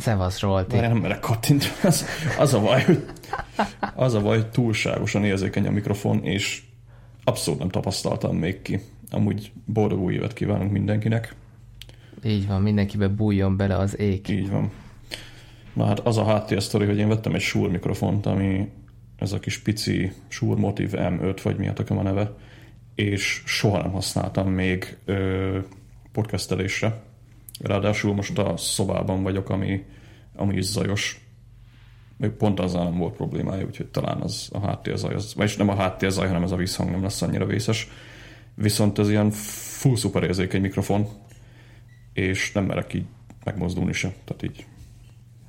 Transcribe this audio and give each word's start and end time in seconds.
Szevasz 0.00 0.38
Zsolti. 0.38 0.76
Már 0.76 0.88
nem 0.88 0.98
merek 0.98 1.20
kattintani. 1.20 1.72
Az, 1.82 2.04
az, 2.38 2.54
a 2.54 2.60
baj, 2.60 2.82
hogy, 2.82 3.04
az 3.94 4.14
a 4.14 4.20
baj, 4.20 4.36
hogy 4.36 4.50
túlságosan 4.50 5.24
érzékeny 5.24 5.66
a 5.66 5.70
mikrofon, 5.70 6.24
és 6.24 6.62
abszolút 7.24 7.60
nem 7.60 7.68
tapasztaltam 7.68 8.36
még 8.36 8.62
ki. 8.62 8.80
Amúgy 9.10 9.52
boldog 9.64 10.00
új 10.00 10.14
évet 10.14 10.32
kívánunk 10.32 10.72
mindenkinek. 10.72 11.34
Így 12.24 12.46
van, 12.46 12.62
mindenkibe 12.62 13.08
bújjon 13.08 13.56
bele 13.56 13.76
az 13.76 13.98
ég. 13.98 14.28
Így 14.28 14.50
van. 14.50 14.70
Na 15.72 15.84
hát 15.84 16.00
az 16.00 16.16
a 16.16 16.24
háttérsztori, 16.24 16.86
hogy 16.86 16.98
én 16.98 17.08
vettem 17.08 17.34
egy 17.34 17.40
Shure 17.40 17.70
mikrofont, 17.70 18.26
ami 18.26 18.68
ez 19.16 19.32
a 19.32 19.38
kis 19.38 19.58
pici 19.58 20.12
Shure 20.28 20.60
Motive 20.60 21.10
M5, 21.10 21.38
vagy 21.42 21.56
mi 21.56 21.68
a 21.68 22.02
neve, 22.02 22.34
és 22.94 23.42
soha 23.46 23.82
nem 23.82 23.90
használtam 23.90 24.48
még 24.48 24.96
ö, 25.04 25.58
podcastelésre. 26.12 27.02
Ráadásul 27.62 28.14
most 28.14 28.38
a 28.38 28.56
szobában 28.56 29.22
vagyok, 29.22 29.50
ami, 29.50 29.84
ami 30.36 30.56
is 30.56 30.64
zajos. 30.64 31.24
Még 32.16 32.30
pont 32.30 32.60
azzal 32.60 32.84
nem 32.84 32.98
volt 32.98 33.16
problémája, 33.16 33.66
úgyhogy 33.66 33.86
talán 33.86 34.20
az 34.20 34.48
a 34.52 34.60
háttérzaj, 34.60 35.14
az, 35.14 35.34
vagyis 35.34 35.56
nem 35.56 35.68
a 35.68 35.74
háttérzaj, 35.74 36.26
hanem 36.26 36.42
ez 36.42 36.52
a 36.52 36.56
visszhang 36.56 36.90
nem 36.90 37.02
lesz 37.02 37.22
annyira 37.22 37.46
vészes. 37.46 37.88
Viszont 38.54 38.98
ez 38.98 39.10
ilyen 39.10 39.30
full 39.30 39.96
szuper 39.96 40.22
érzékeny 40.22 40.60
mikrofon, 40.60 41.08
és 42.12 42.52
nem 42.52 42.64
merek 42.64 42.94
így 42.94 43.04
megmozdulni 43.44 43.92
se. 43.92 44.14
Tehát 44.24 44.42
így 44.42 44.66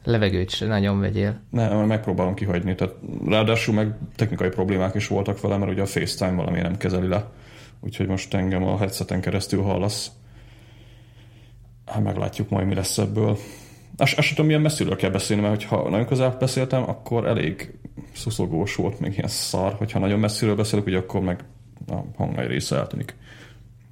Levegőt 0.03 0.49
se 0.49 0.65
nagyon 0.65 0.99
vegyél. 0.99 1.39
Ne, 1.49 1.85
megpróbálom 1.85 2.33
kihagyni. 2.33 2.75
Tehát 2.75 2.93
ráadásul 3.25 3.73
meg 3.73 3.95
technikai 4.15 4.49
problémák 4.49 4.95
is 4.95 5.07
voltak 5.07 5.41
vele, 5.41 5.57
mert 5.57 5.71
ugye 5.71 5.81
a 5.81 5.85
FaceTime 5.85 6.31
valami 6.31 6.61
nem 6.61 6.77
kezeli 6.77 7.07
le. 7.07 7.29
Úgyhogy 7.79 8.07
most 8.07 8.33
engem 8.33 8.63
a 8.63 8.77
headseten 8.77 9.21
keresztül 9.21 9.61
hallasz. 9.61 10.11
Hát 11.91 12.03
meglátjuk 12.03 12.49
majd, 12.49 12.67
mi 12.67 12.75
lesz 12.75 12.97
ebből. 12.97 13.37
Azt, 13.97 14.17
azt 14.17 14.29
tudom, 14.29 14.45
milyen 14.45 14.61
messziről 14.61 14.95
kell 14.95 15.09
beszélni, 15.09 15.41
mert 15.41 15.63
ha 15.63 15.89
nagyon 15.89 16.05
közel 16.05 16.35
beszéltem, 16.39 16.89
akkor 16.89 17.27
elég 17.27 17.73
szuszogós 18.13 18.75
volt, 18.75 18.99
még 18.99 19.11
ilyen 19.17 19.27
szar. 19.27 19.73
Hogyha 19.73 19.99
nagyon 19.99 20.19
messziről 20.19 20.55
beszélek, 20.55 20.85
ugye 20.85 20.97
akkor 20.97 21.21
meg 21.21 21.43
a 21.87 21.95
hang 22.15 22.37
egy 22.37 22.47
része 22.47 22.75
eltűnik. 22.75 23.15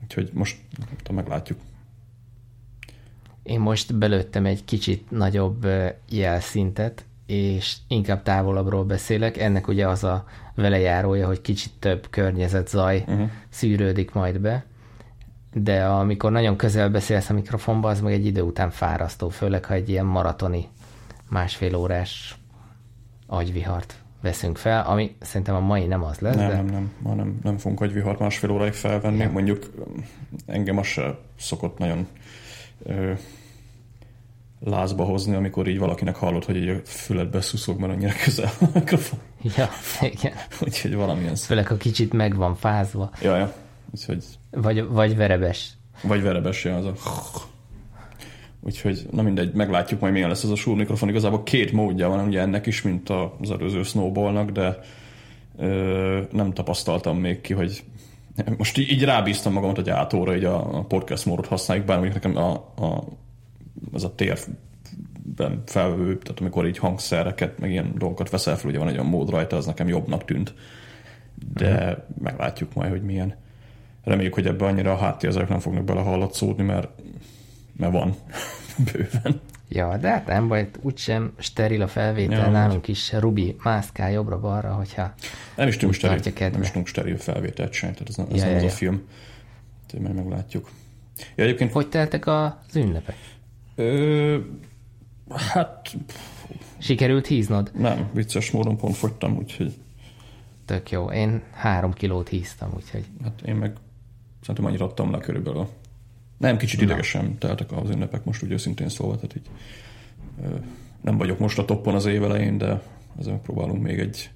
Úgyhogy 0.03 0.29
most 0.33 0.57
tudom, 0.97 1.15
meglátjuk. 1.15 1.59
Én 3.43 3.59
most 3.59 3.95
belőttem 3.95 4.45
egy 4.45 4.65
kicsit 4.65 5.11
nagyobb 5.11 5.67
jelszintet, 6.09 7.05
és 7.25 7.75
inkább 7.87 8.23
távolabbról 8.23 8.83
beszélek. 8.83 9.37
Ennek 9.37 9.67
ugye 9.67 9.87
az 9.87 10.03
a 10.03 10.25
velejárója, 10.55 11.27
hogy 11.27 11.41
kicsit 11.41 11.71
több 11.79 12.07
környezet-zaj 12.09 13.03
uh-huh. 13.07 13.29
szűrődik 13.49 14.11
majd 14.11 14.39
be, 14.39 14.65
de 15.63 15.85
amikor 15.85 16.31
nagyon 16.31 16.55
közel 16.55 16.89
beszélsz 16.89 17.29
a 17.29 17.33
mikrofonba, 17.33 17.89
az 17.89 18.01
meg 18.01 18.13
egy 18.13 18.25
idő 18.25 18.41
után 18.41 18.69
fárasztó, 18.69 19.29
főleg 19.29 19.65
ha 19.65 19.73
egy 19.73 19.89
ilyen 19.89 20.05
maratoni 20.05 20.67
másfél 21.29 21.75
órás 21.75 22.37
agyvihart 23.27 23.95
veszünk 24.21 24.57
fel, 24.57 24.85
ami 24.85 25.15
szerintem 25.19 25.55
a 25.55 25.59
mai 25.59 25.85
nem 25.85 26.03
az 26.03 26.19
lesz. 26.19 26.35
Nem, 26.35 26.47
de... 26.47 26.55
nem, 26.55 26.65
nem, 26.65 26.91
ma 26.99 27.13
nem, 27.13 27.39
nem 27.43 27.57
fogunk 27.57 27.81
agyvihart 27.81 28.19
másfél 28.19 28.49
óráig 28.49 28.73
felvenni. 28.73 29.17
Ja. 29.17 29.31
Mondjuk 29.31 29.69
engem 30.45 30.77
az 30.77 30.85
se 30.85 31.17
szokott 31.37 31.77
nagyon 31.77 32.07
ö, 32.83 33.11
lázba 34.59 35.03
hozni, 35.03 35.35
amikor 35.35 35.67
így 35.67 35.79
valakinek 35.79 36.15
hallod, 36.15 36.45
hogy 36.45 36.55
így 36.55 36.69
a 36.69 36.75
füledbe 36.83 37.41
szuszog, 37.41 37.79
mert 37.79 37.93
annyira 37.93 38.13
közel 38.23 38.51
a 38.59 38.65
mikrofon. 38.73 39.19
Ja, 39.41 39.69
igen. 40.01 40.33
Úgyhogy 40.61 40.95
valamilyen 40.95 41.35
Főleg, 41.35 41.67
ha 41.67 41.77
kicsit 41.77 42.13
meg 42.13 42.35
van 42.35 42.55
fázva. 42.55 43.11
Ja, 43.21 43.37
ja. 43.37 43.53
Úgyhogy... 43.91 44.23
Vagy, 44.51 44.87
vagy 44.87 45.15
verebes. 45.15 45.73
Vagy 46.03 46.21
verebes, 46.21 46.63
ja, 46.63 46.75
az 46.75 46.85
a... 46.85 46.93
Úgyhogy, 48.61 49.07
na 49.11 49.21
mindegy, 49.21 49.53
meglátjuk 49.53 49.99
majd 49.99 50.13
milyen 50.13 50.29
lesz 50.29 50.43
ez 50.43 50.49
a 50.49 50.55
Shure 50.55 50.77
mikrofon. 50.77 51.09
Igazából 51.09 51.43
két 51.43 51.71
módja 51.71 52.09
van 52.09 52.27
ugye 52.27 52.41
ennek 52.41 52.65
is, 52.65 52.81
mint 52.81 53.09
az 53.09 53.51
előző 53.51 53.83
Snowballnak, 53.83 54.49
de 54.49 54.79
ö, 55.57 56.21
nem 56.31 56.53
tapasztaltam 56.53 57.17
még 57.17 57.41
ki, 57.41 57.53
hogy 57.53 57.83
most 58.57 58.77
így, 58.77 58.91
így 58.91 59.03
rábíztam 59.03 59.53
magamat 59.53 59.77
a 59.77 59.81
gyártóra, 59.81 60.35
így 60.35 60.43
a, 60.43 60.85
podcast 60.87 61.25
módot 61.25 61.45
használjuk, 61.45 61.85
bár 61.85 61.99
mondjuk 61.99 62.23
nekem 62.23 62.43
a, 62.43 62.51
a 62.85 63.03
ez 63.93 64.03
a 64.03 64.15
térben 64.15 65.63
felvő, 65.65 66.17
tehát 66.17 66.39
amikor 66.39 66.67
így 66.67 66.77
hangszereket, 66.77 67.59
meg 67.59 67.71
ilyen 67.71 67.93
dolgokat 67.97 68.29
veszel 68.29 68.57
fel, 68.57 68.69
ugye 68.69 68.79
van 68.79 68.87
egy 68.87 68.93
olyan 68.93 69.05
mód 69.05 69.29
rajta, 69.29 69.55
az 69.55 69.65
nekem 69.65 69.87
jobbnak 69.87 70.25
tűnt. 70.25 70.53
De 71.53 71.81
uh-huh. 71.81 72.03
meglátjuk 72.21 72.73
majd, 72.73 72.91
hogy 72.91 73.03
milyen. 73.03 73.35
Reméljük, 74.03 74.33
hogy 74.33 74.47
ebbe 74.47 74.65
annyira 74.65 74.91
a 74.91 74.97
háttérzők 74.97 75.49
nem 75.49 75.59
fognak 75.59 75.83
bele 75.83 76.01
hallatszódni, 76.01 76.63
mert, 76.63 76.87
mert 77.77 77.91
van 77.91 78.15
bőven. 78.91 79.41
Ja, 79.71 79.97
de 79.97 80.09
hát 80.09 80.25
nem 80.25 80.47
baj, 80.47 80.69
úgysem 80.81 81.33
steril 81.37 81.81
a 81.81 81.87
felvétel, 81.87 82.45
ja, 82.45 82.49
nálunk 82.49 82.87
is 82.87 83.13
Rubi 83.13 83.55
mászkál 83.63 84.11
jobbra-balra, 84.11 84.73
hogyha 84.73 85.13
nem 85.55 85.67
is 85.67 85.75
tudunk 85.75 85.93
steril, 85.93 86.49
nem 86.51 86.61
is 86.61 86.67
tudunk 86.67 86.87
steril 86.87 87.17
felvételt 87.17 87.73
sem, 87.73 87.91
tehát 87.91 88.09
ez, 88.09 88.15
nem, 88.15 88.27
ez 88.31 88.37
ja, 88.37 88.43
nem 88.43 88.51
ja, 88.51 88.57
az 88.57 88.63
ja. 88.63 88.69
a 88.69 88.71
film. 88.71 89.07
Tehát 89.87 90.05
majd 90.05 90.25
meglátjuk. 90.25 90.69
Ja, 91.35 91.43
egyébként... 91.43 91.71
Hogy 91.71 91.89
teltek 91.89 92.27
az 92.27 92.75
ünnepek? 92.75 93.15
Ö, 93.75 94.37
hát... 95.29 95.95
Sikerült 96.77 97.27
híznod? 97.27 97.71
Nem, 97.77 98.09
vicces 98.13 98.51
módon 98.51 98.77
pont 98.77 98.95
fogytam, 98.95 99.37
úgyhogy... 99.37 99.73
Tök 100.65 100.91
jó. 100.91 101.11
Én 101.11 101.41
három 101.53 101.93
kilót 101.93 102.29
híztam, 102.29 102.71
úgyhogy... 102.75 103.05
Hát 103.23 103.41
én 103.45 103.55
meg 103.55 103.73
szerintem 104.49 104.65
annyira 104.65 104.85
adtam 104.85 105.11
le 105.11 105.17
körülbelül. 105.17 105.67
Nem, 106.37 106.57
kicsit 106.57 106.81
idegesen 106.81 107.37
teltek 107.37 107.71
az 107.71 107.89
ünnepek 107.89 108.23
most, 108.23 108.43
úgy 108.43 108.51
őszintén 108.51 108.89
szólva, 108.89 109.15
tehát 109.15 109.35
így 109.35 109.49
nem 111.01 111.17
vagyok 111.17 111.39
most 111.39 111.59
a 111.59 111.65
toppon 111.65 111.95
az 111.95 112.05
év 112.05 112.23
elején, 112.23 112.57
de 112.57 112.81
ezzel 113.19 113.39
próbálunk 113.43 113.81
még 113.81 113.99
egy 113.99 114.29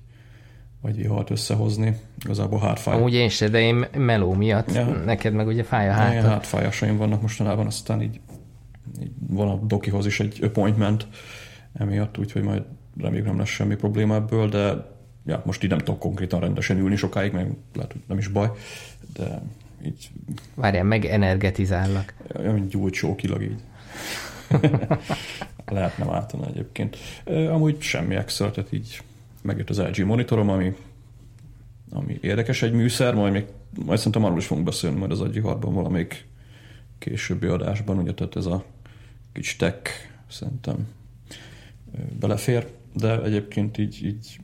vagy 0.81 0.95
vihart 0.95 1.29
összehozni. 1.29 1.97
Igazából 2.23 2.59
hátfáj. 2.59 2.95
Amúgy 2.95 3.13
én 3.13 3.29
se, 3.29 3.47
de 3.47 3.59
én 3.59 3.85
meló 3.97 4.33
miatt. 4.33 4.73
Ja. 4.73 4.85
Neked 4.85 5.33
meg 5.33 5.47
ugye 5.47 5.63
fáj 5.63 5.89
a 5.89 5.91
hátad. 5.91 6.13
Igen, 6.13 6.29
hátfájásaim 6.29 6.97
vannak 6.97 7.21
mostanában, 7.21 7.65
aztán 7.65 8.01
így 8.01 8.19
van 9.27 9.49
a 9.49 9.55
dokihoz 9.55 10.05
is 10.05 10.19
egy 10.19 10.39
appointment 10.43 11.07
emiatt, 11.73 12.17
úgyhogy 12.17 12.43
majd 12.43 12.63
reméljük 12.97 13.27
nem 13.27 13.37
lesz 13.37 13.49
semmi 13.49 13.75
probléma 13.75 14.15
ebből, 14.15 14.49
de 14.49 14.91
ja, 15.25 15.41
most 15.45 15.63
így 15.63 15.69
nem 15.69 15.79
tudok 15.79 15.99
konkrétan 15.99 16.39
rendesen 16.39 16.77
ülni 16.77 16.95
sokáig, 16.95 17.31
meg 17.31 17.51
lehet, 17.73 17.91
hogy 17.91 18.01
nem 18.07 18.17
is 18.17 18.27
baj, 18.27 18.51
de 19.13 19.41
így... 19.85 20.11
Várjál, 20.55 20.83
meg 20.83 21.05
energetizállak. 21.05 22.13
Olyan 22.37 22.67
gyújtsókilag 22.67 23.41
így. 23.41 23.61
Lehetne 25.65 26.05
váltani 26.05 26.47
egyébként. 26.47 26.97
Amúgy 27.25 27.81
semmi 27.81 28.15
extra, 28.15 28.51
tehát 28.51 28.73
így 28.73 29.01
megjött 29.41 29.69
az 29.69 29.79
LG 29.79 30.05
monitorom, 30.05 30.49
ami, 30.49 30.75
ami 31.89 32.17
érdekes 32.21 32.61
egy 32.61 32.73
műszer, 32.73 33.13
majd 33.13 33.33
még 33.33 33.45
majd 33.85 33.97
szerintem 33.97 34.23
arról 34.23 34.37
is 34.37 34.45
fogunk 34.45 34.67
beszélni 34.67 34.99
majd 34.99 35.11
az 35.11 35.21
agyiharban 35.21 35.73
valamelyik 35.73 36.27
későbbi 36.97 37.45
adásban, 37.45 37.97
ugye, 37.97 38.13
tehát 38.13 38.35
ez 38.35 38.45
a 38.45 38.65
kis 39.31 39.55
tech 39.55 39.91
szerintem 40.27 40.87
belefér, 42.19 42.67
de 42.93 43.21
egyébként 43.21 43.77
így, 43.77 44.05
így 44.05 44.39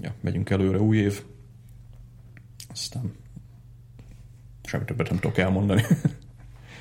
ja, 0.00 0.14
megyünk 0.20 0.50
előre 0.50 0.80
új 0.80 0.96
év, 0.96 1.22
aztán 2.70 3.12
semmi 4.68 4.84
többet 4.84 5.08
nem 5.08 5.18
tudok 5.18 5.38
elmondani. 5.38 5.82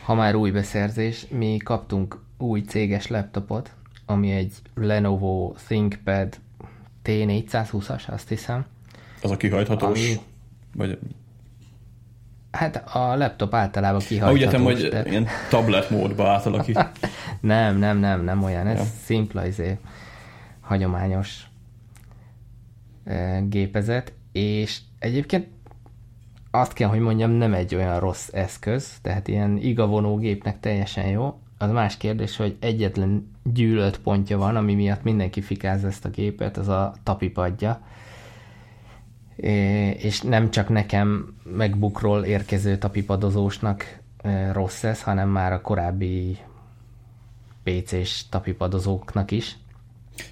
Ha 0.03 0.13
már 0.13 0.35
új 0.35 0.51
beszerzés, 0.51 1.25
mi 1.29 1.57
kaptunk 1.57 2.23
új 2.37 2.61
céges 2.61 3.07
laptopot, 3.07 3.71
ami 4.05 4.31
egy 4.31 4.53
Lenovo 4.75 5.53
ThinkPad 5.65 6.39
T420-as, 7.03 8.07
azt 8.07 8.29
hiszem. 8.29 8.65
Az 9.21 9.31
a 9.31 9.37
kihajthatós? 9.37 9.99
Ami... 9.99 10.19
Vagy 10.73 10.99
Hát 12.51 12.95
a 12.95 13.15
laptop 13.15 13.53
általában 13.53 13.99
kihajtható. 13.99 14.33
Úgy 14.33 14.41
értem, 14.41 14.63
hogy 14.63 14.89
de... 14.89 15.09
ilyen 15.09 15.27
tablet 15.49 15.89
módba 15.89 16.29
átalakít. 16.29 16.89
nem, 17.41 17.77
nem, 17.77 17.97
nem, 17.97 18.23
nem 18.23 18.43
olyan. 18.43 18.67
Ez 18.67 18.77
ja. 18.77 18.83
szimpla, 19.03 19.45
izé, 19.45 19.77
hagyományos 20.61 21.43
e, 23.03 23.39
gépezet, 23.39 24.13
és 24.31 24.79
egyébként 24.99 25.47
azt 26.51 26.73
kell, 26.73 26.89
hogy 26.89 26.99
mondjam, 26.99 27.31
nem 27.31 27.53
egy 27.53 27.75
olyan 27.75 27.99
rossz 27.99 28.29
eszköz, 28.33 28.91
tehát 29.01 29.27
ilyen 29.27 29.57
igavonó 29.57 30.17
gépnek 30.17 30.59
teljesen 30.59 31.07
jó. 31.07 31.39
Az 31.57 31.71
más 31.71 31.97
kérdés, 31.97 32.37
hogy 32.37 32.57
egyetlen 32.59 33.31
gyűlölt 33.43 33.99
pontja 33.99 34.37
van, 34.37 34.55
ami 34.55 34.75
miatt 34.75 35.03
mindenki 35.03 35.41
fikáz 35.41 35.83
ezt 35.83 36.05
a 36.05 36.09
gépet, 36.09 36.57
az 36.57 36.67
a 36.67 36.93
tapipadja 37.03 37.81
és 39.97 40.21
nem 40.21 40.49
csak 40.51 40.69
nekem 40.69 41.35
megbukról 41.43 42.23
érkező 42.23 42.77
tapipadozósnak 42.77 43.99
rossz 44.51 44.83
ez, 44.83 45.01
hanem 45.01 45.29
már 45.29 45.53
a 45.53 45.61
korábbi 45.61 46.37
PC-s 47.63 48.29
tapipadozóknak 48.29 49.31
is. 49.31 49.57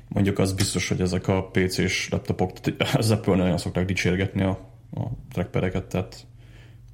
Mondjuk 0.07 0.39
az 0.39 0.53
biztos, 0.53 0.89
hogy 0.89 1.01
ezek 1.01 1.27
a 1.27 1.43
PC-s 1.43 2.09
laptopok, 2.09 2.51
az 2.93 3.11
Apple 3.11 3.35
nagyon 3.35 3.57
szokták 3.57 3.85
dicsérgetni 3.85 4.43
a, 4.43 4.59
a 4.93 5.03
trackpereket, 5.31 5.85
tehát 5.85 6.27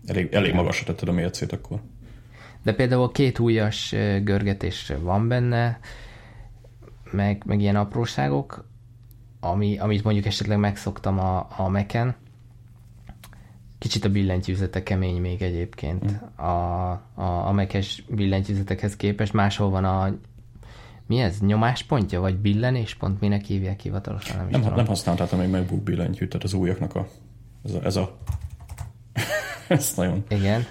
elég, 0.05 0.33
elég 0.33 0.53
magasra 0.53 0.85
tetted 0.85 1.07
a 1.07 1.11
mércét 1.11 1.51
akkor. 1.51 1.81
De 2.63 2.73
például 2.73 3.03
a 3.03 3.11
két 3.11 3.39
újas 3.39 3.95
görgetés 4.23 4.93
van 5.01 5.27
benne, 5.27 5.79
meg, 7.11 7.43
meg 7.45 7.61
ilyen 7.61 7.75
apróságok, 7.75 8.69
ami, 9.39 9.77
amit 9.77 10.03
mondjuk 10.03 10.25
esetleg 10.25 10.57
megszoktam 10.57 11.19
a, 11.19 11.47
a 11.57 11.67
Mac-en. 11.69 12.15
Kicsit 13.77 14.05
a 14.05 14.09
billentyűzete 14.09 14.83
kemény 14.83 15.21
még 15.21 15.41
egyébként 15.41 16.11
mm. 16.11 16.43
a, 16.45 16.91
a, 17.13 17.47
a 17.47 17.51
Mac-es 17.51 18.03
billentyűzetekhez 18.09 18.95
képest. 18.95 19.33
Máshol 19.33 19.69
van 19.69 19.85
a 19.85 20.15
mi 21.05 21.19
ez? 21.19 21.39
Nyomáspontja, 21.39 22.19
vagy 22.19 22.37
billenéspont? 22.37 23.19
Minek 23.19 23.45
hívják 23.45 23.79
hivatalosan? 23.79 24.47
Nem, 24.49 24.61
nem, 24.61 24.73
nem 24.73 24.85
használtam 24.85 25.39
még 25.39 25.49
MacBook 25.49 25.83
billentyűt, 25.83 26.29
tehát 26.29 26.45
az 26.45 26.53
újaknak 26.53 26.95
a 26.95 27.07
ez 27.63 27.73
a, 27.73 27.83
ez 27.83 27.95
a 27.95 28.17
ez 29.67 29.93
nagyon... 29.95 30.23
Igen. 30.29 30.65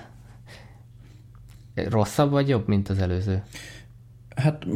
Rosszabb 1.75 2.31
vagy 2.31 2.49
jobb, 2.49 2.69
mint 2.69 2.89
az 2.89 2.99
előző? 2.99 3.43
Hát 4.37 4.67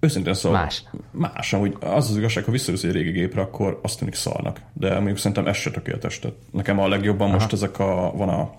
őszintén 0.00 0.34
szóval 0.34 0.60
Más. 0.60 0.84
Más, 1.10 1.52
amúgy 1.52 1.76
az 1.80 2.10
az 2.10 2.16
igazság, 2.16 2.44
ha 2.44 2.50
visszajössz 2.50 2.82
egy 2.82 2.92
régi 2.92 3.10
gépre, 3.10 3.40
akkor 3.40 3.80
azt 3.82 3.98
tűnik 3.98 4.14
szarnak. 4.14 4.60
De 4.72 4.94
mondjuk 4.94 5.18
szerintem 5.18 5.46
ez 5.46 5.56
se 5.56 5.70
tökéletes. 5.70 6.18
Tehát 6.18 6.36
nekem 6.50 6.78
a 6.78 6.88
legjobban 6.88 7.26
Aha. 7.26 7.36
most 7.36 7.52
ezek 7.52 7.78
a, 7.78 8.12
van 8.14 8.28
a, 8.28 8.54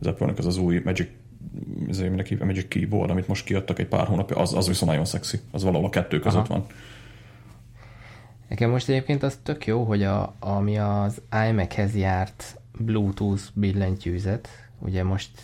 az 0.00 0.06
apple 0.06 0.32
az 0.36 0.46
az 0.46 0.56
új 0.56 0.80
Magic 0.84 1.08
ezért 1.88 2.06
mindenki 2.06 2.34
Magic 2.34 2.68
Keyboard, 2.68 3.10
amit 3.10 3.28
most 3.28 3.44
kiadtak 3.44 3.78
egy 3.78 3.86
pár 3.86 4.06
hónapja, 4.06 4.36
az, 4.36 4.54
az 4.54 4.68
viszont 4.68 4.90
nagyon 4.90 5.06
szexi. 5.06 5.40
Az 5.50 5.62
valahol 5.62 5.86
a 5.86 5.90
kettő 5.90 6.18
között 6.18 6.48
Aha. 6.48 6.54
van. 6.54 6.66
Nekem 8.50 8.70
most 8.70 8.88
egyébként 8.88 9.22
az 9.22 9.38
tök 9.42 9.66
jó, 9.66 9.84
hogy 9.84 10.02
a, 10.02 10.34
ami 10.38 10.78
az 10.78 11.22
iMac-hez 11.48 11.96
járt 11.96 12.60
Bluetooth 12.78 13.42
billentyűzet, 13.54 14.48
ugye 14.78 15.04
most 15.04 15.40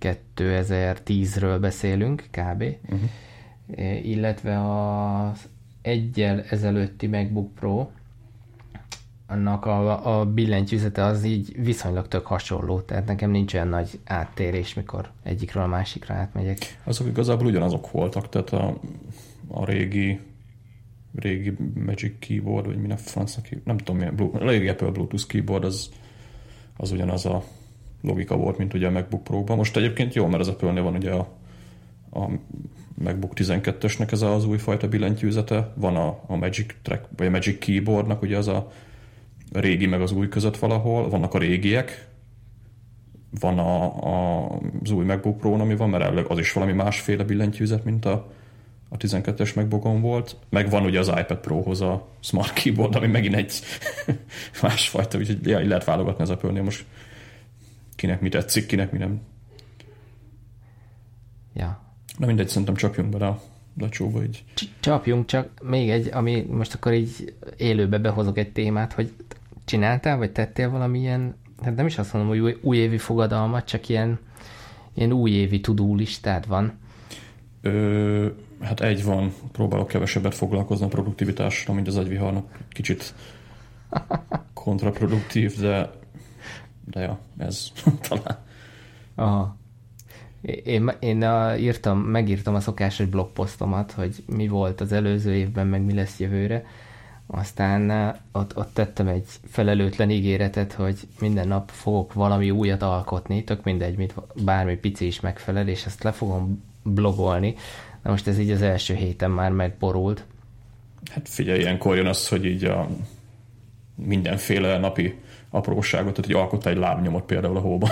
2010-ről 0.00 1.58
beszélünk 1.60 2.24
kb. 2.30 2.64
Uh-huh. 2.82 4.06
illetve 4.06 4.74
az 4.74 5.48
egyel 5.82 6.42
ezelőtti 6.42 7.06
MacBook 7.06 7.54
Pro, 7.54 7.88
annak 9.26 9.66
a, 9.66 10.18
a 10.20 10.26
billentyűzete 10.26 11.04
az 11.04 11.24
így 11.24 11.62
viszonylag 11.62 12.08
tök 12.08 12.26
hasonló, 12.26 12.80
tehát 12.80 13.06
nekem 13.06 13.30
nincs 13.30 13.54
olyan 13.54 13.68
nagy 13.68 14.00
áttérés, 14.04 14.74
mikor 14.74 15.10
egyikről 15.22 15.62
a 15.62 15.66
másikra 15.66 16.14
átmegyek. 16.14 16.58
Azok 16.84 17.06
igazából 17.06 17.46
ugyanazok 17.46 17.90
voltak, 17.90 18.28
tehát 18.28 18.50
a, 18.50 18.78
a 19.48 19.64
régi 19.64 20.20
régi 21.14 21.56
Magic 21.74 22.12
Keyboard, 22.18 22.66
vagy 22.66 22.78
minden 22.78 22.96
francnak, 22.96 23.48
nem 23.64 23.76
tudom 23.76 23.96
milyen, 23.96 24.16
Blue, 24.16 24.30
a 24.32 24.48
régi 24.48 24.68
Apple 24.68 24.90
Bluetooth 24.90 25.26
Keyboard 25.26 25.64
az, 25.64 25.90
az 26.76 26.92
ugyanaz 26.92 27.26
a 27.26 27.44
logika 28.02 28.36
volt, 28.36 28.58
mint 28.58 28.74
ugye 28.74 28.86
a 28.86 28.90
MacBook 28.90 29.24
Pro-ban. 29.24 29.56
Most 29.56 29.76
egyébként 29.76 30.14
jó, 30.14 30.26
mert 30.26 30.40
az 30.40 30.48
Apple-nél 30.48 30.82
van 30.82 30.94
ugye 30.94 31.10
a, 31.10 31.28
a 32.10 32.30
MacBook 32.94 33.32
12-ösnek 33.34 34.12
ez 34.12 34.22
az 34.22 34.44
újfajta 34.44 34.88
billentyűzete, 34.88 35.72
van 35.76 35.96
a, 35.96 36.20
a 36.26 36.36
Magic 36.36 36.74
Track, 36.82 37.08
vagy 37.16 37.26
a 37.26 37.30
Magic 37.30 37.58
Keyboardnak 37.58 38.22
ugye 38.22 38.36
az 38.36 38.48
a 38.48 38.72
régi 39.52 39.86
meg 39.86 40.00
az 40.00 40.12
új 40.12 40.28
között 40.28 40.56
valahol, 40.56 41.08
vannak 41.08 41.34
a 41.34 41.38
régiek, 41.38 42.08
van 43.40 43.58
a, 43.58 43.84
a, 43.84 44.46
az 44.82 44.90
új 44.90 45.04
MacBook 45.04 45.38
Pro, 45.38 45.52
ami 45.52 45.76
van, 45.76 45.90
mert 45.90 46.30
az 46.30 46.38
is 46.38 46.52
valami 46.52 46.72
másféle 46.72 47.24
billentyűzet, 47.24 47.84
mint 47.84 48.04
a, 48.04 48.32
a 48.92 48.96
12-es 48.96 49.54
MacBookon 49.54 50.00
volt, 50.00 50.36
meg 50.48 50.70
van 50.70 50.84
ugye 50.84 50.98
az 50.98 51.08
iPad 51.08 51.36
Pro-hoz 51.38 51.80
a 51.80 52.08
Smart 52.20 52.52
Keyboard, 52.52 52.94
ami 52.94 53.06
megint 53.06 53.34
egy 53.34 53.60
másfajta, 54.62 55.18
úgyhogy 55.18 55.46
ja, 55.46 55.66
lehet 55.66 55.84
válogatni 55.84 56.22
az 56.22 56.30
apple 56.30 56.62
most 56.62 56.84
kinek 57.96 58.20
mi 58.20 58.28
tetszik, 58.28 58.66
kinek 58.66 58.92
mi 58.92 58.98
nem. 58.98 59.20
Ja. 61.54 61.80
Na 62.18 62.26
mindegy, 62.26 62.48
szerintem 62.48 62.74
csapjunk 62.74 63.10
bele 63.10 63.26
a 63.26 63.42
lecsóba 63.78 64.22
így. 64.22 64.44
Csapjunk, 64.80 65.26
csak 65.26 65.48
még 65.62 65.90
egy, 65.90 66.08
ami 66.12 66.46
most 66.50 66.74
akkor 66.74 66.92
így 66.92 67.34
élőbe 67.56 67.98
behozok 67.98 68.38
egy 68.38 68.52
témát, 68.52 68.92
hogy 68.92 69.12
csináltál, 69.64 70.16
vagy 70.16 70.32
tettél 70.32 70.70
valamilyen, 70.70 71.34
hát 71.62 71.76
nem 71.76 71.86
is 71.86 71.98
azt 71.98 72.12
mondom, 72.12 72.30
hogy 72.30 72.40
új, 72.40 72.58
újévi 72.60 72.98
fogadalmat, 72.98 73.64
csak 73.64 73.88
ilyen, 73.88 74.18
ilyen 74.94 75.12
újévi 75.12 75.60
tudó 75.60 75.94
listád 75.94 76.46
van. 76.46 76.78
Ö, 77.60 78.26
hát 78.62 78.80
egy 78.80 79.04
van, 79.04 79.32
próbálok 79.52 79.88
kevesebbet 79.88 80.34
foglalkozni 80.34 80.84
a 80.84 80.88
produktivitással, 80.88 81.74
mint 81.74 81.86
az 81.86 81.98
egyviharnak. 81.98 82.58
Kicsit 82.68 83.14
kontraproduktív, 84.54 85.60
de, 85.60 85.90
de 86.84 87.00
ja, 87.00 87.18
ez 87.38 87.72
talán. 88.08 88.38
Aha. 89.14 89.56
Én, 90.64 90.92
én 90.98 91.22
a, 91.22 91.56
írtam, 91.56 91.98
megírtam 91.98 92.54
a 92.54 92.60
szokásos 92.60 93.06
blogposztomat, 93.06 93.92
hogy 93.92 94.22
mi 94.26 94.48
volt 94.48 94.80
az 94.80 94.92
előző 94.92 95.34
évben, 95.34 95.66
meg 95.66 95.82
mi 95.82 95.94
lesz 95.94 96.20
jövőre. 96.20 96.64
Aztán 97.26 98.14
ott, 98.32 98.56
ott 98.56 98.74
tettem 98.74 99.08
egy 99.08 99.24
felelőtlen 99.44 100.10
ígéretet, 100.10 100.72
hogy 100.72 100.98
minden 101.20 101.48
nap 101.48 101.70
fogok 101.70 102.12
valami 102.12 102.50
újat 102.50 102.82
alkotni, 102.82 103.44
tök 103.44 103.64
mindegy, 103.64 103.96
mit, 103.96 104.14
bármi 104.44 104.76
pici 104.76 105.06
is 105.06 105.20
megfelel, 105.20 105.68
és 105.68 105.86
ezt 105.86 106.02
le 106.02 106.12
fogom 106.12 106.62
blogolni. 106.82 107.54
Na 108.02 108.10
most 108.10 108.26
ez 108.26 108.38
így 108.38 108.50
az 108.50 108.62
első 108.62 108.94
héten 108.94 109.30
már 109.30 109.50
megborult. 109.50 110.24
Hát 111.10 111.28
figyelj, 111.28 111.60
ilyenkor 111.60 111.96
jön 111.96 112.06
az, 112.06 112.28
hogy 112.28 112.44
így 112.44 112.64
a 112.64 112.88
mindenféle 113.94 114.78
napi 114.78 115.14
apróságot, 115.50 116.14
tehát 116.14 116.30
hogy 116.30 116.40
alkotta 116.40 116.70
egy 116.70 116.76
lábnyomot 116.76 117.24
például 117.24 117.56
a 117.56 117.60
hóban. 117.60 117.90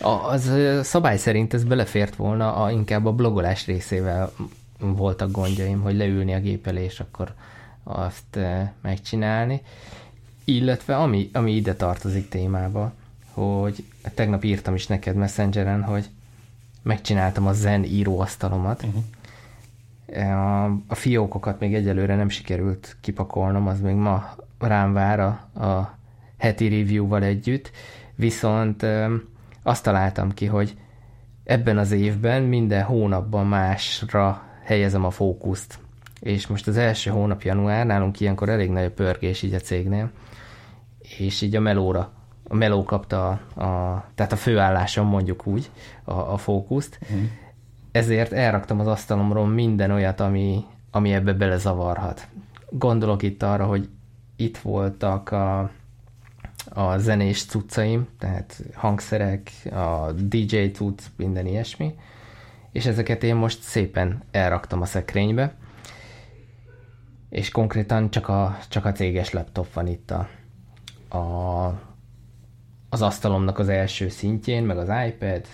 a, 0.00 0.08
az 0.08 0.52
szabály 0.82 1.16
szerint 1.16 1.54
ez 1.54 1.64
belefért 1.64 2.16
volna, 2.16 2.54
a, 2.54 2.70
inkább 2.70 3.06
a 3.06 3.12
blogolás 3.12 3.66
részével 3.66 4.32
voltak 4.78 5.30
gondjaim, 5.30 5.80
hogy 5.80 5.96
leülni 5.96 6.34
a 6.34 6.40
gép 6.40 6.66
elé, 6.66 6.84
és 6.84 7.00
akkor 7.00 7.34
azt 7.82 8.38
megcsinálni. 8.80 9.62
Illetve 10.44 10.96
ami, 10.96 11.30
ami 11.32 11.52
ide 11.52 11.74
tartozik 11.74 12.28
témába, 12.28 12.92
hogy 13.32 13.84
tegnap 14.14 14.44
írtam 14.44 14.74
is 14.74 14.86
neked 14.86 15.16
Messengeren, 15.16 15.82
hogy 15.82 16.08
megcsináltam 16.86 17.46
a 17.46 17.52
zen 17.52 17.84
íróasztalomat. 17.84 18.82
Uh-huh. 18.82 19.02
A, 20.30 20.64
a 20.64 20.94
fiókokat 20.94 21.60
még 21.60 21.74
egyelőre 21.74 22.16
nem 22.16 22.28
sikerült 22.28 22.96
kipakolnom, 23.00 23.66
az 23.66 23.80
még 23.80 23.94
ma 23.94 24.34
rám 24.58 24.92
vár 24.92 25.20
a, 25.20 25.28
a 25.64 25.98
heti 26.36 26.68
review-val 26.68 27.22
együtt, 27.22 27.70
viszont 28.14 28.82
ö, 28.82 29.14
azt 29.62 29.82
találtam 29.82 30.34
ki, 30.34 30.46
hogy 30.46 30.76
ebben 31.44 31.78
az 31.78 31.92
évben 31.92 32.42
minden 32.42 32.82
hónapban 32.82 33.46
másra 33.46 34.42
helyezem 34.64 35.04
a 35.04 35.10
fókuszt. 35.10 35.78
És 36.20 36.46
most 36.46 36.66
az 36.66 36.76
első 36.76 37.10
hónap 37.10 37.42
január, 37.42 37.86
nálunk 37.86 38.20
ilyenkor 38.20 38.48
elég 38.48 38.70
nagy 38.70 38.84
a 38.84 38.90
pörgés 38.90 39.42
így 39.42 39.54
a 39.54 39.58
cégnél, 39.58 40.10
és 41.18 41.42
így 41.42 41.56
a 41.56 41.60
melóra 41.60 42.15
a 42.48 42.54
meló 42.54 42.84
kapta 42.84 43.28
a, 43.28 43.60
a, 43.62 44.04
tehát 44.14 44.32
a 44.32 44.36
főállásom 44.36 45.06
mondjuk 45.06 45.46
úgy 45.46 45.70
a, 46.04 46.12
a 46.12 46.36
fókuszt, 46.36 46.98
mm. 47.14 47.24
ezért 47.92 48.32
elraktam 48.32 48.80
az 48.80 48.86
asztalomról 48.86 49.46
minden 49.46 49.90
olyat, 49.90 50.20
ami, 50.20 50.64
ami 50.90 51.12
ebbe 51.12 51.32
belezavarhat. 51.32 52.28
Gondolok 52.70 53.22
itt 53.22 53.42
arra, 53.42 53.66
hogy 53.66 53.88
itt 54.36 54.58
voltak 54.58 55.30
a, 55.30 55.70
a 56.68 56.98
zenés 56.98 57.44
cuccaim, 57.44 58.08
tehát 58.18 58.62
hangszerek, 58.74 59.50
a 59.72 60.12
DJ 60.12 60.64
cucc, 60.66 61.02
minden 61.16 61.46
ilyesmi, 61.46 61.94
és 62.72 62.86
ezeket 62.86 63.22
én 63.22 63.34
most 63.34 63.62
szépen 63.62 64.22
elraktam 64.30 64.80
a 64.80 64.84
szekrénybe, 64.84 65.54
és 67.28 67.50
konkrétan 67.50 68.10
csak 68.10 68.28
a, 68.28 68.58
csak 68.68 68.84
a 68.84 68.92
céges 68.92 69.32
laptop 69.32 69.72
van 69.72 69.86
itt 69.86 70.10
a, 70.10 70.28
a 71.16 71.85
az 72.88 73.02
asztalomnak 73.02 73.58
az 73.58 73.68
első 73.68 74.08
szintjén, 74.08 74.62
meg 74.62 74.78
az 74.78 74.88
iPad, 75.06 75.46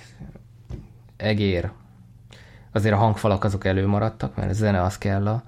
egér, 1.16 1.70
azért 2.72 2.94
a 2.94 2.98
hangfalak 2.98 3.44
azok 3.44 3.64
előmaradtak, 3.64 4.36
mert 4.36 4.50
a 4.50 4.52
zene 4.52 4.82
az 4.82 4.98
kell 4.98 5.26
a, 5.26 5.42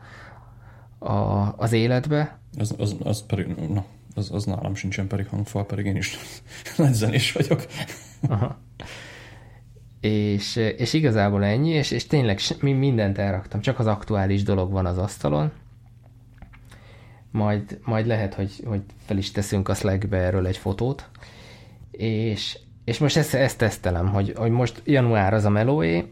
a, 1.07 1.55
az 1.57 1.73
életbe. 1.73 2.39
Az, 2.59 2.75
az, 2.79 2.97
az 3.03 3.27
pedig, 3.27 3.47
na, 3.47 3.85
az, 4.15 4.31
az 4.33 4.45
nálam 4.45 4.75
sincsen 4.75 5.07
pedig 5.07 5.27
hangfal, 5.27 5.67
pedig 5.67 5.87
én 5.87 5.97
is 5.97 6.19
nagy 6.77 6.93
zenés 6.93 7.33
vagyok. 7.33 7.67
Aha. 8.29 8.59
És, 10.01 10.57
és 10.57 10.93
igazából 10.93 11.45
ennyi, 11.45 11.71
és, 11.71 11.91
és 11.91 12.07
tényleg 12.07 12.41
mindent 12.61 13.19
elraktam, 13.19 13.61
csak 13.61 13.79
az 13.79 13.87
aktuális 13.87 14.43
dolog 14.43 14.73
van 14.73 14.87
az 14.87 14.99
asztalon. 14.99 15.53
Majd, 17.31 17.79
majd 17.85 18.07
lehet, 18.07 18.35
hogy, 18.35 18.63
hogy 18.65 18.83
fel 19.05 19.17
is 19.17 19.31
teszünk 19.31 19.69
a 19.69 19.75
Slackbe 19.75 20.17
erről 20.17 20.47
egy 20.47 20.57
fotót 20.57 21.11
és, 21.97 22.59
és 22.85 22.99
most 22.99 23.17
ezt, 23.17 23.35
ezt 23.35 23.59
tesztelem, 23.59 24.09
hogy, 24.09 24.33
hogy 24.37 24.51
most 24.51 24.83
január 24.85 25.35
az 25.35 25.45
a 25.45 25.51
melóé, 25.51 26.07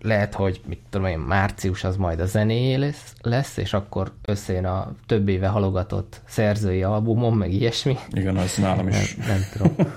lehet, 0.00 0.34
hogy 0.34 0.60
mit 0.66 0.80
tudom 0.90 1.06
én, 1.06 1.18
március 1.18 1.84
az 1.84 1.96
majd 1.96 2.20
a 2.20 2.26
zené 2.26 2.74
lesz, 2.74 3.14
lesz, 3.20 3.56
és 3.56 3.72
akkor 3.72 4.12
összejön 4.22 4.64
a 4.64 4.94
több 5.06 5.28
éve 5.28 5.46
halogatott 5.46 6.20
szerzői 6.26 6.82
albumom, 6.82 7.36
meg 7.36 7.52
ilyesmi. 7.52 7.96
Igen, 8.10 8.36
az 8.36 8.56
nálam 8.56 8.88
is. 8.88 9.14
Nem, 9.14 9.26
nem 9.26 9.40
tudom. 9.52 9.92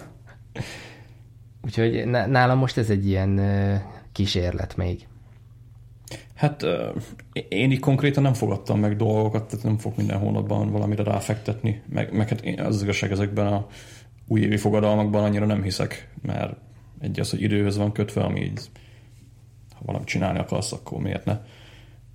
Úgyhogy 1.65 2.05
nálam 2.05 2.57
most 2.57 2.77
ez 2.77 2.89
egy 2.89 3.07
ilyen 3.07 3.41
kísérlet 4.11 4.75
még. 4.75 5.07
Hát 6.35 6.65
én 7.49 7.71
így 7.71 7.79
konkrétan 7.79 8.23
nem 8.23 8.33
fogadtam 8.33 8.79
meg 8.79 8.95
dolgokat, 8.95 9.47
tehát 9.47 9.65
nem 9.65 9.77
fog 9.77 9.93
minden 9.95 10.17
hónapban 10.17 10.71
valamire 10.71 11.03
ráfektetni, 11.03 11.81
meg, 11.89 12.13
meg 12.13 12.29
hát 12.29 12.43
az 12.59 12.81
igazság 12.81 13.11
ezekben 13.11 13.47
a 13.47 13.67
újévi 14.27 14.57
fogadalmakban 14.57 15.23
annyira 15.23 15.45
nem 15.45 15.63
hiszek, 15.63 16.09
mert 16.21 16.55
egy 16.99 17.19
az, 17.19 17.29
hogy 17.29 17.41
időhöz 17.41 17.77
van 17.77 17.91
kötve, 17.91 18.21
ami 18.21 18.41
így, 18.41 18.59
ha 19.75 19.81
valamit 19.85 20.07
csinálni 20.07 20.39
akarsz, 20.39 20.71
akkor 20.71 21.01
miért 21.01 21.25
ne. 21.25 21.39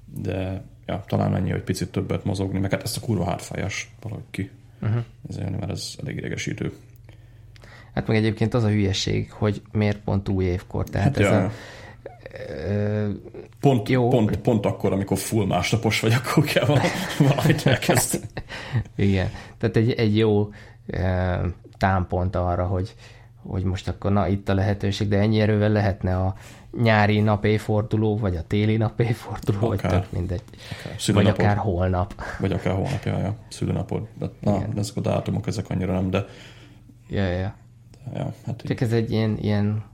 De 0.04 0.64
ja, 0.86 1.04
talán 1.06 1.34
annyi, 1.34 1.50
hogy 1.50 1.62
picit 1.62 1.92
többet 1.92 2.24
mozogni, 2.24 2.58
meg 2.58 2.70
hát 2.70 2.82
ezt 2.82 2.96
a 2.96 3.00
kurva 3.00 3.24
hátfájás 3.24 3.94
valahogy 4.00 4.24
ki. 4.30 4.50
Uh-huh. 4.82 5.04
Ezért, 5.28 5.50
mert 5.50 5.70
ez 5.70 5.94
elég 6.00 6.16
idegesítő. 6.16 6.72
Hát 7.94 8.06
meg 8.06 8.16
egyébként 8.16 8.54
az 8.54 8.64
a 8.64 8.68
hülyeség, 8.68 9.32
hogy 9.32 9.62
miért 9.72 9.98
pont 9.98 10.28
új 10.28 10.44
évkor. 10.44 10.88
Tehát 10.88 11.16
hát 11.16 11.26
ez 11.26 11.32
ja. 11.32 11.44
a, 11.44 11.50
Pont, 13.60 13.88
Jó. 13.88 14.08
Pont, 14.08 14.36
pont 14.36 14.66
akkor, 14.66 14.92
amikor 14.92 15.18
full 15.18 15.46
másnapos 15.46 16.00
vagy, 16.00 16.12
akkor 16.12 16.44
kell 16.44 16.66
valamit 17.28 17.66
elkezdeni. 17.66 18.24
Igen. 18.96 19.30
Tehát 19.58 19.76
egy, 19.76 19.92
egy 19.92 20.16
jó 20.16 20.48
támpont 21.78 22.36
arra, 22.36 22.66
hogy, 22.66 22.94
hogy 23.42 23.64
most 23.64 23.88
akkor 23.88 24.12
na 24.12 24.28
itt 24.28 24.48
a 24.48 24.54
lehetőség, 24.54 25.08
de 25.08 25.18
ennyi 25.18 25.40
erővel 25.40 25.70
lehetne 25.70 26.16
a 26.16 26.34
nyári 26.82 27.20
napéforduló, 27.20 28.18
vagy 28.18 28.36
a 28.36 28.42
téli 28.42 28.76
napéforduló, 28.76 29.70
akár, 29.70 29.90
vagy 29.90 30.00
tök 30.00 30.12
mindegy. 30.12 30.42
Akár. 30.80 31.14
Vagy 31.14 31.26
akár 31.26 31.56
holnap. 31.56 32.14
Vagy 32.38 32.52
akár 32.52 32.74
holnap, 32.74 33.04
ja, 33.04 33.18
ja. 33.18 33.36
szülőnapod. 33.48 34.06
De, 34.18 34.26
na, 34.40 34.56
Igen. 34.56 34.78
ezek 34.78 34.96
a 34.96 35.00
dátumok, 35.00 35.46
ezek 35.46 35.70
annyira 35.70 35.92
nem, 35.92 36.10
de... 36.10 36.24
Ja, 37.08 37.24
ja. 37.24 37.54
ja 38.14 38.32
hát 38.46 38.62
Csak 38.62 38.80
így. 38.80 38.86
ez 38.86 38.92
egy 38.92 39.10
ilyen, 39.10 39.38
ilyen 39.40 39.84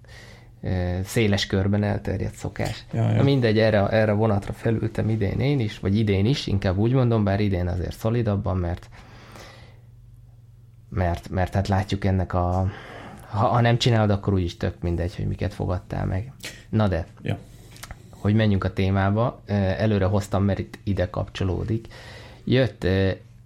széles 1.04 1.46
körben 1.46 1.82
elterjedt 1.82 2.34
szokás. 2.34 2.84
Ja, 2.92 3.10
ja. 3.10 3.16
Na 3.16 3.22
mindegy, 3.22 3.58
erre, 3.58 3.88
erre 3.88 4.12
vonatra 4.12 4.52
felültem 4.52 5.08
idén 5.08 5.40
én 5.40 5.60
is, 5.60 5.78
vagy 5.78 5.98
idén 5.98 6.26
is, 6.26 6.46
inkább 6.46 6.76
úgy 6.76 6.92
mondom, 6.92 7.24
bár 7.24 7.40
idén 7.40 7.68
azért 7.68 7.96
szolidabban, 7.96 8.56
mert 8.56 8.88
mert, 10.88 11.28
mert 11.28 11.54
hát 11.54 11.68
látjuk 11.68 12.04
ennek 12.04 12.34
a 12.34 12.70
ha, 13.30 13.46
ha 13.46 13.60
nem 13.60 13.78
csinálod, 13.78 14.10
akkor 14.10 14.32
úgyis 14.32 14.56
tök 14.56 14.74
mindegy, 14.80 15.16
hogy 15.16 15.26
miket 15.26 15.54
fogadtál 15.54 16.06
meg. 16.06 16.32
Na 16.68 16.88
de, 16.88 17.06
ja. 17.22 17.38
hogy 18.10 18.34
menjünk 18.34 18.64
a 18.64 18.72
témába, 18.72 19.40
előre 19.76 20.04
hoztam, 20.04 20.44
mert 20.44 20.58
itt 20.58 20.78
ide 20.84 21.10
kapcsolódik. 21.10 21.86
Jött 22.44 22.86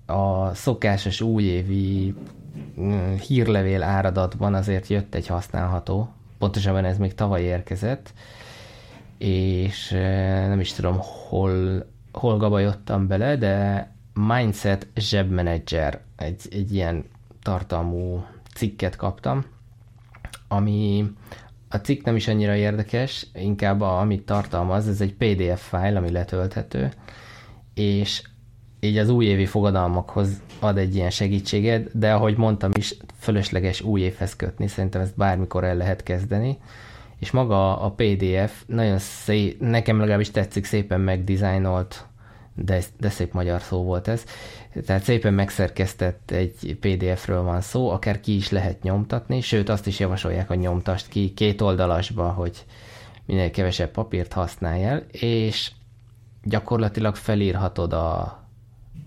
a 0.06 0.54
szokásos 0.54 1.20
újévi 1.20 2.14
hírlevél 3.26 3.82
áradatban 3.82 4.54
azért 4.54 4.86
jött 4.86 5.14
egy 5.14 5.26
használható 5.26 6.12
pontosabban 6.42 6.84
ez 6.84 6.98
még 6.98 7.14
tavaly 7.14 7.42
érkezett, 7.42 8.12
és 9.18 9.90
nem 10.48 10.60
is 10.60 10.72
tudom, 10.72 10.96
hol, 11.28 11.86
hol 12.12 12.36
gabajottam 12.36 13.06
bele, 13.06 13.36
de 13.36 13.90
Mindset 14.14 14.86
Manager 15.30 16.00
egy, 16.16 16.40
egy 16.50 16.74
ilyen 16.74 17.04
tartalmú 17.42 18.24
cikket 18.54 18.96
kaptam, 18.96 19.44
ami 20.48 21.04
a 21.68 21.76
cikk 21.76 22.04
nem 22.04 22.16
is 22.16 22.28
annyira 22.28 22.54
érdekes, 22.54 23.26
inkább 23.34 23.80
a, 23.80 24.00
amit 24.00 24.24
tartalmaz, 24.24 24.88
ez 24.88 25.00
egy 25.00 25.14
PDF 25.14 25.68
fájl, 25.68 25.96
ami 25.96 26.10
letölthető, 26.10 26.92
és 27.74 28.22
így 28.80 28.98
az 28.98 29.08
újévi 29.08 29.46
fogadalmakhoz 29.46 30.42
ad 30.58 30.78
egy 30.78 30.94
ilyen 30.94 31.10
segítséget, 31.10 31.98
de 31.98 32.12
ahogy 32.12 32.36
mondtam 32.36 32.70
is, 32.78 32.96
fölösleges 33.18 33.80
új 33.80 34.14
kötni, 34.36 34.66
szerintem 34.66 35.00
ezt 35.00 35.16
bármikor 35.16 35.64
el 35.64 35.76
lehet 35.76 36.02
kezdeni, 36.02 36.58
és 37.18 37.30
maga 37.30 37.80
a 37.80 37.90
PDF 37.90 38.62
nagyon 38.66 38.98
szép, 38.98 39.60
nekem 39.60 39.98
legalábbis 39.98 40.30
tetszik, 40.30 40.64
szépen 40.64 41.00
megdizájnolt, 41.00 42.06
de, 42.54 42.82
de 42.98 43.10
szép 43.10 43.32
magyar 43.32 43.60
szó 43.60 43.82
volt 43.82 44.08
ez, 44.08 44.24
tehát 44.86 45.02
szépen 45.02 45.34
megszerkesztett 45.34 46.30
egy 46.30 46.76
PDF-ről 46.80 47.42
van 47.42 47.60
szó, 47.60 47.90
akár 47.90 48.20
ki 48.20 48.36
is 48.36 48.50
lehet 48.50 48.82
nyomtatni, 48.82 49.40
sőt 49.40 49.68
azt 49.68 49.86
is 49.86 49.98
javasolják, 49.98 50.48
hogy 50.48 50.58
nyomtast 50.58 51.08
ki 51.08 51.32
két 51.34 51.60
oldalasba, 51.60 52.28
hogy 52.28 52.64
minél 53.26 53.50
kevesebb 53.50 53.90
papírt 53.90 54.32
használj 54.32 54.84
el, 54.84 55.04
és 55.10 55.70
gyakorlatilag 56.42 57.14
felírhatod 57.14 57.92
a 57.92 58.40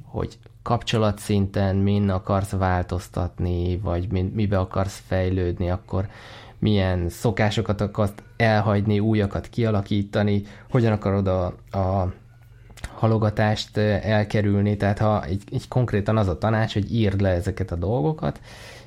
hogy 0.04 0.38
kapcsolatszinten 0.62 1.76
min 1.76 2.10
akarsz 2.10 2.52
változtatni, 2.52 3.78
vagy 3.78 4.12
mibe 4.12 4.60
akarsz 4.60 5.02
fejlődni, 5.08 5.70
akkor 5.70 6.08
milyen 6.60 7.10
szokásokat 7.10 7.82
akarsz 7.82 8.14
elhagyni, 8.38 9.00
újakat 9.00 9.48
kialakítani, 9.48 10.44
hogyan 10.70 10.92
akarod 10.92 11.28
a, 11.28 11.46
a 11.72 12.14
halogatást 12.94 13.78
elkerülni, 13.78 14.78
tehát 14.78 15.00
ha 15.00 15.24
így, 15.30 15.44
így 15.52 15.68
konkrétan 15.68 16.18
az 16.18 16.28
a 16.28 16.38
tanács, 16.38 16.74
hogy 16.74 16.96
írd 16.96 17.22
le 17.22 17.30
ezeket 17.30 17.72
a 17.72 17.76
dolgokat, 17.76 18.40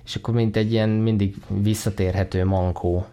és 0.04 0.16
akkor 0.16 0.34
mint 0.34 0.56
egy 0.56 0.72
ilyen 0.72 0.88
mindig 0.88 1.36
visszatérhető 1.48 2.44
mankó, 2.44 3.06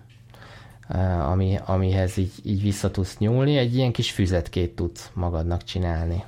ami, 1.30 1.60
amihez 1.66 2.18
így, 2.18 2.34
így 2.44 2.62
vissza 2.62 2.92
tudsz 2.92 3.18
nyúlni, 3.18 3.58
egy 3.58 3.76
ilyen 3.76 3.92
kis 3.92 4.12
füzetkét 4.12 4.76
tudsz 4.76 5.12
magadnak 5.14 5.64
csinálni 5.64 6.24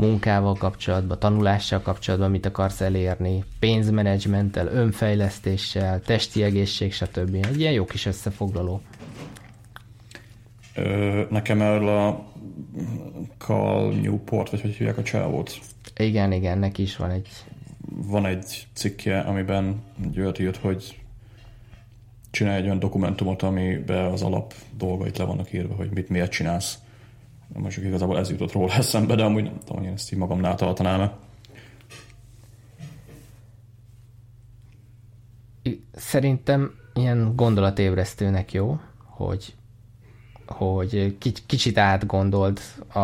munkával 0.00 0.54
kapcsolatban, 0.54 1.18
tanulással 1.18 1.80
kapcsolatban 1.80 2.30
mit 2.30 2.46
akarsz 2.46 2.80
elérni, 2.80 3.44
pénzmenedzsmenttel, 3.58 4.66
önfejlesztéssel, 4.66 6.00
testi 6.00 6.42
egészség, 6.42 6.92
stb. 6.92 7.34
Egy 7.34 7.60
ilyen 7.60 7.72
jó 7.72 7.84
kis 7.84 8.06
összefoglaló. 8.06 8.80
Nekem 11.28 11.60
erről 11.60 11.88
a 11.88 12.29
Cal 13.38 13.92
Newport, 13.92 14.50
vagy 14.50 14.60
hogy 14.60 14.74
hívják 14.74 14.98
a 14.98 15.02
csávót? 15.02 15.58
Igen, 15.96 16.32
igen, 16.32 16.58
neki 16.58 16.82
is 16.82 16.96
van 16.96 17.10
egy... 17.10 17.28
Van 17.90 18.26
egy 18.26 18.66
cikkje, 18.72 19.20
amiben 19.20 19.82
egy 20.16 20.40
írt, 20.40 20.56
hogy 20.56 21.00
csinálj 22.30 22.58
egy 22.58 22.64
olyan 22.64 22.78
dokumentumot, 22.78 23.42
amiben 23.42 24.12
az 24.12 24.22
alap 24.22 24.54
dolgait 24.76 25.18
le 25.18 25.24
vannak 25.24 25.52
írva, 25.52 25.74
hogy 25.74 25.90
mit 25.90 26.08
miért 26.08 26.30
csinálsz 26.30 26.78
most 27.52 27.78
igazából 27.78 28.18
ez 28.18 28.30
jutott 28.30 28.52
róla 28.52 28.72
eszembe, 28.72 29.14
de 29.14 29.24
amúgy 29.24 29.44
nem 29.44 29.58
tudom, 29.58 29.76
hogy 29.76 29.86
én 29.86 29.92
ezt 29.92 30.12
így 30.12 30.18
magamnál 30.18 30.54
tartanám-e. 30.54 31.16
Szerintem 35.92 36.74
ilyen 36.94 37.32
gondolatébresztőnek 37.36 38.52
jó, 38.52 38.78
hogy, 39.04 39.54
hogy 40.52 41.16
kicsit 41.46 41.78
átgondold 41.78 42.60
a, 42.92 42.98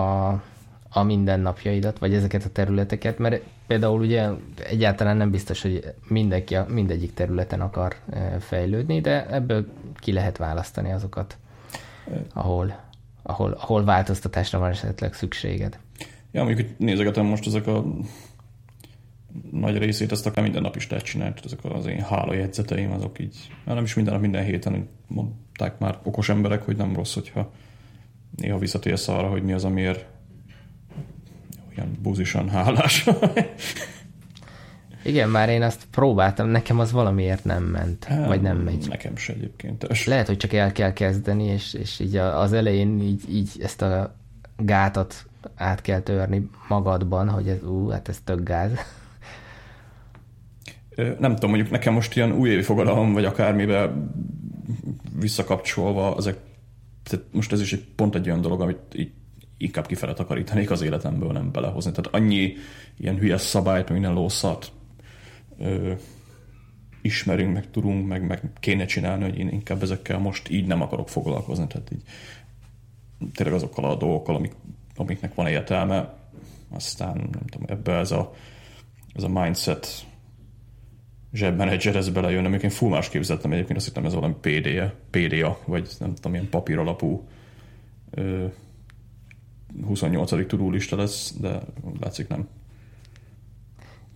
a 0.88 1.02
mindennapjaidat, 1.02 1.98
vagy 1.98 2.14
ezeket 2.14 2.44
a 2.44 2.50
területeket, 2.52 3.18
mert 3.18 3.42
például 3.66 4.00
ugye 4.00 4.28
egyáltalán 4.64 5.16
nem 5.16 5.30
biztos, 5.30 5.62
hogy 5.62 5.94
mindenki 6.08 6.56
a 6.56 6.66
mindegyik 6.68 7.14
területen 7.14 7.60
akar 7.60 7.96
eh, 8.10 8.34
fejlődni, 8.40 9.00
de 9.00 9.26
ebből 9.26 9.66
ki 9.96 10.12
lehet 10.12 10.36
választani 10.36 10.92
azokat, 10.92 11.36
ahol 12.32 12.84
ahol, 13.26 13.52
ahol 13.60 13.84
változtatásra 13.84 14.58
van 14.58 14.70
esetleg 14.70 15.14
szükséged. 15.14 15.78
Ja, 16.30 16.44
mondjuk 16.44 16.68
nézegetem 16.78 17.24
most 17.24 17.46
ezek 17.46 17.66
a 17.66 17.84
nagy 19.50 19.78
részét 19.78 20.12
ezt 20.12 20.26
akár 20.26 20.44
minden 20.44 20.62
nap 20.62 20.76
is 20.76 20.86
csinálni, 21.02 21.34
ezek 21.44 21.64
az 21.64 21.86
én 21.86 22.00
hálajegyzeteim, 22.00 22.92
azok 22.92 23.18
így, 23.18 23.36
nem 23.64 23.84
is 23.84 23.94
minden 23.94 24.12
nap, 24.12 24.22
minden 24.22 24.44
héten 24.44 24.88
mondták 25.06 25.78
már 25.78 25.98
okos 26.02 26.28
emberek, 26.28 26.62
hogy 26.62 26.76
nem 26.76 26.94
rossz, 26.94 27.14
hogyha 27.14 27.52
néha 28.36 28.58
visszatérsz 28.58 29.08
arra, 29.08 29.28
hogy 29.28 29.42
mi 29.42 29.52
az, 29.52 29.64
amiért 29.64 30.06
olyan 31.76 31.98
buzisan 32.02 32.48
hálás. 32.48 33.06
Igen, 35.04 35.28
már 35.28 35.48
én 35.48 35.62
azt 35.62 35.86
próbáltam, 35.90 36.48
nekem 36.48 36.78
az 36.78 36.92
valamiért 36.92 37.44
nem 37.44 37.62
ment, 37.62 38.04
hát, 38.04 38.26
vagy 38.26 38.40
nem 38.40 38.56
megy. 38.56 38.86
Nekem 38.88 39.16
se 39.16 39.32
egyébként. 39.32 40.06
Lehet, 40.06 40.26
hogy 40.26 40.36
csak 40.36 40.52
el 40.52 40.72
kell 40.72 40.92
kezdeni, 40.92 41.44
és, 41.44 41.74
és 41.74 42.00
így 42.00 42.16
az 42.16 42.52
elején 42.52 43.00
így, 43.00 43.22
így 43.30 43.50
ezt 43.62 43.82
a 43.82 44.16
gátat 44.56 45.26
át 45.54 45.80
kell 45.80 46.00
törni 46.00 46.50
magadban, 46.68 47.28
hogy 47.28 47.48
ez, 47.48 47.62
ú, 47.62 47.88
hát 47.88 48.08
ez 48.08 48.18
tök 48.24 48.42
gáz. 48.42 48.70
Nem 50.96 51.34
tudom, 51.34 51.50
mondjuk 51.50 51.70
nekem 51.70 51.92
most 51.92 52.16
ilyen 52.16 52.32
újévi 52.32 52.62
fogadalom, 52.62 53.12
vagy 53.12 53.24
akármivel 53.24 54.10
visszakapcsolva, 55.18 56.14
ezek, 56.18 56.36
tehát 57.02 57.26
most 57.32 57.52
ez 57.52 57.60
is 57.60 57.72
egy, 57.72 57.84
pont 57.96 58.14
egy 58.14 58.26
olyan 58.26 58.40
dolog, 58.40 58.60
amit 58.60 58.94
így 58.94 59.10
inkább 59.58 59.86
kifele 59.86 60.12
takarítanék 60.12 60.70
az 60.70 60.82
életemből, 60.82 61.32
nem 61.32 61.52
belehozni. 61.52 61.90
Tehát 61.90 62.14
annyi 62.14 62.54
ilyen 62.96 63.18
hülyes 63.18 63.40
szabályt, 63.40 63.90
minden 63.90 64.12
lószat 64.12 64.72
ö, 65.58 65.92
ismerünk, 67.02 67.52
meg 67.52 67.70
tudunk, 67.70 68.06
meg, 68.06 68.26
meg 68.26 68.50
kéne 68.60 68.84
csinálni, 68.84 69.24
hogy 69.24 69.38
én 69.38 69.48
inkább 69.48 69.82
ezekkel 69.82 70.18
most 70.18 70.50
így 70.50 70.66
nem 70.66 70.82
akarok 70.82 71.08
foglalkozni. 71.08 71.66
Tehát 71.66 71.90
így 71.92 72.02
tényleg 73.34 73.54
azokkal 73.54 73.84
a 73.84 73.96
dolgokkal, 73.96 74.34
amik, 74.34 74.52
amiknek 74.96 75.34
van 75.34 75.46
értelme, 75.46 76.14
aztán 76.70 77.16
nem 77.16 77.46
tudom, 77.46 77.66
ebbe 77.68 77.92
ez 77.92 78.10
a, 78.10 78.34
ez 79.14 79.22
a 79.22 79.28
mindset 79.28 80.06
zsebmenedzser 81.36 81.96
ez 81.96 82.08
belejön, 82.08 82.44
amikor 82.44 82.64
én 82.64 82.70
full 82.70 82.90
más 82.90 83.08
képzeltem 83.08 83.52
egyébként, 83.52 83.78
azt 83.78 83.86
hittem 83.86 84.04
ez 84.04 84.14
valami 84.14 84.34
PDA, 84.40 84.92
PDA 85.10 85.58
vagy 85.64 85.88
nem 85.98 86.14
tudom, 86.14 86.34
ilyen 86.34 86.48
papír 86.48 86.78
alapú 86.78 87.28
ö, 88.10 88.46
28. 89.86 90.46
tudó 90.46 90.70
lista 90.70 90.96
lesz, 90.96 91.34
de 91.40 91.60
látszik 92.00 92.28
nem. 92.28 92.48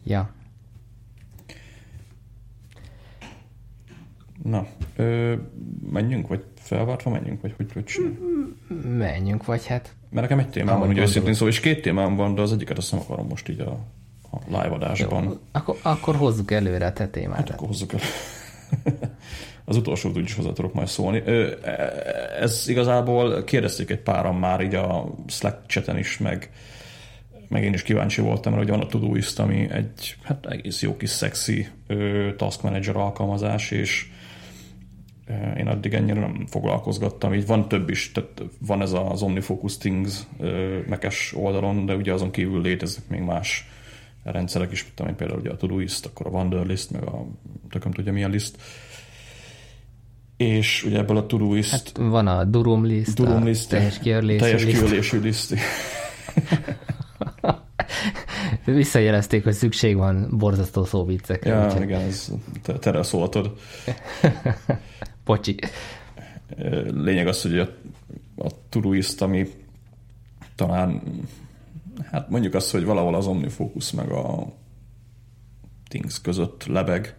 Ja. 0.04 0.30
Na, 4.42 4.66
ö, 4.96 5.34
menjünk, 5.90 6.28
vagy 6.28 6.44
felváltva 6.54 7.10
menjünk, 7.10 7.40
vagy 7.40 7.54
hogy, 7.56 7.72
hogy 7.72 8.16
Menjünk, 8.96 9.44
vagy 9.44 9.66
hát... 9.66 9.94
Mert 10.10 10.28
nekem 10.28 10.44
egy 10.44 10.50
témám 10.50 10.78
van, 10.78 10.88
ugye 10.88 11.00
őszintén 11.00 11.34
szó, 11.34 11.46
és 11.46 11.60
két 11.60 11.82
témám 11.82 12.16
van, 12.16 12.34
de 12.34 12.40
az 12.40 12.52
egyiket 12.52 12.78
azt 12.78 12.92
nem 12.92 13.00
akarom 13.00 13.26
most 13.26 13.48
így 13.48 13.60
a, 13.60 13.86
a 14.30 14.38
live 14.46 14.74
adásban. 14.74 15.24
Jó, 15.24 15.38
akkor, 15.52 15.76
akkor 15.82 16.16
hozzuk 16.16 16.50
előre 16.50 16.86
a 16.86 16.92
te 16.92 17.08
témádat. 17.08 17.48
Hát 17.48 17.50
akkor 17.50 17.68
hozzuk 17.68 17.92
el. 17.92 18.00
az 19.64 19.76
utolsót 19.76 20.16
úgyis 20.16 20.34
hozzá 20.34 20.52
tudok 20.52 20.74
majd 20.74 20.88
szólni. 20.88 21.22
Ez 22.40 22.64
igazából 22.68 23.44
kérdezték 23.44 23.90
egy 23.90 24.00
páran 24.00 24.34
már 24.34 24.60
így 24.60 24.74
a 24.74 25.14
Slack 25.26 25.66
chaten 25.66 25.98
is, 25.98 26.18
meg, 26.18 26.50
meg 27.48 27.64
én 27.64 27.72
is 27.72 27.82
kíváncsi 27.82 28.20
voltam, 28.20 28.52
mert 28.52 28.64
ugye 28.64 28.72
van 28.72 28.82
a 28.82 28.86
Todoist, 28.86 29.38
ami 29.38 29.70
egy 29.70 30.16
hát 30.22 30.46
egész 30.46 30.82
jó 30.82 30.96
kis 30.96 31.10
szexi 31.10 31.68
task 32.36 32.62
manager 32.62 32.96
alkalmazás, 32.96 33.70
és 33.70 34.08
én 35.58 35.66
addig 35.66 35.94
ennyire 35.94 36.20
nem 36.20 36.46
foglalkozgattam. 36.46 37.34
Így 37.34 37.46
van 37.46 37.68
több 37.68 37.90
is, 37.90 38.12
tehát 38.12 38.42
van 38.58 38.82
ez 38.82 38.92
az 38.92 39.22
OmniFocus 39.22 39.78
Things 39.78 40.20
mekes 40.86 41.34
oldalon, 41.36 41.86
de 41.86 41.94
ugye 41.94 42.12
azon 42.12 42.30
kívül 42.30 42.60
léteznek 42.60 43.08
még 43.08 43.20
más 43.20 43.68
rendszerek 44.22 44.72
is, 44.72 44.92
mint 45.04 45.16
például 45.16 45.40
ugye 45.40 45.50
a 45.50 45.56
Todoist, 45.56 46.06
akkor 46.06 46.26
a 46.26 46.30
Wanderlist, 46.30 46.90
meg 46.90 47.02
a 47.02 47.26
tököm 47.70 47.92
tudja 47.92 48.12
milyen 48.12 48.30
list 48.30 48.56
és 50.40 50.84
ugye 50.84 50.98
ebből 50.98 51.16
a 51.16 51.26
Todoist... 51.26 51.70
Hát 51.70 51.96
van 51.96 52.26
a 52.26 52.44
Durum 52.44 52.84
list, 52.84 53.14
Durum 53.14 53.44
list 53.44 53.68
teljes 53.68 53.98
kiörlésű 53.98 54.38
teljes 54.38 54.64
kiörlésű 54.64 55.20
list. 55.20 55.54
Visszajelezték, 58.64 59.44
hogy 59.44 59.52
szükség 59.52 59.96
van 59.96 60.28
borzasztó 60.38 60.84
szóviccekre. 60.84 61.50
Ja, 61.50 61.74
úgy, 61.76 61.82
igen, 61.82 62.00
ez, 62.00 62.32
te, 62.62 62.72
te 62.72 63.02
szóltad. 63.02 63.56
Pocsi. 65.24 65.56
Lényeg 66.90 67.26
az, 67.26 67.42
hogy 67.42 67.58
a, 67.58 67.68
a 68.36 68.48
Todoist, 68.68 69.22
ami 69.22 69.48
talán 70.54 71.02
hát 72.10 72.28
mondjuk 72.28 72.54
azt, 72.54 72.70
hogy 72.70 72.84
valahol 72.84 73.14
az 73.14 73.26
OmniFocus 73.26 73.90
meg 73.90 74.10
a 74.10 74.52
Things 75.88 76.20
között 76.20 76.66
lebeg, 76.66 77.16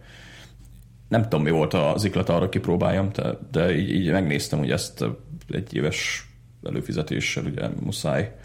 nem 1.08 1.22
tudom, 1.22 1.42
mi 1.42 1.50
volt 1.50 1.74
az 1.74 2.04
iklet 2.04 2.28
arra 2.28 2.48
kipróbáljam, 2.48 3.08
de, 3.12 3.38
de 3.50 3.76
így, 3.76 3.90
így 3.90 4.10
megnéztem, 4.10 4.58
hogy 4.58 4.70
ezt 4.70 5.04
egy 5.48 5.74
éves 5.74 6.30
előfizetéssel 6.62 7.44
ugye 7.44 7.68
muszáj, 7.68 8.36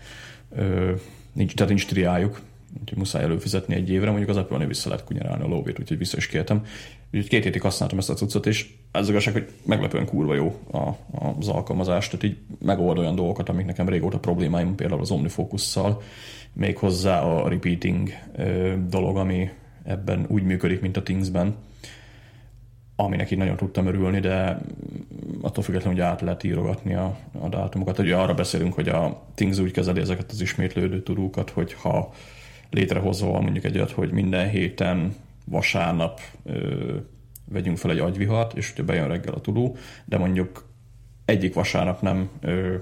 ö, 0.55 0.93
nincs, 1.33 1.53
tehát 1.53 1.69
nincs 1.69 1.85
triájuk, 1.85 2.41
úgyhogy 2.79 2.97
muszáj 2.97 3.23
előfizetni 3.23 3.75
egy 3.75 3.89
évre, 3.89 4.09
mondjuk 4.09 4.29
az 4.29 4.37
Apple-nél 4.37 4.67
vissza 4.67 4.89
lehet 4.89 5.03
kunyarálni 5.05 5.43
a 5.43 5.47
lóvét, 5.47 5.79
úgyhogy 5.79 5.97
vissza 5.97 6.17
is 6.17 6.27
kértem. 6.27 6.65
Úgyhogy 7.05 7.27
két 7.27 7.43
hétig 7.43 7.61
használtam 7.61 7.97
ezt 7.97 8.09
a 8.09 8.13
cuccot, 8.13 8.45
és 8.45 8.73
az 8.97 9.09
igazság, 9.09 9.33
hogy 9.33 9.47
meglepően 9.65 10.05
kurva 10.05 10.33
jó 10.33 10.55
a, 10.71 10.89
az 11.39 11.47
alkalmazás, 11.47 12.07
tehát 12.07 12.25
így 12.25 12.37
megold 12.59 12.97
olyan 12.97 13.15
dolgokat, 13.15 13.49
amik 13.49 13.65
nekem 13.65 13.89
régóta 13.89 14.19
problémáim, 14.19 14.75
például 14.75 15.01
az 15.01 15.11
OmniFocus-szal, 15.11 16.01
még 16.53 16.77
hozzá 16.77 17.21
a 17.21 17.47
repeating 17.49 18.09
ö, 18.35 18.73
dolog, 18.89 19.17
ami 19.17 19.49
ebben 19.83 20.25
úgy 20.29 20.43
működik, 20.43 20.81
mint 20.81 20.97
a 20.97 21.03
Things-ben, 21.03 21.55
aminek 22.95 23.31
így 23.31 23.37
nagyon 23.37 23.55
tudtam 23.55 23.87
örülni, 23.87 24.19
de 24.19 24.59
attól 25.41 25.63
függetlenül, 25.63 25.99
hogy 25.99 26.09
át 26.09 26.21
lehet 26.21 26.43
írogatni 26.43 26.93
a, 26.93 27.17
a 27.39 27.47
dátumokat. 27.47 27.99
Ugye 27.99 28.15
arra 28.15 28.33
beszélünk, 28.33 28.73
hogy 28.73 28.89
a 28.89 29.23
Things 29.35 29.59
úgy 29.59 29.71
kezeli 29.71 29.99
ezeket 29.99 30.31
az 30.31 30.41
ismétlődő 30.41 31.03
tudókat, 31.03 31.49
hogy 31.49 31.73
ha 31.73 32.13
létrehozva 32.69 33.41
mondjuk 33.41 33.63
egy 33.63 33.75
olyat, 33.75 33.91
hogy 33.91 34.11
minden 34.11 34.49
héten 34.49 35.15
vasárnap 35.45 36.19
ö, 36.43 36.95
vegyünk 37.49 37.77
fel 37.77 37.91
egy 37.91 37.99
agyvihart, 37.99 38.57
és 38.57 38.71
ugye 38.71 38.83
bejön 38.83 39.07
reggel 39.07 39.33
a 39.33 39.41
tudó, 39.41 39.77
de 40.05 40.17
mondjuk 40.17 40.65
egyik 41.25 41.53
vasárnap 41.53 42.01
nem 42.01 42.29
ö, 42.41 42.75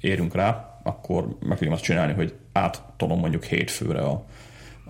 érünk 0.00 0.34
rá, 0.34 0.80
akkor 0.82 1.36
meg 1.40 1.56
tudjuk 1.56 1.74
azt 1.74 1.82
csinálni, 1.82 2.12
hogy 2.12 2.34
áttolom 2.52 3.18
mondjuk 3.18 3.44
hétfőre 3.44 4.00
a, 4.00 4.26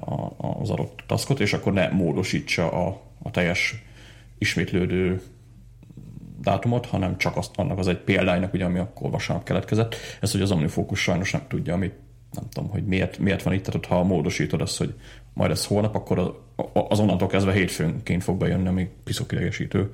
a, 0.00 0.34
az 0.60 0.70
adott 0.70 1.02
taskot, 1.06 1.40
és 1.40 1.52
akkor 1.52 1.72
ne 1.72 1.88
módosítsa 1.88 2.72
a, 2.86 3.00
a 3.22 3.30
teljes 3.30 3.82
ismétlődő 4.38 5.20
dátumot, 6.40 6.86
hanem 6.86 7.16
csak 7.16 7.36
azt, 7.36 7.50
annak 7.56 7.78
az 7.78 7.88
egy 7.88 7.98
példánynak, 7.98 8.52
ugye, 8.52 8.64
ami 8.64 8.78
akkor 8.78 9.10
vasárnap 9.10 9.44
keletkezett. 9.44 9.94
Ez, 10.20 10.32
hogy 10.32 10.40
az 10.40 10.50
OmniFocus 10.50 11.00
sajnos 11.00 11.30
nem 11.30 11.42
tudja, 11.48 11.74
ami 11.74 11.92
nem 12.32 12.44
tudom, 12.52 12.70
hogy 12.70 12.84
miért, 12.84 13.18
miért 13.18 13.42
van 13.42 13.54
itt, 13.54 13.62
tehát 13.62 13.86
ha 13.86 14.02
módosítod 14.02 14.60
azt, 14.60 14.78
hogy 14.78 14.94
majd 15.32 15.50
ez 15.50 15.66
holnap, 15.66 15.94
akkor 15.94 16.18
az, 16.18 16.30
az 16.88 17.00
onnantól 17.00 17.28
kezdve 17.28 17.52
hétfőnként 17.52 18.22
fog 18.22 18.38
bejönni, 18.38 18.68
ami 18.68 18.88
piszok 19.04 19.32
idegesítő. 19.32 19.90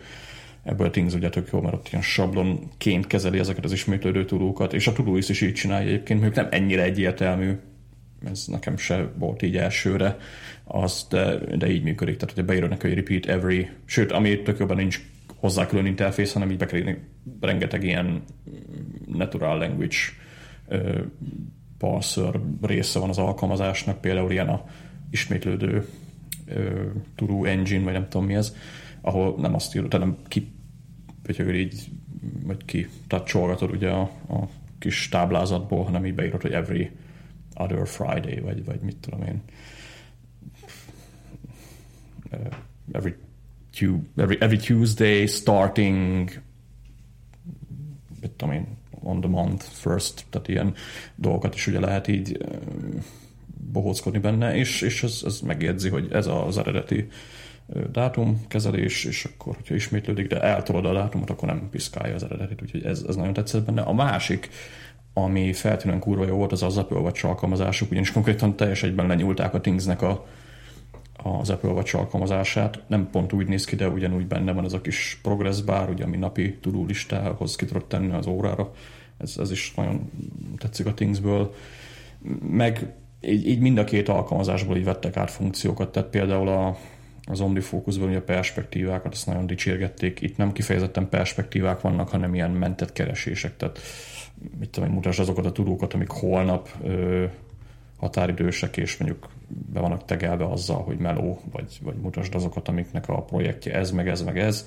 Ebből 0.63 0.87
a 0.87 0.91
Things 0.91 1.15
ugye 1.15 1.29
tök 1.29 1.49
jó, 1.53 1.61
mert 1.61 1.75
ott 1.75 1.89
ilyen 1.91 2.03
sablonként 2.03 3.07
kezeli 3.07 3.39
ezeket 3.39 3.65
az 3.65 3.73
ismétlődő 3.73 4.25
tudókat, 4.25 4.73
és 4.73 4.87
a 4.87 4.93
Todoist 4.93 5.31
is 5.31 5.41
így 5.41 5.53
csinálja 5.53 5.89
egyébként, 5.89 6.21
mondjuk 6.21 6.45
nem 6.45 6.61
ennyire 6.61 6.83
egyértelmű, 6.83 7.59
ez 8.25 8.47
nekem 8.47 8.77
se 8.77 9.09
volt 9.19 9.43
így 9.43 9.57
elsőre, 9.57 10.17
az, 10.65 11.07
de, 11.11 11.39
de 11.57 11.71
így 11.71 11.83
működik. 11.83 12.17
Tehát, 12.17 12.35
hogyha 12.35 12.49
beírod 12.49 12.71
neki, 12.71 12.87
hogy 12.87 12.97
repeat 12.97 13.27
every, 13.27 13.71
sőt, 13.85 14.13
ami 14.13 14.43
tök 14.43 14.59
jobban 14.59 14.77
nincs 14.77 15.01
hozzá 15.37 15.67
külön 15.67 15.87
interfész, 15.87 16.33
hanem 16.33 16.51
így 16.51 16.57
be 16.57 16.67
kell 16.67 16.79
írni 16.79 16.99
rengeteg 17.41 17.85
ilyen 17.85 18.23
natural 19.07 19.59
language 19.59 19.97
parser 21.87 22.41
része 22.63 22.99
van 22.99 23.09
az 23.09 23.19
alkalmazásnak, 23.19 24.01
például 24.01 24.31
ilyen 24.31 24.49
a 24.49 24.65
ismétlődő 25.11 25.89
uh, 26.49 26.81
Turu 27.15 27.45
engine, 27.45 27.85
vagy 27.85 27.93
nem 27.93 28.09
tudom 28.09 28.27
mi 28.27 28.35
ez, 28.35 28.55
ahol 29.01 29.35
nem 29.39 29.55
azt 29.55 29.75
írod, 29.75 29.99
nem 29.99 30.17
ki 30.29 30.55
hogy 31.27 31.55
így, 31.55 31.89
vagy 32.45 32.65
ki 32.65 32.89
toucholgatod 33.07 33.71
ugye 33.71 33.91
a, 33.91 34.01
a 34.29 34.49
kis 34.79 35.09
táblázatból, 35.09 35.85
hanem 35.85 36.07
így 36.07 36.15
beírod, 36.15 36.43
hogy 36.43 36.53
every 36.53 36.91
other 37.55 37.87
Friday, 37.89 38.41
vagy, 38.41 38.65
vagy 38.65 38.81
mit 38.81 38.97
tudom 38.97 39.23
én. 39.23 39.43
Every, 42.93 43.15
every, 44.17 44.37
every 44.41 44.57
Tuesday 44.57 45.27
starting 45.27 46.31
mit 48.21 48.31
tudom 48.31 48.55
én, 48.55 48.67
on 49.07 49.25
month 49.29 49.65
first, 49.65 50.25
tehát 50.31 50.49
ilyen 50.49 50.75
dolgokat 51.15 51.55
is 51.55 51.67
ugye 51.67 51.81
lehet 51.81 52.09
így 52.09 52.39
bohóckodni 53.73 54.19
benne, 54.19 54.57
és, 54.57 54.83
és 54.83 55.03
ez, 55.03 55.23
ez 55.25 55.41
megjegyzi, 55.41 55.89
hogy 55.89 56.09
ez 56.13 56.27
az 56.27 56.59
eredeti 56.59 57.09
dátumkezelés, 57.93 59.05
és 59.05 59.25
akkor, 59.25 59.55
hogyha 59.55 59.75
ismétlődik, 59.75 60.27
de 60.27 60.41
eltolod 60.41 60.85
a 60.85 60.93
dátumot, 60.93 61.31
akkor 61.31 61.49
nem 61.49 61.69
piszkálja 61.71 62.15
az 62.15 62.23
eredetit, 62.23 62.63
úgyhogy 62.63 62.85
ez, 62.85 63.05
ez 63.09 63.17
nagyon 63.17 63.33
tetszett 63.33 63.65
benne. 63.65 63.81
A 63.81 63.93
másik, 63.93 64.49
ami 65.13 65.53
feltűnően 65.53 66.01
kurva 66.01 66.27
jó 66.27 66.37
volt, 66.37 66.53
az 66.53 66.63
az 66.63 66.77
Apple 66.77 66.99
Watch 66.99 67.25
alkalmazásuk, 67.25 67.91
ugyanis 67.91 68.13
konkrétan 68.13 68.57
teljes 68.57 68.83
egyben 68.83 69.07
lenyúlták 69.07 69.55
a 69.55 69.61
Thingsnek 69.61 70.03
a, 70.03 70.27
az 71.23 71.51
Apple 71.51 71.71
Watch 71.71 71.97
alkalmazását. 71.97 72.83
Nem 72.87 73.11
pont 73.11 73.33
úgy 73.33 73.47
néz 73.47 73.65
ki, 73.65 73.77
de 73.77 73.89
ugyanúgy 73.89 74.27
benne 74.27 74.53
van 74.53 74.65
ez 74.65 74.73
a 74.73 74.81
kis 74.81 75.19
progress 75.23 75.61
bar, 75.61 75.91
ugye, 75.91 76.05
ami 76.05 76.17
napi 76.17 76.59
tudó 76.61 76.85
listához 76.85 77.57
ki 77.57 77.65
tudod 77.65 77.85
tenni 77.85 78.13
az 78.13 78.27
órára. 78.27 78.73
Ez, 79.19 79.35
ez 79.39 79.51
is 79.51 79.75
nagyon 79.75 80.11
tetszik 80.57 80.87
a 80.87 80.95
Thingsből. 80.95 81.55
Meg 82.51 82.93
így, 83.21 83.47
így 83.47 83.59
mind 83.59 83.79
a 83.79 83.85
két 83.85 84.09
alkalmazásból 84.09 84.77
így 84.77 84.85
vettek 84.85 85.17
át 85.17 85.31
funkciókat, 85.31 85.93
tehát 85.93 86.09
például 86.09 86.49
a, 86.49 86.77
az 87.25 87.41
OmniFocusban 87.41 88.15
a 88.15 88.21
perspektívákat, 88.21 89.13
azt 89.13 89.27
nagyon 89.27 89.47
dicsérgették. 89.47 90.21
Itt 90.21 90.37
nem 90.37 90.53
kifejezetten 90.53 91.09
perspektívák 91.09 91.81
vannak, 91.81 92.09
hanem 92.09 92.35
ilyen 92.35 92.51
mentett 92.51 92.93
keresések, 92.93 93.57
tehát 93.57 93.79
mit 94.59 94.71
tudom, 94.71 94.91
mutasd 94.91 95.21
azokat 95.21 95.47
a 95.47 95.53
tudókat, 95.53 95.95
amik 95.95 96.11
holnap 96.11 96.69
ö, 96.83 97.25
határidősek, 97.97 98.77
és 98.77 98.97
mondjuk 98.97 99.29
be 99.49 99.81
vannak 99.81 100.05
tegelve 100.05 100.45
azzal, 100.45 100.83
hogy 100.83 100.97
meló, 100.97 101.41
vagy, 101.53 101.79
vagy 101.83 101.97
mutasd 101.97 102.35
azokat, 102.35 102.69
amiknek 102.69 103.09
a 103.09 103.23
projektje 103.23 103.75
ez, 103.75 103.91
meg 103.91 104.09
ez, 104.09 104.23
meg 104.23 104.39
ez, 104.39 104.67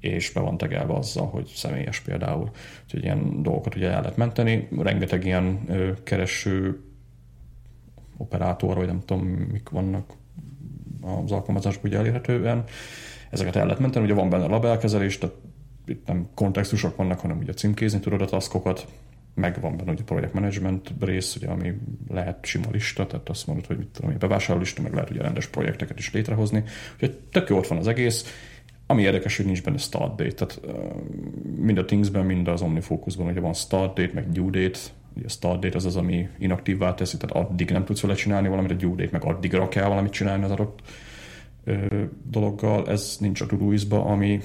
és 0.00 0.32
be 0.32 0.40
van 0.40 0.56
tegelve 0.56 0.94
azzal, 0.94 1.26
hogy 1.26 1.46
személyes 1.54 2.00
például. 2.00 2.50
Úgyhogy 2.84 3.02
ilyen 3.02 3.42
dolgokat 3.42 3.74
ugye 3.74 3.90
el 3.90 4.00
lehet 4.00 4.16
menteni. 4.16 4.68
Rengeteg 4.78 5.24
ilyen 5.24 5.60
kereső 6.04 6.80
operátor, 8.16 8.76
vagy 8.76 8.86
nem 8.86 9.02
tudom, 9.04 9.26
mik 9.26 9.68
vannak 9.68 10.12
az 11.00 11.32
alkalmazásban 11.32 11.90
ugye 11.90 11.98
elérhetően. 11.98 12.64
Ezeket 13.30 13.56
el 13.56 13.64
lehet 13.64 13.80
menteni, 13.80 14.04
ugye 14.04 14.14
van 14.14 14.30
benne 14.30 14.46
labelkezelés, 14.46 15.18
tehát 15.18 15.36
itt 15.86 16.06
nem 16.06 16.28
kontextusok 16.34 16.96
vannak, 16.96 17.20
hanem 17.20 17.38
ugye 17.38 17.52
címkézni 17.52 18.00
tudod 18.00 18.20
a 18.20 18.24
taskokat, 18.24 18.86
meg 19.34 19.60
van 19.60 19.76
benne 19.76 19.90
ugye 19.90 20.00
a 20.00 20.04
projekt 20.04 20.32
management 20.32 20.92
rész, 21.00 21.36
ugye, 21.36 21.48
ami 21.48 21.74
lehet 22.08 22.44
sima 22.44 22.66
lista, 22.70 23.06
tehát 23.06 23.28
azt 23.28 23.46
mondod, 23.46 23.66
hogy 23.66 23.76
mit 23.76 23.88
tudom, 23.88 24.18
bevásárló 24.18 24.60
lista, 24.60 24.82
meg 24.82 24.94
lehet 24.94 25.10
ugye 25.10 25.22
rendes 25.22 25.46
projekteket 25.46 25.98
is 25.98 26.12
létrehozni. 26.12 26.64
Úgyhogy 26.94 27.18
tök 27.18 27.48
jó 27.48 27.56
ott 27.56 27.66
van 27.66 27.78
az 27.78 27.86
egész. 27.86 28.24
Ami 28.90 29.02
érdekes, 29.02 29.36
hogy 29.36 29.46
nincs 29.46 29.62
benne 29.62 29.78
start 29.78 30.16
date, 30.16 30.32
tehát 30.32 30.60
mind 31.56 31.78
a 31.78 31.84
Thingsben, 31.84 32.26
mind 32.26 32.48
az 32.48 32.62
OmniFocusban 32.62 33.26
ugye 33.26 33.40
van 33.40 33.54
start 33.54 33.94
date, 33.94 34.10
meg 34.14 34.32
due 34.32 34.50
date, 34.50 34.78
a 35.24 35.28
start 35.28 35.60
date 35.60 35.76
az 35.76 35.84
az, 35.84 35.96
ami 35.96 36.28
inaktívvá 36.38 36.94
teszi, 36.94 37.16
tehát 37.16 37.46
addig 37.46 37.70
nem 37.70 37.84
tudsz 37.84 38.00
vele 38.00 38.14
csinálni 38.14 38.48
valamit, 38.48 38.70
a 38.70 38.74
due 38.74 38.94
date 38.94 39.08
meg 39.12 39.24
addigra 39.24 39.68
kell 39.68 39.88
valamit 39.88 40.12
csinálni 40.12 40.44
az 40.44 40.50
adott 40.50 40.80
dologgal. 42.30 42.88
Ez 42.88 43.16
nincs 43.20 43.40
a 43.40 43.46
Todoist-ba, 43.46 44.04
ami 44.04 44.40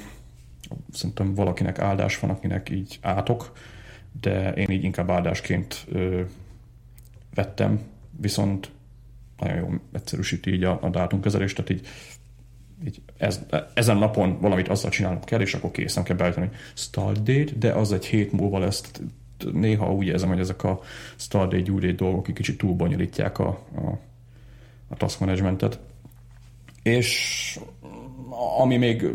szerintem 0.92 1.34
valakinek 1.34 1.80
áldás 1.80 2.20
van, 2.20 2.30
akinek 2.30 2.70
így 2.70 3.00
átok, 3.02 3.52
de 4.22 4.52
én 4.52 4.70
így 4.70 4.84
inkább 4.84 5.10
áldásként 5.10 5.86
ö, 5.92 6.22
vettem, 7.34 7.80
viszont 8.20 8.72
nagyon 9.38 9.58
jó 9.58 9.70
egyszerűsíti 9.92 10.54
így 10.54 10.64
a, 10.64 10.80
a 10.82 10.90
dátumkezelést, 10.90 11.56
tehát 11.56 11.72
így, 11.72 11.88
így 12.86 13.02
ez, 13.18 13.40
ezen 13.74 13.98
napon 13.98 14.40
valamit 14.40 14.68
azzal 14.68 14.90
csinálnom 14.90 15.24
kell, 15.24 15.42
és 15.42 15.54
akkor 15.54 15.72
kész, 15.72 15.96
nem 15.96 16.04
kell 16.04 16.16
beállítani 16.16 16.50
start 16.74 17.24
date, 17.24 17.52
de 17.58 17.72
az 17.72 17.92
egy 17.92 18.06
hét 18.06 18.32
múlva 18.32 18.60
lesz. 18.60 18.92
Néha 19.54 19.94
úgy 19.94 20.08
érzem, 20.08 20.30
hogy 20.30 20.40
ezek 20.40 20.64
a 20.64 20.80
start 21.16 21.50
date, 21.50 21.64
due 21.64 21.80
date 21.80 21.94
dolgok 21.94 22.28
egy 22.28 22.34
kicsit 22.34 22.58
túl 22.58 22.98
a, 23.18 23.42
a, 23.42 24.00
a 24.88 24.96
task 24.96 25.20
managementet. 25.20 25.80
És 26.84 27.60
ami 28.60 28.78
még 28.78 29.06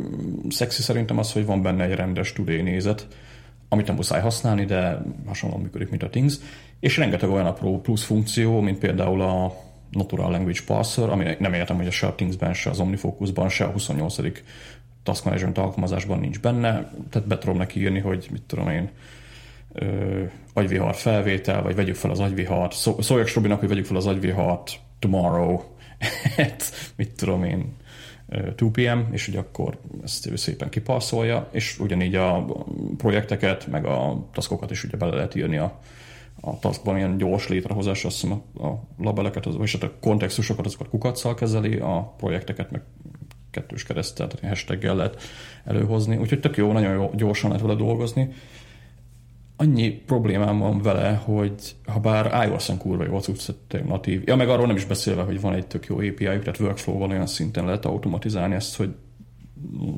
szexi 0.49 0.83
szerintem 0.83 1.19
az, 1.19 1.33
hogy 1.33 1.47
van 1.47 1.63
benne 1.63 1.85
egy 1.85 1.95
rendes 1.95 2.33
today 2.33 2.63
nézet, 2.63 3.07
amit 3.69 3.87
nem 3.87 3.97
muszáj 3.97 4.21
használni, 4.21 4.65
de 4.65 5.03
hasonlóan 5.27 5.63
működik, 5.63 5.91
mint 5.91 6.03
a 6.03 6.09
Things, 6.09 6.35
és 6.81 6.97
rengeteg 6.97 7.31
olyan 7.31 7.47
apró 7.47 7.81
plusz 7.81 8.05
funkció, 8.05 8.61
mint 8.61 8.79
például 8.79 9.23
a 9.23 9.53
Natural 9.91 10.31
Language 10.31 10.61
Parser, 10.67 11.09
ami 11.09 11.37
nem 11.39 11.53
értem, 11.53 11.77
hogy 11.77 11.87
a 12.01 12.15
Things-ben, 12.15 12.55
se 12.55 12.71
az 12.71 12.81
OmniFocus-ban, 12.81 13.49
se 13.49 13.65
a 13.65 13.71
28. 13.71 14.17
Task 15.03 15.25
Management 15.25 15.59
alkalmazásban 15.59 16.19
nincs 16.19 16.41
benne, 16.41 16.93
tehát 17.11 17.29
be 17.29 17.39
tudom 17.39 17.57
neki 17.57 17.81
írni, 17.81 17.99
hogy 17.99 18.29
mit 18.31 18.43
tudom 18.43 18.69
én, 18.69 18.91
ö, 19.73 20.23
agyvihar 20.53 20.95
felvétel, 20.95 21.63
vagy 21.63 21.75
vegyük 21.75 21.95
fel 21.95 22.11
az 22.11 22.21
agyvihart, 22.21 22.73
szó, 22.73 23.01
szóljak 23.01 23.35
Robinak, 23.35 23.59
hogy 23.59 23.69
vegyük 23.69 23.85
fel 23.85 23.97
az 23.97 24.07
agyvihart 24.07 24.81
tomorrow, 24.99 25.61
mit 26.97 27.13
tudom 27.17 27.45
én, 27.45 27.75
2 28.29 28.71
p.m., 28.73 29.13
és 29.13 29.27
hogy 29.27 29.37
akkor 29.37 29.79
ezt 30.05 30.27
ő 30.27 30.37
szépen 30.37 30.69
kipasszolja, 30.69 31.49
és 31.53 31.79
ugyanígy 31.79 32.15
a 32.15 32.45
projekteket, 32.97 33.67
meg 33.67 33.85
a 33.85 34.29
taskokat 34.33 34.71
is 34.71 34.85
ugye 34.85 34.97
bele 34.97 35.15
lehet 35.15 35.35
írni 35.35 35.57
a, 35.57 35.79
a 36.41 36.59
taskban 36.59 36.97
ilyen 36.97 37.17
gyors 37.17 37.49
létrehozás, 37.49 38.05
azt 38.05 38.21
hiszem 38.21 38.43
a, 38.57 38.67
a 38.67 38.83
labeleket, 38.99 39.47
az, 39.47 39.57
vagy 39.57 39.73
hát 39.73 39.83
a 39.83 39.93
kontextusokat, 40.01 40.67
azokat 40.67 40.89
kukaccal 40.89 41.35
kezeli, 41.35 41.77
a 41.77 42.15
projekteket 42.17 42.71
meg 42.71 42.83
kettős 43.51 43.83
keresztel, 43.83 44.27
tehát 44.27 44.49
hashtaggel 44.49 44.97
lehet 44.97 45.23
előhozni. 45.65 46.17
Úgyhogy 46.17 46.41
tök 46.41 46.57
jó, 46.57 46.73
nagyon 46.73 46.93
jó, 46.93 47.11
gyorsan 47.15 47.51
lehet 47.51 47.65
vele 47.65 47.79
dolgozni. 47.79 48.33
Annyi 49.57 49.91
problémám 49.91 50.59
van 50.59 50.83
vele, 50.83 51.15
hogy 51.15 51.77
ha 51.87 52.01
bár 52.01 52.49
iOS-on 52.49 52.79
kurva 52.79 53.05
jó 53.05 53.19
cucc, 53.19 53.51
natív. 53.87 54.23
Ja, 54.25 54.37
meg 54.37 54.49
arról 54.49 54.67
nem 54.67 54.77
is 54.77 54.85
beszélve, 54.85 55.23
hogy 55.23 55.41
van 55.41 55.55
egy 55.55 55.67
tök 55.67 55.87
jó 55.87 55.97
API, 55.97 56.25
tehát 56.25 56.61
workflow-val 56.61 57.11
olyan 57.11 57.27
szinten 57.27 57.65
lehet 57.65 57.85
automatizálni 57.85 58.55
ezt, 58.55 58.77
hogy 58.77 58.95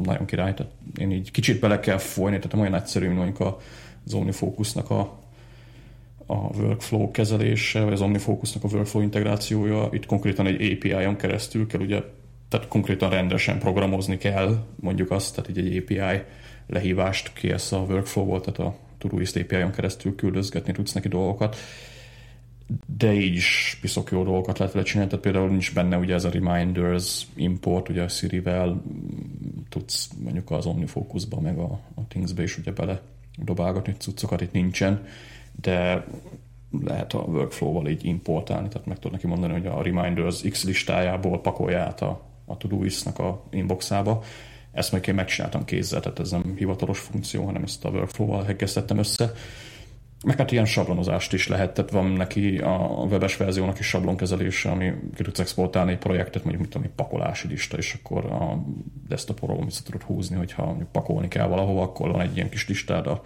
nagyon 0.02 0.24
király. 0.26 0.54
Tehát 0.54 0.72
én 0.98 1.10
így 1.10 1.30
kicsit 1.30 1.60
bele 1.60 1.80
kell 1.80 1.98
folyni, 1.98 2.38
tehát 2.38 2.54
olyan 2.54 2.74
egyszerű, 2.74 3.06
mint 3.06 3.18
mondjuk 3.18 3.58
az 4.06 4.14
OmniFocus-nak 4.14 4.90
a 4.90 5.18
a 6.30 6.56
workflow 6.56 7.10
kezelése, 7.10 7.80
vagy 7.80 7.92
az 7.92 8.00
OmniFocusnak 8.00 8.64
a 8.64 8.68
workflow 8.68 9.02
integrációja, 9.02 9.88
itt 9.92 10.06
konkrétan 10.06 10.46
egy 10.46 10.72
API-on 10.72 11.16
keresztül 11.16 11.66
kell 11.66 11.80
ugye, 11.80 12.02
tehát 12.48 12.68
konkrétan 12.68 13.10
rendesen 13.10 13.58
programozni 13.58 14.18
kell, 14.18 14.64
mondjuk 14.80 15.10
azt, 15.10 15.34
tehát 15.34 15.50
így 15.50 15.66
egy 15.66 15.76
API 15.76 16.22
lehívást 16.66 17.32
kész 17.32 17.72
a 17.72 17.78
workflow-ból, 17.78 18.40
tehát 18.40 18.58
a 18.58 18.76
Todoist 18.98 19.36
API-on 19.36 19.70
keresztül 19.70 20.14
küldözgetni 20.14 20.72
tudsz 20.72 20.92
neki 20.92 21.08
dolgokat, 21.08 21.56
de 22.98 23.12
így 23.12 23.34
is 23.34 23.78
piszok 23.80 24.10
jó 24.10 24.24
dolgokat 24.24 24.58
lehet 24.58 24.72
vele 24.72 24.84
csinálni, 24.84 25.10
tehát 25.10 25.24
például 25.24 25.48
nincs 25.48 25.74
benne 25.74 25.96
ugye 25.96 26.14
ez 26.14 26.24
a 26.24 26.30
reminders 26.30 27.26
import, 27.34 27.88
ugye 27.88 28.02
a 28.02 28.08
Siri-vel 28.08 28.82
tudsz 29.68 30.10
mondjuk 30.22 30.50
az 30.50 30.66
OmniFocus-ba, 30.66 31.40
meg 31.40 31.58
a, 31.58 31.80
a 31.94 32.06
Things-be 32.08 32.42
is 32.42 32.58
ugye 32.58 32.72
bele 32.72 33.00
dobálgatni 33.36 33.94
cuccokat, 33.98 34.40
itt 34.40 34.52
nincsen, 34.52 35.06
de 35.60 36.04
lehet 36.84 37.12
a 37.12 37.18
workflow-val 37.18 37.88
így 37.88 38.04
importálni, 38.04 38.68
tehát 38.68 38.86
meg 38.86 38.96
tudod 38.96 39.12
neki 39.12 39.26
mondani, 39.26 39.52
hogy 39.52 39.66
a 39.66 39.82
reminders 39.82 40.42
X 40.42 40.64
listájából 40.64 41.40
pakolja 41.40 41.80
át 41.80 42.00
a, 42.00 42.22
a 42.44 42.56
Todoist-nak 42.56 43.18
a 43.18 43.44
inboxába. 43.50 44.22
Ezt 44.72 44.92
meg 44.92 45.06
én 45.06 45.14
megcsináltam 45.14 45.64
kézzel, 45.64 46.00
tehát 46.00 46.18
ez 46.18 46.30
nem 46.30 46.54
hivatalos 46.56 46.98
funkció, 46.98 47.44
hanem 47.44 47.62
ezt 47.62 47.84
a 47.84 47.88
workflow-val 47.88 48.44
heggeztettem 48.44 48.98
össze. 48.98 49.32
Meg 50.24 50.36
hát 50.36 50.52
ilyen 50.52 50.64
sablonozást 50.64 51.32
is 51.32 51.48
lehet, 51.48 51.74
tehát 51.74 51.90
van 51.90 52.06
neki 52.06 52.58
a 52.58 53.06
webes 53.10 53.36
verziónak 53.36 53.78
is 53.78 53.86
sablonkezelése, 53.86 54.70
ami 54.70 54.92
ki 55.14 55.22
tudsz 55.22 55.38
exportálni 55.38 55.92
egy 55.92 55.98
projektet, 55.98 56.42
mondjuk 56.44 56.62
mit 56.62 56.72
tudom, 56.72 56.86
egy 56.86 56.94
pakolási 56.94 57.48
lista, 57.48 57.76
és 57.76 57.98
akkor 58.02 58.24
a 58.24 58.64
desktopról 59.08 59.64
vissza 59.64 59.82
tudod 59.82 60.02
húzni, 60.02 60.36
hogyha 60.36 60.76
pakolni 60.92 61.28
kell 61.28 61.46
valahova, 61.46 61.82
akkor 61.82 62.10
van 62.10 62.20
egy 62.20 62.36
ilyen 62.36 62.48
kis 62.48 62.68
listád 62.68 63.06
a 63.06 63.22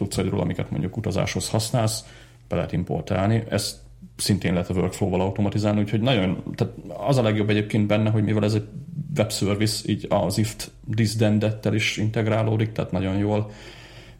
cuccaidról, 0.00 0.40
amiket 0.40 0.70
mondjuk 0.70 0.96
utazáshoz 0.96 1.48
használsz, 1.48 2.04
be 2.48 2.54
lehet 2.54 2.72
importálni. 2.72 3.42
Ezt 3.48 3.76
szintén 4.16 4.52
lehet 4.52 4.68
a 4.68 4.74
workflow-val 4.74 5.20
automatizálni, 5.20 5.80
úgyhogy 5.80 6.00
nagyon, 6.00 6.42
tehát 6.54 6.74
az 7.06 7.16
a 7.16 7.22
legjobb 7.22 7.50
egyébként 7.50 7.86
benne, 7.86 8.10
hogy 8.10 8.24
mivel 8.24 8.44
ez 8.44 8.54
egy 8.54 8.68
web 9.16 9.32
service, 9.32 9.90
így 9.90 10.06
az 10.08 10.38
IFT 10.38 10.70
disdendettel 10.84 11.74
is 11.74 11.96
integrálódik, 11.96 12.72
tehát 12.72 12.92
nagyon 12.92 13.16
jól 13.16 13.50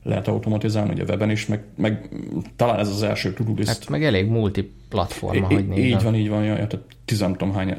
lehet 0.03 0.29
automatizálni, 0.29 0.93
ugye 0.93 1.03
weben 1.03 1.31
is, 1.31 1.47
meg, 1.47 1.64
meg 1.77 2.09
talán 2.57 2.79
ez 2.79 2.88
az 2.88 3.03
első 3.03 3.33
to 3.33 3.45
Hát 3.66 3.88
meg 3.88 4.05
elég 4.05 4.29
multiplatforma, 4.29 5.47
hogy. 5.47 5.79
Így 5.79 6.03
van, 6.03 6.14
így 6.14 6.29
van, 6.29 6.45
jaj, 6.45 6.55
tehát 6.55 6.81
tizen 7.05 7.53
hány 7.55 7.77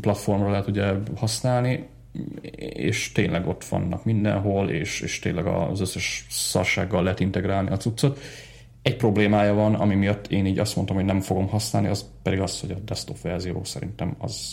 platformra 0.00 0.50
lehet 0.50 0.68
ugye 0.68 0.92
használni, 1.16 1.86
és 2.56 3.12
tényleg 3.12 3.48
ott 3.48 3.64
vannak 3.64 4.04
mindenhol, 4.04 4.70
és, 4.70 5.00
és 5.00 5.18
tényleg 5.18 5.46
az 5.46 5.80
összes 5.80 6.26
szarsággal 6.30 7.02
lehet 7.02 7.20
integrálni 7.20 7.70
a 7.70 7.76
cuccot. 7.76 8.20
Egy 8.82 8.96
problémája 8.96 9.54
van, 9.54 9.74
ami 9.74 9.94
miatt 9.94 10.26
én 10.26 10.46
így 10.46 10.58
azt 10.58 10.76
mondtam, 10.76 10.96
hogy 10.96 11.04
nem 11.04 11.20
fogom 11.20 11.48
használni, 11.48 11.88
az 11.88 12.10
pedig 12.22 12.40
az, 12.40 12.60
hogy 12.60 12.70
a 12.70 12.78
desktop 12.84 13.20
verzió 13.20 13.64
szerintem 13.64 14.14
az 14.18 14.52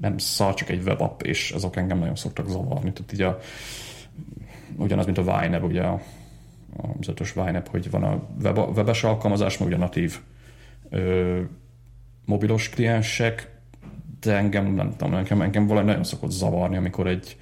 nem 0.00 0.18
szar, 0.18 0.54
csak 0.54 0.68
egy 0.68 0.82
webapp, 0.82 1.20
és 1.20 1.50
azok 1.50 1.76
engem 1.76 1.98
nagyon 1.98 2.16
szoktak 2.16 2.48
zavarni. 2.48 2.92
Tehát 2.92 3.12
így 3.12 3.22
a, 3.22 3.38
ugyanaz, 4.76 5.04
mint 5.04 5.18
a 5.18 5.22
Vine 5.22 5.58
ugye 5.58 5.82
a, 5.82 6.00
a 6.76 6.86
bizonyos 6.86 7.32
Vine 7.32 7.62
hogy 7.70 7.90
van 7.90 8.02
a 8.02 8.28
web, 8.42 8.58
webes 8.58 9.04
alkalmazás, 9.04 9.58
meg 9.58 9.68
ugye 9.68 9.76
a 9.76 9.80
natív 9.80 10.18
ö, 10.90 11.40
mobilos 12.24 12.68
kliensek, 12.68 13.51
de 14.22 14.36
engem 14.36 14.74
nem 14.74 14.96
tudom, 14.96 15.14
engem, 15.14 15.42
engem 15.42 15.66
valahogy 15.66 15.88
nagyon 15.88 16.04
szokott 16.04 16.30
zavarni, 16.30 16.76
amikor 16.76 17.06
egy, 17.06 17.36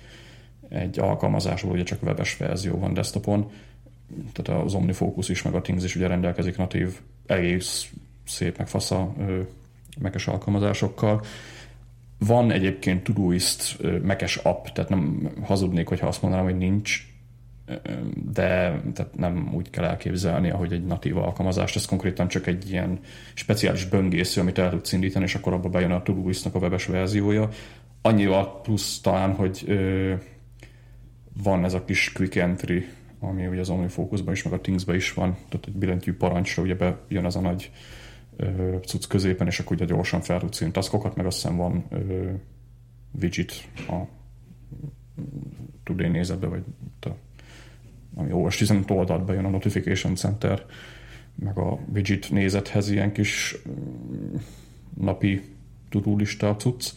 egy 0.69 0.99
alkalmazásból 0.99 1.73
ugye 1.73 1.83
csak 1.83 2.03
webes 2.03 2.37
verzió 2.37 2.79
van 2.79 2.95
desktopon, 2.95 3.51
tehát 4.33 4.63
az 4.65 4.75
OmniFocus 4.75 5.29
is, 5.29 5.43
meg 5.43 5.55
a 5.55 5.61
Things 5.61 5.85
is 5.85 5.97
ugye 5.97 6.07
rendelkezik 6.07 6.57
natív, 6.57 7.01
egész 7.27 7.91
szép, 8.27 8.59
meg 8.59 8.69
fasza 8.69 9.15
mekes 10.01 10.27
alkalmazásokkal. 10.27 11.25
Van 12.19 12.51
egyébként 12.51 13.03
Todoist 13.03 13.79
mekes 14.03 14.37
app, 14.37 14.67
tehát 14.67 14.91
nem 14.91 15.31
hazudnék, 15.43 15.89
hogyha 15.89 16.07
azt 16.07 16.23
mondanám, 16.23 16.47
hogy 16.47 16.57
nincs, 16.57 17.10
de 18.33 18.81
tehát 18.95 19.17
nem 19.17 19.51
úgy 19.55 19.71
kell 19.71 19.85
elképzelni, 19.85 20.51
ahogy 20.51 20.73
egy 20.73 20.85
natív 20.85 21.17
alkalmazást, 21.17 21.77
ez 21.77 21.85
konkrétan 21.85 22.29
csak 22.29 22.47
egy 22.47 22.71
ilyen 22.71 22.99
speciális 23.35 23.85
böngésző, 23.85 24.41
amit 24.41 24.59
el 24.59 24.71
tudsz 24.71 24.93
indítani, 24.93 25.25
és 25.25 25.35
akkor 25.35 25.53
abba 25.53 25.69
bejön 25.69 25.91
a 25.91 26.03
Todoist-nak 26.03 26.55
a 26.55 26.59
webes 26.59 26.87
verziója. 26.87 27.49
Annyival 28.03 28.61
plusz 28.61 29.01
talán, 29.01 29.35
hogy 29.35 29.65
ö, 29.67 30.15
van 31.43 31.65
ez 31.65 31.75
a 31.75 31.85
kis 31.85 32.13
quick 32.13 32.35
entry, 32.35 32.89
ami 33.21 33.47
ugye 33.47 33.61
az 33.61 33.71
OmniFocusban 33.71 34.35
is, 34.35 34.43
meg 34.43 34.53
a 34.53 34.61
Things-ben 34.61 34.97
is 34.97 35.13
van, 35.13 35.37
tehát 35.49 35.67
egy 35.67 35.77
billentyű 35.77 36.15
parancsra 36.15 36.63
ugye 36.63 36.75
bejön 36.75 37.25
az 37.25 37.37
a 37.37 37.41
nagy 37.41 37.71
ö, 38.37 38.77
cucc 38.87 39.07
középen, 39.07 39.47
és 39.47 39.59
akkor 39.61 39.77
ugye 39.77 39.85
gyorsan 39.85 40.21
fel 40.21 40.41
tudsz 40.41 40.61
írni 40.61 40.73
taskokat, 40.73 41.17
meg 41.17 41.27
azt 41.27 41.43
hiszem 41.43 41.57
van 41.57 41.85
ö, 41.91 42.31
widget 43.21 43.69
a 43.89 44.19
Today 45.85 46.09
nézetbe, 46.09 46.47
vagy 46.47 46.63
a 47.01 47.09
ami 48.15 48.33
OS 48.33 48.57
15 48.57 48.91
oldalt 48.91 49.25
bejön 49.25 49.45
a 49.45 49.49
Notification 49.49 50.15
Center, 50.15 50.65
meg 51.35 51.59
a 51.59 51.79
widget 51.95 52.31
nézethez 52.31 52.91
ilyen 52.91 53.13
kis 53.13 53.57
mm, 53.69 54.35
napi 55.01 55.43
tudulista 55.89 56.57
cucc, 56.57 56.91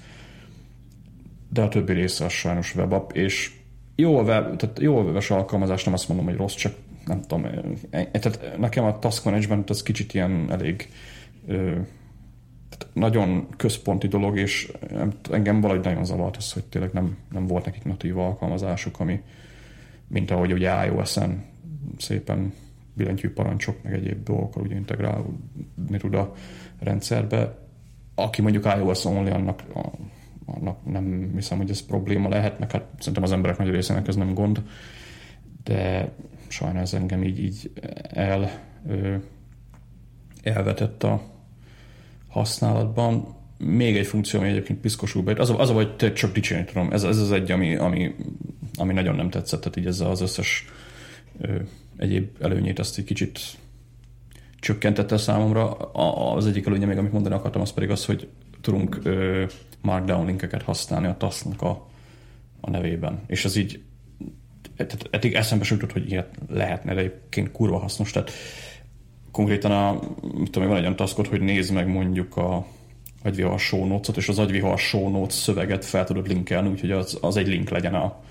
de 1.49 1.61
a 1.61 1.67
többi 1.67 1.93
része 1.93 2.25
az 2.25 2.31
sajnos 2.31 2.75
webapp, 2.75 3.11
és 3.11 3.51
jó 3.95 4.17
a, 4.17 4.21
web, 4.21 4.55
tehát 4.55 4.79
jó 4.79 4.97
a 4.97 5.03
webes 5.03 5.31
alkalmazás, 5.31 5.83
nem 5.83 5.93
azt 5.93 6.07
mondom, 6.07 6.25
hogy 6.25 6.35
rossz, 6.35 6.55
csak 6.55 6.75
nem 7.05 7.21
tudom, 7.21 7.45
e, 7.45 8.09
e, 8.11 8.19
tehát 8.19 8.57
nekem 8.57 8.83
a 8.83 8.99
task 8.99 9.25
management 9.25 9.69
az 9.69 9.83
kicsit 9.83 10.13
ilyen 10.13 10.51
elég 10.51 10.89
tehát 12.77 12.87
nagyon 12.93 13.47
központi 13.57 14.07
dolog, 14.07 14.37
és 14.37 14.71
engem 15.31 15.61
valahogy 15.61 15.83
nagyon 15.83 16.05
zavart 16.05 16.37
az, 16.37 16.51
hogy 16.51 16.63
tényleg 16.63 16.91
nem, 16.93 17.17
nem 17.31 17.47
volt 17.47 17.65
nekik 17.65 17.83
natív 17.83 18.17
alkalmazásuk, 18.17 18.99
ami, 18.99 19.21
mint 20.13 20.31
ahogy 20.31 20.53
ugye 20.53 20.85
iOS-en 20.85 21.43
szépen 21.97 22.53
billentyű 22.93 23.29
parancsok, 23.29 23.83
meg 23.83 23.93
egyéb 23.93 24.23
dolgokkal 24.23 24.63
ugye 24.63 24.75
integrálni 24.75 25.97
tud 25.97 26.13
a 26.13 26.33
rendszerbe. 26.79 27.57
Aki 28.15 28.41
mondjuk 28.41 28.65
iOS 28.65 29.05
only, 29.05 29.29
annak, 29.29 29.63
annak 30.45 30.85
nem 30.85 31.31
hiszem, 31.35 31.57
hogy 31.57 31.69
ez 31.69 31.85
probléma 31.85 32.29
lehet, 32.29 32.59
meg 32.59 32.71
hát 32.71 32.85
szerintem 32.99 33.23
az 33.23 33.31
emberek 33.31 33.57
nagy 33.57 33.69
részének 33.69 34.07
ez 34.07 34.15
nem 34.15 34.33
gond, 34.33 34.63
de 35.63 36.11
sajnálom 36.47 36.87
engem 36.93 37.23
így, 37.23 37.39
így 37.39 37.71
el, 38.09 38.61
elvetett 40.43 41.03
a 41.03 41.21
használatban. 42.27 43.35
Még 43.57 43.97
egy 43.97 44.05
funkció, 44.07 44.39
ami 44.39 44.49
egyébként 44.49 44.79
piszkosul 44.79 45.23
be, 45.23 45.33
az 45.37 45.49
a, 45.49 45.59
az 45.59 45.69
a 45.69 45.73
hogy 45.73 46.13
csak 46.13 46.33
dicsérni 46.33 46.65
tudom. 46.65 46.91
Ez, 46.91 47.03
ez 47.03 47.17
az 47.17 47.31
egy, 47.31 47.51
ami, 47.51 47.75
ami, 47.75 48.15
ami 48.73 48.93
nagyon 48.93 49.15
nem 49.15 49.29
tetszett, 49.29 49.59
tehát 49.59 49.77
így 49.77 49.85
ezzel 49.85 50.09
az 50.09 50.21
összes 50.21 50.65
ö, 51.41 51.55
egyéb 51.97 52.29
előnyét 52.39 52.79
azt 52.79 52.97
egy 52.97 53.03
kicsit 53.03 53.39
csökkentette 54.59 55.17
számomra. 55.17 55.71
A, 55.77 56.35
az 56.35 56.47
egyik 56.47 56.65
előnye 56.65 56.85
még, 56.85 56.97
amit 56.97 57.11
mondani 57.11 57.35
akartam, 57.35 57.61
az 57.61 57.71
pedig 57.71 57.89
az, 57.89 58.05
hogy 58.05 58.27
tudunk 58.61 58.99
ö, 59.03 59.45
markdown 59.81 60.25
linkeket 60.25 60.61
használni 60.61 61.07
a 61.07 61.17
task 61.17 61.61
a, 61.61 61.87
a 62.61 62.69
nevében. 62.69 63.23
És 63.27 63.45
ez 63.45 63.55
így 63.55 63.81
tehát 64.75 65.07
eddig 65.09 65.33
eszembe 65.33 65.63
sem 65.63 65.77
jutott, 65.77 65.93
hogy 65.93 66.11
ilyet 66.11 66.35
lehetne, 66.49 66.93
de 66.93 66.99
egyébként 66.99 67.51
kurva 67.51 67.77
hasznos. 67.77 68.11
Tehát 68.11 68.31
konkrétan 69.31 69.71
a, 69.71 69.99
mit 70.37 70.51
tudom, 70.51 70.67
van 70.67 70.77
egy 70.77 70.83
olyan 70.83 70.95
taskot, 70.95 71.27
hogy 71.27 71.41
nézd 71.41 71.73
meg 71.73 71.87
mondjuk 71.87 72.37
a 72.37 72.65
agyvihar 73.23 73.59
show 73.59 73.85
notes 73.85 74.15
és 74.15 74.29
az 74.29 74.39
agyvihar 74.39 74.79
show 74.79 75.09
notes 75.09 75.33
szöveget 75.33 75.85
fel 75.85 76.05
tudod 76.05 76.27
linkelni, 76.27 76.69
úgyhogy 76.69 76.91
az, 76.91 77.17
az 77.21 77.37
egy 77.37 77.47
link 77.47 77.69
legyen 77.69 77.93
a, 77.93 78.23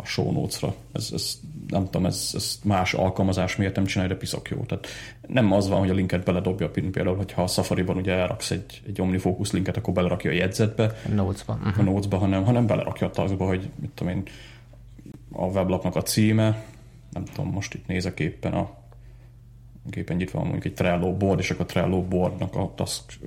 a 0.00 0.04
show 0.04 0.32
notes-ra. 0.32 0.74
Ez, 0.92 1.10
ez, 1.14 1.40
nem 1.68 1.84
tudom, 1.84 2.06
ez, 2.06 2.30
ez 2.34 2.58
más 2.64 2.94
alkalmazás 2.94 3.56
miért 3.56 3.74
nem 3.76 3.84
csinálja, 3.84 4.12
de 4.12 4.18
piszok 4.18 4.48
jó. 4.48 4.64
Tehát 4.64 4.86
nem 5.26 5.52
az 5.52 5.68
van, 5.68 5.78
hogy 5.78 5.90
a 5.90 5.94
linket 5.94 6.24
beledobja, 6.24 6.70
például, 6.70 7.16
hogyha 7.16 7.42
a 7.42 7.46
Safari-ban 7.46 7.96
ugye 7.96 8.12
elraksz 8.12 8.50
egy, 8.50 8.82
egy 8.86 9.00
OmniFocus 9.00 9.50
linket, 9.50 9.76
akkor 9.76 9.94
belerakja 9.94 10.30
a 10.30 10.34
jegyzetbe. 10.34 10.84
A 10.84 11.14
notes-ba. 11.14 11.52
Uh-huh. 11.52 11.78
A 11.78 11.82
notes-ba, 11.82 12.16
hanem, 12.16 12.44
hanem 12.44 12.66
belerakja 12.66 13.06
a 13.06 13.10
taskba, 13.10 13.46
hogy 13.46 13.70
mit 13.80 13.90
tudom 13.90 14.12
én, 14.12 14.22
a 15.32 15.44
weblapnak 15.44 15.96
a 15.96 16.02
címe, 16.02 16.64
nem 17.12 17.24
tudom, 17.24 17.50
most 17.50 17.74
itt 17.74 17.86
nézek 17.86 18.20
éppen 18.20 18.52
a 18.52 18.76
gépen 19.90 20.20
itt 20.20 20.30
van 20.30 20.42
mondjuk 20.42 20.64
egy 20.64 20.74
Trello 20.74 21.16
board, 21.16 21.38
és 21.38 21.50
akkor 21.50 21.64
a 21.64 21.68
Trello 21.68 22.02
boardnak 22.02 22.56
a 22.56 22.72
task 22.74 23.18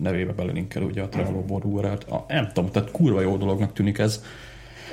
nevébe 0.00 0.32
belinkel 0.32 0.82
ugye 0.82 1.02
a 1.02 1.08
Trello 1.08 1.40
board 1.40 1.64
URL-t. 1.64 2.04
A, 2.04 2.24
nem 2.28 2.48
tudom, 2.52 2.70
tehát 2.70 2.90
kurva 2.90 3.20
jó 3.20 3.36
dolognak 3.36 3.72
tűnik 3.72 3.98
ez. 3.98 4.24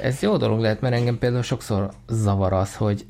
Ez 0.02 0.22
jó 0.22 0.38
dolog 0.38 0.60
lehet, 0.60 0.82
mert 0.82 0.96
engem 0.96 1.18
például 1.18 1.44
sokszor 1.44 1.90
zavar 2.08 2.54
az, 2.54 2.76
hogy 2.76 3.06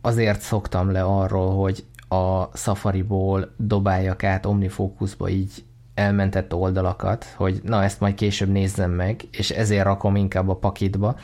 azért 0.00 0.40
szoktam 0.40 0.90
le 0.90 1.02
arról, 1.02 1.56
hogy 1.56 1.84
a 2.08 2.56
Safari-ból 2.56 3.54
dobáljak 3.56 4.24
át 4.24 4.46
OmniFocusba 4.46 5.28
így 5.28 5.64
elmentett 5.94 6.54
oldalakat, 6.54 7.24
hogy 7.36 7.60
na 7.62 7.82
ezt 7.82 8.00
majd 8.00 8.14
később 8.14 8.48
nézzem 8.48 8.90
meg, 8.90 9.28
és 9.30 9.50
ezért 9.50 9.84
rakom 9.84 10.16
inkább 10.16 10.48
a 10.48 10.56
pakitba, 10.56 11.16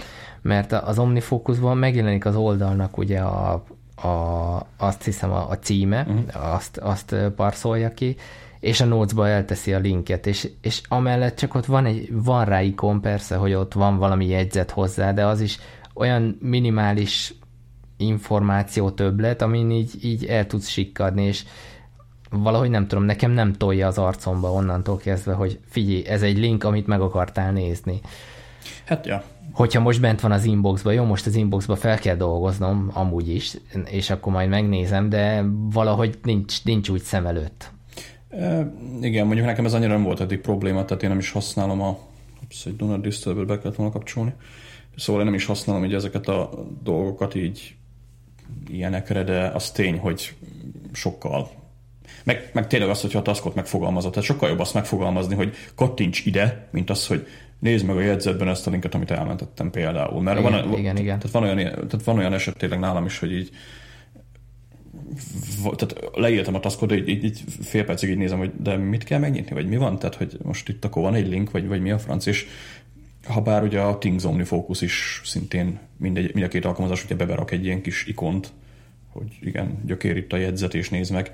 mert 0.43 0.73
az 0.73 0.99
OmniFocusban 0.99 1.77
megjelenik 1.77 2.25
az 2.25 2.37
oldalnak 2.37 2.99
ugye 2.99 3.21
a, 3.21 3.65
a, 3.97 4.67
azt 4.77 5.05
hiszem 5.05 5.33
a, 5.33 5.49
a 5.49 5.59
címe, 5.59 6.07
uh-huh. 6.09 6.55
azt, 6.55 6.77
azt 6.77 7.15
parszolja 7.37 7.95
ki, 7.95 8.17
és 8.65 8.81
a 8.81 8.85
notesba 8.85 9.29
elteszi 9.29 9.73
a 9.73 9.79
linket, 9.79 10.27
és, 10.27 10.51
és 10.61 10.81
amellett 10.89 11.37
csak 11.37 11.55
ott 11.55 11.65
van, 11.65 11.87
egy, 11.87 12.09
van 12.13 12.45
rá 12.45 12.63
ikon 12.63 13.01
persze, 13.01 13.37
hogy 13.37 13.53
ott 13.53 13.73
van 13.73 13.99
valami 13.99 14.27
jegyzet 14.27 14.71
hozzá, 14.71 15.13
de 15.13 15.27
az 15.27 15.41
is 15.41 15.59
olyan 15.95 16.39
minimális 16.41 17.35
információ 17.97 18.91
többlet, 18.91 19.43
amin 19.43 19.71
így, 19.71 20.05
így 20.05 20.25
el 20.25 20.47
tudsz 20.47 20.69
sikkadni, 20.69 21.25
és 21.25 21.45
valahogy 22.31 22.71
nem 22.71 22.87
tudom, 22.87 23.05
nekem 23.05 23.31
nem 23.31 23.53
tolja 23.53 23.87
az 23.87 23.99
arcomba 23.99 24.53
onnantól 24.53 24.97
kezdve, 24.97 25.33
hogy 25.33 25.59
figyelj, 25.69 26.07
ez 26.07 26.23
egy 26.23 26.39
link, 26.39 26.65
amit 26.65 26.87
meg 26.87 27.01
akartál 27.01 27.53
nézni. 27.53 28.01
Hát 28.85 29.07
ja. 29.07 29.23
Hogyha 29.53 29.81
most 29.81 30.01
bent 30.01 30.21
van 30.21 30.33
az 30.33 30.45
inboxba, 30.45 30.91
jó, 30.91 31.05
most 31.05 31.27
az 31.27 31.35
inboxba 31.35 31.77
fel 31.77 31.99
kell 31.99 32.17
dolgoznom, 32.17 32.91
amúgy 32.93 33.29
is, 33.29 33.57
és 33.91 34.11
akkor 34.11 34.33
majd 34.33 34.49
megnézem, 34.49 35.09
de 35.09 35.45
valahogy 35.71 36.19
nincs, 36.23 36.65
nincs 36.65 36.89
úgy 36.89 37.03
szem 37.03 37.27
előtt. 37.27 37.74
E, 38.39 38.73
igen, 39.01 39.27
mondjuk 39.27 39.47
nekem 39.47 39.65
ez 39.65 39.75
annyira 39.75 39.93
nem 39.93 40.03
volt 40.03 40.21
eddig 40.21 40.39
probléma, 40.39 40.85
tehát 40.85 41.03
én 41.03 41.09
nem 41.09 41.19
is 41.19 41.31
használom 41.31 41.81
a 41.81 41.99
Ups, 42.43 42.67
egy 42.67 42.77
Donut 42.77 43.01
Disturber 43.01 43.47
be 43.47 43.59
kellett 43.59 43.77
volna 43.77 43.93
kapcsolni. 43.93 44.33
Szóval 44.97 45.21
én 45.21 45.27
nem 45.27 45.37
is 45.37 45.45
használom 45.45 45.85
így 45.85 45.95
ezeket 45.95 46.29
a 46.29 46.67
dolgokat 46.83 47.35
így 47.35 47.75
ilyenekre, 48.69 49.23
de 49.23 49.47
az 49.47 49.71
tény, 49.71 49.99
hogy 49.99 50.35
sokkal 50.93 51.51
meg, 52.25 52.51
meg 52.53 52.67
tényleg 52.67 52.89
az, 52.89 53.01
hogyha 53.01 53.19
a 53.19 53.23
taskot 53.23 53.55
megfogalmazott, 53.55 54.13
tehát 54.13 54.29
sokkal 54.29 54.49
jobb 54.49 54.59
azt 54.59 54.75
megfogalmazni, 54.75 55.35
hogy 55.35 55.55
kattints 55.75 56.27
ide, 56.27 56.69
mint 56.71 56.91
az, 56.91 57.07
hogy 57.07 57.27
nézd 57.59 57.87
meg 57.87 57.97
a 57.97 58.01
jegyzetben 58.01 58.49
ezt 58.49 58.67
a 58.67 58.71
linket, 58.71 58.95
amit 58.95 59.11
elmentettem 59.11 59.71
például. 59.71 60.23
Mert 60.23 60.39
igen, 60.39 60.53
van, 60.53 60.79
igen, 60.79 60.97
igen. 60.97 61.19
Tehát, 61.19 61.31
van 61.33 61.43
olyan, 61.43 61.57
tehát 61.57 62.05
van 62.05 62.19
olyan 62.19 62.33
eset 62.33 62.57
tényleg 62.57 62.79
nálam 62.79 63.05
is, 63.05 63.19
hogy 63.19 63.33
így 63.33 63.51
tehát 65.63 66.11
leírtam 66.13 66.55
a 66.55 66.61
taskot, 66.61 66.93
így, 66.93 67.09
így, 67.09 67.25
így 67.25 67.45
fél 67.63 67.85
percig 67.85 68.11
így 68.11 68.17
nézem, 68.17 68.39
hogy 68.39 68.53
de 68.63 68.77
mit 68.77 69.05
kell 69.05 69.19
megnyitni, 69.19 69.55
vagy 69.55 69.69
mi 69.69 69.77
van? 69.77 69.99
Tehát, 69.99 70.15
hogy 70.15 70.39
most 70.43 70.69
itt 70.69 70.85
akkor 70.85 71.03
van 71.03 71.15
egy 71.15 71.29
link, 71.29 71.51
vagy, 71.51 71.67
vagy 71.67 71.81
mi 71.81 71.91
a 71.91 71.99
franc, 71.99 72.27
és 72.27 72.47
ha 73.27 73.41
bár 73.41 73.63
ugye 73.63 73.81
a 73.81 73.99
Things 73.99 74.25
Omnifocus 74.25 74.81
is 74.81 75.21
szintén 75.25 75.79
mindegy, 75.97 76.35
mind 76.35 76.47
a 76.47 76.49
két 76.49 76.65
alkalmazás 76.65 77.05
ugye 77.05 77.15
beberak 77.15 77.51
egy 77.51 77.65
ilyen 77.65 77.83
kis 77.83 78.07
ikont, 78.07 78.53
hogy 79.13 79.39
igen, 79.41 79.79
gyökér 79.87 80.17
itt 80.17 80.33
a 80.33 80.37
jegyzet, 80.37 80.75
és 80.75 80.89
nézd 80.89 81.13
meg 81.13 81.33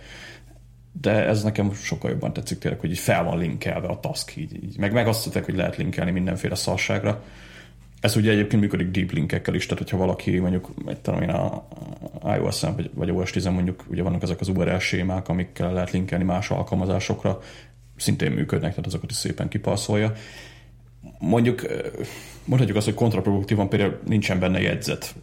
de 1.01 1.27
ez 1.27 1.43
nekem 1.43 1.73
sokkal 1.73 2.11
jobban 2.11 2.33
tetszik 2.33 2.59
tényleg, 2.59 2.81
hogy 2.81 2.91
így 2.91 2.99
fel 2.99 3.25
van 3.25 3.39
linkelve 3.39 3.89
a 3.89 4.01
task, 4.01 4.37
így, 4.37 4.65
így. 4.65 4.79
Meg, 4.79 4.93
meg 4.93 5.07
azt 5.07 5.25
tudják, 5.25 5.45
hogy 5.45 5.57
lehet 5.57 5.77
linkelni 5.77 6.11
mindenféle 6.11 6.55
szarságra. 6.55 7.23
Ez 8.01 8.17
ugye 8.17 8.31
egyébként 8.31 8.63
működik 8.63 8.91
deep 8.91 9.11
linkekkel 9.11 9.55
is, 9.55 9.67
tehát 9.67 9.79
hogyha 9.79 9.97
valaki 9.97 10.39
mondjuk, 10.39 10.71
egy 10.87 11.01
tudom 11.01 11.23
én 11.23 11.29
a 11.29 11.67
iOS-en 12.37 12.75
vagy, 12.77 12.91
vagy 12.95 13.11
OS 13.11 13.31
10 13.31 13.45
mondjuk 13.45 13.85
ugye 13.89 14.03
vannak 14.03 14.23
ezek 14.23 14.41
az 14.41 14.49
URL 14.49 14.79
sémák, 14.79 15.29
amikkel 15.29 15.73
lehet 15.73 15.91
linkelni 15.91 16.25
más 16.25 16.51
alkalmazásokra, 16.51 17.39
szintén 17.97 18.33
működnek, 18.33 18.71
tehát 18.71 18.87
azokat 18.87 19.11
is 19.11 19.17
szépen 19.17 19.49
kipaszolja. 19.49 20.13
Mondjuk 21.19 21.67
mondhatjuk 22.45 22.77
azt, 22.77 22.87
hogy 22.87 22.95
kontraproduktívan 22.95 23.69
például 23.69 23.99
nincsen 24.07 24.39
benne 24.39 24.61
jegyzet 24.61 25.15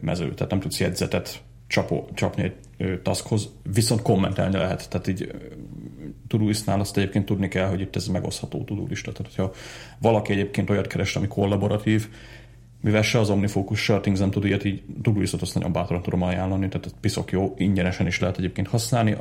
mező, 0.00 0.34
tehát 0.34 0.50
nem 0.50 0.60
tudsz 0.60 0.80
jegyzetet 0.80 1.42
csapó, 1.66 2.08
csapni 2.14 2.42
egy 2.42 3.02
taskhoz, 3.02 3.48
viszont 3.72 4.02
kommentelni 4.02 4.56
lehet. 4.56 4.88
Tehát 4.90 5.06
így 5.06 5.32
Todoist-nál 6.28 6.80
azt 6.80 6.96
egyébként 6.96 7.24
tudni 7.24 7.48
kell, 7.48 7.68
hogy 7.68 7.80
itt 7.80 7.96
ez 7.96 8.06
megosztható 8.06 8.64
Todoista. 8.64 9.12
Tehát, 9.12 9.34
hogyha 9.34 9.52
valaki 9.98 10.32
egyébként 10.32 10.70
olyat 10.70 10.86
keres, 10.86 11.16
ami 11.16 11.26
kollaboratív, 11.26 12.08
mivel 12.80 13.02
se 13.02 13.18
az 13.18 13.30
a 13.30 14.00
Things 14.00 14.18
nem 14.18 14.30
tud 14.30 14.44
ilyet, 14.44 14.64
így 14.64 14.82
Todoistot 15.02 15.42
azt 15.42 15.54
nagyon 15.54 15.72
bátran 15.72 16.02
tudom 16.02 16.22
ajánlani, 16.22 16.68
tehát 16.68 16.94
piszok 17.00 17.30
jó, 17.30 17.54
ingyenesen 17.56 18.06
is 18.06 18.18
lehet 18.18 18.38
egyébként 18.38 18.68
használni, 18.68 19.16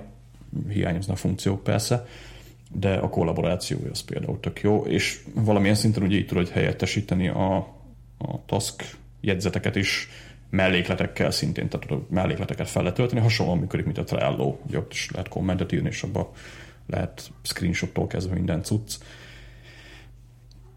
hiányoznak 0.69 1.17
funkciók 1.17 1.63
persze, 1.63 2.07
de 2.71 2.93
a 2.93 3.09
kollaborációja 3.09 3.91
az 3.91 4.01
például 4.01 4.39
tök 4.39 4.61
jó, 4.61 4.85
és 4.85 5.19
valamilyen 5.33 5.75
szinten 5.75 6.03
ugye 6.03 6.15
így 6.15 6.25
tudod 6.25 6.49
helyettesíteni 6.49 7.27
a, 7.27 7.55
a 8.17 8.45
task 8.45 8.97
jegyzeteket 9.21 9.75
is, 9.75 10.09
mellékletekkel 10.49 11.31
szintén, 11.31 11.67
tehát 11.69 11.91
a 11.91 12.05
mellékleteket 12.09 12.69
fel 12.69 12.81
lehet 12.81 12.97
tölteni, 12.97 13.21
hasonlóan 13.21 13.57
működik, 13.57 13.85
mint 13.85 13.97
a 13.97 14.03
Trello, 14.03 14.57
hogy 14.65 14.75
ott 14.75 14.91
is 14.91 15.11
lehet 15.11 15.27
kommentet 15.27 15.71
írni, 15.71 15.87
és 15.87 16.03
abban 16.03 16.27
lehet 16.87 17.31
screenshottól 17.41 18.07
kezdve 18.07 18.33
minden 18.33 18.63
cucc. 18.63 18.93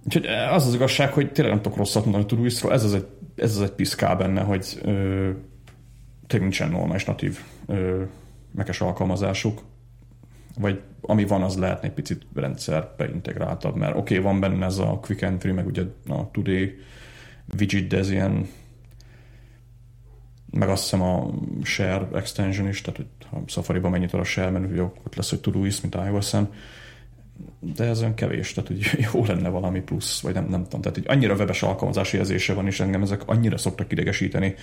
Úgyhogy 0.05 0.27
az 0.27 0.67
az 0.67 0.75
igazság, 0.75 1.13
hogy 1.13 1.33
tényleg 1.33 1.55
nem 1.55 1.63
tudok 1.63 1.79
rosszat 1.79 2.05
mondani 2.05 2.27
Todoistról, 2.27 2.73
ez 2.73 2.85
az 2.85 2.95
egy, 2.95 3.07
ez 3.37 3.57
az 3.57 3.63
egy 3.63 3.71
piszká 3.71 4.15
benne, 4.15 4.41
hogy 4.41 4.79
ö, 4.83 5.31
tényleg 6.27 6.49
nincsen 6.49 6.71
normális 6.71 7.05
natív 7.05 7.39
ö, 7.67 8.03
mekes 8.55 8.81
alkalmazásuk, 8.81 9.63
vagy 10.59 10.81
ami 11.01 11.25
van, 11.25 11.43
az 11.43 11.57
lehetne 11.57 11.89
egy 11.89 11.95
picit 11.95 12.27
rendszerbe 12.35 13.09
integráltabb, 13.09 13.77
mert 13.77 13.97
oké, 13.97 14.19
okay, 14.19 14.33
van 14.33 14.41
benne 14.41 14.67
ez 14.67 14.79
a 14.79 14.99
Quick 15.03 15.23
Entry, 15.23 15.53
meg 15.53 15.67
ugye 15.67 15.83
a 16.09 16.31
Today 16.31 16.75
widget, 17.59 17.87
de 17.87 17.97
ez 17.97 18.11
ilyen 18.11 18.49
meg 20.51 20.69
azt 20.69 20.83
hiszem 20.83 21.03
a 21.03 21.31
share 21.63 22.09
extension 22.13 22.69
is, 22.69 22.81
tehát 22.81 22.97
hogy 22.97 23.20
ha 23.31 23.43
Safari-ba 23.47 23.89
megnyitod 23.89 24.21
a 24.21 24.25
share 24.25 24.51
menü, 24.51 24.81
ott 24.81 25.15
lesz, 25.15 25.31
hogy 25.31 25.41
Todoist, 25.41 25.83
mint 25.83 25.95
iOS-en, 25.95 26.49
de 27.75 27.85
ez 27.85 28.01
olyan 28.01 28.15
kevés, 28.15 28.53
tehát 28.53 28.69
hogy 28.69 28.81
jó 29.13 29.25
lenne 29.25 29.49
valami 29.49 29.81
plusz, 29.81 30.21
vagy 30.21 30.35
nem, 30.35 30.47
nem 30.49 30.63
tudom, 30.63 30.81
tehát 30.81 30.99
hogy 30.99 31.07
annyira 31.09 31.35
webes 31.35 31.63
alkalmazási 31.63 32.17
érzése 32.17 32.55
van, 32.55 32.67
és 32.67 32.81
engem 32.81 33.03
ezek 33.03 33.23
annyira 33.27 33.59
szoktak 33.59 33.93
idegesíteni. 33.93 34.55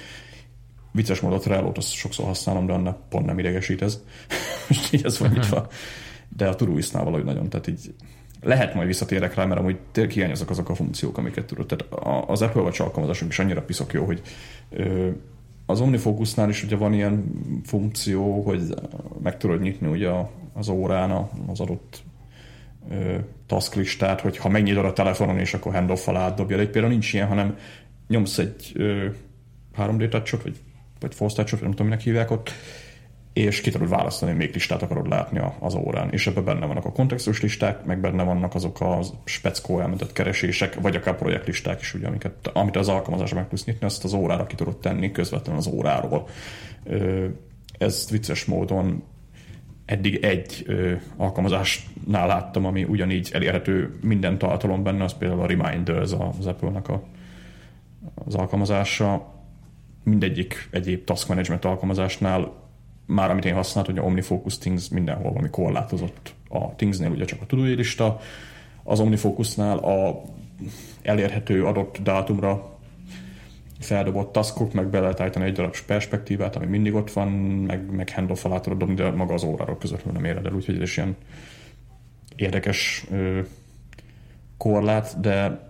Vicces 0.92 1.20
módon 1.20 1.38
a 1.38 1.42
Trello-t 1.42 1.78
azt 1.78 1.92
sokszor 1.92 2.26
használom, 2.26 2.66
de 2.66 2.74
annak 2.74 3.10
pont 3.10 3.26
nem 3.26 3.40
idegesít 3.40 3.82
ez. 3.82 4.02
Most 4.68 4.94
így 4.94 5.06
ez 5.06 5.20
van 5.20 5.30
nyitva. 5.30 5.68
De 6.30 6.48
a 6.48 6.56
Todoist-nál 6.56 7.04
valahogy 7.04 7.26
nagyon, 7.26 7.50
tehát 7.50 7.68
így 7.68 7.94
lehet 8.42 8.74
majd 8.74 8.88
visszatérek 8.88 9.36
rá, 9.36 9.46
mert 9.46 9.60
amúgy 9.60 9.78
tényleg 9.92 10.14
hiányoznak 10.14 10.50
azok 10.50 10.70
a 10.70 10.76
funkciók, 10.76 11.18
amiket 11.18 11.46
tudod. 11.46 11.66
Tehát 11.66 12.06
az 12.30 12.42
Apple 12.42 12.62
Watch 12.62 12.82
alkalmazások 12.82 13.30
is 13.30 13.40
annyira 13.40 13.62
piszok 13.62 13.94
jó, 13.94 14.06
hogy 14.06 14.22
ö, 14.70 15.10
az 15.70 15.82
OmniFocusnál 15.82 16.50
is 16.50 16.64
ugye 16.64 16.76
van 16.76 16.94
ilyen 16.94 17.24
funkció, 17.64 18.42
hogy 18.42 18.62
meg 19.24 19.38
tudod 19.38 19.62
nyitni 19.62 19.88
ugye 19.88 20.10
az 20.54 20.70
órán 20.70 21.30
az 21.48 21.60
adott 21.60 22.04
task 23.46 23.76
listát, 23.76 24.22
hogy 24.22 24.38
ha 24.38 24.50
megnyitod 24.50 24.86
a 24.86 24.94
telefonon, 24.94 25.40
és 25.40 25.54
akkor 25.54 25.74
handoff-al 25.74 26.18
átdobja. 26.18 26.60
Egy 26.60 26.70
például 26.70 26.94
nincs 26.94 27.14
ilyen, 27.14 27.28
hanem 27.28 27.58
nyomsz 28.08 28.38
egy 28.38 28.72
ö, 28.76 29.08
3D 29.78 30.10
touchot, 30.10 30.44
vagy, 30.44 30.58
vagy 31.00 31.16
force 31.16 31.36
touchot, 31.36 31.62
nem 31.62 31.70
tudom, 31.70 31.88
minek 31.88 32.02
hívják 32.02 32.32
ott, 32.32 32.52
és 33.38 33.62
ki 33.62 33.72
tudod 33.72 33.90
választani, 33.90 34.32
még 34.32 34.54
listát 34.54 34.82
akarod 34.82 35.08
látni 35.08 35.42
az 35.60 35.74
órán. 35.74 36.10
És 36.12 36.28
ebben 36.28 36.44
benne 36.44 36.66
vannak 36.66 36.86
a 36.86 36.92
kontextus 36.92 37.42
listák, 37.42 37.86
meg 37.86 38.00
benne 38.00 38.24
vannak 38.24 38.56
azok 38.56 38.82
a 38.82 39.00
speckó 39.24 39.80
elmentett 39.80 40.14
keresések, 40.14 40.82
vagy 40.82 40.96
akár 40.96 41.16
projektlisták 41.16 41.82
is, 41.82 41.94
ugye, 41.94 42.08
amiket, 42.08 42.48
amit 42.54 42.76
az 42.76 42.88
alkalmazásra 42.88 43.36
meg 43.36 43.48
tudsz 43.48 43.66
nyitni, 43.66 43.86
azt 43.86 44.04
az 44.04 44.14
órára 44.14 44.48
ki 44.48 44.56
tudod 44.56 44.78
tenni 44.78 45.12
közvetlenül 45.12 45.60
az 45.60 45.68
óráról. 45.68 46.28
Ez 47.78 48.08
vicces 48.10 48.46
módon 48.46 49.04
eddig 49.86 50.24
egy 50.24 50.64
ö, 50.66 50.94
alkalmazásnál 51.18 52.28
láttam, 52.28 52.66
ami 52.66 52.84
ugyanígy 52.84 53.30
elérhető 53.34 53.98
minden 54.02 54.38
tartalom 54.38 54.84
benne, 54.84 55.04
az 55.04 55.14
például 55.14 55.42
a 55.42 55.46
Reminders 55.46 56.12
az 56.40 56.46
Apple-nek 56.46 56.88
a, 56.88 57.04
az 58.26 58.36
alkalmazása. 58.36 59.36
Mindegyik 60.04 60.68
egyéb 60.72 61.04
task 61.04 61.28
management 61.28 61.66
alkalmazásnál 61.66 62.67
már 63.08 63.30
amit 63.30 63.46
én 63.46 63.54
használtam, 63.54 63.94
hogy 63.94 64.04
a 64.04 64.08
OmniFocus 64.08 64.58
Things 64.58 64.90
mindenhol 64.90 65.32
valami 65.32 65.50
korlátozott. 65.50 66.34
A 66.50 66.76
Thingsnél 66.76 67.10
ugye 67.10 67.26
csak 67.26 67.42
a 67.42 67.46
tudói 67.46 67.76
az 68.84 69.00
OmniFocusnál 69.00 69.78
a 69.78 70.22
elérhető 71.02 71.66
adott 71.66 71.98
dátumra 72.04 72.78
feldobott 73.80 74.32
taskok, 74.32 74.74
meg 74.74 74.88
be 74.88 75.00
lehet 75.00 75.20
állítani 75.20 75.46
egy 75.46 75.54
darab 75.54 75.76
perspektívát, 75.86 76.56
ami 76.56 76.66
mindig 76.66 76.94
ott 76.94 77.12
van, 77.12 77.28
meg, 77.28 77.92
meg 77.92 78.10
handoff 78.10 78.46
alá 78.46 78.60
tudod 78.60 78.78
dobni, 78.78 78.94
de 78.94 79.10
maga 79.10 79.34
az 79.34 79.44
óráról 79.44 79.78
közvetlenül 79.78 80.22
nem 80.22 80.32
éred 80.32 80.46
el, 80.46 80.54
úgyhogy 80.54 80.76
ez 80.76 80.82
is 80.82 80.98
ilyen 80.98 81.16
érdekes 82.36 83.06
ö, 83.12 83.40
korlát, 84.58 85.20
de 85.20 85.66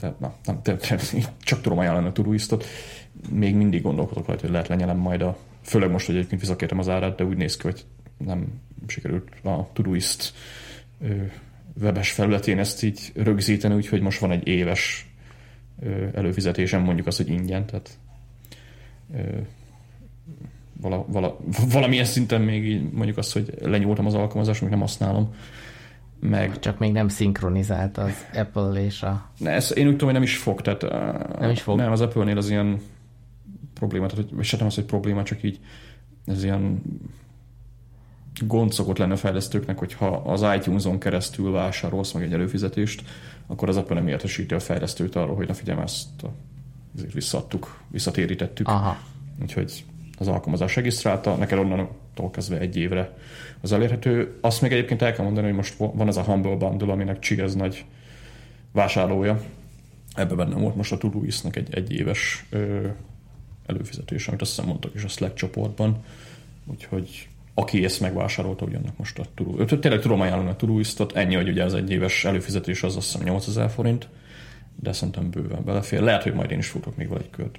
de 0.00 0.14
na, 0.18 0.34
nem, 0.44 0.60
de, 0.62 0.74
de, 0.74 0.98
csak 1.42 1.60
tudom 1.60 1.78
ajánlani 1.78 2.06
a 2.06 2.12
Todoistot. 2.12 2.64
Még 3.30 3.54
mindig 3.54 3.82
gondolkodok 3.82 4.26
rajta, 4.26 4.42
hogy 4.42 4.50
lehet 4.50 4.68
lenyelem 4.68 4.96
majd 4.96 5.22
a, 5.22 5.38
főleg 5.62 5.90
most, 5.90 6.06
hogy 6.06 6.16
egyébként 6.16 6.40
visszakértem 6.40 6.78
az 6.78 6.88
árát, 6.88 7.16
de 7.16 7.24
úgy 7.24 7.36
néz 7.36 7.56
ki, 7.56 7.62
hogy 7.62 7.84
nem 8.16 8.60
sikerült 8.86 9.28
a 9.44 9.72
Todoist 9.72 10.32
webes 11.80 12.10
felületén 12.10 12.58
ezt 12.58 12.82
így 12.82 13.12
rögzíteni, 13.14 13.74
úgyhogy 13.74 14.00
most 14.00 14.18
van 14.18 14.30
egy 14.30 14.46
éves 14.46 15.10
előfizetésem, 16.14 16.82
mondjuk 16.82 17.06
azt, 17.06 17.16
hogy 17.16 17.28
ingyen, 17.28 17.66
tehát 17.66 17.98
vala, 20.80 21.04
vala, 21.08 21.36
valamilyen 21.72 22.04
szinten 22.04 22.40
még 22.40 22.66
így 22.66 22.92
mondjuk 22.92 23.16
azt, 23.16 23.32
hogy 23.32 23.54
lenyúltam 23.60 24.06
az 24.06 24.14
alkalmazást, 24.14 24.60
még 24.60 24.70
nem 24.70 24.80
használom. 24.80 25.34
Meg... 26.20 26.58
Csak 26.58 26.78
még 26.78 26.92
nem 26.92 27.08
szinkronizált 27.08 27.98
az 27.98 28.26
Apple 28.34 28.84
és 28.84 29.02
a... 29.02 29.30
Ne, 29.38 29.50
ez, 29.50 29.72
én 29.76 29.86
úgy 29.86 29.92
tudom, 29.92 30.04
hogy 30.04 30.14
nem 30.14 30.22
is 30.22 30.36
fog, 30.36 30.60
tehát 30.60 30.82
nem 31.38 31.50
is 31.50 31.62
fog. 31.62 31.76
Nem, 31.76 31.92
az 31.92 32.00
Apple-nél 32.00 32.36
az 32.36 32.50
ilyen 32.50 32.80
probléma, 33.78 34.06
tehát 34.06 34.30
vagy 34.30 34.44
se 34.44 34.56
nem 34.56 34.66
az, 34.66 34.74
hogy 34.74 34.84
probléma, 34.84 35.22
csak 35.22 35.42
így 35.42 35.60
ez 36.24 36.44
ilyen 36.44 36.82
gond 38.46 38.72
szokott 38.72 38.98
lenne 38.98 39.12
a 39.12 39.16
fejlesztőknek, 39.16 39.78
hogyha 39.78 40.06
az 40.06 40.44
iTunes-on 40.56 40.98
keresztül 40.98 41.50
vásárolsz 41.50 42.12
meg 42.12 42.22
egy 42.22 42.32
előfizetést, 42.32 43.02
akkor 43.46 43.68
az 43.68 43.76
Apple 43.76 43.94
nem 43.94 44.08
értesíti 44.08 44.54
a 44.54 44.60
fejlesztőt 44.60 45.16
arról, 45.16 45.36
hogy 45.36 45.46
na 45.46 45.54
figyelj, 45.54 45.80
ezt 45.82 46.08
ezért 46.96 47.12
visszaadtuk, 47.12 47.80
visszatérítettük. 47.88 48.68
Aha. 48.68 48.98
Úgyhogy 49.42 49.84
az 50.18 50.28
alkalmazás 50.28 50.76
regisztrálta, 50.76 51.34
neked 51.34 51.58
onnantól 51.58 52.30
kezdve 52.30 52.58
egy 52.58 52.76
évre 52.76 53.16
az 53.60 53.72
elérhető. 53.72 54.38
Azt 54.40 54.60
még 54.60 54.72
egyébként 54.72 55.02
el 55.02 55.12
kell 55.12 55.24
mondani, 55.24 55.46
hogy 55.46 55.56
most 55.56 55.74
van 55.76 56.08
ez 56.08 56.16
a 56.16 56.22
Humble 56.22 56.56
Bundle, 56.56 56.92
aminek 56.92 57.18
Csigez 57.18 57.54
nagy 57.54 57.84
vásárlója. 58.72 59.40
Ebben 60.14 60.36
benne 60.36 60.54
volt 60.54 60.76
most 60.76 60.92
a 60.92 60.98
Todoist-nek 60.98 61.56
egy, 61.56 61.74
egy 61.74 61.92
éves 61.92 62.46
ö, 62.50 62.86
előfizetés, 63.66 64.28
amit 64.28 64.40
azt 64.40 64.50
hiszem 64.50 64.66
mondtak 64.68 64.94
is 64.94 65.04
a 65.04 65.08
Slack 65.08 65.34
csoportban. 65.34 66.04
Úgyhogy 66.66 67.28
aki 67.54 67.84
ezt 67.84 68.00
megvásárolta, 68.00 68.64
ugyanak 68.64 68.96
most 68.96 69.18
a 69.18 69.24
Turu. 69.34 69.64
Tényleg 69.64 70.00
tudom 70.00 70.20
ajánlani 70.20 70.50
a 70.50 70.56
Turuistot, 70.56 71.12
ennyi, 71.12 71.34
hogy 71.34 71.48
ugye 71.48 71.64
az 71.64 71.74
egy 71.74 71.90
éves 71.90 72.24
előfizetés 72.24 72.82
az 72.82 72.96
azt 72.96 73.12
hiszem 73.12 73.26
8000 73.26 73.70
forint, 73.70 74.08
de 74.80 74.92
szerintem 74.92 75.30
bőven 75.30 75.64
belefér. 75.64 76.00
Lehet, 76.00 76.22
hogy 76.22 76.34
majd 76.34 76.50
én 76.50 76.58
is 76.58 76.68
futok 76.68 76.96
még 76.96 77.08
vele 77.08 77.20
egy 77.20 77.30
kört. 77.30 77.58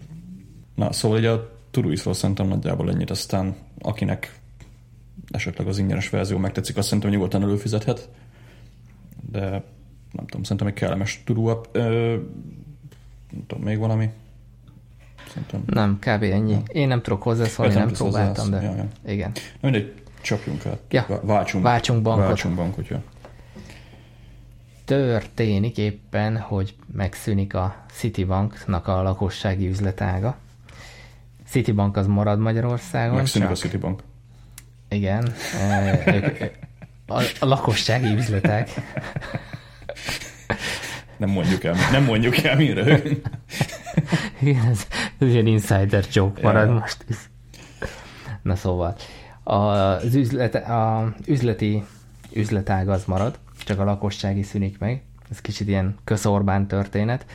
Na, 0.75 0.93
szóval 0.93 1.17
ugye 1.17 1.31
a 1.31 1.51
Turuisról 1.71 2.13
szerintem 2.13 2.47
nagyjából 2.47 2.89
ennyit, 2.89 3.09
aztán 3.09 3.55
akinek 3.79 4.39
esetleg 5.31 5.67
az 5.67 5.77
ingyenes 5.77 6.09
verzió 6.09 6.37
megtetszik, 6.37 6.77
azt 6.77 6.87
szerintem 6.87 7.11
nyugodtan 7.11 7.41
előfizethet, 7.41 8.09
de 9.31 9.49
nem 10.11 10.25
tudom, 10.25 10.43
szerintem 10.43 10.67
egy 10.67 10.73
kellemes 10.73 11.21
Turu 11.25 11.45
app. 11.45 11.65
Ö, 11.71 12.17
nem 13.31 13.45
tudom, 13.47 13.63
még 13.63 13.77
valami? 13.77 14.09
Szerintem. 15.27 15.63
Nem, 15.65 15.99
kb. 15.99 16.23
ennyi. 16.23 16.51
Ja. 16.51 16.61
Én 16.67 16.87
nem 16.87 17.01
tudok 17.01 17.23
hozzászólni, 17.23 17.73
nem, 17.73 17.85
nem 17.85 17.93
próbáltam, 17.93 18.49
de 18.49 18.61
ja, 18.61 18.75
ja. 18.75 18.87
igen. 19.11 19.31
Na 19.33 19.69
mindegy, 19.69 19.93
csapjunk 20.21 20.65
el. 20.65 20.79
Ja. 20.89 21.05
Váltsunk, 21.23 21.63
váltsunk 21.63 22.01
bankot. 22.01 22.25
Váltsunk 22.25 22.55
bankot, 22.55 22.87
ja. 22.87 23.03
Történik 24.85 25.77
éppen, 25.77 26.37
hogy 26.37 26.75
megszűnik 26.93 27.53
a 27.53 27.75
Citibanknak 27.91 28.87
a 28.87 29.01
lakossági 29.01 29.67
üzletága. 29.67 30.37
Citibank 31.47 31.97
az 31.97 32.07
marad 32.07 32.39
Magyarországon. 32.39 33.15
Megszűnik 33.15 33.47
csak... 33.47 33.57
a 33.57 33.59
Citibank. 33.59 34.03
Igen. 34.89 35.33
a, 37.07 37.23
a 37.39 37.45
lakossági 37.45 38.13
üzletek. 38.13 38.69
Nem 41.17 41.29
mondjuk 41.29 41.63
el, 41.63 41.75
nem 41.91 42.03
mondjuk 42.03 42.37
el 42.37 42.55
mire. 42.55 43.01
Igen, 44.39 44.65
ez, 44.65 44.87
ez 45.17 45.27
ilyen 45.27 45.47
insider 45.47 46.05
joke 46.11 46.41
marad 46.41 46.67
yeah. 46.67 46.79
most. 46.79 47.05
Na 48.41 48.55
szóval, 48.55 48.95
az 49.43 50.15
üzlet, 50.15 50.55
a 50.55 51.13
üzleti 51.27 51.83
üzletág 52.33 52.89
az 52.89 53.05
marad, 53.05 53.39
csak 53.63 53.79
a 53.79 53.83
lakossági 53.83 54.43
szűnik 54.43 54.79
meg. 54.79 55.01
Ez 55.29 55.41
kicsit 55.41 55.67
ilyen 55.67 55.95
közorbán 56.03 56.67
történet. 56.67 57.25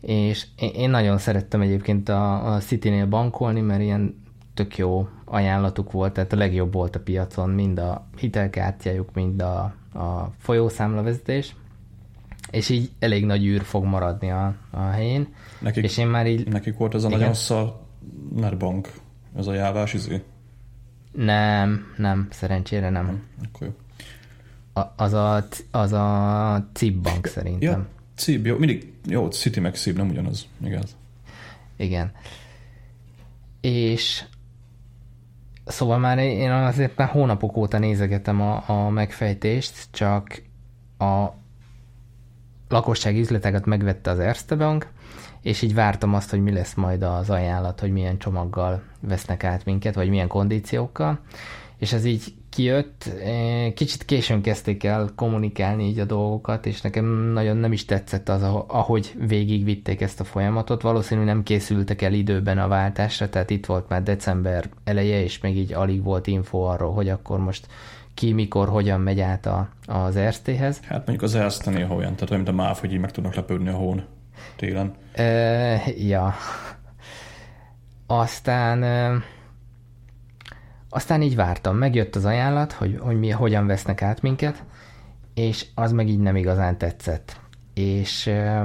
És 0.00 0.46
én 0.56 0.90
nagyon 0.90 1.18
szerettem 1.18 1.60
egyébként 1.60 2.08
a, 2.08 2.54
a 2.54 2.58
City-nél 2.58 3.06
bankolni, 3.06 3.60
mert 3.60 3.80
ilyen 3.80 4.22
tök 4.54 4.76
jó 4.76 5.08
ajánlatuk 5.24 5.92
volt, 5.92 6.12
tehát 6.12 6.32
a 6.32 6.36
legjobb 6.36 6.72
volt 6.72 6.96
a 6.96 7.00
piacon, 7.00 7.50
mind 7.50 7.78
a 7.78 8.06
hitelkártyájuk, 8.16 9.14
mind 9.14 9.42
a, 9.42 9.74
a 9.94 10.32
folyószámlavezetés 10.38 11.54
és 12.52 12.68
így 12.68 12.90
elég 12.98 13.24
nagy 13.24 13.44
űr 13.44 13.62
fog 13.62 13.84
maradni 13.84 14.30
a, 14.30 14.54
a 14.70 14.80
helyén. 14.80 15.34
Nekik, 15.60 15.84
és 15.84 15.98
én 15.98 16.06
már 16.06 16.26
így... 16.26 16.48
Nekik 16.48 16.76
volt 16.76 16.94
ez 16.94 17.04
a 17.04 17.06
igen? 17.06 17.18
nagyon 17.18 17.34
szar 17.34 18.56
bank, 18.58 18.92
ez 19.36 19.46
a 19.46 19.52
jávás 19.52 19.94
izé? 19.94 20.22
Nem, 21.12 21.94
nem, 21.96 22.28
szerencsére 22.30 22.90
nem. 22.90 23.04
nem 23.06 23.22
akkor 23.44 23.66
jó. 23.66 23.72
A, 24.82 24.92
az 24.96 25.12
a, 25.12 25.46
az 25.70 25.92
a 25.92 26.68
CIB 26.72 27.02
bank 27.02 27.26
szerintem. 27.26 27.70
Ja, 27.70 27.86
CIB, 28.14 28.46
jó, 28.46 28.58
mindig, 28.58 28.92
jó, 29.06 29.26
City 29.28 29.60
meg 29.60 29.74
CIB 29.74 29.96
nem 29.96 30.08
ugyanaz, 30.08 30.46
igaz. 30.64 30.96
Igen. 31.76 32.12
És 33.60 34.24
szóval 35.64 35.98
már 35.98 36.18
én 36.18 36.50
azért 36.50 36.96
már 36.96 37.08
hónapok 37.08 37.56
óta 37.56 37.78
nézegetem 37.78 38.40
a, 38.40 38.64
a 38.66 38.88
megfejtést, 38.88 39.86
csak 39.90 40.42
a 40.98 41.28
lakossági 42.72 43.20
üzleteket 43.20 43.66
megvette 43.66 44.10
az 44.10 44.18
Erste 44.18 44.54
Bank, 44.54 44.88
és 45.42 45.62
így 45.62 45.74
vártam 45.74 46.14
azt, 46.14 46.30
hogy 46.30 46.42
mi 46.42 46.52
lesz 46.52 46.74
majd 46.74 47.02
az 47.02 47.30
ajánlat, 47.30 47.80
hogy 47.80 47.92
milyen 47.92 48.18
csomaggal 48.18 48.82
vesznek 49.00 49.44
át 49.44 49.64
minket, 49.64 49.94
vagy 49.94 50.08
milyen 50.08 50.28
kondíciókkal, 50.28 51.18
és 51.78 51.92
ez 51.92 52.04
így 52.04 52.34
kijött, 52.50 53.10
kicsit 53.74 54.04
későn 54.04 54.42
kezdték 54.42 54.84
el 54.84 55.10
kommunikálni 55.16 55.86
így 55.86 55.98
a 55.98 56.04
dolgokat, 56.04 56.66
és 56.66 56.80
nekem 56.80 57.04
nagyon 57.32 57.56
nem 57.56 57.72
is 57.72 57.84
tetszett 57.84 58.28
az, 58.28 58.42
ahogy 58.66 59.14
végigvitték 59.26 60.00
ezt 60.00 60.20
a 60.20 60.24
folyamatot. 60.24 60.82
Valószínűleg 60.82 61.34
nem 61.34 61.42
készültek 61.42 62.02
el 62.02 62.12
időben 62.12 62.58
a 62.58 62.68
váltásra, 62.68 63.28
tehát 63.28 63.50
itt 63.50 63.66
volt 63.66 63.88
már 63.88 64.02
december 64.02 64.68
eleje, 64.84 65.22
és 65.22 65.40
még 65.40 65.56
így 65.56 65.72
alig 65.72 66.02
volt 66.02 66.26
info 66.26 66.58
arról, 66.58 66.92
hogy 66.92 67.08
akkor 67.08 67.38
most 67.38 67.66
ki 68.14 68.32
mikor, 68.32 68.68
hogyan 68.68 69.00
megy 69.00 69.20
át 69.20 69.46
a, 69.46 69.68
az 69.86 70.18
RST-hez. 70.18 70.80
Hát 70.80 71.06
mondjuk 71.06 71.22
az 71.22 71.34
Erste 71.34 71.70
néha 71.70 71.94
olyan, 71.94 72.14
tehát 72.14 72.30
olyan, 72.30 72.42
mint 72.42 72.58
a 72.58 72.62
MÁV, 72.62 72.78
hogy 72.78 72.92
így 72.92 73.00
meg 73.00 73.10
tudnak 73.10 73.34
lepődni 73.34 73.68
a 73.68 73.74
hón 73.74 74.04
télen. 74.56 74.94
E, 75.12 75.82
ja. 75.96 76.34
Aztán 78.06 78.82
e, 78.82 79.22
aztán 80.88 81.22
így 81.22 81.36
vártam, 81.36 81.76
megjött 81.76 82.16
az 82.16 82.24
ajánlat, 82.24 82.72
hogy, 82.72 82.98
hogy 83.00 83.18
mi, 83.18 83.30
hogyan 83.30 83.66
vesznek 83.66 84.02
át 84.02 84.22
minket, 84.22 84.64
és 85.34 85.66
az 85.74 85.92
meg 85.92 86.08
így 86.08 86.20
nem 86.20 86.36
igazán 86.36 86.78
tetszett. 86.78 87.40
És 87.74 88.26
e, 88.26 88.64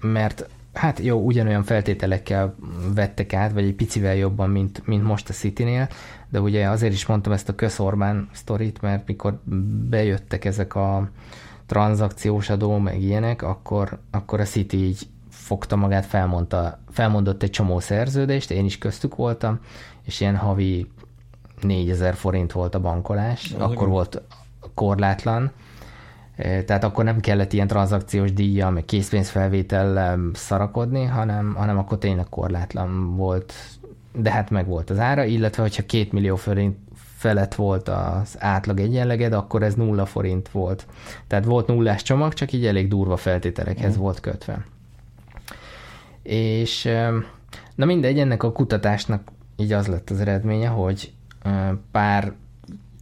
mert 0.00 0.48
hát 0.72 0.98
jó, 0.98 1.18
ugyanolyan 1.18 1.62
feltételekkel 1.62 2.54
vettek 2.94 3.32
át, 3.32 3.52
vagy 3.52 3.64
egy 3.64 3.74
picivel 3.74 4.14
jobban, 4.14 4.50
mint, 4.50 4.86
mint 4.86 5.02
most 5.02 5.28
a 5.28 5.32
City-nél, 5.32 5.88
de 6.28 6.40
ugye 6.40 6.68
azért 6.68 6.92
is 6.92 7.06
mondtam 7.06 7.32
ezt 7.32 7.48
a 7.48 7.54
közorbán 7.54 8.28
sztorit, 8.32 8.80
mert 8.80 9.06
mikor 9.06 9.40
bejöttek 9.88 10.44
ezek 10.44 10.74
a 10.74 11.10
tranzakciós 11.66 12.50
adó, 12.50 12.78
meg 12.78 13.02
ilyenek, 13.02 13.42
akkor, 13.42 13.98
akkor 14.10 14.40
a 14.40 14.44
City 14.44 14.76
így 14.76 15.06
fogta 15.28 15.76
magát, 15.76 16.06
felmondta, 16.06 16.78
felmondott 16.90 17.42
egy 17.42 17.50
csomó 17.50 17.80
szerződést, 17.80 18.50
én 18.50 18.64
is 18.64 18.78
köztük 18.78 19.14
voltam, 19.14 19.60
és 20.02 20.20
ilyen 20.20 20.36
havi 20.36 20.90
4000 21.60 22.14
forint 22.14 22.52
volt 22.52 22.74
a 22.74 22.80
bankolás, 22.80 23.44
Az 23.52 23.60
akkor 23.60 23.72
igen. 23.72 23.88
volt 23.88 24.22
korlátlan, 24.74 25.52
tehát 26.36 26.84
akkor 26.84 27.04
nem 27.04 27.20
kellett 27.20 27.52
ilyen 27.52 27.66
tranzakciós 27.66 28.32
díjjal, 28.32 28.70
meg 28.70 28.84
készpénzfelvétellel 28.84 30.18
szarakodni, 30.32 31.04
hanem, 31.04 31.54
hanem 31.54 31.78
akkor 31.78 31.98
tényleg 31.98 32.26
korlátlan 32.28 33.16
volt, 33.16 33.52
de 34.14 34.30
hát 34.30 34.50
meg 34.50 34.66
volt 34.66 34.90
az 34.90 34.98
ára, 34.98 35.24
illetve 35.24 35.62
hogyha 35.62 35.86
két 35.86 36.12
millió 36.12 36.36
forint 36.36 36.76
felett 37.16 37.54
volt 37.54 37.88
az 37.88 38.36
átlag 38.38 38.80
egyenleged, 38.80 39.32
akkor 39.32 39.62
ez 39.62 39.74
nulla 39.74 40.06
forint 40.06 40.48
volt. 40.48 40.86
Tehát 41.26 41.44
volt 41.44 41.66
nullás 41.66 42.02
csomag, 42.02 42.32
csak 42.32 42.52
így 42.52 42.66
elég 42.66 42.88
durva 42.88 43.16
feltételekhez 43.16 43.96
mm. 43.96 44.00
volt 44.00 44.20
kötve. 44.20 44.64
És 46.22 46.88
na 47.74 47.84
mindegy, 47.84 48.18
ennek 48.18 48.42
a 48.42 48.52
kutatásnak 48.52 49.30
így 49.56 49.72
az 49.72 49.86
lett 49.86 50.10
az 50.10 50.20
eredménye, 50.20 50.68
hogy 50.68 51.12
pár 51.90 52.32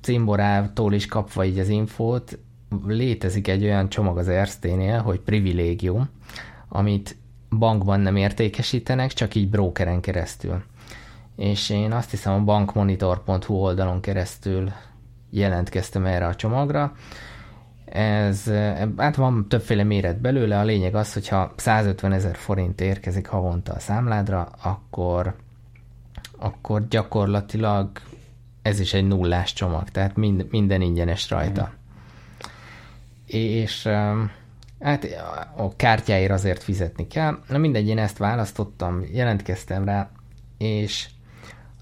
cimborától 0.00 0.92
is 0.92 1.06
kapva 1.06 1.44
így 1.44 1.58
az 1.58 1.68
infót, 1.68 2.38
létezik 2.86 3.48
egy 3.48 3.64
olyan 3.64 3.88
csomag 3.88 4.18
az 4.18 4.28
Ersténél, 4.28 5.00
hogy 5.00 5.20
privilégium, 5.20 6.08
amit 6.68 7.16
bankban 7.58 8.00
nem 8.00 8.16
értékesítenek, 8.16 9.12
csak 9.12 9.34
így 9.34 9.50
brokeren 9.50 10.00
keresztül. 10.00 10.62
És 11.36 11.70
én 11.70 11.92
azt 11.92 12.10
hiszem 12.10 12.32
a 12.32 12.44
bankmonitor.hu 12.44 13.54
oldalon 13.54 14.00
keresztül 14.00 14.72
jelentkeztem 15.30 16.06
erre 16.06 16.26
a 16.26 16.34
csomagra, 16.34 16.92
ez, 17.92 18.50
hát 18.96 19.16
van 19.16 19.48
többféle 19.48 19.82
méret 19.82 20.20
belőle, 20.20 20.58
a 20.58 20.64
lényeg 20.64 20.94
az, 20.94 21.12
hogyha 21.12 21.52
150 21.56 22.12
ezer 22.12 22.36
forint 22.36 22.80
érkezik 22.80 23.26
havonta 23.26 23.72
a 23.72 23.78
számládra, 23.78 24.48
akkor, 24.62 25.36
akkor 26.38 26.88
gyakorlatilag 26.88 27.90
ez 28.62 28.80
is 28.80 28.94
egy 28.94 29.06
nullás 29.06 29.52
csomag, 29.52 29.90
tehát 29.90 30.16
mind, 30.16 30.46
minden 30.50 30.80
ingyenes 30.80 31.30
rajta. 31.30 31.70
Mm. 31.72 31.79
És 33.32 33.88
hát 34.80 35.06
a 35.56 35.76
kártyáért 35.76 36.30
azért 36.30 36.62
fizetni 36.62 37.06
kell. 37.06 37.38
Na 37.48 37.58
mindegy, 37.58 37.88
én 37.88 37.98
ezt 37.98 38.18
választottam, 38.18 39.04
jelentkeztem 39.12 39.84
rá, 39.84 40.10
és 40.58 41.08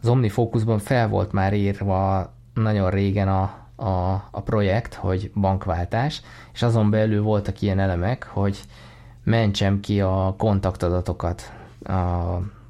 az 0.03 0.09
OmniFocusban 0.09 0.79
fel 0.79 1.09
volt 1.09 1.33
már 1.33 1.55
írva 1.55 2.33
nagyon 2.55 2.91
régen 2.91 3.29
a, 3.29 3.43
a, 3.77 4.13
a 4.31 4.41
projekt, 4.45 4.95
hogy 4.95 5.31
bankváltás, 5.35 6.23
és 6.53 6.63
azon 6.63 6.91
belül 6.91 7.23
voltak 7.23 7.61
ilyen 7.61 7.79
elemek, 7.79 8.25
hogy 8.25 8.61
mentsem 9.25 9.81
ki 9.81 10.01
a 10.01 10.35
kontaktadatokat 10.39 11.53
a, 11.83 11.93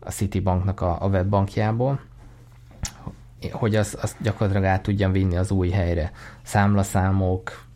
a 0.01 0.11
Citibanknak 0.11 0.81
a, 0.81 0.97
a 1.01 1.09
webbankjából, 1.09 2.01
hogy 3.53 3.77
azt, 3.77 3.95
azt 3.95 4.17
gyakorlatilag 4.23 4.65
át 4.65 4.83
tudjam 4.83 5.13
vinni 5.13 5.37
az 5.37 5.51
új 5.51 5.71
helyre. 5.71 6.13
Számlaszámok, 6.43 7.67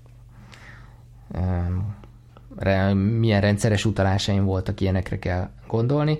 milyen 2.95 3.41
rendszeres 3.41 3.85
utalásaim 3.85 4.45
voltak, 4.45 4.80
ilyenekre 4.80 5.18
kell 5.18 5.51
gondolni. 5.66 6.18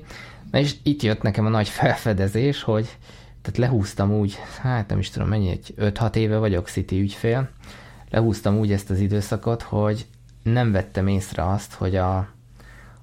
Na 0.51 0.59
és 0.59 0.77
itt 0.83 1.03
jött 1.03 1.23
nekem 1.23 1.47
a 1.47 1.49
nagy 1.49 1.69
felfedezés, 1.69 2.63
hogy 2.63 2.97
tehát 3.43 3.59
lehúztam 3.59 4.13
úgy, 4.13 4.39
hát 4.61 4.89
nem 4.89 4.99
is 4.99 5.11
tudom 5.11 5.29
mennyi, 5.29 5.51
egy 5.51 5.75
5-6 5.79 6.15
éve 6.15 6.39
vagyok 6.39 6.69
City 6.69 7.01
ügyfél, 7.01 7.49
lehúztam 8.11 8.59
úgy 8.59 8.73
ezt 8.73 8.91
az 8.91 9.01
időszakot, 9.01 9.63
hogy 9.63 10.07
nem 10.43 10.73
vettem 10.73 11.07
észre 11.07 11.49
azt, 11.49 11.75
hogy 11.75 11.97
a, 11.97 12.17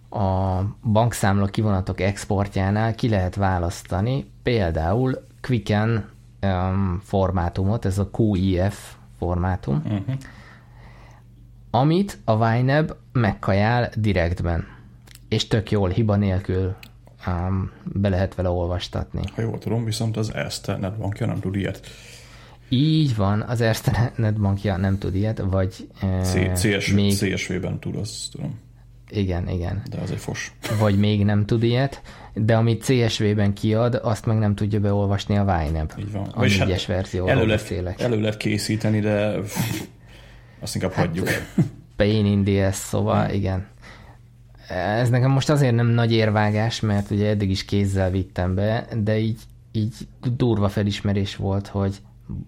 a 0.09 0.61
bankszámla 0.91 1.45
kivonatok 1.45 2.01
exportjánál 2.01 2.95
ki 2.95 3.09
lehet 3.09 3.35
választani 3.35 4.31
például 4.43 5.27
Quicken 5.41 6.09
um, 6.41 7.01
formátumot, 7.03 7.85
ez 7.85 7.97
a 7.97 8.09
QIF 8.17 8.93
formátum, 9.17 9.81
uh-huh. 9.85 10.15
Amit 11.71 12.17
a 12.25 12.55
YNAB 12.55 12.93
megkajál 13.11 13.91
direktben, 13.95 14.67
és 15.29 15.47
tök 15.47 15.71
jól, 15.71 15.89
hiba 15.89 16.15
nélkül 16.15 16.75
um, 17.27 17.71
be 17.83 18.09
lehet 18.09 18.35
vele 18.35 18.49
olvastatni. 18.49 19.21
Ha 19.35 19.41
jól 19.41 19.57
tudom, 19.57 19.85
viszont 19.85 20.17
az 20.17 20.33
Erste 20.33 20.77
netbankja 20.77 21.25
nem 21.25 21.39
tud 21.39 21.55
ilyet. 21.55 21.87
Így 22.69 23.15
van, 23.15 23.41
az 23.41 23.61
Erste 23.61 24.11
netbankja 24.15 24.77
nem 24.77 24.97
tud 24.97 25.15
ilyet, 25.15 25.43
vagy 25.49 25.87
C- 26.21 26.51
CS, 26.55 26.91
még... 26.91 27.17
CSV-ben 27.17 27.79
tud, 27.79 27.95
azt 27.95 28.31
tudom. 28.31 28.59
Igen, 29.09 29.49
igen. 29.49 29.81
De 29.89 29.97
az 29.97 30.11
egy 30.11 30.17
fos. 30.17 30.53
Vagy 30.79 30.99
még 30.99 31.25
nem 31.25 31.45
tud 31.45 31.63
ilyet, 31.63 32.01
de 32.33 32.55
amit 32.55 32.83
CSV-ben 32.83 33.53
kiad, 33.53 33.99
azt 34.03 34.25
meg 34.25 34.37
nem 34.37 34.55
tudja 34.55 34.79
beolvasni 34.79 35.37
a 35.37 35.65
YNAB. 35.69 35.91
Így 35.99 36.11
van. 36.11 36.27
A 36.33 36.41
négyes 36.41 36.85
hát 36.85 36.85
verzióról 36.85 37.29
elő 37.29 37.45
lehet, 37.45 38.01
elő 38.01 38.21
lehet 38.21 38.37
készíteni, 38.37 38.99
de 38.99 39.35
azt 40.59 40.75
inkább 40.75 40.91
hát, 40.91 41.05
hagyjuk. 41.05 41.27
Pain 41.95 42.25
in 42.25 42.43
the 42.43 42.67
ass, 42.67 42.75
szóval 42.75 43.25
hmm. 43.25 43.33
igen. 43.33 43.67
Ez 44.67 45.09
nekem 45.09 45.31
most 45.31 45.49
azért 45.49 45.75
nem 45.75 45.87
nagy 45.87 46.11
érvágás, 46.11 46.79
mert 46.79 47.11
ugye 47.11 47.27
eddig 47.27 47.49
is 47.49 47.65
kézzel 47.65 48.09
vittem 48.09 48.55
be, 48.55 48.87
de 49.03 49.17
így, 49.17 49.39
így 49.71 49.95
durva 50.35 50.69
felismerés 50.69 51.35
volt, 51.35 51.67
hogy 51.67 52.01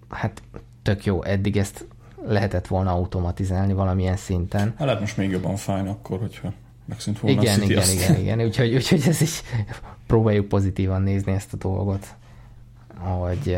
hát 0.10 0.42
tök 0.82 1.06
jó, 1.06 1.24
eddig 1.24 1.58
ezt 1.58 1.86
lehetett 2.26 2.68
volna 2.68 2.92
automatizálni 2.92 3.74
valamilyen 3.74 4.18
szinten. 4.18 4.74
Hát 4.78 4.86
lehet 4.86 5.00
most 5.00 5.18
még 5.18 5.30
jobban 5.30 5.56
fájni 5.56 5.90
akkor, 5.90 6.20
hogyha 6.20 6.54
megszűnt 6.86 7.20
volna 7.20 7.42
igen, 7.42 7.60
a 7.60 7.64
igen, 7.64 7.78
azt. 7.78 7.94
igen, 7.94 8.20
igen, 8.20 8.42
úgyhogy, 8.42 8.74
úgyhogy 8.74 9.04
ez 9.08 9.22
is 9.22 9.42
próbáljuk 10.08 10.48
pozitívan 10.48 11.02
nézni 11.02 11.32
ezt 11.32 11.54
a 11.54 11.58
dolgot, 11.58 12.08
hogy, 12.98 13.58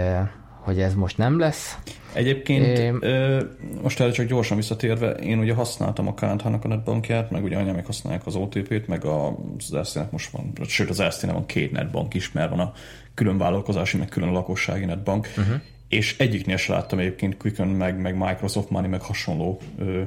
hogy 0.63 0.79
ez 0.79 0.93
most 0.93 1.17
nem 1.17 1.39
lesz. 1.39 1.77
Egyébként 2.13 2.77
é... 2.77 2.93
ö, 2.99 3.43
most 3.81 3.99
erre 3.99 4.11
csak 4.11 4.25
gyorsan 4.25 4.57
visszatérve, 4.57 5.11
én 5.11 5.39
ugye 5.39 5.53
használtam 5.53 6.07
a 6.07 6.13
KNH-nak 6.13 6.63
a 6.63 6.67
netbankját, 6.67 7.31
meg 7.31 7.43
ugye 7.43 7.57
anyámék 7.57 7.85
használják 7.85 8.25
az 8.25 8.35
OTP-t, 8.35 8.87
meg 8.87 9.05
az 9.05 9.73
erste 9.73 10.07
most 10.11 10.29
van, 10.29 10.53
sőt 10.67 10.89
az 10.89 10.99
erste 10.99 11.31
van 11.31 11.45
két 11.45 11.71
netbank 11.71 12.13
is, 12.13 12.31
mert 12.31 12.49
van 12.49 12.59
a 12.59 12.73
külön 13.13 13.37
vállalkozási, 13.37 13.97
meg 13.97 14.07
külön 14.07 14.29
a 14.29 14.31
lakossági 14.31 14.85
netbank, 14.85 15.29
uh-huh. 15.37 15.61
és 15.87 16.17
egyiknél 16.17 16.57
se 16.57 16.73
láttam 16.73 16.99
egyébként 16.99 17.37
Quicken, 17.37 17.67
meg, 17.67 18.01
meg 18.01 18.17
Microsoft 18.17 18.69
Money, 18.69 18.89
meg 18.89 19.01
hasonló 19.01 19.59
ö, 19.77 20.01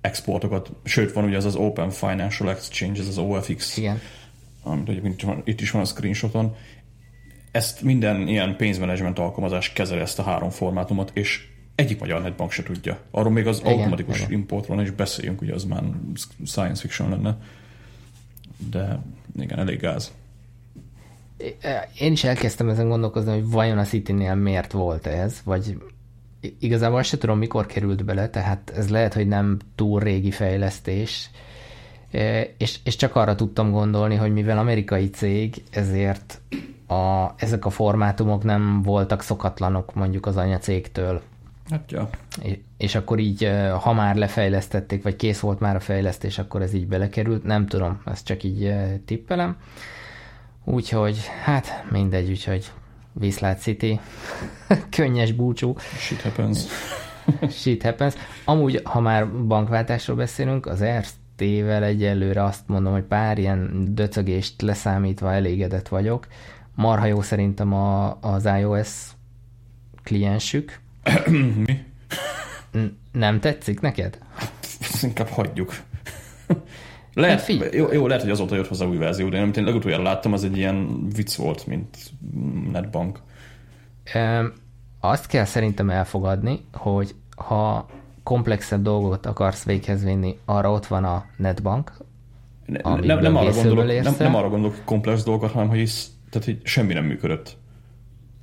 exportokat, 0.00 0.70
sőt 0.84 1.12
van 1.12 1.24
ugye 1.24 1.36
ez 1.36 1.44
az 1.44 1.54
Open 1.54 1.90
Financial 1.90 2.50
Exchange, 2.50 3.00
ez 3.00 3.08
az 3.08 3.18
OFX, 3.18 3.76
Igen. 3.76 4.00
amit 4.62 4.88
egyébként 4.88 5.24
itt 5.44 5.60
is 5.60 5.70
van 5.70 5.82
a 5.82 5.84
screenshoton, 5.84 6.56
ezt 7.50 7.82
minden 7.82 8.28
ilyen 8.28 8.56
pénzmenedzsment 8.56 9.18
alkalmazás 9.18 9.72
kezeli 9.72 10.00
ezt 10.00 10.18
a 10.18 10.22
három 10.22 10.50
formátumot, 10.50 11.10
és 11.14 11.48
egyik 11.74 12.00
magyar 12.00 12.22
netbank 12.22 12.50
se 12.50 12.62
tudja. 12.62 12.98
Arról 13.10 13.32
még 13.32 13.46
az 13.46 13.60
igen, 13.60 13.72
automatikus 13.72 14.18
igen. 14.18 14.32
importról 14.32 14.82
is 14.82 14.90
beszéljünk, 14.90 15.40
ugye 15.40 15.54
az 15.54 15.64
már 15.64 15.82
science 16.44 16.80
fiction 16.80 17.10
lenne. 17.10 17.36
De 18.70 19.02
igen, 19.38 19.58
elég 19.58 19.80
gáz. 19.80 20.12
Én 21.98 22.12
is 22.12 22.24
elkezdtem 22.24 22.68
ezen 22.68 22.88
gondolkozni, 22.88 23.32
hogy 23.32 23.50
vajon 23.50 23.78
a 23.78 23.84
City-nél 23.84 24.34
miért 24.34 24.72
volt 24.72 25.06
ez, 25.06 25.40
vagy 25.44 25.78
igazából 26.58 27.02
se 27.02 27.18
tudom, 27.18 27.38
mikor 27.38 27.66
került 27.66 28.04
bele, 28.04 28.28
tehát 28.28 28.72
ez 28.76 28.88
lehet, 28.88 29.14
hogy 29.14 29.28
nem 29.28 29.58
túl 29.74 30.00
régi 30.00 30.30
fejlesztés, 30.30 31.30
és, 32.56 32.78
és 32.84 32.96
csak 32.96 33.16
arra 33.16 33.34
tudtam 33.34 33.70
gondolni, 33.70 34.14
hogy 34.14 34.32
mivel 34.32 34.58
amerikai 34.58 35.10
cég, 35.10 35.62
ezért 35.70 36.40
a, 36.90 37.34
ezek 37.36 37.64
a 37.64 37.70
formátumok 37.70 38.44
nem 38.44 38.82
voltak 38.82 39.22
szokatlanok 39.22 39.94
mondjuk 39.94 40.26
az 40.26 40.36
anyacégtől. 40.36 41.22
Hát 41.70 41.90
ja. 41.90 42.08
És 42.76 42.94
akkor 42.94 43.18
így, 43.18 43.50
ha 43.80 43.92
már 43.92 44.16
lefejlesztették, 44.16 45.02
vagy 45.02 45.16
kész 45.16 45.40
volt 45.40 45.60
már 45.60 45.76
a 45.76 45.80
fejlesztés, 45.80 46.38
akkor 46.38 46.62
ez 46.62 46.74
így 46.74 46.86
belekerült. 46.86 47.44
Nem 47.44 47.66
tudom, 47.66 48.02
ezt 48.06 48.26
csak 48.26 48.42
így 48.42 48.74
tippelem. 49.04 49.56
Úgyhogy, 50.64 51.18
hát 51.44 51.84
mindegy, 51.90 52.30
úgyhogy 52.30 52.70
Viszlát 53.12 53.60
City, 53.60 54.00
könnyes 54.96 55.32
búcsú. 55.32 55.74
Shit 55.78 56.20
happens. 56.20 56.58
Shit 57.60 57.82
happens. 57.82 58.14
Amúgy, 58.44 58.80
ha 58.84 59.00
már 59.00 59.28
bankváltásról 59.46 60.16
beszélünk, 60.16 60.66
az 60.66 60.84
RT-vel 60.84 61.84
egyelőre 61.84 62.44
azt 62.44 62.68
mondom, 62.68 62.92
hogy 62.92 63.02
pár 63.02 63.38
ilyen 63.38 63.88
döcögést 63.94 64.62
leszámítva 64.62 65.32
elégedett 65.32 65.88
vagyok 65.88 66.26
marha 66.74 67.06
jó 67.06 67.20
szerintem 67.20 67.72
a, 67.72 68.18
az 68.20 68.48
iOS 68.58 69.10
kliensük. 70.02 70.80
Mi? 71.66 71.82
Nem 73.12 73.40
tetszik 73.40 73.80
neked? 73.80 74.18
Ezt 74.80 75.02
inkább 75.02 75.28
hagyjuk. 75.28 75.72
Lehet, 77.14 77.40
figy- 77.40 77.74
jó, 77.74 77.92
jó, 77.92 78.06
lehet, 78.06 78.22
hogy 78.22 78.30
azóta 78.32 78.54
jött 78.54 78.68
hozzá 78.68 78.86
új 78.86 78.96
verzió, 78.96 79.28
de 79.28 79.36
én, 79.36 79.42
amit 79.42 79.56
én 79.56 79.64
legutoljára 79.64 80.02
láttam, 80.02 80.32
az 80.32 80.44
egy 80.44 80.56
ilyen 80.56 81.08
vicc 81.14 81.34
volt, 81.34 81.66
mint 81.66 81.96
netbank. 82.72 83.20
Öm, 84.14 84.52
azt 85.00 85.26
kell 85.26 85.44
szerintem 85.44 85.90
elfogadni, 85.90 86.64
hogy 86.72 87.14
ha 87.36 87.86
komplexebb 88.22 88.82
dolgot 88.82 89.26
akarsz 89.26 89.64
véghez 89.64 90.04
vinni, 90.04 90.38
arra 90.44 90.70
ott 90.72 90.86
van 90.86 91.04
a 91.04 91.24
netbank, 91.36 91.92
Ne, 92.66 92.80
nem, 92.82 93.18
nem, 93.18 93.36
arra 93.36 93.52
gondolok, 93.52 94.02
nem, 94.02 94.14
nem 94.18 94.34
arra 94.34 94.48
gondolok, 94.48 94.76
komplex 94.84 95.24
dolgokat, 95.24 95.50
hanem 95.52 95.68
hogy, 95.68 95.78
is, 95.78 96.06
tehát, 96.30 96.46
hogy 96.46 96.60
semmi 96.62 96.92
nem 96.92 97.04
működött. 97.04 97.56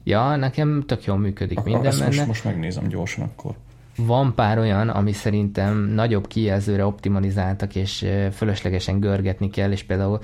Ja, 0.03 0.35
nekem 0.35 0.83
tök 0.85 1.05
jól 1.05 1.17
működik 1.17 1.63
minden 1.63 1.85
ezt 1.85 1.99
benne. 1.99 2.15
most, 2.15 2.27
most 2.27 2.43
megnézem 2.43 2.87
gyorsan 2.87 3.23
akkor. 3.23 3.55
Van 3.97 4.35
pár 4.35 4.57
olyan, 4.57 4.89
ami 4.89 5.11
szerintem 5.11 5.77
nagyobb 5.77 6.27
kijelzőre 6.27 6.85
optimalizáltak, 6.85 7.75
és 7.75 8.05
fölöslegesen 8.33 8.99
görgetni 8.99 9.49
kell, 9.49 9.71
és 9.71 9.83
például 9.83 10.19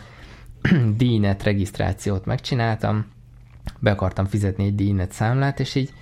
DNet 0.97 1.43
regisztrációt 1.43 2.26
megcsináltam, 2.26 3.05
be 3.80 3.91
akartam 3.91 4.26
fizetni 4.26 4.66
egy 4.66 4.76
DNet 4.76 5.11
számlát, 5.11 5.59
és 5.59 5.76
így 5.76 5.93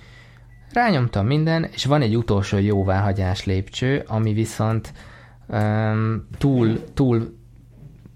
rányomtam 0.72 1.26
minden, 1.26 1.64
és 1.72 1.84
van 1.84 2.02
egy 2.02 2.16
utolsó 2.16 2.58
jóváhagyás 2.58 3.44
lépcső, 3.44 4.04
ami 4.06 4.32
viszont 4.32 4.92
um, 5.46 6.26
túl, 6.38 6.84
túl 6.94 7.40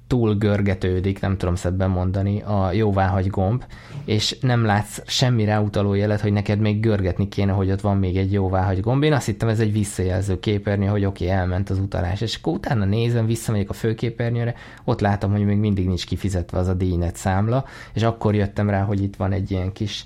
túl 0.07 0.35
görgetődik, 0.35 1.21
nem 1.21 1.37
tudom 1.37 1.55
szebben 1.55 1.91
mondani, 1.91 2.43
a 2.43 2.73
jóváhagy 2.73 3.27
gomb, 3.27 3.65
és 4.05 4.39
nem 4.41 4.65
látsz 4.65 5.03
semmi 5.07 5.45
ráutaló 5.45 5.95
jelet, 5.95 6.21
hogy 6.21 6.33
neked 6.33 6.61
még 6.61 6.81
görgetni 6.81 7.29
kéne, 7.29 7.53
hogy 7.53 7.71
ott 7.71 7.81
van 7.81 7.97
még 7.97 8.17
egy 8.17 8.33
jóváhagy 8.33 8.81
gomb. 8.81 9.03
Én 9.03 9.13
azt 9.13 9.27
hittem, 9.27 9.49
ez 9.49 9.61
egy 9.61 9.73
visszajelző 9.73 10.39
képernyő, 10.41 10.87
hogy 10.87 11.05
oké, 11.05 11.25
okay, 11.25 11.37
elment 11.37 11.71
az 11.71 11.79
utalás, 11.79 12.21
és 12.21 12.37
akkor 12.37 12.53
utána 12.53 12.85
nézem, 12.85 13.27
visszamegyek 13.27 13.71
a 13.71 13.73
főképernyőre, 13.73 14.55
ott 14.85 15.01
látom, 15.01 15.31
hogy 15.31 15.45
még 15.45 15.59
mindig 15.59 15.87
nincs 15.87 16.07
kifizetve 16.07 16.59
az 16.59 16.69
a 16.69 16.75
díjnet 16.75 17.17
számla, 17.17 17.65
és 17.93 18.03
akkor 18.03 18.35
jöttem 18.35 18.71
rá, 18.71 18.83
hogy 18.83 19.03
itt 19.03 19.17
van 19.17 19.33
egy 19.33 19.51
ilyen 19.51 19.73
kis, 19.73 20.05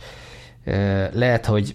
lehet, 1.13 1.47
hogy 1.47 1.75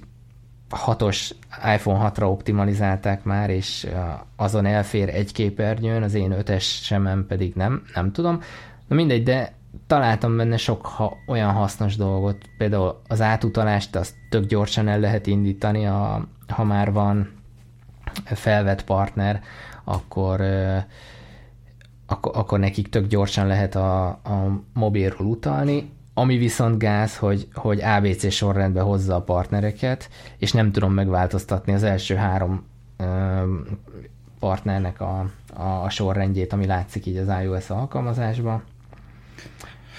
hatos 0.70 1.34
iPhone 1.76 2.12
6-ra 2.16 2.24
optimalizálták 2.24 3.24
már, 3.24 3.50
és 3.50 3.88
azon 4.36 4.66
elfér 4.66 5.10
egy 5.10 5.32
képernyőn, 5.32 6.04
az 6.04 6.14
én 6.14 6.36
5-es 6.40 6.64
semem 6.64 7.26
pedig 7.28 7.54
nem, 7.56 7.84
nem 7.94 8.12
tudom. 8.12 8.42
Na 8.88 8.96
mindegy, 8.96 9.24
de 9.24 9.54
találtam 9.88 10.38
benne 10.38 10.58
sok 10.58 10.86
ha, 10.86 11.18
olyan 11.28 11.52
hasznos 11.52 11.96
dolgot, 11.96 12.38
például 12.58 13.02
az 13.08 13.22
átutalást 13.22 13.96
azt 13.96 14.16
tök 14.30 14.46
gyorsan 14.46 14.88
el 14.88 15.00
lehet 15.00 15.28
indítani, 15.28 15.86
a, 15.86 16.28
ha 16.48 16.64
már 16.64 16.92
van 16.92 17.32
felvett 18.24 18.84
partner, 18.84 19.42
akkor, 19.84 20.42
akkor, 22.06 22.32
akkor 22.36 22.60
nekik 22.60 22.90
tök 22.90 23.08
gyorsan 23.08 23.48
lehet 23.48 23.76
a, 23.76 24.08
a 24.08 24.62
mobilról 24.74 25.28
utalni, 25.28 25.92
ami 26.18 26.38
viszont 26.38 26.78
gáz, 26.78 27.18
hogy, 27.18 27.48
hogy 27.54 27.82
ABC 27.82 28.32
sorrendbe 28.32 28.82
hozza 28.82 29.16
a 29.16 29.22
partnereket, 29.22 30.10
és 30.38 30.52
nem 30.52 30.72
tudom 30.72 30.94
megváltoztatni 30.94 31.74
az 31.74 31.84
első 31.84 32.16
három 32.16 32.66
ö, 32.98 33.06
partnernek 34.40 35.02
a, 35.02 35.32
a, 35.54 35.64
a 35.64 35.90
sorrendjét, 35.90 36.54
ami 36.54 36.66
látszik 36.66 37.06
így 37.06 37.18
az 37.18 37.28
iOS 37.44 37.70
alkalmazásban. 37.70 38.64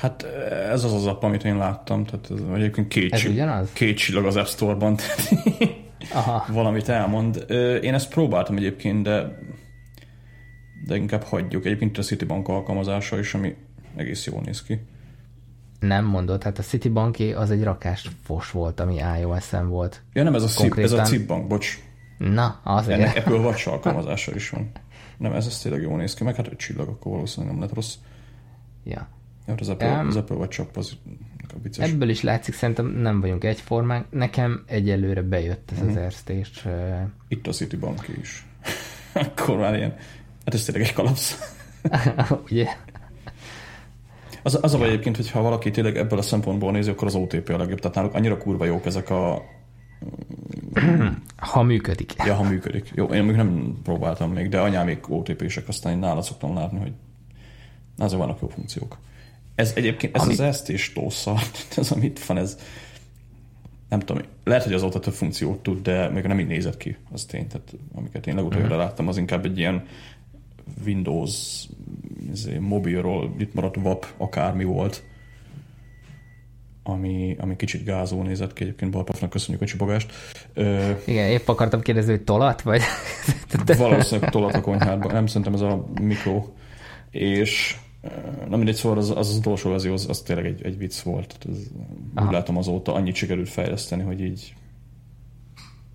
Hát 0.00 0.22
ez 0.70 0.84
az 0.84 0.92
az 0.92 1.06
app, 1.06 1.22
amit 1.22 1.44
én 1.44 1.56
láttam, 1.56 2.04
tehát 2.04 2.30
ez 2.30 2.38
egyébként 2.54 2.88
két, 2.88 3.12
Ez 3.12 3.24
ugyanaz? 3.24 3.72
két 3.72 3.96
csillag 3.96 4.24
az 4.24 4.36
App 4.36 4.46
Store-ban, 4.46 4.96
tehát 4.96 5.28
Aha. 6.12 6.44
valamit 6.52 6.88
elmond. 6.88 7.44
Én 7.82 7.94
ezt 7.94 8.08
próbáltam 8.08 8.56
egyébként, 8.56 9.02
de 9.02 9.38
de 10.86 10.96
inkább 10.96 11.22
hagyjuk. 11.22 11.64
Egyébként 11.64 11.98
a 11.98 12.02
Citibank 12.02 12.48
alkalmazása 12.48 13.18
is, 13.18 13.34
ami 13.34 13.54
egész 13.96 14.26
jól 14.26 14.40
néz 14.44 14.62
ki. 14.62 14.80
Nem 15.80 16.04
mondod, 16.04 16.42
hát 16.42 16.58
a 16.58 16.62
Citibanki 16.62 17.32
az 17.32 17.50
egy 17.50 17.62
rakás 17.62 18.10
fos 18.24 18.50
volt, 18.50 18.80
ami 18.80 19.00
iOS-en 19.20 19.68
volt. 19.68 20.02
Ja 20.12 20.22
nem, 20.22 20.34
ez 20.34 20.42
a, 20.42 20.46
Cip, 20.46 20.56
ez 20.56 20.60
Konkrétan- 20.60 20.98
a 20.98 21.02
Cipbank, 21.02 21.46
bocs. 21.46 21.78
Na, 22.18 22.60
az 22.64 22.88
Ennek 22.88 23.16
Apple 23.16 23.38
Watch 23.38 23.68
alkalmazása 23.72 24.34
is 24.34 24.50
van. 24.50 24.70
Nem, 25.16 25.32
ez, 25.32 25.46
ez 25.46 25.58
tényleg 25.58 25.82
jól 25.82 25.96
néz 25.96 26.14
ki, 26.14 26.24
meg 26.24 26.34
hát 26.36 26.46
egy 26.48 26.56
csillag, 26.56 26.88
akkor 26.88 27.12
valószínűleg 27.12 27.54
nem 27.54 27.64
lett 27.64 27.74
rossz. 27.74 27.94
Ja. 28.84 29.08
Ja, 29.46 29.54
az 29.58 29.68
Apple, 29.68 29.86
Em, 29.88 30.06
az 30.06 30.16
Apple 30.16 30.36
Watch 30.36 30.60
app 30.60 30.76
az 30.76 30.92
inkább 31.40 31.62
vicces. 31.62 31.90
Ebből 31.90 32.08
is 32.08 32.22
látszik, 32.22 32.54
szerintem 32.54 32.86
nem 32.86 33.20
vagyunk 33.20 33.44
egyformák. 33.44 34.04
Nekem 34.10 34.62
egyelőre 34.66 35.22
bejött 35.22 35.70
ez 35.72 35.86
az 35.88 35.96
erstés. 35.96 36.66
Itt 37.28 37.46
a 37.46 37.52
Citibank 37.52 38.08
is. 38.20 38.46
akkor 39.12 39.56
már 39.56 39.74
ilyen, 39.76 39.96
hát 40.44 40.54
ez 40.54 40.64
tényleg 40.64 40.86
egy 40.86 40.92
kalapsz. 40.92 41.54
Ugye? 42.50 42.66
Az, 44.46 44.58
az 44.60 44.74
a 44.74 44.78
baj 44.78 44.88
egyébként, 44.88 45.16
hogyha 45.16 45.42
valaki 45.42 45.70
tényleg 45.70 45.96
ebből 45.96 46.18
a 46.18 46.22
szempontból 46.22 46.72
nézi, 46.72 46.90
akkor 46.90 47.06
az 47.06 47.14
OTP 47.14 47.48
a 47.48 47.56
legjobb. 47.56 47.78
Tehát 47.78 47.96
náluk 47.96 48.14
annyira 48.14 48.38
kurva 48.38 48.64
jók 48.64 48.86
ezek 48.86 49.10
a... 49.10 49.42
Ha 51.36 51.62
működik. 51.62 52.14
Ja, 52.24 52.34
ha 52.34 52.42
működik. 52.42 52.92
Jó, 52.94 53.06
én 53.06 53.24
még 53.24 53.36
nem 53.36 53.80
próbáltam 53.82 54.32
még, 54.32 54.48
de 54.48 54.60
anyámék 54.60 55.10
OTP-sek, 55.10 55.68
aztán 55.68 55.92
én 55.92 55.98
nála 55.98 56.22
szoktam 56.22 56.54
látni, 56.54 56.78
hogy 56.78 56.92
azért 57.98 58.20
vannak 58.20 58.40
jó 58.40 58.48
funkciók. 58.48 58.98
Ez 59.54 59.72
egyébként, 59.74 60.16
ez 60.16 60.22
Ami- 60.22 60.32
az 60.32 60.40
ezt 60.40 60.70
és 60.70 60.92
tószal, 60.92 61.38
ez 61.76 61.90
amit 61.90 62.26
van, 62.26 62.36
ez 62.36 62.58
nem 63.88 64.00
tudom, 64.00 64.22
lehet, 64.44 64.64
hogy 64.64 64.72
azóta 64.72 65.00
több 65.00 65.14
funkciót 65.14 65.62
tud, 65.62 65.82
de 65.82 66.08
még 66.08 66.24
nem 66.24 66.40
így 66.40 66.46
nézett 66.46 66.76
ki, 66.76 66.96
az 67.12 67.24
tény. 67.24 67.46
Tehát 67.46 67.74
amiket 67.94 68.26
én 68.26 68.34
legutoljára 68.34 68.76
láttam, 68.76 69.08
az 69.08 69.16
inkább 69.16 69.44
egy 69.44 69.58
ilyen 69.58 69.86
Windows 70.84 71.66
mobilról 72.60 73.34
itt 73.38 73.54
maradt 73.54 73.76
WAP 73.76 74.06
akármi 74.16 74.64
volt, 74.64 75.02
ami, 76.82 77.36
ami 77.38 77.56
kicsit 77.56 77.84
gázó 77.84 78.22
nézett 78.22 78.52
ki, 78.52 78.62
egyébként 78.62 78.90
Balpafnak 78.90 79.30
köszönjük 79.30 79.62
a 79.62 79.66
csipogást. 79.66 80.12
Ö, 80.54 80.90
Igen, 81.04 81.30
épp 81.30 81.48
akartam 81.48 81.80
kérdezni, 81.80 82.10
hogy 82.10 82.22
tolat, 82.22 82.62
vagy? 82.62 82.82
valószínűleg 83.78 84.30
tolat 84.30 84.54
a 84.54 84.60
konyhádban, 84.60 85.12
nem 85.12 85.26
szerintem 85.26 85.54
ez 85.54 85.60
a 85.60 85.86
mikro. 86.00 86.44
És 87.10 87.76
na 88.48 88.56
mindegy, 88.56 88.74
szóval 88.74 88.98
az, 88.98 89.10
az, 89.10 89.28
az 89.28 89.36
utolsó 89.36 89.70
verzió, 89.70 89.92
az, 89.92 90.06
az 90.08 90.20
tényleg 90.20 90.46
egy, 90.46 90.64
egy 90.64 90.78
vicc 90.78 91.00
volt. 91.00 91.36
Ez, 91.48 91.58
úgy 92.24 92.32
látom 92.32 92.56
azóta 92.56 92.94
annyit 92.94 93.14
sikerült 93.14 93.48
fejleszteni, 93.48 94.02
hogy 94.02 94.20
így 94.20 94.54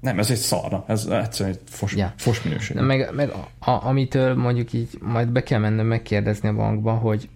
nem, 0.02 0.20
ez 0.20 0.32
egy 0.32 0.38
szarna, 0.38 0.84
ez 0.88 1.06
egyszerűen 1.06 1.56
egy 1.56 1.62
fos, 1.66 1.95
Ja. 1.95 1.97
ja. 1.97 2.14
fos 2.18 2.41
minőség. 2.43 2.76
Na, 2.76 2.82
meg, 2.82 3.10
meg 3.14 3.30
a, 3.30 3.72
a, 3.72 3.86
amitől 3.86 4.36
mondjuk 4.36 4.74
így 4.74 4.89
majd 5.02 5.30
be 5.30 5.43
kell 5.43 5.60
mennem 5.60 5.86
megkérdezni 5.86 6.49
a 6.49 6.54
bankba, 6.54 6.93
hogy 6.93 7.30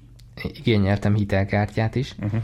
igényeltem 0.44 1.16
hitelkártyát 1.16 1.96
is, 1.96 2.16
uh-huh. 2.20 2.42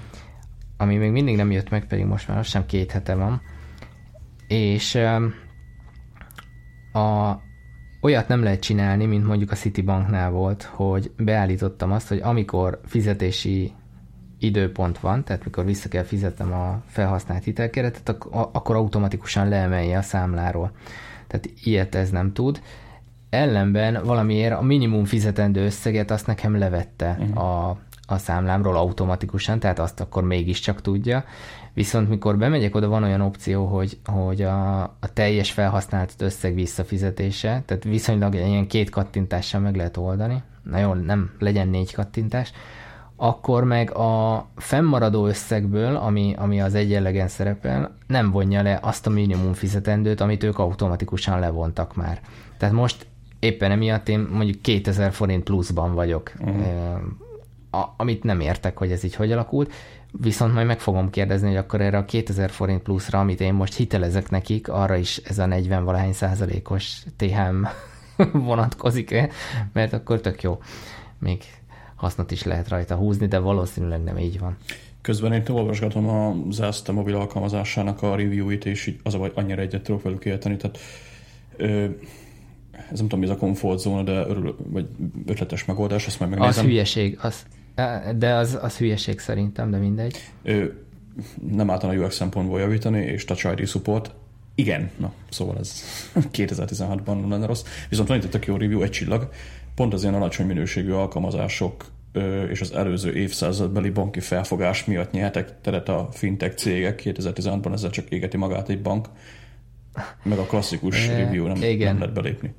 ami 0.78 0.96
még 0.96 1.12
mindig 1.12 1.36
nem 1.36 1.52
jött 1.52 1.70
meg, 1.70 1.86
pedig 1.86 2.06
most 2.06 2.28
már 2.28 2.38
az 2.38 2.48
sem 2.48 2.66
két 2.66 2.92
hete 2.92 3.16
van. 3.16 3.42
És 4.48 4.96
um, 4.96 5.34
a, 7.04 7.38
olyat 8.02 8.28
nem 8.28 8.44
lehet 8.44 8.60
csinálni, 8.60 9.06
mint 9.06 9.26
mondjuk 9.26 9.52
a 9.52 9.56
Citibanknál 9.56 10.30
volt, 10.30 10.64
hogy 10.64 11.12
beállítottam 11.18 11.92
azt, 11.92 12.08
hogy 12.08 12.20
amikor 12.20 12.80
fizetési 12.86 13.74
időpont 14.42 15.00
van, 15.00 15.24
tehát 15.24 15.44
mikor 15.46 15.66
vissza 15.66 15.90
kell 15.90 16.04
fizetnem 16.04 16.54
a 16.54 16.82
felhasznált 16.88 17.44
hitelkeretet, 17.44 18.10
ak- 18.10 18.28
akkor 18.32 18.76
automatikusan 18.76 19.50
leemelje 19.50 19.98
a 19.98 20.02
számláról. 20.02 20.72
Tehát 21.28 21.50
ilyet 21.64 21.96
ez 21.96 22.10
nem 22.10 22.34
tud. 22.34 22.62
Ellenben 23.30 24.04
valamiért 24.04 24.54
a 24.54 24.62
minimum 24.62 25.06
fizetendő 25.06 25.66
összeget 25.66 26.12
azt 26.12 26.28
nekem 26.28 26.58
levette 26.58 27.18
uh-huh. 27.20 27.44
a, 27.44 27.78
a 28.08 28.18
számlámról 28.18 28.78
automatikusan, 28.78 29.60
tehát 29.60 29.80
azt 29.80 30.00
akkor 30.00 30.24
mégiscsak 30.24 30.82
tudja. 30.82 31.24
Viszont 31.74 32.10
mikor 32.10 32.38
bemegyek, 32.38 32.76
oda 32.76 32.88
van 32.88 33.04
olyan 33.04 33.22
opció, 33.22 33.66
hogy, 33.66 34.00
hogy 34.06 34.42
a, 34.42 34.82
a 34.82 35.14
teljes 35.14 35.52
felhasznált 35.52 36.14
összeg 36.18 36.54
visszafizetése, 36.54 37.64
tehát 37.66 37.84
viszonylag 37.84 38.34
ilyen 38.34 38.68
két 38.68 38.90
kattintással 38.90 39.62
meg 39.62 39.76
lehet 39.76 39.98
oldani. 39.98 40.44
Na 40.64 40.78
jó, 40.78 40.94
nem 40.94 41.32
legyen 41.40 41.68
négy 41.68 41.94
kattintás 41.94 42.52
akkor 43.24 43.64
meg 43.64 43.96
a 43.96 44.46
fennmaradó 44.56 45.26
összegből, 45.28 45.96
ami, 45.96 46.34
ami 46.38 46.62
az 46.62 46.76
egyenlegen 46.76 47.28
szerepel, 47.28 47.98
nem 48.08 48.32
vonja 48.32 48.62
le 48.62 48.80
azt 48.82 49.08
a 49.08 49.10
minimum 49.10 49.54
fizetendőt, 49.54 50.22
amit 50.22 50.44
ők 50.44 50.60
automatikusan 50.60 51.40
levontak 51.40 51.96
már. 51.96 52.22
Tehát 52.58 52.76
most 52.76 53.08
éppen 53.40 53.72
emiatt 53.72 54.10
én 54.10 54.28
mondjuk 54.32 54.62
2000 54.62 55.12
forint 55.12 55.44
pluszban 55.44 55.94
vagyok, 55.94 56.32
uh-huh. 56.40 57.02
a, 57.72 57.94
amit 57.98 58.24
nem 58.24 58.40
értek, 58.40 58.78
hogy 58.78 58.92
ez 58.92 59.04
így 59.04 59.16
hogy 59.16 59.32
alakult, 59.32 59.74
viszont 60.12 60.54
majd 60.54 60.68
meg 60.68 60.80
fogom 60.80 61.10
kérdezni, 61.10 61.48
hogy 61.48 61.58
akkor 61.58 61.82
erre 61.82 61.98
a 61.98 62.06
2000 62.06 62.50
forint 62.50 62.82
pluszra, 62.82 63.20
amit 63.20 63.42
én 63.42 63.54
most 63.54 63.76
hitelezek 63.76 64.30
nekik, 64.30 64.70
arra 64.70 64.96
is 64.96 65.18
ez 65.18 65.40
a 65.40 65.46
40 65.46 65.84
valahány 65.84 66.14
százalékos 66.14 67.04
THM 67.18 67.66
vonatkozik-e, 68.48 69.30
mert 69.74 69.94
akkor 69.94 70.22
tök 70.22 70.42
jó. 70.42 70.62
Még 71.20 71.44
hasznot 72.02 72.32
is 72.32 72.44
lehet 72.44 72.70
rajta 72.70 72.96
húzni, 72.96 73.28
de 73.28 73.40
valószínűleg 73.40 74.04
nem 74.04 74.18
így 74.18 74.40
van. 74.40 74.58
Közben 75.02 75.34
én 75.34 75.44
olvasgatom 75.50 76.08
a 76.08 76.36
Zesta 76.52 76.92
mobil 76.92 77.16
alkalmazásának 77.16 78.02
a 78.02 78.16
review-it, 78.16 78.66
és 78.66 78.88
így 78.88 79.00
az 79.04 79.14
a 79.14 79.18
baj, 79.18 79.32
annyira 79.36 79.62
egyet 79.62 79.84
tudok 79.84 80.02
velük 80.02 80.26
érteni. 80.26 80.58
Tehát, 80.58 80.78
ö, 81.58 81.86
ez 82.92 83.00
nem 83.00 83.08
tudom, 83.08 83.24
ez 83.24 83.30
a 83.30 83.36
komfortzóna, 83.36 84.04
de 84.04 84.12
örül, 84.12 84.56
vagy 84.70 84.88
ötletes 85.26 85.66
megoldás, 85.66 86.08
azt 86.08 86.20
majd 86.20 86.32
megnézem. 86.32 86.64
Az 86.64 86.70
hülyeség, 86.70 87.18
az, 87.22 87.46
de 88.16 88.34
az, 88.34 88.58
az 88.62 88.78
hülyeség 88.78 89.20
szerintem, 89.20 89.72
de 89.72 89.78
mindegy. 89.78 90.16
Ő, 90.42 90.84
nem 91.52 91.70
általán 91.70 91.98
a 91.98 92.06
UX 92.06 92.16
szempontból 92.16 92.60
javítani, 92.60 93.02
és 93.02 93.26
Touch 93.26 93.60
ID 93.60 93.68
support. 93.68 94.12
Igen, 94.56 94.92
na, 94.98 95.14
szóval 95.30 95.58
ez 95.58 95.84
2016-ban 96.38 97.06
nem 97.06 97.30
lenne 97.30 97.46
rossz. 97.46 97.64
Viszont 97.90 98.08
van 98.08 98.18
itt 98.18 98.30
tök 98.30 98.46
jó 98.46 98.58
review, 98.58 98.82
egy 98.82 98.90
csillag. 98.90 99.30
Pont 99.76 99.94
az 99.94 100.02
ilyen 100.02 100.16
alacsony 100.16 100.46
minőségű 100.46 100.92
alkalmazások 100.92 101.86
és 102.50 102.62
az 102.62 102.72
előző 102.72 103.14
évszázadbeli 103.16 103.90
banki 103.90 104.20
felfogás 104.20 104.86
miatt 104.86 105.12
nyertek 105.12 105.62
teret 105.62 105.90
a 105.90 106.08
fintech 106.12 106.56
cégek. 106.56 107.02
2016-ban 107.04 107.74
ezzel 107.74 107.90
csak 107.90 108.10
égeti 108.10 108.38
magát 108.38 108.70
egy 108.70 108.82
bank. 108.82 109.08
Meg 110.24 110.38
a 110.38 110.46
klasszikus 110.46 111.08
review 111.18 111.48
nem, 111.48 111.62
Igen. 111.62 111.88
nem 111.88 111.98
lehet 112.00 112.14
belépni. 112.14 112.54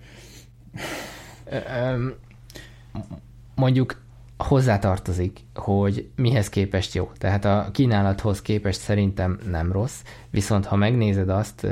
Mondjuk 3.54 4.02
hozzátartozik, 4.36 5.40
hogy 5.54 6.10
mihez 6.16 6.48
képest 6.48 6.94
jó. 6.94 7.10
Tehát 7.18 7.44
a 7.44 7.68
kínálathoz 7.72 8.42
képest 8.42 8.80
szerintem 8.80 9.38
nem 9.50 9.72
rossz, 9.72 10.02
viszont 10.30 10.66
ha 10.66 10.76
megnézed 10.76 11.28
azt, 11.28 11.66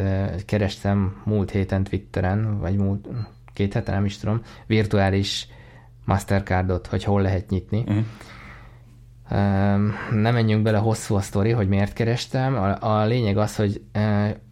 kerestem 0.47 1.23
múlt 1.25 1.51
héten 1.51 1.85
Twitteren, 1.85 2.59
vagy 2.59 2.77
múlt 2.77 3.09
két 3.53 3.73
heten, 3.73 3.95
nem 3.95 4.05
is 4.05 4.19
tudom, 4.19 4.43
virtuális 4.67 5.49
Mastercardot, 6.05 6.87
hogy 6.87 7.05
hol 7.05 7.23
lehet 7.23 7.51
nyitni. 7.51 7.85
Uh-huh. 7.87 8.05
Nem 10.11 10.35
menjünk 10.35 10.63
bele 10.63 10.79
hosszú 10.79 11.15
a 11.15 11.21
sztori, 11.21 11.51
hogy 11.51 11.69
miért 11.69 11.93
kerestem. 11.93 12.55
A, 12.55 13.01
a 13.01 13.05
lényeg 13.05 13.37
az, 13.37 13.57
hogy 13.57 13.83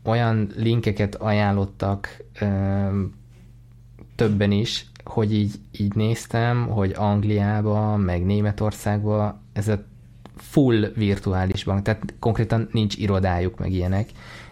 olyan 0.04 0.50
linkeket 0.56 1.14
ajánlottak 1.14 2.16
többen 4.14 4.50
is, 4.50 4.86
hogy 5.08 5.34
így, 5.34 5.54
így 5.72 5.94
néztem, 5.94 6.66
hogy 6.66 6.92
Angliába, 6.96 7.96
meg 7.96 8.24
Németországba 8.24 9.40
ez 9.52 9.68
a 9.68 9.84
full 10.36 10.92
virtuális 10.94 11.64
bank, 11.64 11.82
tehát 11.82 12.14
konkrétan 12.18 12.68
nincs 12.72 12.96
irodájuk, 12.96 13.58
meg 13.58 13.72
ilyenek, 13.72 14.10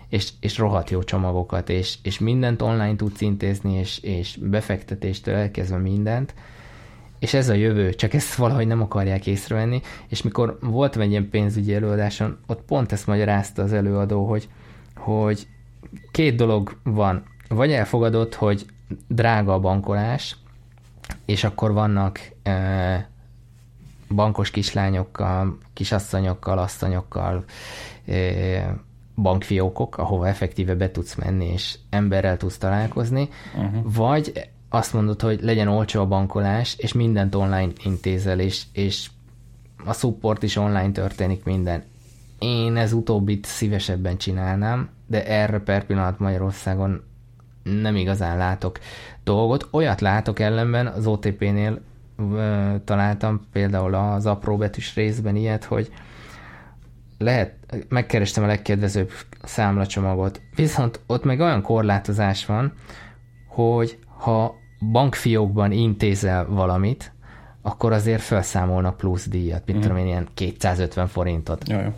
és, 0.09 0.31
és 0.41 0.59
rohadt 0.59 0.91
jó 0.91 1.03
csomagokat, 1.03 1.69
és, 1.69 1.99
és 2.03 2.19
mindent 2.19 2.63
online 2.63 2.97
tudsz 2.97 3.21
intézni, 3.21 3.75
és, 3.75 3.99
és 3.99 4.39
befektetéstől 4.43 5.35
elkezdve 5.35 5.77
mindent, 5.77 6.35
és 7.19 7.35
ez 7.35 7.49
a 7.49 7.55
jövő, 7.55 7.95
csak 7.95 8.15
ezt 8.15 8.35
valahogy 8.35 8.67
nem 8.67 8.83
akarják 8.83 9.27
észrevenni, 9.27 9.81
és 10.09 10.23
mikor 10.23 10.59
voltam 10.61 11.03
egy 11.03 11.11
ilyen 11.11 11.31
pénzügyi 11.31 11.75
előadáson, 11.75 12.39
ott 12.47 12.63
pont 12.63 12.93
ezt 12.93 13.07
magyarázta 13.07 13.63
az 13.63 13.73
előadó, 13.73 14.27
hogy, 14.29 14.49
hogy 14.97 15.47
két 16.11 16.37
dolog 16.37 16.77
van, 16.83 17.23
vagy 17.49 17.73
elfogadott, 17.73 18.35
hogy 18.35 18.67
drága 19.09 19.55
a 19.55 19.61
bankolás, 19.61 20.37
és 21.27 21.45
akkor 21.45 21.73
vannak 21.73 22.21
e, 22.43 23.09
bankos 24.09 24.51
kislányokkal, 24.51 25.59
kisasszonyokkal, 25.73 26.59
asszonyokkal, 26.59 27.45
e, 28.07 28.77
bankfiókok, 29.15 29.99
ahova 29.99 30.29
effektíve 30.29 30.75
be 30.75 30.91
tudsz 30.91 31.15
menni, 31.15 31.47
és 31.47 31.79
emberrel 31.91 32.37
tudsz 32.37 32.59
találkozni, 32.59 33.29
uh-huh. 33.57 33.93
vagy 33.95 34.51
azt 34.69 34.93
mondod, 34.93 35.21
hogy 35.21 35.43
legyen 35.43 35.69
olcsó 35.69 36.01
a 36.01 36.07
bankolás, 36.07 36.77
és 36.79 36.93
mindent 36.93 37.35
online 37.35 37.73
intézel, 37.85 38.41
és, 38.41 38.63
és 38.73 39.11
a 39.85 39.93
support 39.93 40.43
is 40.43 40.57
online 40.57 40.91
történik 40.91 41.45
minden. 41.45 41.83
Én 42.39 42.77
ez 42.77 42.93
utóbbit 42.93 43.45
szívesebben 43.45 44.17
csinálnám, 44.17 44.89
de 45.07 45.27
erre 45.27 45.59
per 45.59 45.87
pillanat 45.87 46.19
Magyarországon 46.19 47.03
nem 47.81 47.97
igazán 47.97 48.37
látok 48.37 48.79
dolgot. 49.25 49.69
Olyat 49.71 50.01
látok 50.01 50.39
ellenben, 50.39 50.87
az 50.87 51.07
OTP-nél 51.07 51.81
találtam 52.85 53.47
például 53.53 53.95
az 53.95 54.27
apróbetűs 54.27 54.95
részben 54.95 55.37
ilyet, 55.37 55.65
hogy 55.65 55.93
lehet, 57.19 57.55
megkerestem 57.89 58.45
a 58.45 58.47
legkedvezőbb 58.47 59.11
számlacsomagot, 59.43 60.41
viszont 60.55 61.01
ott 61.07 61.25
meg 61.25 61.41
olyan 61.41 61.63
korlátozás 61.63 62.47
van, 62.47 62.73
hogy 63.49 63.99
ha 64.07 64.55
bankfiókban 64.93 65.73
intézel 65.73 66.47
valamit, 66.47 67.13
akkor 67.67 67.93
azért 67.93 68.23
felszámolnak 68.23 68.97
plusz 68.97 69.29
díjat, 69.29 69.67
mint 69.67 69.79
mm. 69.79 69.83
tudom 69.83 69.97
én, 69.97 70.07
ilyen 70.07 70.29
250 70.35 71.07
forintot 71.07 71.69
Jaj. 71.69 71.93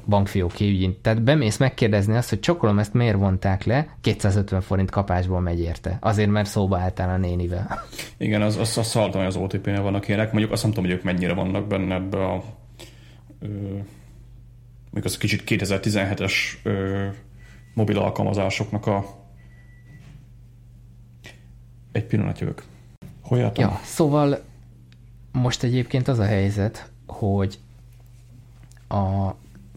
Tehát 1.03 1.23
bemész 1.23 1.57
megkérdezni 1.57 2.17
azt, 2.17 2.29
hogy 2.29 2.41
csokolom, 2.41 2.79
ezt 2.79 2.93
miért 2.93 3.17
vonták 3.17 3.65
le, 3.65 3.97
250 4.01 4.61
forint 4.61 4.91
kapásból 4.91 5.41
megy 5.41 5.61
érte. 5.61 5.99
Azért, 6.01 6.31
mert 6.31 6.49
szóba 6.49 6.79
álltál 6.79 7.09
a 7.09 7.17
nénivel. 7.17 7.85
Igen, 8.17 8.43
az, 8.43 8.57
az, 8.57 8.79
az 8.79 8.93
hogy 8.93 9.13
az 9.13 9.37
OTP-nél 9.37 9.83
vannak 9.83 10.09
ilyenek. 10.09 10.33
Mondjuk 10.33 10.53
azt 10.53 10.63
nem 10.63 10.73
tudom, 10.73 10.89
hogy 10.89 10.99
ők 10.99 11.05
mennyire 11.05 11.35
vannak 11.35 11.67
benne 11.67 11.95
ebbe 11.95 12.25
a 12.25 12.43
ö, 13.41 13.49
még 14.91 15.05
az 15.05 15.17
kicsit 15.17 15.43
2017-es 15.47 16.33
ö, 16.63 17.07
mobil 17.75 17.99
alkalmazásoknak 17.99 18.87
a 18.87 19.05
egy 21.93 22.05
pillanat 22.05 22.39
jövök. 22.39 22.63
Hol 23.23 23.39
jártam? 23.39 23.65
Ja, 23.65 23.81
szóval 23.85 24.48
most 25.33 25.63
egyébként 25.63 26.09
az 26.09 26.19
a 26.19 26.25
helyzet, 26.25 26.91
hogy 27.07 27.59
a 28.89 29.31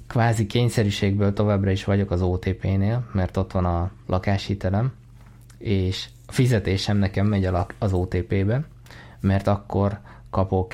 kvázi 0.07 0.45
kényszerűségből 0.45 1.33
továbbra 1.33 1.71
is 1.71 1.83
vagyok 1.83 2.11
az 2.11 2.21
OTP-nél, 2.21 3.09
mert 3.13 3.37
ott 3.37 3.51
van 3.51 3.65
a 3.65 3.91
lakáshitelem, 4.07 4.93
és 5.57 6.09
a 6.25 6.31
fizetésem 6.31 6.97
nekem 6.97 7.27
megy 7.27 7.47
az 7.79 7.93
OTP-be, 7.93 8.63
mert 9.19 9.47
akkor 9.47 9.99
kapok 10.29 10.73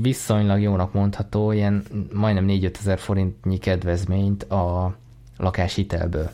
viszonylag 0.00 0.60
jónak 0.60 0.92
mondható, 0.92 1.52
ilyen 1.52 1.84
majdnem 2.12 2.44
4 2.44 2.64
ezer 2.64 2.98
forintnyi 2.98 3.58
kedvezményt 3.58 4.42
a 4.42 4.94
lakáshitelből. 5.36 6.30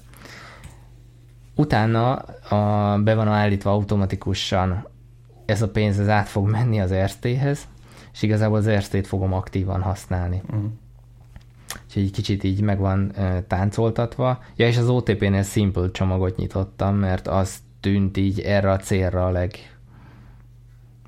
Utána 1.55 2.13
a, 2.15 2.99
be 3.03 3.15
van 3.15 3.29
állítva 3.29 3.71
automatikusan 3.71 4.89
ez 5.47 5.63
a 5.63 5.69
pénz 5.69 6.01
ez 6.01 6.09
át 6.09 6.29
fog 6.29 6.49
menni 6.49 6.81
az 6.81 6.95
RT-hez, 6.95 7.69
és 8.13 8.23
igazából 8.23 8.59
az 8.59 8.71
RT-t 8.71 9.07
fogom 9.07 9.33
aktívan 9.33 9.83
használni. 9.83 10.43
Uh-huh. 10.47 10.71
Úgyhogy 11.85 12.03
egy 12.03 12.11
kicsit 12.11 12.45
így 12.45 12.61
meg 12.61 12.79
van 12.79 13.13
uh, 13.17 13.47
táncoltatva. 13.47 14.43
Ja, 14.57 14.67
és 14.67 14.77
az 14.77 14.89
OTP-nél 14.89 15.43
Simple 15.43 15.91
csomagot 15.91 16.37
nyitottam, 16.37 16.97
mert 16.97 17.29
az 17.29 17.59
tűnt 17.81 18.17
így 18.17 18.41
erre 18.41 18.71
a 18.71 18.77
célra 18.77 19.27
a 19.27 19.31
leg, 19.31 19.77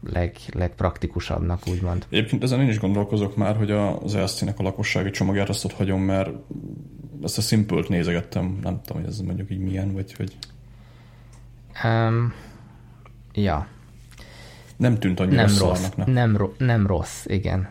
leg, 0.03 0.37
legpraktikusabbnak, 0.53 1.61
úgymond. 1.71 2.07
Egyébként 2.09 2.43
ezen 2.43 2.61
én 2.61 2.69
is 2.69 2.79
gondolkozok 2.79 3.37
már, 3.37 3.57
hogy 3.57 3.71
az 3.71 4.15
EST-nek 4.15 4.59
a 4.59 4.63
lakossági 4.63 5.11
csomagját 5.11 5.49
azt 5.49 5.65
ott 5.65 5.73
hagyom, 5.73 6.01
mert 6.01 6.31
ezt 7.23 7.39
a 7.39 7.41
Simple-t 7.41 7.89
nézegettem, 7.89 8.59
nem 8.63 8.81
tudom, 8.81 9.03
hogy 9.03 9.11
ez 9.11 9.21
mondjuk 9.21 9.51
így 9.51 9.61
milyen, 9.61 9.93
vagy 9.93 10.13
hogy... 10.13 10.37
Um, 11.85 12.33
ja. 13.33 13.67
Nem 14.79 14.99
tűnt 14.99 15.21
annyira 15.21 15.45
nem 15.45 15.59
rossz, 15.59 15.89
nem, 16.07 16.37
ro- 16.37 16.59
nem 16.59 16.87
rossz, 16.87 17.25
igen. 17.27 17.69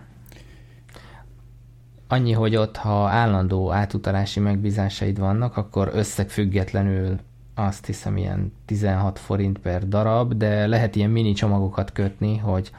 Annyi, 2.07 2.31
hogy 2.31 2.55
ott, 2.55 2.75
ha 2.77 3.07
állandó 3.07 3.71
átutalási 3.71 4.39
megbízásaid 4.39 5.19
vannak, 5.19 5.57
akkor 5.57 5.89
összegfüggetlenül 5.93 7.19
azt 7.55 7.85
hiszem 7.85 8.17
ilyen 8.17 8.53
16 8.65 9.19
forint 9.19 9.59
per 9.59 9.87
darab, 9.87 10.33
de 10.33 10.67
lehet 10.67 10.95
ilyen 10.95 11.09
mini 11.09 11.33
csomagokat 11.33 11.91
kötni, 11.91 12.37
hogy 12.37 12.71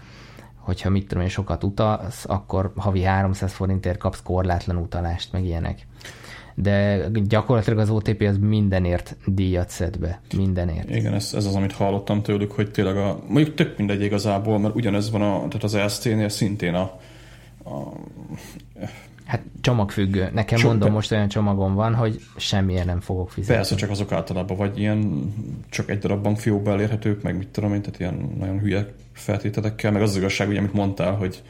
hogyha 0.55 0.91
mit 0.91 1.07
tudom 1.07 1.23
én 1.23 1.29
sokat 1.29 1.65
utalsz, 1.65 2.25
akkor 2.29 2.73
havi 2.77 3.03
300 3.03 3.53
forintért 3.53 3.99
kapsz 3.99 4.23
korlátlan 4.23 4.77
utalást, 4.77 5.33
meg 5.33 5.45
ilyenek. 5.45 5.87
De 6.63 7.09
gyakorlatilag 7.13 7.79
az 7.79 7.91
OTP 7.91 8.23
az 8.23 8.39
mindenért 8.39 9.17
díjat 9.27 9.71
szed 9.71 9.99
be. 9.99 10.21
Mindenért. 10.37 10.91
Igen, 10.91 11.15
ez, 11.15 11.33
ez 11.35 11.45
az, 11.45 11.55
amit 11.55 11.73
hallottam 11.73 12.23
tőlük, 12.23 12.53
hogy 12.53 12.71
tényleg 12.71 12.97
a, 12.97 13.23
mondjuk 13.29 13.55
tök 13.55 13.79
mindegy 13.79 14.03
igazából, 14.03 14.59
mert 14.59 14.75
ugyanez 14.75 15.11
van 15.11 15.23
a, 15.23 15.35
tehát 15.35 15.63
az 15.63 15.75
EST-nél 15.75 16.29
szintén 16.29 16.75
a, 16.75 17.01
a 17.65 17.93
Hát 19.29 19.43
csomagfüggő. 19.61 20.31
Nekem 20.35 20.59
Csomag... 20.59 20.77
mondom, 20.77 20.93
most 20.93 21.13
olyan 21.13 21.29
csomagom 21.29 21.75
van, 21.75 21.95
hogy 21.95 22.21
semmilyen 22.37 22.87
nem 22.87 23.01
fogok 23.01 23.31
fizetni. 23.31 23.55
Persze, 23.55 23.75
csak 23.75 23.91
azok 23.91 24.13
általában 24.13 24.57
vagy 24.57 24.79
ilyen 24.79 25.33
csak 25.69 25.91
egy 25.91 25.99
darab 25.99 26.23
bankfiókba 26.23 26.71
elérhetők, 26.71 27.23
meg 27.23 27.37
mit 27.37 27.49
tudom 27.49 27.75
én, 27.75 27.83
tehát 27.83 28.01
ilyen 28.01 28.35
nagyon 28.39 28.59
hülye 28.59 28.87
feltételekkel, 29.13 29.93
meg 29.93 30.03
az, 30.03 30.11
az 30.11 30.17
igazság, 30.17 30.49
ugye, 30.49 30.59
amit 30.59 30.73
mondtál, 30.73 31.15
hogy 31.15 31.43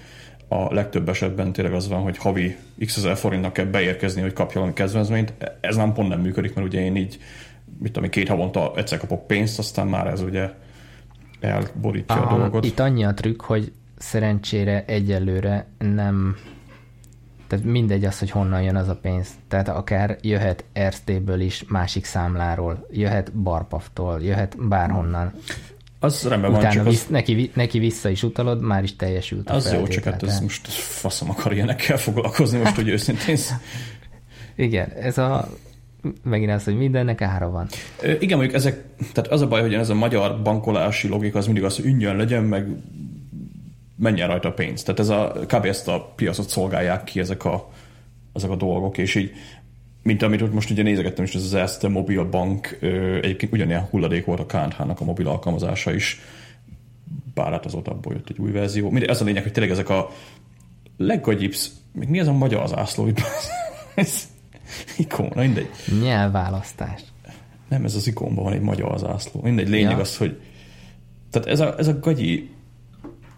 a 0.48 0.74
legtöbb 0.74 1.08
esetben 1.08 1.52
tényleg 1.52 1.74
az 1.74 1.88
van, 1.88 2.02
hogy 2.02 2.16
havi 2.16 2.56
x 2.84 2.96
ezer 2.96 3.16
forintnak 3.16 3.52
kell 3.52 3.64
beérkezni, 3.64 4.20
hogy 4.20 4.32
kapja 4.32 4.54
valami 4.54 4.72
kezdvezményt. 4.72 5.32
Ez 5.60 5.76
nem 5.76 5.92
pont 5.92 6.08
nem 6.08 6.20
működik, 6.20 6.54
mert 6.54 6.66
ugye 6.66 6.80
én 6.80 6.96
így, 6.96 7.18
mit 7.78 7.92
tudom, 7.92 8.10
két 8.10 8.28
havonta 8.28 8.72
egyszer 8.76 8.98
kapok 8.98 9.26
pénzt, 9.26 9.58
aztán 9.58 9.86
már 9.86 10.06
ez 10.06 10.20
ugye 10.20 10.50
elborítja 11.40 12.16
a, 12.16 12.34
a 12.34 12.38
dolgot. 12.38 12.64
Itt 12.64 12.78
annyi 12.78 13.04
a 13.04 13.14
trükk, 13.14 13.42
hogy 13.42 13.72
szerencsére 13.96 14.84
egyelőre 14.86 15.66
nem 15.78 16.36
tehát 17.48 17.64
mindegy 17.64 18.04
az, 18.04 18.18
hogy 18.18 18.30
honnan 18.30 18.62
jön 18.62 18.76
az 18.76 18.88
a 18.88 18.96
pénz. 18.96 19.28
Tehát 19.48 19.68
akár 19.68 20.16
jöhet 20.20 20.64
RT-ből 20.80 21.40
is 21.40 21.64
másik 21.68 22.04
számláról, 22.04 22.86
jöhet 22.90 23.32
Barpaftól, 23.32 24.22
jöhet 24.22 24.68
bárhonnan. 24.68 25.32
Az 26.00 26.28
rendben 26.28 26.50
van, 26.50 26.70
csak 26.70 26.84
visz, 26.84 27.02
az, 27.02 27.10
neki, 27.10 27.50
neki 27.54 27.78
vissza 27.78 28.08
is 28.08 28.22
utalod, 28.22 28.62
már 28.62 28.82
is 28.82 28.96
teljesült 28.96 29.50
az 29.50 29.72
jó, 29.72 29.86
csak 29.86 30.04
hát 30.04 30.22
ez 30.22 30.40
most 30.40 30.68
faszom 30.68 31.30
akar 31.30 31.52
ilyenekkel 31.52 31.96
foglalkozni, 31.96 32.58
most, 32.58 32.74
hogy 32.74 32.88
őszintén. 32.88 33.36
Igen, 34.56 34.90
ez 34.90 35.18
a 35.18 35.48
megint 36.22 36.50
az, 36.50 36.64
hogy 36.64 36.76
mindennek 36.76 37.22
ára 37.22 37.50
van. 37.50 37.68
Igen, 38.20 38.38
mondjuk 38.38 38.56
ezek, 38.56 38.84
tehát 39.12 39.30
az 39.30 39.40
a 39.40 39.48
baj, 39.48 39.60
hogy 39.60 39.74
ez 39.74 39.88
a 39.88 39.94
magyar 39.94 40.42
bankolási 40.42 41.08
logika 41.08 41.38
az 41.38 41.44
mindig 41.44 41.64
az, 41.64 41.76
hogy 41.76 41.84
ünnjön 41.84 42.16
legyen, 42.16 42.44
meg 42.44 42.66
menjen 43.96 44.28
rajta 44.28 44.48
a 44.48 44.52
pénz. 44.52 44.82
Tehát 44.82 45.00
ez 45.00 45.08
a, 45.08 45.32
kb. 45.46 45.64
ezt 45.64 45.88
a 45.88 46.12
piacot 46.16 46.48
szolgálják 46.48 47.04
ki 47.04 47.20
ezek 47.20 47.44
a, 47.44 47.70
ezek 48.34 48.50
a 48.50 48.56
dolgok, 48.56 48.98
és 48.98 49.14
így 49.14 49.32
mint 50.02 50.22
amit 50.22 50.42
ott 50.42 50.52
most 50.52 50.70
ugye 50.70 50.82
nézegettem 50.82 51.24
is, 51.24 51.34
ez 51.34 51.42
az 51.44 51.54
Erste 51.54 51.88
Mobil 51.88 52.24
Bank, 52.24 52.78
egyébként 53.22 53.52
ugyanilyen 53.52 53.86
hulladék 53.90 54.24
volt 54.24 54.40
a 54.40 54.46
KNH-nak 54.46 55.00
a 55.00 55.04
mobil 55.04 55.28
alkalmazása 55.28 55.94
is, 55.94 56.20
bár 57.34 57.52
hát 57.52 57.64
azóta 57.64 57.90
abból 57.90 58.12
jött 58.12 58.28
egy 58.28 58.38
új 58.38 58.50
verzió. 58.50 58.90
Mindegy, 58.90 59.08
az 59.08 59.20
a 59.20 59.24
lényeg, 59.24 59.42
hogy 59.42 59.52
tényleg 59.52 59.72
ezek 59.72 59.88
a 59.88 60.10
leggagyibb, 60.96 61.54
még 61.92 62.08
mi 62.08 62.18
ez 62.18 62.26
a 62.26 62.32
magyar 62.32 62.68
zászló 62.68 63.06
itt? 63.06 63.20
ez 63.94 64.28
ikona, 64.96 65.40
mindegy. 65.42 65.68
Nyelvválasztás. 66.02 67.02
Nem, 67.68 67.84
ez 67.84 67.94
az 67.94 68.06
ikonban 68.06 68.44
van 68.44 68.52
egy 68.52 68.60
magyar 68.60 68.98
zászló. 68.98 69.40
Mindegy, 69.42 69.68
lényeg 69.68 69.90
Ja. 69.90 69.98
az, 69.98 70.16
hogy 70.16 70.40
tehát 71.30 71.48
ez 71.48 71.60
a, 71.60 71.78
ez 71.78 71.86
a 71.86 71.98
gagyi 72.00 72.50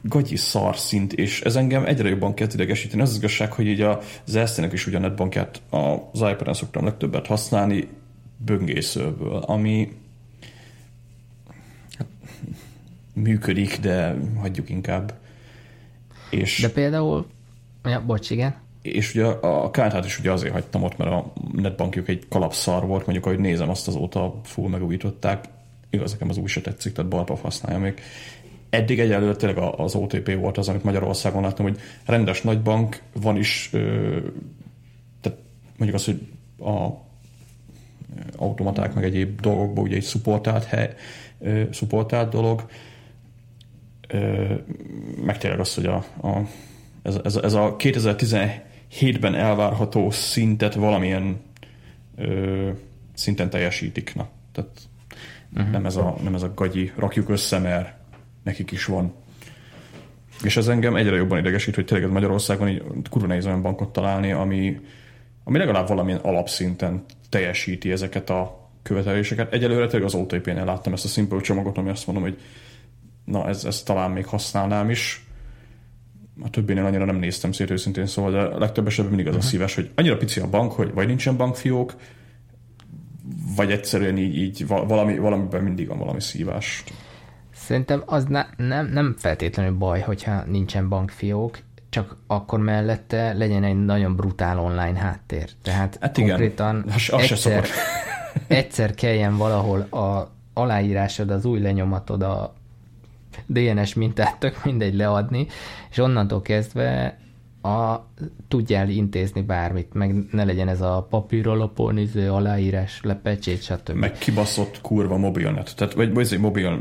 gagyi 0.03 0.37
szar 0.37 0.77
szint, 0.77 1.13
és 1.13 1.41
ez 1.41 1.57
engem 1.57 1.85
egyre 1.85 2.09
jobban 2.09 2.35
kezd 2.35 2.55
idegesíteni. 2.55 3.03
Az 3.03 3.11
az 3.11 3.17
igazság, 3.17 3.53
hogy 3.53 3.67
így 3.67 3.81
az 3.81 4.37
Erste-nek 4.37 4.73
is 4.73 4.87
ugyan 4.87 5.01
netbankját 5.01 5.63
az 5.71 6.21
iPad-en 6.21 6.55
szoktam 6.55 6.85
legtöbbet 6.85 7.27
használni 7.27 7.89
böngészőből, 8.45 9.37
ami 9.37 9.93
hát, 11.99 12.07
működik, 13.13 13.79
de 13.79 14.17
hagyjuk 14.39 14.71
inkább. 14.71 15.15
És, 16.31 16.61
De 16.61 16.71
például, 16.71 17.27
ja, 17.85 18.03
bocs, 18.07 18.31
igen. 18.31 18.55
és 18.83 19.15
ugye 19.15 19.25
a 19.27 19.71
kártyát 19.71 20.05
is 20.05 20.19
ugye 20.19 20.33
azért 20.33 20.53
hagytam 20.53 20.83
ott, 20.83 20.97
mert 20.97 21.11
a 21.11 21.33
netbankjuk 21.53 22.09
egy 22.09 22.29
kalapszar 22.29 22.87
volt, 22.87 23.05
mondjuk 23.07 23.27
ahogy 23.27 23.39
nézem, 23.39 23.69
azt 23.69 23.89
azóta 23.89 24.41
full 24.45 24.69
megújították. 24.69 25.45
Igaz, 25.91 26.13
nekem 26.13 26.29
az 26.29 26.37
új 26.37 26.47
se 26.47 26.61
tetszik, 26.61 26.93
tehát 26.93 27.11
Barpaf 27.11 27.43
használja 27.43 27.79
még. 27.79 28.01
Eddig 28.71 29.01
egyelőre 29.01 29.37
tényleg 29.37 29.59
az 29.77 29.95
OTP 29.95 30.35
volt 30.35 30.59
az, 30.59 30.68
amit 30.68 30.85
Magyarországon 30.85 31.43
láttam, 31.43 31.64
hogy 31.64 31.79
rendes 32.05 32.43
nagybank 32.43 33.03
van 33.12 33.37
is, 33.37 33.68
tehát 35.21 35.39
mondjuk 35.77 35.95
az, 35.95 36.05
hogy 36.05 36.21
a 36.66 37.09
automaták 38.37 38.95
meg 38.95 39.05
egyéb 39.05 39.41
dolgokból 39.41 39.85
ugye 39.85 39.97
egy 39.97 40.03
szupportált, 40.03 40.64
hely, 40.64 40.95
szupportált 41.71 42.31
dolog, 42.31 42.66
meg 45.25 45.39
tényleg 45.39 45.61
az, 45.61 45.75
hogy 45.75 45.87
a, 45.87 46.05
a, 46.23 46.47
ez, 47.03 47.21
ez, 47.25 47.37
ez 47.37 47.53
a 47.53 47.77
2017-ben 47.79 49.35
elvárható 49.35 50.11
szintet 50.11 50.75
valamilyen 50.75 51.41
ö, 52.16 52.71
szinten 53.14 53.51
teljesítik. 53.51 54.14
Na, 54.14 54.29
tehát 54.53 54.71
uh-huh. 55.55 55.71
nem, 55.71 55.87
ez 55.87 55.97
a, 55.97 56.16
nem 56.23 56.35
ez 56.35 56.43
a 56.43 56.55
gagyi, 56.55 56.93
rakjuk 56.97 57.29
össze, 57.29 57.59
mert 57.59 58.00
nekik 58.43 58.70
is 58.70 58.84
van. 58.84 59.12
És 60.43 60.57
ez 60.57 60.68
engem 60.68 60.97
egyre 60.97 61.16
jobban 61.16 61.38
idegesít, 61.38 61.74
hogy 61.74 61.84
tényleg 61.84 62.11
Magyarországon 62.11 62.68
így 62.68 62.82
kurva 63.11 63.26
nehéz 63.26 63.47
olyan 63.47 63.62
bankot 63.62 63.93
találni, 63.93 64.32
ami, 64.32 64.80
ami 65.45 65.59
legalább 65.59 65.88
valamilyen 65.88 66.20
alapszinten 66.20 67.05
teljesíti 67.28 67.93
ezeket 67.93 68.30
a 68.30 68.70
követeléseket. 68.82 69.53
Egyelőre 69.53 69.86
tényleg 69.86 70.09
az 70.09 70.14
OTP-nél 70.14 70.64
láttam 70.64 70.93
ezt 70.93 71.05
a 71.05 71.09
Simple 71.09 71.41
csomagot, 71.41 71.78
ami 71.78 71.88
azt 71.88 72.07
mondom, 72.07 72.24
hogy 72.24 72.38
na 73.24 73.49
ez, 73.49 73.64
ez 73.64 73.82
talán 73.82 74.11
még 74.11 74.26
használnám 74.26 74.91
is. 74.91 75.24
A 76.43 76.51
többinél 76.51 76.84
annyira 76.84 77.05
nem 77.05 77.16
néztem 77.16 77.53
szét 77.53 77.70
őszintén, 77.70 78.07
szóval 78.07 78.30
de 78.30 78.38
a 78.38 78.59
legtöbb 78.59 78.86
esetben 78.86 79.14
mindig 79.14 79.32
az 79.32 79.45
a 79.45 79.49
szíves, 79.49 79.74
hogy 79.74 79.91
annyira 79.95 80.16
pici 80.16 80.41
a 80.41 80.51
bank, 80.51 80.72
hogy 80.72 80.93
vagy 80.95 81.07
nincsen 81.07 81.36
bankfiók, 81.36 81.95
vagy 83.57 83.70
egyszerűen 83.70 84.18
így, 84.18 84.36
így 84.36 84.66
val- 84.66 84.88
valami, 84.88 85.18
valamiben 85.18 85.62
mindig 85.62 85.88
van 85.88 85.99
valami 85.99 86.20
szívás. 86.20 86.84
Szerintem 87.71 88.03
az 88.07 88.25
ne, 88.25 88.47
nem, 88.57 88.87
nem 88.87 89.14
feltétlenül 89.18 89.73
baj, 89.73 90.01
hogyha 90.01 90.43
nincsen 90.47 90.89
bankfiók, 90.89 91.59
csak 91.89 92.16
akkor 92.27 92.59
mellette 92.59 93.33
legyen 93.33 93.64
egy 93.64 93.85
nagyon 93.85 94.16
brutál 94.16 94.59
online 94.59 94.99
háttér. 94.99 95.51
Tehát 95.62 95.97
Hát 96.01 96.16
igen, 96.16 96.29
konkrétan 96.29 96.85
se 96.97 97.16
egyszer, 97.16 97.64
egyszer 98.47 98.95
kelljen 98.95 99.37
valahol 99.37 99.81
a 99.81 100.31
aláírásod, 100.53 101.31
az 101.31 101.45
új 101.45 101.61
lenyomatod, 101.61 102.23
a 102.23 102.55
DNS 103.47 103.95
mintát 103.95 104.39
tök 104.39 104.64
mindegy 104.64 104.95
leadni, 104.95 105.47
és 105.91 105.99
onnantól 105.99 106.43
kezdve 106.43 107.18
a, 107.63 108.07
tudjál 108.49 108.89
intézni 108.89 109.43
bármit, 109.43 109.93
meg 109.93 110.15
ne 110.31 110.45
legyen 110.45 110.69
ez 110.69 110.81
a 110.81 111.07
papír 111.11 111.49
alapon, 111.49 111.99
izé, 111.99 112.27
aláírás, 112.27 113.01
lepecsét, 113.03 113.63
stb. 113.63 113.91
meg 113.91 114.13
kibaszott 114.13 114.81
kurva 114.81 115.17
mobilnet, 115.17 115.77
tehát, 115.77 115.95
vagy, 115.95 116.13
vagy 116.13 116.25
ez 116.25 116.33
egy 116.33 116.41
mobil 116.41 116.81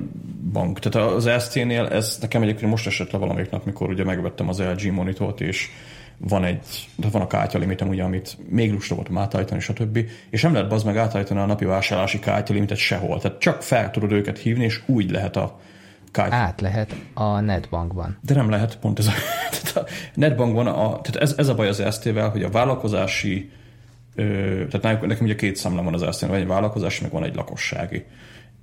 bank. 0.52 0.80
Tehát 0.80 1.12
az 1.12 1.30
ST-nél 1.44 1.86
ez 1.86 2.18
nekem 2.22 2.42
egyébként 2.42 2.72
most 2.72 2.88
esett 2.88 3.12
le 3.12 3.18
valamelyik 3.18 3.50
nap, 3.50 3.66
mikor 3.66 3.90
ugye 3.90 4.04
megvettem 4.04 4.50
az 4.50 4.60
LG 4.60 4.92
monitort, 4.92 5.42
és 5.42 5.70
van 6.18 6.44
egy, 6.44 6.88
de 6.96 7.08
van 7.12 7.22
a 7.22 7.28
kártyalimitem, 7.28 7.88
ugye, 7.88 8.04
amit 8.04 8.38
még 8.50 8.72
lusta 8.72 8.96
voltam 8.96 9.18
átállítani, 9.18 9.60
stb. 9.60 10.00
És 10.30 10.42
nem 10.42 10.54
lehet 10.54 10.72
az 10.72 10.84
meg 10.84 10.98
átállítani 10.98 11.40
a 11.40 11.46
napi 11.46 11.66
vásárlási 11.66 12.20
kártyalimitet 12.20 12.78
sehol. 12.78 13.20
Tehát 13.20 13.40
csak 13.40 13.62
fel 13.64 13.92
tudod 13.92 14.12
őket 14.12 14.38
hívni, 14.38 14.64
és 14.64 14.82
úgy 14.86 15.12
lehet 15.12 15.36
a 15.36 15.60
kártya. 16.12 16.36
Át 16.36 16.62
lehet 16.62 16.96
a 17.14 17.40
netbankban. 17.40 18.18
De 18.22 18.34
nem 18.34 18.50
lehet, 18.50 18.78
pont 18.78 19.00
ez 19.00 19.08
a, 19.08 19.12
tehát 19.62 19.78
a 19.78 19.92
netbankban, 20.14 20.68
a, 20.68 21.02
tehát 21.02 21.16
ez, 21.16 21.34
ez 21.38 21.48
a 21.48 21.56
baj 21.56 21.68
az 21.68 21.84
ST-vel, 21.92 22.30
hogy 22.30 22.44
a 22.44 22.50
vállalkozási, 22.50 23.52
ö, 24.16 24.24
tehát 24.70 25.02
nekem 25.02 25.26
ugye 25.26 25.36
két 25.36 25.56
számlám 25.56 25.84
van 25.84 25.94
az 25.94 26.16
ST-nél, 26.16 26.30
van 26.30 26.40
egy 26.40 26.48
vállalkozási, 26.48 27.02
meg 27.02 27.12
van 27.12 27.24
egy 27.24 27.36
lakossági. 27.36 28.06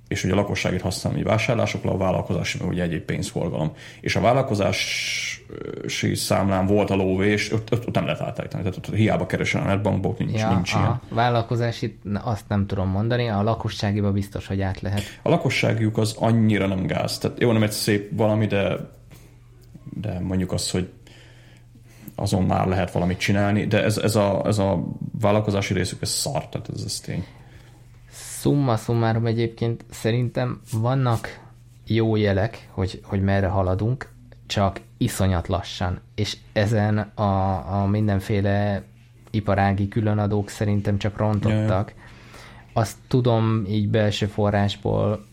És 0.07 0.23
ugye 0.23 0.33
a 0.33 0.35
lakosságit 0.35 0.81
használom 0.81 1.19
így 1.19 1.25
vásárlásokra, 1.25 1.91
a 1.91 1.97
vállalkozási, 1.97 2.57
meg 2.57 2.67
ugye 2.67 2.83
egyéb 2.83 3.01
pénzforgalom. 3.01 3.71
És 4.01 4.15
a 4.15 4.21
vállalkozási 4.21 6.15
számlám 6.15 6.65
volt 6.65 6.89
a 6.89 6.95
lóvé, 6.95 7.31
és 7.31 7.51
ott, 7.51 7.71
ott, 7.73 7.87
ott 7.87 7.93
nem 7.93 8.05
lehet 8.05 8.21
átállítani. 8.21 8.63
Tehát 8.63 8.77
ott 8.77 8.95
hiába 8.95 9.25
keresel 9.25 9.61
a 9.61 9.65
netbankból, 9.65 10.15
nincs, 10.17 10.39
Ja, 10.39 10.53
nincs 10.53 10.73
ilyen. 10.73 10.85
a 10.85 11.01
vállalkozási, 11.09 11.99
na, 12.03 12.19
azt 12.19 12.47
nem 12.47 12.67
tudom 12.67 12.89
mondani, 12.89 13.27
a 13.27 13.43
lakosságiba 13.43 14.11
biztos, 14.11 14.47
hogy 14.47 14.61
át 14.61 14.81
lehet. 14.81 15.01
A 15.21 15.29
lakosságjuk 15.29 15.97
az 15.97 16.15
annyira 16.19 16.67
nem 16.67 16.85
gáz. 16.85 17.17
Tehát 17.17 17.39
jó, 17.39 17.51
nem 17.51 17.63
egy 17.63 17.71
szép 17.71 18.09
valami, 18.15 18.45
de, 18.45 18.89
de 19.93 20.19
mondjuk 20.19 20.51
az, 20.51 20.71
hogy 20.71 20.89
azon 22.15 22.43
már 22.43 22.67
lehet 22.67 22.91
valamit 22.91 23.17
csinálni, 23.17 23.65
de 23.65 23.83
ez, 23.83 23.97
ez, 23.97 24.15
a, 24.15 24.41
ez 24.45 24.57
a 24.57 24.83
vállalkozási 25.19 25.73
részük, 25.73 26.01
ez 26.01 26.09
szar, 26.09 26.49
tehát 26.49 26.69
ez, 26.75 26.83
ez 26.85 26.99
tény. 26.99 27.25
Summa 28.47 28.77
summarum 28.77 29.25
egyébként 29.25 29.85
szerintem 29.89 30.61
vannak 30.71 31.39
jó 31.85 32.15
jelek, 32.15 32.67
hogy, 32.71 32.99
hogy 33.03 33.21
merre 33.21 33.47
haladunk, 33.47 34.09
csak 34.45 34.81
iszonyat 34.97 35.47
lassan. 35.47 35.99
És 36.15 36.37
ezen 36.53 36.97
a, 36.97 37.81
a 37.81 37.85
mindenféle 37.85 38.83
iparági 39.31 39.87
különadók 39.87 40.49
szerintem 40.49 40.97
csak 40.97 41.17
rontottak. 41.17 41.93
Azt 42.73 42.97
tudom 43.07 43.63
így 43.67 43.89
belső 43.89 44.25
forrásból, 44.25 45.25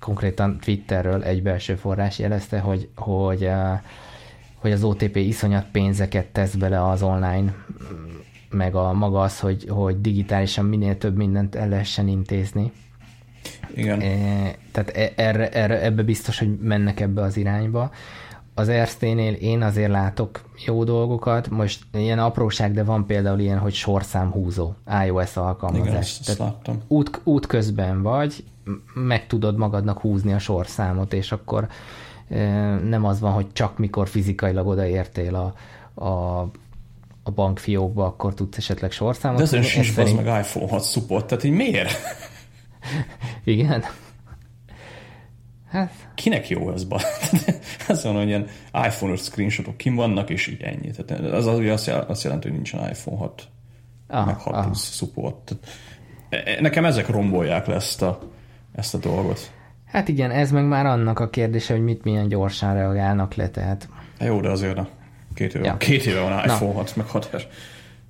konkrétan 0.00 0.58
Twitterről 0.58 1.22
egy 1.22 1.42
belső 1.42 1.74
forrás 1.74 2.18
jelezte, 2.18 2.58
hogy, 2.58 2.88
hogy, 2.94 3.44
eh, 3.44 3.80
hogy 4.54 4.72
az 4.72 4.84
OTP 4.84 5.16
iszonyat 5.16 5.66
pénzeket 5.72 6.26
tesz 6.26 6.54
bele 6.54 6.88
az 6.88 7.02
online 7.02 7.54
meg 8.54 8.74
a 8.74 8.92
maga 8.92 9.20
az, 9.20 9.40
hogy, 9.40 9.66
hogy 9.68 10.00
digitálisan 10.00 10.64
minél 10.64 10.98
több 10.98 11.16
mindent 11.16 11.54
el 11.54 11.68
lehessen 11.68 12.08
intézni. 12.08 12.72
Igen. 13.74 14.00
E, 14.00 14.06
tehát 14.72 14.90
e- 14.90 15.12
erre, 15.16 15.50
erre, 15.50 15.82
ebbe 15.82 16.02
biztos, 16.02 16.38
hogy 16.38 16.58
mennek 16.58 17.00
ebbe 17.00 17.22
az 17.22 17.36
irányba. 17.36 17.90
Az 18.54 18.68
Erszténél 18.68 19.32
én 19.32 19.62
azért 19.62 19.90
látok 19.90 20.42
jó 20.66 20.84
dolgokat, 20.84 21.50
most 21.50 21.84
ilyen 21.92 22.18
apróság, 22.18 22.72
de 22.72 22.84
van 22.84 23.06
például 23.06 23.38
ilyen, 23.38 23.58
hogy 23.58 23.72
sorszámhúzó 23.72 24.72
iOS 25.06 25.36
alkalmazás. 25.36 25.86
Igen, 25.86 26.00
ezt, 26.00 26.28
ezt 26.28 26.38
láttam. 26.38 26.82
út, 26.88 27.20
út 27.24 27.46
közben 27.46 28.02
vagy, 28.02 28.44
meg 28.94 29.26
tudod 29.26 29.56
magadnak 29.56 30.00
húzni 30.00 30.32
a 30.32 30.38
sorszámot, 30.38 31.12
és 31.12 31.32
akkor 31.32 31.68
e, 32.28 32.38
nem 32.74 33.04
az 33.04 33.20
van, 33.20 33.32
hogy 33.32 33.52
csak 33.52 33.78
mikor 33.78 34.08
fizikailag 34.08 34.66
odaértél 34.66 35.34
a, 35.34 35.54
a, 36.04 36.50
a 37.26 37.30
bankfiókba, 37.30 38.04
akkor 38.04 38.34
tudsz 38.34 38.56
esetleg 38.56 38.90
sorszámot. 38.90 39.50
De. 39.50 39.56
Ez 39.58 39.66
sincs 39.66 39.92
szerint- 39.92 40.24
meg 40.24 40.40
iPhone 40.40 40.68
6 40.70 40.84
support, 40.84 41.26
tehát 41.26 41.44
így 41.44 41.52
miért? 41.52 41.92
Igen. 43.44 43.84
Hát, 45.70 45.92
Kinek 46.14 46.48
jó 46.48 46.72
ez? 46.72 46.84
Ba? 46.84 47.00
az 47.88 48.04
van, 48.04 48.14
hogy 48.14 48.26
ilyen 48.26 48.46
iPhone 48.72 49.12
5 49.12 49.18
screenshotok 49.18 49.76
kim 49.76 49.94
vannak, 49.94 50.30
és 50.30 50.46
így 50.46 50.62
ennyi. 50.62 50.90
Tehát 50.90 51.24
az, 51.24 51.46
az 51.46 51.58
ugye 51.58 51.72
azt 51.72 51.86
jel- 51.86 52.08
azt 52.10 52.22
jelenti, 52.24 52.46
hogy 52.46 52.56
nincsen 52.56 52.88
iPhone 52.90 53.16
6 53.16 53.48
ah, 54.08 54.26
meg 54.26 54.36
6 54.36 54.54
ah. 54.54 54.64
plusz 54.64 54.94
support. 54.94 55.34
Tehát, 55.44 55.66
e- 56.28 56.50
e- 56.50 56.60
nekem 56.60 56.84
ezek 56.84 57.08
rombolják 57.08 57.66
le 57.66 57.74
ezt 57.74 58.02
a, 58.02 58.18
ezt 58.74 58.94
a 58.94 58.98
dolgot. 58.98 59.52
Hát 59.84 60.08
igen, 60.08 60.30
ez 60.30 60.50
meg 60.50 60.64
már 60.64 60.86
annak 60.86 61.18
a 61.18 61.30
kérdése, 61.30 61.74
hogy 61.74 61.82
mit 61.82 62.04
milyen 62.04 62.28
gyorsan 62.28 62.74
reagálnak 62.74 63.34
le, 63.34 63.48
tehát... 63.48 63.88
Jó, 64.20 64.40
de 64.40 64.48
azért 64.48 64.74
na. 64.76 64.88
Két 65.34 65.54
éve, 65.54 65.64
Ja. 65.64 65.76
két 65.76 66.04
éve 66.06 66.20
van 66.20 66.44
iPhone 66.44 66.72
Na. 66.72 66.78
6, 66.78 66.96
meg 66.96 67.06
6 67.06 67.48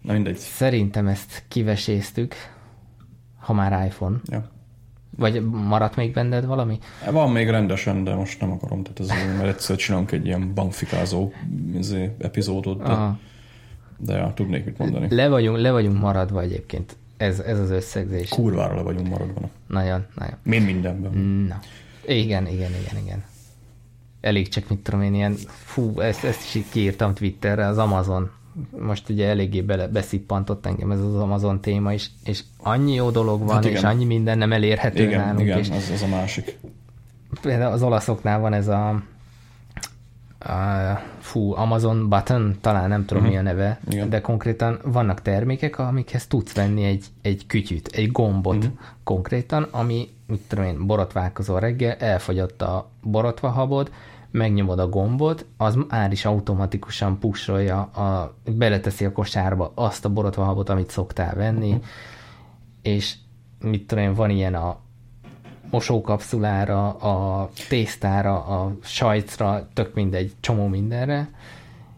Na 0.02 0.12
mindegy. 0.12 0.36
Szerintem 0.36 1.06
ezt 1.06 1.44
kiveséztük, 1.48 2.34
ha 3.38 3.52
már 3.52 3.86
iPhone. 3.86 4.16
Ja. 4.24 4.50
Vagy 5.16 5.44
maradt 5.50 5.96
még 5.96 6.12
benned 6.12 6.44
valami? 6.46 6.78
Van 7.10 7.30
még 7.32 7.48
rendesen, 7.48 8.04
de 8.04 8.14
most 8.14 8.40
nem 8.40 8.50
akarom, 8.52 8.82
tehát 8.82 9.00
ez, 9.00 9.36
mert 9.36 9.48
egyszer 9.48 9.76
csinálunk 9.76 10.12
egy 10.12 10.26
ilyen 10.26 10.54
bankfikázó 10.54 11.32
izé, 11.74 12.14
epizódot, 12.18 12.78
de, 12.82 12.84
Aha. 12.90 13.18
de 13.98 14.16
ja, 14.16 14.32
tudnék 14.34 14.64
mit 14.64 14.78
mondani. 14.78 15.14
Le 15.14 15.28
vagyunk, 15.28 15.58
le 15.58 15.70
vagyunk 15.70 16.00
maradva 16.00 16.40
egyébként. 16.40 16.96
Ez, 17.16 17.40
ez 17.40 17.58
az 17.58 17.70
összegzés. 17.70 18.28
Kurvára 18.28 18.74
le 18.74 18.82
vagyunk 18.82 19.08
maradva. 19.08 19.48
Nagyon, 19.68 20.06
nagyon. 20.14 20.34
Mind 20.42 20.64
mindenben. 20.64 21.12
Na. 21.48 21.60
Igen, 22.06 22.46
igen, 22.46 22.70
igen, 22.70 23.02
igen. 23.04 23.24
Elég 24.24 24.48
csak, 24.48 24.68
mit 24.68 24.78
tudom 24.78 25.02
én, 25.02 25.14
ilyen, 25.14 25.34
fú, 25.46 26.00
ezt, 26.00 26.24
ezt 26.24 26.42
is 26.42 26.54
így 26.54 26.68
kiírtam 26.70 27.14
Twitterre, 27.14 27.66
az 27.66 27.78
Amazon. 27.78 28.30
Most 28.78 29.08
ugye 29.08 29.28
eléggé 29.28 29.60
bele, 29.60 29.88
beszippantott 29.88 30.66
engem 30.66 30.90
ez 30.90 31.00
az 31.00 31.14
Amazon 31.14 31.60
téma 31.60 31.92
is, 31.92 32.10
és 32.24 32.42
annyi 32.58 32.94
jó 32.94 33.10
dolog 33.10 33.44
van, 33.44 33.54
Hát 33.54 33.64
igen. 33.64 33.76
és 33.76 33.82
annyi 33.82 34.04
minden 34.04 34.38
nem 34.38 34.52
elérhető 34.52 35.02
Igen, 35.02 35.20
nálunk, 35.20 35.40
igen, 35.40 35.58
és 35.58 35.70
az, 35.70 35.90
az 35.92 36.02
a 36.02 36.06
másik. 36.06 36.58
például 37.40 37.72
az 37.72 37.82
olaszoknál 37.82 38.40
van 38.40 38.52
ez 38.52 38.68
a, 38.68 38.88
a 40.38 41.00
fú, 41.18 41.54
Amazon 41.54 42.08
button, 42.08 42.56
talán 42.60 42.88
nem 42.88 43.04
tudom 43.04 43.22
uh-huh. 43.22 43.42
mi 43.42 43.48
a 43.48 43.52
neve, 43.52 43.80
Igen. 43.90 44.08
de 44.08 44.20
konkrétan 44.20 44.78
vannak 44.84 45.22
termékek, 45.22 45.78
amikhez 45.78 46.26
tudsz 46.26 46.54
venni 46.54 46.84
egy, 46.84 47.04
egy 47.22 47.46
kütyüt, 47.46 47.88
egy 47.88 48.12
gombot 48.12 48.56
uh-huh. 48.56 48.72
konkrétan, 49.02 49.68
ami, 49.70 50.08
mit 50.26 50.40
tudom 50.48 50.64
én, 50.64 50.86
borotválkozol 50.86 51.60
reggel, 51.60 51.94
elfogyott 51.94 52.62
a 52.62 52.90
borotvahabod, 53.02 53.90
megnyomod 54.34 54.78
a 54.78 54.88
gombot, 54.88 55.46
az 55.56 55.78
már 55.88 56.12
is 56.12 56.24
automatikusan 56.24 57.18
pusolja, 57.18 57.80
a, 57.80 58.36
beleteszi 58.56 59.04
a 59.04 59.12
kosárba 59.12 59.72
azt 59.74 60.04
a 60.04 60.08
borotvahabot, 60.08 60.68
amit 60.68 60.90
szoktál 60.90 61.34
venni, 61.34 61.68
uh-huh. 61.68 61.84
és 62.82 63.14
mit 63.60 63.86
tudom 63.86 64.04
én, 64.04 64.14
van 64.14 64.30
ilyen 64.30 64.54
a 64.54 64.78
mosókapszulára, 65.70 66.88
a 66.90 67.50
tésztára, 67.68 68.44
a 68.44 68.76
sajcra, 68.82 69.68
tök 69.72 69.94
mindegy, 69.94 70.32
csomó 70.40 70.66
mindenre, 70.66 71.28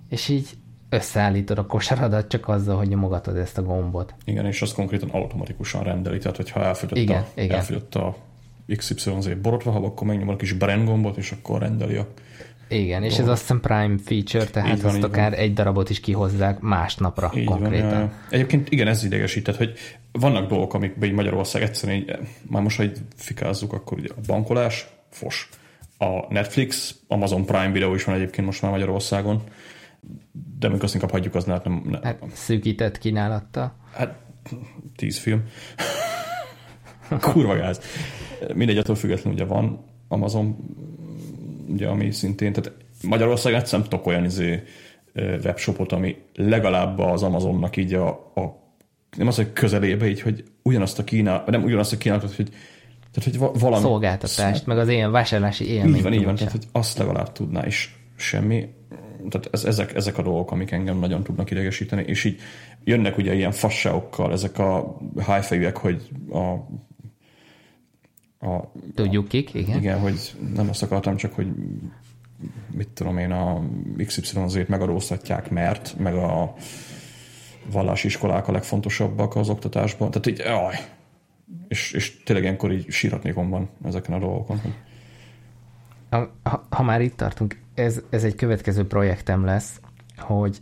és 0.09 0.29
így 0.29 0.49
összeállítod 0.89 1.59
a 1.59 1.67
kosaradat 1.67 2.29
csak 2.29 2.49
azzal, 2.49 2.77
hogy 2.77 2.89
nyomogatod 2.89 3.37
ezt 3.37 3.59
a 3.59 3.63
gombot. 3.63 4.15
Igen, 4.25 4.47
és 4.47 4.63
az 4.63 4.73
konkrétan 4.73 5.09
automatikusan 5.09 5.83
rendeli, 5.83 6.19
tehát 6.19 6.37
hogyha 6.37 6.65
elfogyott, 6.65 6.99
Igen, 6.99 7.23
a, 7.37 7.41
igen. 7.41 7.57
elfogyott 7.57 7.95
a 7.95 8.17
XYZ 8.77 9.29
borotvahab, 9.43 9.85
akkor 9.85 10.07
megnyomod 10.07 10.35
a 10.35 10.39
kis 10.39 10.53
brand 10.53 10.89
gombot, 10.89 11.17
és 11.17 11.33
akkor 11.33 11.61
rendeli 11.61 11.97
a... 11.97 12.07
Igen, 12.69 13.03
és 13.03 13.19
ez 13.19 13.29
azt 13.29 13.41
hiszem 13.41 13.61
Prime 13.61 13.95
feature, 14.05 14.45
tehát 14.45 14.77
Így 14.77 14.83
van, 14.83 14.95
azt 14.95 15.03
akár 15.03 15.39
egy 15.39 15.53
darabot 15.53 15.91
is 15.91 16.01
kihozzák 16.01 16.61
másnapra 16.61 17.33
Így 17.35 17.45
konkrétan. 17.45 17.91
Van. 17.91 18.13
Egyébként 18.31 18.71
igen, 18.71 18.89
ez 18.89 19.05
idegesített, 19.05 19.57
hogy 19.57 19.73
vannak 20.13 20.49
dolgok, 20.49 20.75
amikben 20.75 21.11
Magyarország 21.11 21.63
egyszerűen 21.63 21.99
így, 21.99 22.17
már 22.51 22.63
most, 22.63 22.77
ha 22.77 22.83
így 22.83 22.99
fikázzuk, 23.17 23.73
akkor 23.73 23.99
ugye 23.99 24.09
a 24.17 24.21
bankolás, 24.27 24.87
fos. 25.11 25.49
A 25.99 26.33
Netflix, 26.33 26.95
Amazon 27.09 27.45
Prime 27.45 27.71
videó 27.71 27.95
is 27.95 28.05
van 28.05 28.15
egyébként 28.15 28.47
most 28.47 28.63
már 28.63 28.71
Magyarországon, 28.71 29.43
de 30.59 30.69
még 30.69 30.83
azt 30.83 30.95
inkább 30.95 31.11
hagyjuk, 31.11 31.35
az 31.35 31.45
nem, 31.45 31.61
nem, 31.65 32.01
Hát 32.03 32.23
szűkített 32.33 32.99
kínálattal. 32.99 33.77
Hát, 33.93 34.15
tíz 34.97 35.19
film. 35.19 35.43
Kurva 37.21 37.57
gáz. 37.57 37.81
Mindegy, 38.55 38.79
attól 38.79 38.95
függetlenül 38.95 39.33
ugye 39.33 39.45
van 39.45 39.85
Amazon, 40.09 40.57
ugye, 41.69 41.87
ami 41.89 42.11
szintén, 42.11 42.53
tehát 42.53 42.73
Magyarországon 43.03 43.59
egyszer 43.59 43.79
nem 43.79 43.89
tudok 43.89 44.07
olyan 44.07 44.25
izé, 44.25 44.63
webshopot, 45.15 45.93
ami 45.93 46.17
legalább 46.35 46.99
az 46.99 47.23
Amazonnak 47.23 47.77
így 47.77 47.95
a, 47.95 48.09
a 48.09 48.65
nem 49.17 49.27
az, 49.27 49.37
hogy 49.37 49.53
közelébe, 49.53 50.09
így, 50.09 50.21
hogy 50.21 50.45
ugyanazt 50.63 50.99
a 50.99 51.05
kínál, 51.05 51.45
nem 51.47 51.63
ugyanazt 51.63 51.93
a 51.93 51.97
kínálatot, 51.97 52.35
hogy 52.35 52.49
tehát, 53.13 53.31
hogy 53.31 53.39
va- 53.39 53.61
valami... 53.61 53.83
Szolgáltatást, 53.83 54.67
meg 54.67 54.79
az 54.79 54.89
ilyen 54.89 55.11
vásárlási 55.11 55.71
élményt. 55.71 55.97
Így 55.97 56.03
van, 56.03 56.13
így 56.13 56.25
van, 56.25 56.35
tehát 56.35 56.53
hogy 56.53 56.67
azt 56.73 56.99
legalább 56.99 57.33
tudná 57.33 57.67
is 57.67 57.97
semmi. 58.17 58.69
Tehát 59.29 59.49
ez, 59.53 59.65
ezek, 59.65 59.95
ezek 59.95 60.19
a 60.19 60.23
dolgok, 60.23 60.51
amik 60.51 60.71
engem 60.71 60.99
nagyon 60.99 61.23
tudnak 61.23 61.51
idegesíteni, 61.51 62.05
és 62.07 62.25
így 62.25 62.41
jönnek 62.85 63.19
ugye 63.19 63.35
ilyen 63.35 63.53
fasságokkal 63.53 64.33
ezek 64.33 64.59
a 64.59 64.97
hájfejűek, 65.19 65.77
hogy 65.77 66.09
a, 66.31 66.55
a 68.41 68.61
Tudjuk 68.95 69.29
kik, 69.29 69.55
igen. 69.55 69.79
igen, 69.79 69.99
hogy 69.99 70.35
nem 70.55 70.69
azt 70.69 70.83
akartam, 70.83 71.17
csak 71.17 71.33
hogy 71.33 71.47
mit 72.71 72.89
tudom 72.89 73.19
én, 73.19 73.31
a 73.31 73.63
XY-zét 74.07 74.69
megadóztatják, 74.69 75.51
mert, 75.51 75.99
meg 75.99 76.15
a 76.15 76.55
vallási 77.71 78.07
iskolák 78.07 78.49
a 78.49 78.53
legfontosabbak 78.53 79.37
az 79.37 79.49
oktatásban. 79.49 80.11
Tehát 80.11 80.27
így, 80.27 80.39
jaj. 80.39 80.75
És, 81.69 81.93
és 81.93 82.23
tényleg 82.23 82.45
ilyenkor 82.45 82.73
így 82.73 82.91
síratnékom 82.91 83.51
van 83.51 83.69
ezeken 83.85 84.15
a 84.15 84.19
dolgokon. 84.19 84.61
Ha, 86.11 86.31
ha, 86.43 86.67
ha 86.71 86.83
már 86.83 87.01
itt 87.01 87.17
tartunk, 87.17 87.59
ez, 87.75 88.03
ez 88.11 88.25
egy 88.25 88.35
következő 88.35 88.87
projektem 88.87 89.45
lesz, 89.45 89.81
hogy 90.17 90.59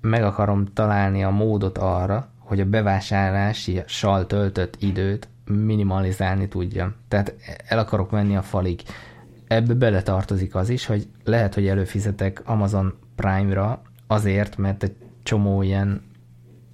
meg 0.00 0.24
akarom 0.24 0.66
találni 0.72 1.24
a 1.24 1.30
módot 1.30 1.78
arra, 1.78 2.30
hogy 2.38 2.60
a 2.60 2.64
bevásárlási 2.64 3.82
sal 3.86 4.26
töltött 4.26 4.76
időt 4.80 5.28
minimalizálni 5.46 6.48
tudjam. 6.48 6.94
Tehát 7.08 7.34
el 7.68 7.78
akarok 7.78 8.10
menni 8.10 8.36
a 8.36 8.42
falig. 8.42 8.80
Ebbe 9.46 9.74
beletartozik 9.74 10.54
az 10.54 10.68
is, 10.68 10.86
hogy 10.86 11.08
lehet, 11.24 11.54
hogy 11.54 11.66
előfizetek 11.66 12.42
Amazon 12.44 12.94
Prime-ra 13.14 13.82
azért, 14.06 14.56
mert 14.56 14.82
egy 14.82 14.96
csomó 15.22 15.62
ilyen 15.62 16.02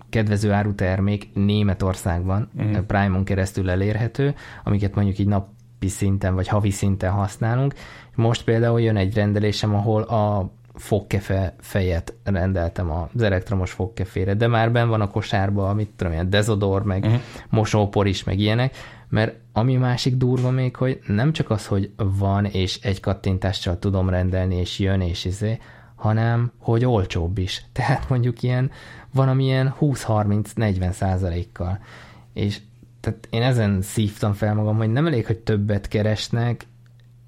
kedvező 0.09 0.53
áru 0.53 0.75
termék 0.75 1.29
Németországban 1.35 2.51
uh-huh. 2.57 2.81
Prime-on 2.81 3.25
keresztül 3.25 3.71
elérhető, 3.71 4.35
amiket 4.65 4.95
mondjuk 4.95 5.19
így 5.19 5.27
napi 5.27 5.89
szinten 5.89 6.35
vagy 6.35 6.49
havi 6.49 6.71
szinten 6.71 7.11
használunk. 7.11 7.75
Most 8.15 8.45
például 8.45 8.81
jön 8.81 8.97
egy 8.97 9.15
rendelésem, 9.15 9.75
ahol 9.75 10.03
a 10.03 10.53
fogkefe 10.75 11.55
fejet 11.59 12.15
rendeltem 12.25 12.91
az 12.91 13.23
elektromos 13.23 13.71
fogkefére, 13.73 14.35
de 14.35 14.47
már 14.47 14.73
ben 14.73 14.89
van 14.89 15.01
a 15.01 15.09
kosárba, 15.09 15.69
amit 15.69 15.91
tudom, 15.97 16.13
ilyen 16.13 16.31
dezodor, 16.31 16.83
meg 16.83 17.05
uh-huh. 17.05 17.21
mosópor 17.49 18.07
is, 18.07 18.25
meg 18.25 18.39
ilyenek, 18.39 18.77
mert 19.09 19.35
ami 19.53 19.77
másik 19.77 20.17
durva 20.17 20.51
még, 20.51 20.77
hogy 20.77 21.01
nem 21.07 21.33
csak 21.33 21.51
az, 21.51 21.67
hogy 21.67 21.91
van, 21.97 22.45
és 22.45 22.79
egy 22.83 23.01
kattintással 23.01 23.79
tudom 23.79 24.09
rendelni, 24.09 24.57
és 24.57 24.79
jön, 24.79 25.01
és 25.01 25.25
izé, 25.25 25.59
hanem, 25.95 26.53
hogy 26.59 26.85
olcsóbb 26.85 27.39
is. 27.39 27.65
Tehát 27.73 28.09
mondjuk 28.09 28.43
ilyen, 28.43 28.71
van 29.13 29.29
amilyen 29.29 29.75
20-30-40 29.81 30.91
százalékkal. 30.91 31.79
És 32.33 32.61
tehát 33.01 33.29
én 33.31 33.43
ezen 33.43 33.83
szívtam 33.83 34.33
fel 34.33 34.55
magam, 34.55 34.77
hogy 34.77 34.93
nem 34.93 35.07
elég, 35.07 35.27
hogy 35.27 35.39
többet 35.39 35.89
keresnek, 35.89 36.67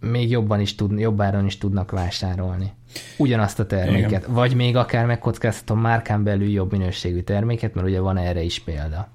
még 0.00 0.30
jobban 0.30 0.60
is 0.60 0.74
tud, 0.74 0.98
jobb 0.98 1.20
áron 1.20 1.44
is 1.44 1.58
tudnak 1.58 1.90
vásárolni. 1.90 2.72
Ugyanazt 3.16 3.58
a 3.58 3.66
terméket. 3.66 4.10
Igen. 4.10 4.22
Vagy 4.28 4.54
még 4.54 4.76
akár 4.76 5.06
megkockáztatom 5.06 5.80
márkán 5.80 6.24
belül 6.24 6.50
jobb 6.50 6.70
minőségű 6.70 7.20
terméket, 7.20 7.74
mert 7.74 7.86
ugye 7.86 8.00
van 8.00 8.16
erre 8.16 8.42
is 8.42 8.58
példa. 8.58 9.08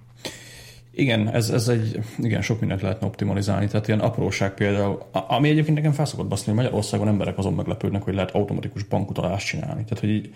Igen, 0.92 1.30
ez, 1.30 1.50
ez 1.50 1.68
egy, 1.68 2.00
igen, 2.18 2.42
sok 2.42 2.60
mindent 2.60 2.82
lehetne 2.82 3.08
optimalizálni, 3.08 3.68
tehát 3.68 3.88
ilyen 3.88 4.00
apróság 4.00 4.54
például, 4.54 5.04
ami 5.12 5.50
egyébként 5.50 5.78
nekem 5.78 5.92
felszokott 5.92 6.28
baszni, 6.28 6.46
hogy 6.46 6.56
Magyarországon 6.56 7.08
emberek 7.08 7.38
azon 7.38 7.54
meglepődnek, 7.54 8.04
hogy 8.04 8.14
lehet 8.14 8.32
automatikus 8.32 8.84
bankutalást 8.84 9.48
csinálni. 9.48 9.84
Tehát, 9.84 10.00
hogy 10.00 10.10
így, 10.10 10.32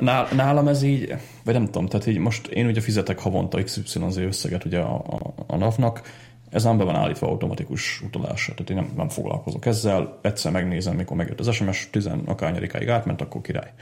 Ná- 0.00 0.32
nálam 0.32 0.68
ez 0.68 0.82
így, 0.82 1.14
vagy 1.44 1.54
nem 1.54 1.64
tudom, 1.64 1.86
tehát 1.86 2.06
így 2.06 2.18
most 2.18 2.46
én 2.46 2.66
ugye 2.66 2.80
fizetek 2.80 3.18
havonta 3.18 3.62
XYZ 3.62 4.16
összeget 4.16 4.64
ugye 4.64 4.78
a, 4.78 4.94
a, 4.94 5.34
a 5.46 5.56
NAV-nak, 5.56 6.02
ez 6.50 6.64
nem 6.64 6.78
be 6.78 6.84
van 6.84 6.96
állítva 6.96 7.26
automatikus 7.26 8.00
utalásra, 8.00 8.54
tehát 8.54 8.70
én 8.70 8.76
nem, 8.76 8.96
nem 8.96 9.08
foglalkozok 9.08 9.66
ezzel, 9.66 10.18
egyszer 10.22 10.52
megnézem, 10.52 10.96
mikor 10.96 11.16
megjött 11.16 11.40
az 11.40 11.54
SMS, 11.54 11.88
10 11.90 12.10
akárnyadikáig 12.24 12.88
átment, 12.88 13.20
akkor 13.20 13.40
király. 13.40 13.72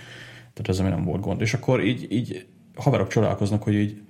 Tehát 0.55 0.69
ez 0.69 0.79
nem 0.79 1.05
volt 1.05 1.21
gond. 1.21 1.41
És 1.41 1.55
akkor 1.55 1.85
így, 1.85 2.13
így 2.13 2.47
haverok 2.75 3.09
csodálkoznak, 3.09 3.63
hogy 3.63 3.75
így, 3.75 4.01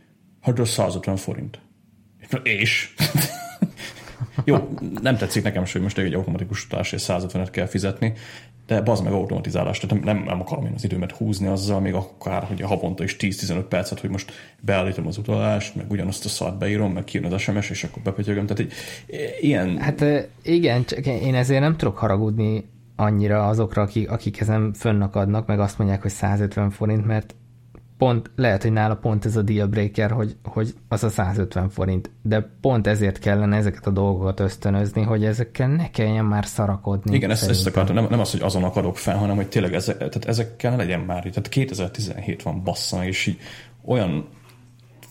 hát 0.41 0.59
az 0.59 0.69
150 0.69 1.17
forint. 1.17 1.61
És? 2.43 2.95
Jó, 4.45 4.69
nem 5.03 5.17
tetszik 5.17 5.43
nekem, 5.43 5.65
hogy 5.73 5.81
most 5.81 5.99
egy 5.99 6.15
automatikus 6.15 6.65
utalásért 6.65 7.05
150-et 7.07 7.49
kell 7.51 7.67
fizetni, 7.67 8.13
de 8.69 8.81
bazd 8.81 9.05
meg 9.05 9.13
automatizálás, 9.13 9.79
tehát 9.79 10.05
nem, 10.05 10.23
nem, 10.25 10.41
akarom 10.41 10.67
én 10.67 10.73
az 10.75 10.85
időmet 10.85 11.13
húzni 11.13 11.47
azzal, 11.47 11.81
még 11.81 11.95
akár, 11.95 12.43
hogy 12.43 12.61
havonta 12.61 13.05
is 13.05 13.17
10-15 13.19 13.65
percet, 13.69 14.01
hogy 14.01 14.11
most 14.11 14.33
beállítom 14.61 15.07
az 15.07 15.19
utalást, 15.19 15.75
meg 15.75 15.91
ugyanazt 15.91 16.25
a 16.25 16.29
szart 16.29 16.59
beírom, 16.59 16.93
meg 16.93 17.05
kijön 17.05 17.33
az 17.33 17.41
SMS, 17.41 17.71
és 17.71 17.85
akkor 17.85 18.03
bepötyögöm. 18.03 18.47
Tehát 18.47 18.63
így, 18.63 18.73
ilyen... 19.41 19.79
Hát 19.79 20.05
igen, 20.43 20.85
csak 20.85 21.07
én 21.07 21.35
ezért 21.35 21.61
nem 21.61 21.77
tudok 21.77 21.99
haragudni 21.99 22.65
annyira 22.97 23.47
azokra, 23.47 23.83
akik, 23.83 24.11
akik 24.11 24.41
ezen 24.41 24.73
fönnakadnak, 24.73 25.47
meg 25.47 25.61
azt 25.61 25.79
mondják, 25.79 26.03
hogy 26.03 26.11
150 26.11 26.71
forint, 26.71 27.07
mert 27.07 27.35
pont, 27.99 28.31
lehet, 28.37 28.63
hogy 28.63 28.73
nála 28.73 28.97
pont 28.97 29.25
ez 29.25 29.37
a 29.37 29.43
deal 29.43 29.67
breaker, 29.67 30.11
hogy, 30.11 30.37
hogy 30.45 30.75
az 30.89 31.05
a 31.05 31.09
150 31.09 31.69
forint, 31.69 32.11
de 32.23 32.51
pont 32.61 32.87
ezért 32.87 33.19
kellene 33.19 33.57
ezeket 33.57 33.87
a 33.87 33.91
dolgokat 33.91 34.41
ösztönözni, 34.41 35.03
hogy 35.03 35.25
ezekkel 35.25 35.69
ne 35.69 35.91
kelljen 35.91 36.25
már 36.25 36.47
szarakodni. 36.47 37.15
Igen, 37.17 37.31
ezt, 37.31 37.49
ezt 37.49 37.67
akartam, 37.67 37.95
nem, 37.95 38.07
nem 38.11 38.21
az, 38.21 38.31
hogy 38.31 38.43
azon 38.43 38.65
akadok 38.65 38.97
fel, 38.97 39.17
hanem 39.17 39.37
hogy 39.37 39.49
tényleg 39.49 39.75
ezek, 39.75 39.97
tehát 39.97 40.25
ezekkel 40.25 40.77
legyen 40.77 41.01
már, 41.01 41.23
tehát 41.23 41.49
2017 41.49 42.43
van 42.43 42.63
bassza 42.63 42.97
meg, 42.97 43.07
és 43.07 43.27
így 43.27 43.39
olyan 43.85 44.29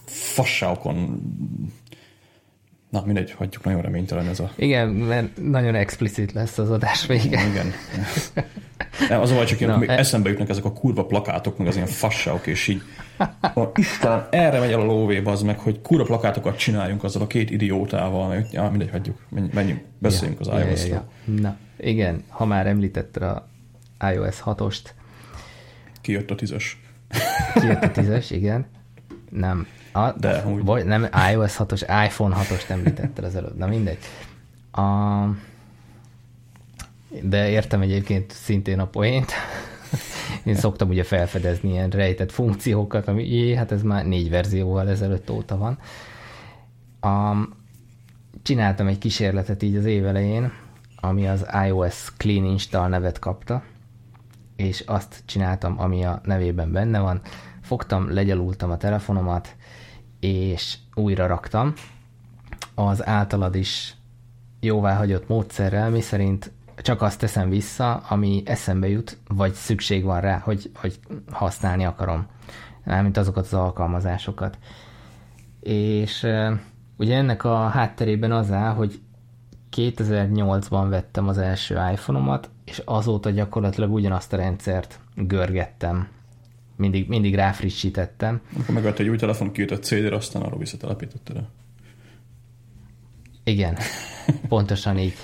fasságokon 0.06 1.22
Na, 2.90 3.04
mindegy, 3.06 3.32
hagyjuk, 3.32 3.64
nagyon 3.64 3.82
reménytelen 3.82 4.28
ez 4.28 4.40
a... 4.40 4.52
Igen, 4.56 4.88
mert 4.90 5.42
nagyon 5.42 5.76
explicit 5.76 6.32
lesz 6.32 6.58
az 6.58 6.72
adás 6.72 7.06
vége. 7.06 7.48
Igen. 7.48 7.72
Nem, 9.10 9.22
az 9.22 9.32
a 9.32 9.45
csak 9.45 9.60
ilyen, 9.60 9.80
még 9.80 9.89
e... 9.89 9.98
eszembe 9.98 10.30
jutnak 10.30 10.50
ezek 10.50 10.66
a 10.66 10.74
kurva 10.74 11.06
plakátok, 11.06 11.58
meg 11.58 11.68
az 11.68 11.76
ilyen 11.76 11.88
fasságok, 11.88 12.48
és 12.48 12.68
így 12.68 12.82
Isten, 13.76 14.28
erre 14.30 14.60
megy 14.60 14.72
el 14.72 14.80
a 14.80 14.84
lóvéba 14.84 15.32
az 15.32 15.41
meg, 15.41 15.60
hogy 15.60 15.82
kurva 15.82 16.04
plakátokat 16.04 16.58
csináljunk 16.58 17.04
azzal 17.04 17.22
a 17.22 17.28
két 17.28 17.50
idiótával, 17.50 18.28
meg, 18.28 18.48
ja, 18.52 18.70
mindegy, 18.70 18.89
hagyjuk, 18.89 19.18
menjünk, 19.30 19.82
beszéljünk 20.00 20.45
ja, 20.45 20.52
az 20.52 20.68
ios 20.68 20.86
ja, 20.86 20.93
ja, 20.93 21.04
ja. 21.26 21.41
Na, 21.41 21.58
igen, 21.78 22.24
ha 22.28 22.45
már 22.45 22.68
említetted 22.68 23.24
a 23.24 23.48
iOS 24.14 24.41
6-ost. 24.45 24.84
Kijött 26.02 26.32
a 26.32 26.36
tízes. 26.36 26.82
Kijött 27.54 27.84
a 27.84 27.91
tízes, 27.91 28.32
igen. 28.32 28.66
Nem, 29.30 29.68
a, 29.91 30.12
De, 30.12 30.45
úgy. 30.45 30.64
Vagy 30.64 30.86
nem 30.86 31.08
iOS 31.32 31.56
6-os, 31.60 32.06
iPhone 32.06 32.36
6-os 32.39 32.70
említetted 32.70 33.24
az 33.24 33.36
előbb, 33.36 33.58
na 33.58 33.68
mindegy. 33.68 33.98
A, 34.72 34.82
de 37.24 37.49
értem 37.49 37.82
egyébként 37.82 38.32
szintén 38.32 38.80
a 38.80 38.88
poént. 38.88 39.32
Én 40.45 40.55
szoktam 40.55 40.89
ugye 40.89 41.03
felfedezni 41.03 41.70
ilyen 41.70 41.89
rejtett 41.89 42.32
funkciókat, 42.32 43.07
ami 43.07 43.28
jé, 43.28 43.55
hát 43.55 43.72
ez 43.72 43.82
már 43.82 44.05
négy 44.05 44.30
verzióval 44.30 44.89
ezelőtt 44.89 45.30
óta 45.30 45.57
van. 45.57 45.80
A, 46.99 47.47
csináltam 48.41 48.88
egy 48.88 48.97
kísérletet 48.97 49.63
így 49.63 49.76
az 49.76 49.86
év 49.86 50.05
elején, 50.05 50.51
ami 50.95 51.28
az 51.28 51.45
iOS 51.65 52.13
Clean 52.18 52.45
Install 52.45 52.88
nevet 52.88 53.20
kapta, 53.20 53.63
és 54.55 54.84
azt 54.86 55.24
csináltam, 55.26 55.80
ami 55.80 56.03
a 56.05 56.22
nevében 56.24 56.72
benne 56.72 56.99
van. 56.99 57.22
Fogtam, 57.61 58.13
legyalultam 58.13 58.72
a 58.72 58.78
telefonomat, 58.78 59.55
és 60.20 60.78
újra 60.93 61.28
raktam 61.28 61.74
az 62.76 63.05
általad 63.05 63.55
is 63.55 63.95
jóváhagyott 64.59 65.28
módszerrel, 65.28 65.89
mi 65.89 66.01
szerint 66.01 66.51
csak 66.78 67.02
azt 67.02 67.20
teszem 67.20 67.50
vissza, 67.50 67.96
ami 67.96 68.44
eszembe 68.46 68.88
jut, 68.88 69.18
vagy 69.28 69.54
szükség 69.54 70.04
van 70.04 70.22
rá, 70.22 70.38
hogy, 70.38 70.72
hogy 70.76 71.00
használni 71.32 71.86
akarom. 71.86 72.28
Mármint 72.84 73.18
azokat 73.18 73.46
az 73.46 73.54
alkalmazásokat. 73.54 74.58
És 75.60 76.28
ugye 76.98 77.16
ennek 77.16 77.44
a 77.44 77.68
hátterében 77.68 78.32
az 78.32 78.52
áll, 78.52 78.74
hogy 78.74 79.00
2008-ban 79.76 80.86
vettem 80.90 81.28
az 81.28 81.38
első 81.38 81.76
iPhone-omat, 81.92 82.50
és 82.66 82.82
azóta 82.86 83.30
gyakorlatilag 83.30 83.94
ugyanazt 83.94 84.34
a 84.34 84.38
rendszert 84.38 85.00
görgettem 85.16 86.08
mindig, 86.78 87.08
mindig 87.08 87.36
ráfrissítettem. 87.36 88.42
Akkor 88.60 88.74
megvett 88.74 89.00
egy 89.00 89.08
új 89.08 89.18
telefon, 89.18 89.52
kijött 89.52 89.72
a 89.72 89.80
CD-re, 89.80 90.16
aztán 90.16 90.42
arról 90.42 90.60
visszatelepítetted 90.60 91.36
el. 91.36 91.50
Igen, 93.44 93.78
pontosan 94.48 94.98
így. 94.98 95.16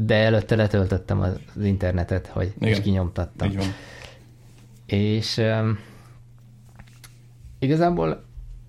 De 0.00 0.14
előtte 0.14 0.56
letöltöttem 0.56 1.20
az 1.20 1.38
internetet, 1.62 2.26
hogy 2.26 2.52
Igen. 2.56 2.68
és 2.68 2.80
kinyomtattam. 2.80 3.48
Így 3.48 3.56
van. 3.56 3.66
És 4.86 5.36
um, 5.36 5.78
igazából 7.58 8.24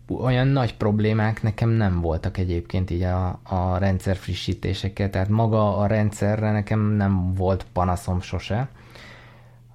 olyan 0.07 0.47
nagy 0.47 0.75
problémák 0.75 1.41
nekem 1.43 1.69
nem 1.69 2.01
voltak 2.01 2.37
egyébként 2.37 2.89
így 2.89 3.01
a, 3.01 3.39
a 3.43 3.77
rendszer 3.77 4.15
frissítésekkel, 4.15 5.09
tehát 5.09 5.29
maga 5.29 5.77
a 5.77 5.87
rendszerre 5.87 6.51
nekem 6.51 6.79
nem 6.79 7.33
volt 7.33 7.65
panaszom 7.73 8.21
sose. 8.21 8.69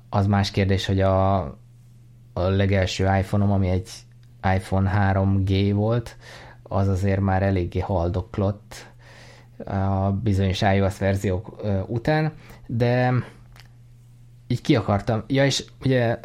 Az 0.08 0.26
más 0.26 0.50
kérdés, 0.50 0.86
hogy 0.86 1.00
a 1.00 1.40
a 2.34 2.48
legelső 2.48 3.04
iPhone-om, 3.04 3.50
ami 3.52 3.68
egy 3.68 3.88
iPhone 4.56 5.12
3G 5.12 5.70
volt, 5.74 6.16
az 6.62 6.88
azért 6.88 7.20
már 7.20 7.42
eléggé 7.42 7.78
haldoklott 7.78 8.86
a 9.64 10.10
bizonyos 10.22 10.60
iOS 10.60 10.98
verziók 10.98 11.62
után, 11.86 12.32
de 12.66 13.12
így 14.46 14.60
ki 14.60 14.76
akartam. 14.76 15.24
Ja, 15.26 15.44
és 15.44 15.64
ugye 15.84 16.20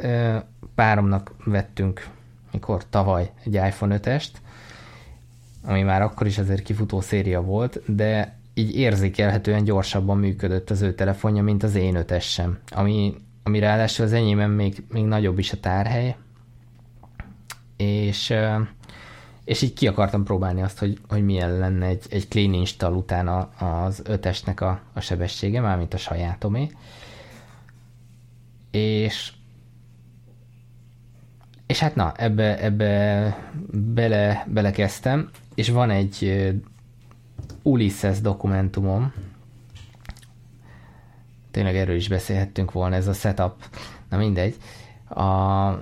páromnak 0.75 1.35
vettünk, 1.45 2.07
mikor 2.51 2.89
tavaly 2.89 3.31
egy 3.45 3.53
iPhone 3.53 3.99
5-est, 4.01 4.31
ami 5.63 5.81
már 5.81 6.01
akkor 6.01 6.27
is 6.27 6.37
azért 6.37 6.63
kifutó 6.63 7.01
széria 7.01 7.41
volt, 7.41 7.81
de 7.95 8.37
így 8.53 8.75
érzékelhetően 8.75 9.63
gyorsabban 9.63 10.17
működött 10.17 10.69
az 10.69 10.81
ő 10.81 10.93
telefonja, 10.93 11.43
mint 11.43 11.63
az 11.63 11.75
én 11.75 11.95
5 11.95 12.21
sem, 12.21 12.59
ami 12.69 13.15
ami 13.49 13.59
ráadásul 13.59 14.05
az 14.05 14.13
enyémben 14.13 14.49
még, 14.49 14.83
még 14.89 15.03
nagyobb 15.03 15.39
is 15.39 15.51
a 15.51 15.59
tárhely, 15.59 16.15
és, 17.77 18.33
és 19.49 19.61
így 19.61 19.73
ki 19.73 19.87
akartam 19.87 20.23
próbálni 20.23 20.61
azt, 20.61 20.79
hogy, 20.79 20.99
hogy 21.07 21.23
milyen 21.23 21.57
lenne 21.57 21.85
egy, 21.85 22.05
egy 22.09 22.27
clean 22.27 22.53
install 22.53 22.93
után 22.93 23.27
az 23.57 24.01
ötesnek 24.05 24.61
a, 24.61 24.81
a 24.93 24.99
sebessége, 24.99 25.61
mármint 25.61 25.93
a 25.93 25.97
sajátomé. 25.97 26.71
És 28.71 29.33
és 31.65 31.79
hát 31.79 31.95
na, 31.95 32.13
ebbe, 32.15 32.63
ebbe 32.63 33.51
bele, 33.71 34.45
belekezdtem, 34.47 35.29
és 35.55 35.69
van 35.69 35.89
egy 35.89 36.47
Ulysses 37.63 38.21
dokumentumom, 38.21 39.13
tényleg 41.51 41.75
erről 41.75 41.95
is 41.95 42.07
beszélhettünk 42.07 42.71
volna, 42.71 42.95
ez 42.95 43.07
a 43.07 43.13
setup, 43.13 43.55
na 44.09 44.17
mindegy, 44.17 44.55
a, 45.09 45.23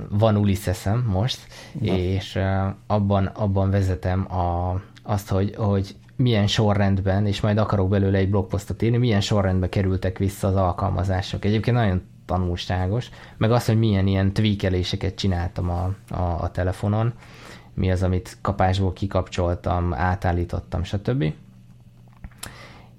van 0.09 0.35
Ulysses-em 0.35 1.05
most, 1.07 1.39
Na. 1.81 1.95
és 1.95 2.35
uh, 2.35 2.73
abban, 2.87 3.25
abban 3.25 3.69
vezetem 3.69 4.35
a, 4.35 4.81
azt, 5.03 5.29
hogy, 5.29 5.55
hogy 5.55 5.95
milyen 6.15 6.47
sorrendben, 6.47 7.25
és 7.25 7.41
majd 7.41 7.57
akarok 7.57 7.89
belőle 7.89 8.17
egy 8.17 8.29
blogposztot 8.29 8.81
írni, 8.81 8.97
milyen 8.97 9.21
sorrendben 9.21 9.69
kerültek 9.69 10.17
vissza 10.17 10.47
az 10.47 10.55
alkalmazások. 10.55 11.45
Egyébként 11.45 11.77
nagyon 11.77 12.01
tanulságos, 12.25 13.09
meg 13.37 13.51
azt, 13.51 13.67
hogy 13.67 13.77
milyen 13.77 14.07
ilyen 14.07 14.33
tweakeléseket 14.33 15.15
csináltam 15.15 15.69
a, 15.69 15.95
a, 16.09 16.41
a 16.41 16.51
telefonon, 16.51 17.13
mi 17.73 17.91
az, 17.91 18.03
amit 18.03 18.37
kapásból 18.41 18.93
kikapcsoltam, 18.93 19.93
átállítottam, 19.93 20.83
stb 20.83 21.33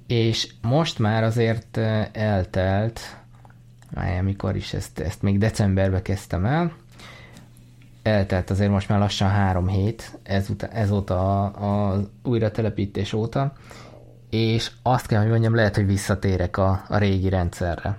és 0.09 0.49
most 0.63 0.99
már 0.99 1.25
azért 1.25 1.77
eltelt, 2.13 3.01
amikor 3.95 4.57
is 4.57 4.73
ezt, 4.73 4.99
ezt 4.99 5.23
még 5.23 5.39
decemberbe 5.39 6.03
kezdtem 6.03 6.45
el, 6.45 6.73
eltelt 8.03 8.51
azért 8.51 8.71
most 8.71 8.89
már 8.89 8.99
lassan 8.99 9.29
három 9.29 9.69
hét, 9.69 10.19
ezóta, 10.23 10.67
ezóta 10.67 11.45
a, 11.45 11.91
a 11.91 12.01
újra 12.23 12.51
telepítés 12.51 13.13
óta, 13.13 13.53
és 14.31 14.71
azt 14.83 15.07
kell, 15.07 15.21
hogy 15.21 15.31
mondjam, 15.31 15.55
lehet, 15.55 15.75
hogy 15.75 15.87
visszatérek 15.87 16.57
a, 16.57 16.85
a 16.89 16.99
régi 16.99 17.29
rendszerre. 17.29 17.99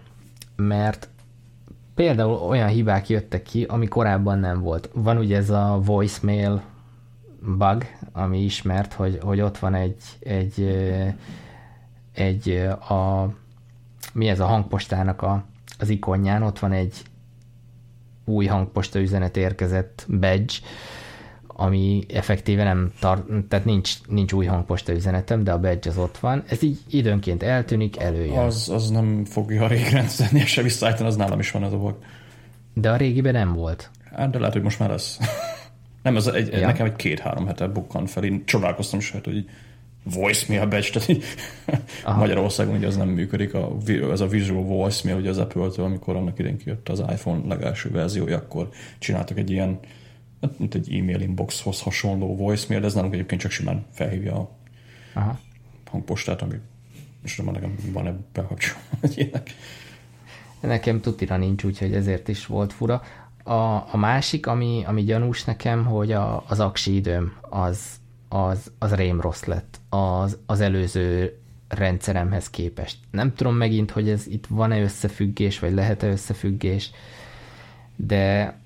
Mert 0.56 1.10
például 1.96 2.34
olyan 2.34 2.68
hibák 2.68 3.10
jöttek 3.10 3.44
ki, 3.44 3.64
ami 3.64 3.88
korábban 3.88 4.40
nem 4.40 4.62
volt. 4.62 4.90
Van 4.94 5.18
ugye 5.18 5.38
ez 5.38 5.50
a 5.50 5.80
voicemail 5.84 6.62
bug, 7.58 7.84
ami 8.12 8.44
ismert, 8.44 8.94
hogy, 8.94 9.20
hogy 9.22 9.42
ott 9.42 9.58
van 9.58 9.74
egy, 9.74 10.04
egy 10.20 10.68
egy 12.20 12.50
a, 12.90 13.30
mi 14.14 14.28
ez 14.28 14.40
a 14.40 14.46
hangpostának 14.46 15.22
a, 15.22 15.44
az 15.80 15.90
ikonján, 15.90 16.44
ott 16.44 16.60
van 16.60 16.72
egy 16.72 16.94
új 18.26 18.46
hangposta 18.46 19.00
üzenet 19.00 19.38
érkezett 19.38 20.06
badge, 20.20 20.54
ami 21.48 22.06
effektíve 22.14 22.64
nem 22.64 22.92
tart, 23.00 23.24
tehát 23.48 23.66
nincs, 23.66 23.94
nincs 24.08 24.34
új 24.34 24.46
hangposta 24.46 24.92
üzenetem, 24.94 25.44
de 25.44 25.52
a 25.52 25.60
badge 25.60 25.90
az 25.90 25.98
ott 25.98 26.18
van. 26.18 26.44
Ez 26.48 26.64
így 26.64 26.80
időnként 26.90 27.44
eltűnik, 27.44 28.00
előjön. 28.00 28.38
Az, 28.38 28.70
az 28.70 28.90
nem 28.90 29.26
fogja 29.26 29.64
a 29.64 29.68
régi 29.68 29.90
rendszerni, 29.90 30.40
se 30.56 30.62
visszaállítani, 30.62 31.08
az 31.08 31.16
nálam 31.16 31.40
is 31.40 31.52
van 31.52 31.64
a 31.64 31.70
dolog. 31.70 31.98
De 32.74 32.92
a 32.92 32.96
régiben 32.96 33.34
nem 33.34 33.54
volt. 33.54 33.90
Hát, 34.16 34.30
de 34.30 34.38
lehet, 34.38 34.54
hogy 34.54 34.64
most 34.64 34.80
már 34.80 34.90
lesz. 34.90 35.20
nem, 36.04 36.16
ez 36.16 36.28
egy, 36.28 36.52
ja. 36.52 36.66
nekem 36.66 36.86
egy 36.86 36.96
két-három 36.96 37.46
hete 37.46 37.68
bukkan 37.68 38.06
fel. 38.06 38.24
Én 38.24 38.46
csodálkoztam 38.46 39.00
is, 39.00 39.12
hogy 39.12 39.46
voicemail 40.04 40.68
badge, 40.68 40.90
tehát 40.90 42.18
Magyarországon 42.18 42.76
ugye 42.76 42.88
az 42.88 42.96
nem 42.96 43.08
működik, 43.08 43.54
a, 43.54 43.78
ez 44.12 44.22
a 44.22 44.28
visual 44.28 44.64
voicemail 44.64 45.20
ugye 45.20 45.30
az 45.30 45.38
Apple-től, 45.38 45.86
amikor 45.86 46.16
annak 46.16 46.40
idén 46.40 46.58
kijött 46.58 46.90
az 46.90 47.00
iPhone 47.00 47.48
legelső 47.48 47.92
verziója, 47.92 48.38
akkor 48.38 48.70
csináltak 49.00 49.38
egy 49.38 49.50
ilyen, 49.50 49.80
hát, 50.42 50.60
mint 50.60 50.76
egy 50.76 50.94
e-mail 50.94 51.22
inboxhoz 51.22 51.82
hasonló 51.82 52.36
voicemail, 52.36 52.80
de 52.80 52.88
ez 52.88 52.94
nálunk 52.94 53.14
egyébként 53.14 53.42
csak 53.42 53.52
simán 53.52 53.86
felhívja 53.92 54.36
a 54.36 54.50
Aha. 55.14 55.40
hangpostát, 55.90 56.42
ami 56.42 56.56
és 57.24 57.36
nem 57.36 57.54
nekem 57.54 57.76
van 57.92 58.08
ebbe 58.08 58.20
bekapcsolva 58.34 58.82
ilyenek. 59.16 59.56
Nekem 60.60 61.02
tutira 61.02 61.38
nincs, 61.38 61.64
úgyhogy 61.64 61.94
ezért 61.94 62.28
is 62.28 62.46
volt 62.46 62.74
fura. 62.74 63.02
a, 63.44 63.94
a 63.94 63.98
másik, 63.98 64.48
ami, 64.48 64.84
ami 64.86 65.04
gyanús 65.04 65.44
nekem, 65.44 65.86
hogy 65.86 66.12
a, 66.12 66.44
az 66.48 66.60
aksi 66.60 66.96
időm 66.96 67.34
az, 67.42 67.80
az, 68.30 68.72
az 68.80 68.94
rém 68.94 69.22
rossz 69.22 69.44
lett 69.44 69.80
az, 69.90 70.38
az 70.46 70.62
előző 70.62 71.38
rendszeremhez 71.68 72.50
képest. 72.50 72.98
Nem 73.12 73.34
tudom 73.34 73.56
megint, 73.56 73.92
hogy 73.92 74.10
ez 74.10 74.28
itt 74.28 74.46
van-e 74.50 74.82
összefüggés, 74.82 75.60
vagy 75.60 75.74
lehet-e 75.74 76.08
összefüggés, 76.08 76.92
de 77.96 78.58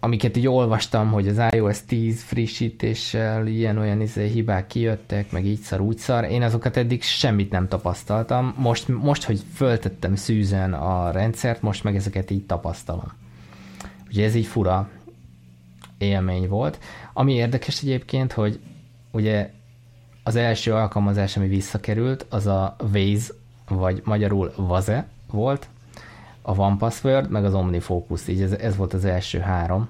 amiket 0.00 0.36
így 0.36 0.48
olvastam, 0.48 1.10
hogy 1.10 1.28
az 1.28 1.40
iOS 1.50 1.84
10 1.84 2.22
frissítéssel 2.22 3.46
ilyen-olyan 3.46 4.00
izé, 4.00 4.26
hibák 4.28 4.66
kijöttek, 4.66 5.32
meg 5.32 5.46
így 5.46 5.60
szar, 5.60 5.80
úgy 5.80 5.98
szar, 5.98 6.24
én 6.24 6.42
azokat 6.42 6.76
eddig 6.76 7.02
semmit 7.02 7.50
nem 7.50 7.68
tapasztaltam. 7.68 8.54
Most, 8.58 8.88
most 8.88 9.24
hogy 9.24 9.40
föltettem 9.54 10.14
szűzen 10.14 10.72
a 10.72 11.10
rendszert, 11.10 11.62
most 11.62 11.84
meg 11.84 11.96
ezeket 11.96 12.30
így 12.30 12.46
tapasztalom. 12.46 13.12
Ugye 14.08 14.24
ez 14.24 14.34
így 14.34 14.46
fura 14.46 14.88
élmény 15.98 16.48
volt. 16.48 16.78
Ami 17.12 17.32
érdekes 17.32 17.82
egyébként, 17.82 18.32
hogy 18.32 18.60
ugye 19.12 19.50
az 20.22 20.36
első 20.36 20.74
alkalmazás, 20.74 21.36
ami 21.36 21.48
visszakerült, 21.48 22.26
az 22.28 22.46
a 22.46 22.76
Waze, 22.92 23.32
vagy 23.68 24.02
magyarul 24.04 24.52
Vaze 24.56 25.08
volt, 25.30 25.68
a 26.42 26.58
One 26.58 26.76
Password, 26.76 27.30
meg 27.30 27.44
az 27.44 27.54
OmniFocus, 27.54 28.28
így 28.28 28.42
ez, 28.42 28.52
ez 28.52 28.76
volt 28.76 28.92
az 28.92 29.04
első 29.04 29.38
három. 29.38 29.88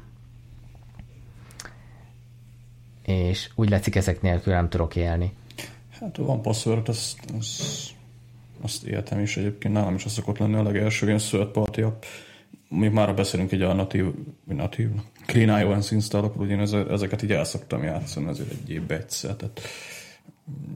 És 3.02 3.50
úgy 3.54 3.68
látszik, 3.68 3.94
ezek 3.94 4.22
nélkül 4.22 4.52
nem 4.52 4.68
tudok 4.68 4.96
élni. 4.96 5.32
Hát 6.00 6.18
a 6.18 6.22
One 6.22 6.40
Password, 6.40 6.88
azt, 6.88 7.18
azt, 7.38 7.90
azt 8.60 8.84
értem 8.84 9.18
is 9.18 9.36
egyébként, 9.36 9.74
nálam 9.74 9.94
is 9.94 10.04
az 10.04 10.12
szokott 10.12 10.38
lenni 10.38 10.54
a 10.54 10.62
legelső 10.62 11.06
ilyen 11.06 11.18
third 11.18 11.46
party 11.46 11.80
app. 11.80 12.02
Mi 12.68 12.88
már 12.88 13.14
beszélünk 13.14 13.52
egy 13.52 13.62
a 13.62 13.72
natív, 13.72 14.04
natív 14.44 14.88
Clean 15.32 15.60
iOS 15.60 15.90
installokról, 15.90 16.48
én 16.48 16.60
ezeket 16.90 17.22
így 17.22 17.32
el 17.32 17.44
szoktam 17.44 17.82
játszani 17.82 18.26
azért 18.26 18.50
egy 18.50 18.70
évbe 18.70 18.96
egyszer, 18.96 19.34
tehát 19.34 19.60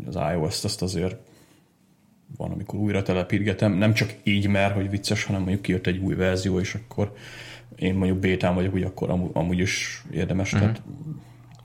az 0.06 0.18
iOS-t 0.34 0.64
azt 0.64 0.82
azért 0.82 1.16
van, 2.36 2.50
amikor 2.50 2.78
újra 2.78 3.02
telepítgetem, 3.02 3.72
nem 3.72 3.92
csak 3.94 4.14
így, 4.22 4.48
mert 4.48 4.74
hogy 4.74 4.90
vicces, 4.90 5.24
hanem 5.24 5.40
mondjuk 5.40 5.62
kijött 5.62 5.86
egy 5.86 5.98
új 5.98 6.14
verzió, 6.14 6.60
és 6.60 6.74
akkor 6.74 7.12
én 7.74 7.94
mondjuk 7.94 8.18
bétán 8.18 8.54
vagyok, 8.54 8.74
úgy 8.74 8.82
akkor 8.82 9.10
amúgy, 9.10 9.30
amúgy 9.32 9.58
is 9.58 10.04
érdemes, 10.10 10.52
uh-huh. 10.52 10.68
tehát 10.68 10.82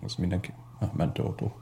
az 0.04 0.16
mindenki, 0.16 0.54
na, 0.80 0.92
mentőautó. 0.96 1.61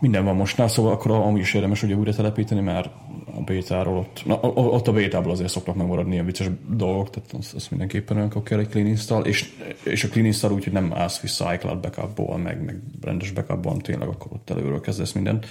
Minden 0.00 0.24
van 0.24 0.36
most 0.36 0.56
nál, 0.56 0.68
szóval 0.68 0.92
akkor 0.92 1.10
amúgy 1.10 1.40
is 1.40 1.54
érdemes 1.54 1.82
ugye 1.82 1.94
újra 1.94 2.14
telepíteni, 2.14 2.60
mert 2.60 2.90
a 3.34 3.40
bétáról 3.44 3.96
ott, 3.96 4.22
na, 4.26 4.40
ott 4.54 4.88
a 4.88 4.92
bétából 4.92 5.32
azért 5.32 5.48
szoktak 5.48 5.74
megmaradni 5.74 6.12
ilyen 6.12 6.24
vicces 6.24 6.46
dolgok, 6.70 7.10
tehát 7.10 7.32
az, 7.38 7.52
az 7.54 7.68
mindenképpen 7.68 8.16
olyan, 8.16 8.28
akkor 8.28 8.42
kell 8.42 8.58
egy 8.58 8.68
clean 8.68 8.86
install, 8.86 9.22
és, 9.22 9.52
és 9.84 10.04
a 10.04 10.08
clean 10.08 10.26
install 10.26 10.52
úgy, 10.52 10.64
hogy 10.64 10.72
nem 10.72 10.92
állsz 10.94 11.20
vissza 11.20 11.54
iCloud 11.54 11.80
backupból, 11.80 12.38
meg, 12.38 12.64
meg 12.64 12.80
rendes 13.00 13.30
backupból, 13.30 13.76
tényleg 13.76 14.08
akkor 14.08 14.32
ott 14.32 14.50
előről 14.50 14.80
kezdesz 14.80 15.12
mindent. 15.12 15.46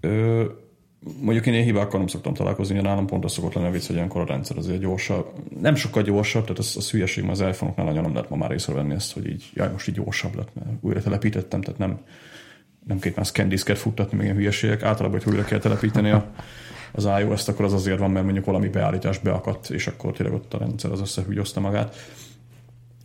Ö, 0.00 0.44
mondjuk 1.20 1.46
én 1.46 1.52
ilyen 1.52 1.64
hibákkal 1.64 1.98
nem 1.98 2.08
szoktam 2.08 2.34
találkozni, 2.34 2.74
hogy 2.74 2.84
nálam 2.84 3.06
pont 3.06 3.24
az 3.24 3.32
szokott 3.32 3.54
lenni 3.54 3.66
a 3.66 3.70
vicc, 3.70 3.86
hogy 3.86 3.96
ilyenkor 3.96 4.20
a 4.20 4.26
rendszer 4.26 4.56
azért 4.56 4.80
gyorsabb. 4.80 5.32
Nem 5.60 5.74
sokkal 5.74 6.02
gyorsabb, 6.02 6.42
tehát 6.42 6.58
az, 6.58 6.74
az 6.76 6.90
hülyeség, 6.90 7.28
az 7.28 7.40
iPhone-oknál 7.40 7.86
nagyon 7.86 8.02
nem 8.02 8.14
lehet 8.14 8.30
ma 8.30 8.36
már 8.36 8.50
észrevenni 8.50 8.94
ezt, 8.94 9.12
hogy 9.12 9.28
így, 9.28 9.50
jaj, 9.54 9.70
most 9.72 9.88
így 9.88 9.94
gyorsabb 9.94 10.34
lett, 10.34 10.54
mert 10.54 10.70
újra 10.80 11.02
telepítettem, 11.02 11.60
tehát 11.60 11.78
nem, 11.78 12.00
nem 12.86 12.98
két 12.98 13.16
már 13.16 13.24
scan 13.24 13.48
diszket 13.48 13.78
futtatni, 13.78 14.16
még 14.16 14.24
ilyen 14.24 14.36
hülyeségek. 14.36 14.82
Általában, 14.82 15.20
hogy 15.22 15.32
újra 15.32 15.44
kell 15.44 15.58
telepíteni 15.58 16.10
a, 16.10 16.26
az 16.92 17.08
iOS-t, 17.20 17.48
akkor 17.48 17.64
az 17.64 17.72
azért 17.72 17.98
van, 17.98 18.10
mert 18.10 18.24
mondjuk 18.24 18.44
valami 18.44 18.68
beállítás 18.68 19.18
beakadt, 19.18 19.70
és 19.70 19.86
akkor 19.86 20.12
tényleg 20.12 20.34
ott 20.34 20.54
a 20.54 20.58
rendszer 20.58 20.90
az 20.90 21.00
összehűgyozta 21.00 21.60
magát. 21.60 21.96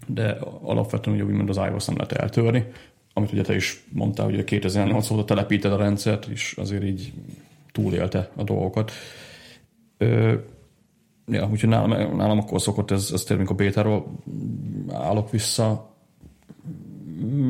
De 0.07 0.37
alapvetően 0.61 1.15
ugye 1.15 1.25
úgymond 1.25 1.49
az 1.49 1.57
iOS 1.57 1.85
nem 1.85 1.95
lehet 1.95 2.11
eltörni, 2.11 2.65
amit 3.13 3.31
ugye 3.31 3.41
te 3.41 3.55
is 3.55 3.83
mondtál, 3.91 4.25
hogy 4.25 4.43
2008 4.43 5.09
óta 5.09 5.25
telepíted 5.25 5.71
a 5.71 5.77
rendszert, 5.77 6.25
és 6.25 6.53
azért 6.57 6.83
így 6.83 7.13
túlélte 7.71 8.29
a 8.35 8.43
dolgokat. 8.43 8.91
Ö, 9.97 10.33
ja, 11.27 11.47
úgyhogy 11.51 11.69
nálam, 11.69 12.15
nálam 12.15 12.39
akkor 12.39 12.61
szokott 12.61 12.91
ez, 12.91 13.09
ez 13.13 13.23
tényleg, 13.23 13.47
amikor 13.47 13.65
bétáról 13.65 14.19
állok 14.91 15.31
vissza, 15.31 15.95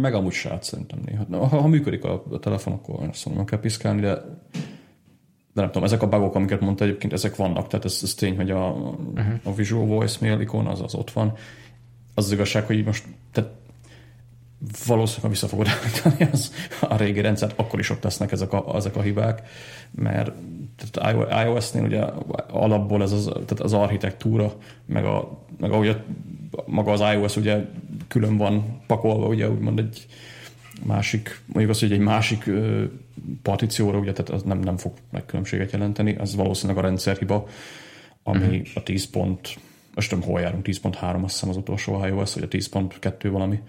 meg 0.01 0.13
amúgy 0.13 0.31
sát 0.31 0.63
szerintem 0.63 0.99
néha. 1.05 1.47
Ha, 1.47 1.57
ha 1.57 1.67
működik 1.67 2.03
a, 2.03 2.23
a 2.31 2.39
telefon, 2.39 2.73
akkor 2.73 3.07
azt 3.09 3.25
mondom, 3.25 3.45
kell 3.45 3.59
piszkálni, 3.59 4.01
de 4.01 4.21
de 5.55 5.61
nem 5.61 5.71
tudom, 5.71 5.83
ezek 5.83 6.01
a 6.01 6.07
bugok, 6.07 6.35
amiket 6.35 6.59
mondta 6.59 6.83
egyébként, 6.83 7.13
ezek 7.13 7.35
vannak, 7.35 7.67
tehát 7.67 7.85
ez, 7.85 7.99
ez 8.03 8.13
tény, 8.13 8.35
hogy 8.35 8.51
a, 8.51 8.69
uh-huh. 8.69 9.33
a 9.43 9.53
Visual 9.53 9.85
Voicemail 9.85 10.39
ikon 10.39 10.67
az, 10.67 10.81
az 10.81 10.95
ott 10.95 11.11
van. 11.11 11.33
Az 12.13 12.25
az 12.25 12.31
igazság, 12.31 12.65
hogy 12.65 12.85
most 12.85 13.03
tehát 13.31 13.49
valószínűleg 14.85 15.31
vissza 15.31 15.47
fogod 15.47 15.67
állítani 15.81 16.31
az, 16.31 16.51
a 16.81 16.95
régi 16.95 17.21
rendszert, 17.21 17.59
akkor 17.59 17.79
is 17.79 17.89
ott 17.89 18.03
lesznek 18.03 18.31
ezek 18.31 18.53
a, 18.53 18.75
ezek 18.75 18.95
a 18.95 19.01
hibák, 19.01 19.47
mert 19.91 20.31
tehát 20.91 21.45
iOS-nél 21.45 21.83
ugye 21.83 22.01
alapból 22.47 23.01
ez 23.01 23.11
az, 23.11 23.25
tehát 23.25 23.59
az 23.59 23.73
architektúra, 23.73 24.53
meg, 24.85 25.05
a, 25.05 25.37
meg 25.59 25.71
ahogy 25.71 25.87
a, 25.87 26.03
maga 26.65 26.91
az 26.91 27.03
iOS 27.13 27.35
ugye 27.35 27.65
külön 28.07 28.37
van 28.37 28.81
pakolva, 28.87 29.27
ugye 29.27 29.49
úgymond 29.49 29.79
egy 29.79 30.05
másik, 30.83 31.41
mondjuk 31.45 31.69
az, 31.69 31.79
hogy 31.79 31.91
egy 31.91 31.99
másik 31.99 32.49
partícióra, 33.41 33.97
ugye, 33.97 34.11
tehát 34.11 34.29
az 34.29 34.43
nem, 34.43 34.59
nem 34.59 34.77
fog 34.77 34.93
megkülönbséget 35.11 35.71
jelenteni, 35.71 36.15
az 36.15 36.35
valószínűleg 36.35 36.83
a 36.83 36.87
rendszerhiba, 36.87 37.47
ami 38.23 38.57
uh-huh. 38.59 38.67
a 38.75 38.83
10 38.83 39.09
pont, 39.09 39.57
most 39.95 40.09
tudom, 40.09 40.25
hol 40.25 40.39
járunk, 40.39 40.65
10.3 40.67 41.23
azt 41.23 41.33
hiszem 41.33 41.49
az 41.49 41.57
utolsó 41.57 42.05
iOS, 42.05 42.33
vagy 42.33 42.43
a 42.43 42.47
10.2 42.47 43.29
valami, 43.31 43.59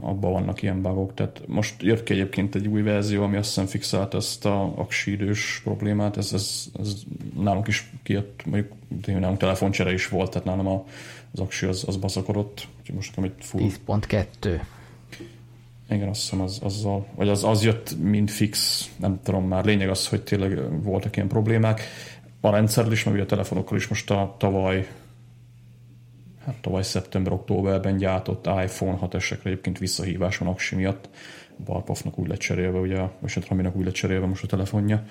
abban 0.00 0.32
vannak 0.32 0.62
ilyen 0.62 0.82
bugok. 0.82 1.14
Tehát 1.14 1.42
most 1.46 1.82
jött 1.82 2.02
ki 2.02 2.12
egyébként 2.12 2.54
egy 2.54 2.66
új 2.66 2.82
verzió, 2.82 3.22
ami 3.22 3.36
azt 3.36 3.48
hiszem 3.48 3.66
fixált 3.66 4.14
ezt 4.14 4.46
a 4.46 4.72
aksidős 4.76 5.60
problémát, 5.64 6.16
ez, 6.16 6.32
ez, 6.32 6.64
ez 6.78 7.02
nálunk 7.40 7.68
is 7.68 7.90
kijött, 8.02 8.42
mondjuk 8.46 8.72
nálunk 9.06 9.38
telefoncsere 9.38 9.92
is 9.92 10.08
volt, 10.08 10.30
tehát 10.30 10.46
nálam 10.46 10.66
a, 10.66 10.84
az 11.32 11.40
aksi 11.40 11.66
az, 11.66 11.84
az 11.86 11.96
baszakodott, 11.96 12.68
úgyhogy 12.78 12.94
most 12.94 13.16
nekem 13.16 13.32
egy 13.36 13.44
full... 13.44 13.62
10.2 13.62 14.60
igen, 15.90 16.08
azt 16.08 16.20
hiszem 16.20 16.40
az, 16.40 16.58
azzal, 16.62 17.06
vagy 17.14 17.28
az, 17.28 17.44
az 17.44 17.64
jött 17.64 17.96
mind 18.02 18.30
fix, 18.30 18.84
nem 18.96 19.20
tudom 19.22 19.48
már. 19.48 19.64
Lényeg 19.64 19.88
az, 19.88 20.08
hogy 20.08 20.22
tényleg 20.22 20.82
voltak 20.82 21.16
ilyen 21.16 21.28
problémák. 21.28 21.80
A 22.40 22.50
rendszerrel 22.50 22.92
is, 22.92 23.04
meg 23.04 23.20
a 23.20 23.26
telefonokkal 23.26 23.76
is 23.76 23.88
most 23.88 24.10
a 24.10 24.34
tavaly 24.38 24.86
hát 26.44 26.56
tavaly 26.60 26.82
szeptember-októberben 26.82 27.96
gyártott 27.96 28.46
iPhone 28.46 28.98
6-esekre 29.02 29.44
egyébként 29.44 29.78
visszahívás 29.78 30.38
van 30.38 30.48
aksi 30.48 30.74
miatt. 30.74 31.08
Barpofnak 31.64 32.18
úgy 32.18 32.28
lett 32.28 32.38
cserélve, 32.38 32.78
ugye, 32.78 32.96
vagy 33.18 33.32
hát 33.32 33.48
Raminak 33.48 33.76
úgy 33.76 33.84
lett 33.84 33.94
cserélve 33.94 34.26
most 34.26 34.44
a 34.44 34.46
telefonja. 34.46 35.04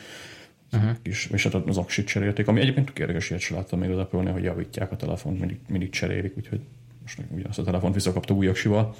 Uh-huh. 0.74 0.90
És, 1.04 1.30
és 1.34 1.44
hát 1.44 1.54
az 1.54 1.78
aksit 1.78 2.08
cserélték, 2.08 2.48
ami 2.48 2.60
egyébként 2.60 2.86
tök 2.86 3.00
érdekes, 3.00 3.30
ilyet 3.30 3.42
sem 3.42 3.58
láttam 3.58 3.80
még 3.80 3.90
az 3.90 3.98
apple 3.98 4.32
hogy 4.32 4.44
javítják 4.44 4.92
a 4.92 4.96
telefont, 4.96 5.40
mindig, 5.40 5.60
mindig 5.68 5.90
cserélik, 5.90 6.38
úgyhogy 6.38 6.60
most 7.02 7.20
ugye 7.30 7.48
azt 7.48 7.60
a 7.60 7.64
telefont 7.64 7.94
visszakapta 7.94 8.34
új 8.34 8.48
aksival. 8.48 8.96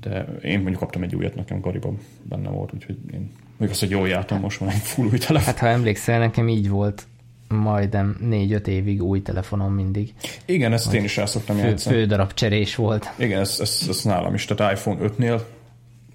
De 0.00 0.24
én 0.42 0.58
mondjuk 0.58 0.78
kaptam 0.78 1.02
egy 1.02 1.14
újat, 1.14 1.34
nekem 1.34 1.60
Gariban 1.60 1.98
benne 2.22 2.48
volt, 2.48 2.72
úgyhogy 2.74 2.98
én 3.12 3.30
még 3.56 3.70
azt, 3.70 3.80
hogy 3.80 3.90
jól 3.90 4.08
jártam, 4.08 4.40
most 4.40 4.58
van 4.58 4.68
egy 4.68 4.76
full 4.76 5.06
új 5.06 5.18
telefon. 5.18 5.46
Hát 5.46 5.58
ha 5.58 5.66
emlékszel, 5.66 6.18
nekem 6.18 6.48
így 6.48 6.68
volt 6.68 7.06
majdnem 7.52 8.16
négy-öt 8.20 8.68
évig 8.68 9.02
új 9.02 9.22
telefonom 9.22 9.74
mindig. 9.74 10.14
Igen, 10.44 10.72
ezt 10.72 10.92
én 10.92 11.04
is 11.04 11.18
el 11.18 11.26
szoktam 11.26 11.56
fő, 11.56 11.66
játszani. 11.66 11.96
Fő 11.96 12.06
darab 12.06 12.32
cserés 12.34 12.74
volt. 12.74 13.10
Igen, 13.18 13.40
ez, 13.40 13.56
ez, 13.60 13.86
ez 13.88 14.02
nálam 14.02 14.34
is. 14.34 14.44
Tehát 14.44 14.78
iPhone 14.78 14.98
5-nél 15.08 15.40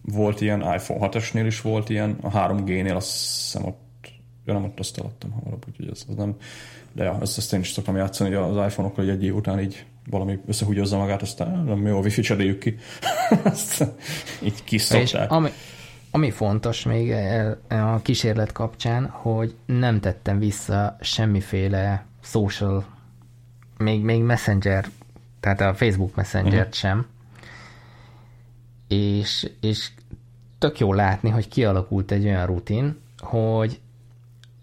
volt 0.01 0.41
ilyen, 0.41 0.59
iPhone 0.59 1.09
6-esnél 1.11 1.43
is 1.45 1.61
volt 1.61 1.89
ilyen, 1.89 2.17
a 2.21 2.31
3G-nél 2.31 2.95
azt 2.95 3.11
hiszem 3.11 3.65
ott, 3.65 3.79
ja 4.47 4.53
nem 4.53 4.63
ott 4.63 4.79
azt 4.79 4.97
eladtam 4.97 5.31
hamarabb, 5.31 5.65
úgyhogy 5.67 5.89
ez, 5.91 6.05
ez 6.09 6.15
nem, 6.15 6.35
de 6.93 7.03
ja, 7.03 7.17
ezt, 7.21 7.37
ezt 7.37 7.53
én 7.53 7.59
is 7.59 7.71
szoktam 7.71 7.95
játszani, 7.95 8.33
hogy 8.33 8.57
az 8.57 8.65
iPhone-okkal 8.65 9.09
egy 9.09 9.23
év 9.23 9.35
után 9.35 9.59
így 9.59 9.85
valami 10.09 10.39
összehúgyozza 10.47 10.97
magát, 10.97 11.21
aztán 11.21 11.63
nem 11.63 11.87
jó, 11.87 11.97
a 11.97 12.01
wifi 12.01 12.21
cseréljük 12.21 12.59
ki. 12.59 12.77
azt 13.43 13.85
így 14.43 14.63
kiszokták. 14.63 15.31
ami, 15.31 15.49
ami 16.11 16.31
fontos 16.31 16.83
még 16.83 17.11
e, 17.11 17.57
e, 17.67 17.93
a 17.93 18.01
kísérlet 18.01 18.51
kapcsán, 18.51 19.05
hogy 19.05 19.55
nem 19.65 19.99
tettem 19.99 20.39
vissza 20.39 20.97
semmiféle 21.01 22.05
social, 22.23 22.85
még, 23.77 24.03
még 24.03 24.21
messenger, 24.21 24.85
tehát 25.39 25.61
a 25.61 25.73
Facebook 25.73 26.15
messenger 26.15 26.59
uh-huh. 26.59 26.73
sem, 26.73 27.05
és, 28.87 29.49
és 29.61 29.89
tök 30.57 30.79
jó 30.79 30.93
látni, 30.93 31.29
hogy 31.29 31.47
kialakult 31.47 32.11
egy 32.11 32.25
olyan 32.25 32.45
rutin, 32.45 32.99
hogy 33.17 33.79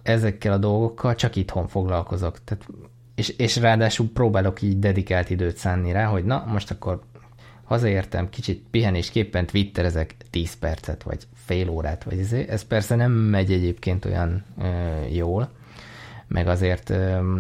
ezekkel 0.05 0.53
a 0.53 0.59
dolgokkal 0.59 1.15
csak 1.15 1.37
itthon 1.37 1.69
foglalkozok. 1.69 2.45
Tehát, 2.45 2.67
és, 3.15 3.29
és 3.29 3.57
ráadásul 3.57 4.09
próbálok 4.13 4.63
így 4.63 4.79
dedikált 4.79 5.31
időt 5.31 5.57
szánni 5.57 5.93
rá, 5.93 6.05
hogy 6.05 6.25
na, 6.25 6.45
most 6.47 6.71
akkor 6.71 7.03
hazaértem, 7.65 8.29
kicsit 8.29 8.65
pihenésképpen 8.71 9.47
twitterezek 9.47 10.17
10 10.31 10.55
percet, 10.55 11.03
vagy 11.03 11.27
fél 11.35 11.69
órát, 11.69 12.05
vagy 12.05 12.19
ez, 12.19 12.33
ez 12.33 12.63
persze 12.63 12.95
nem 12.95 13.13
megy 13.13 13.53
egyébként 13.53 14.05
olyan 14.05 14.45
ö, 14.59 14.67
jól, 15.13 15.51
meg 16.27 16.49
azért 16.49 16.93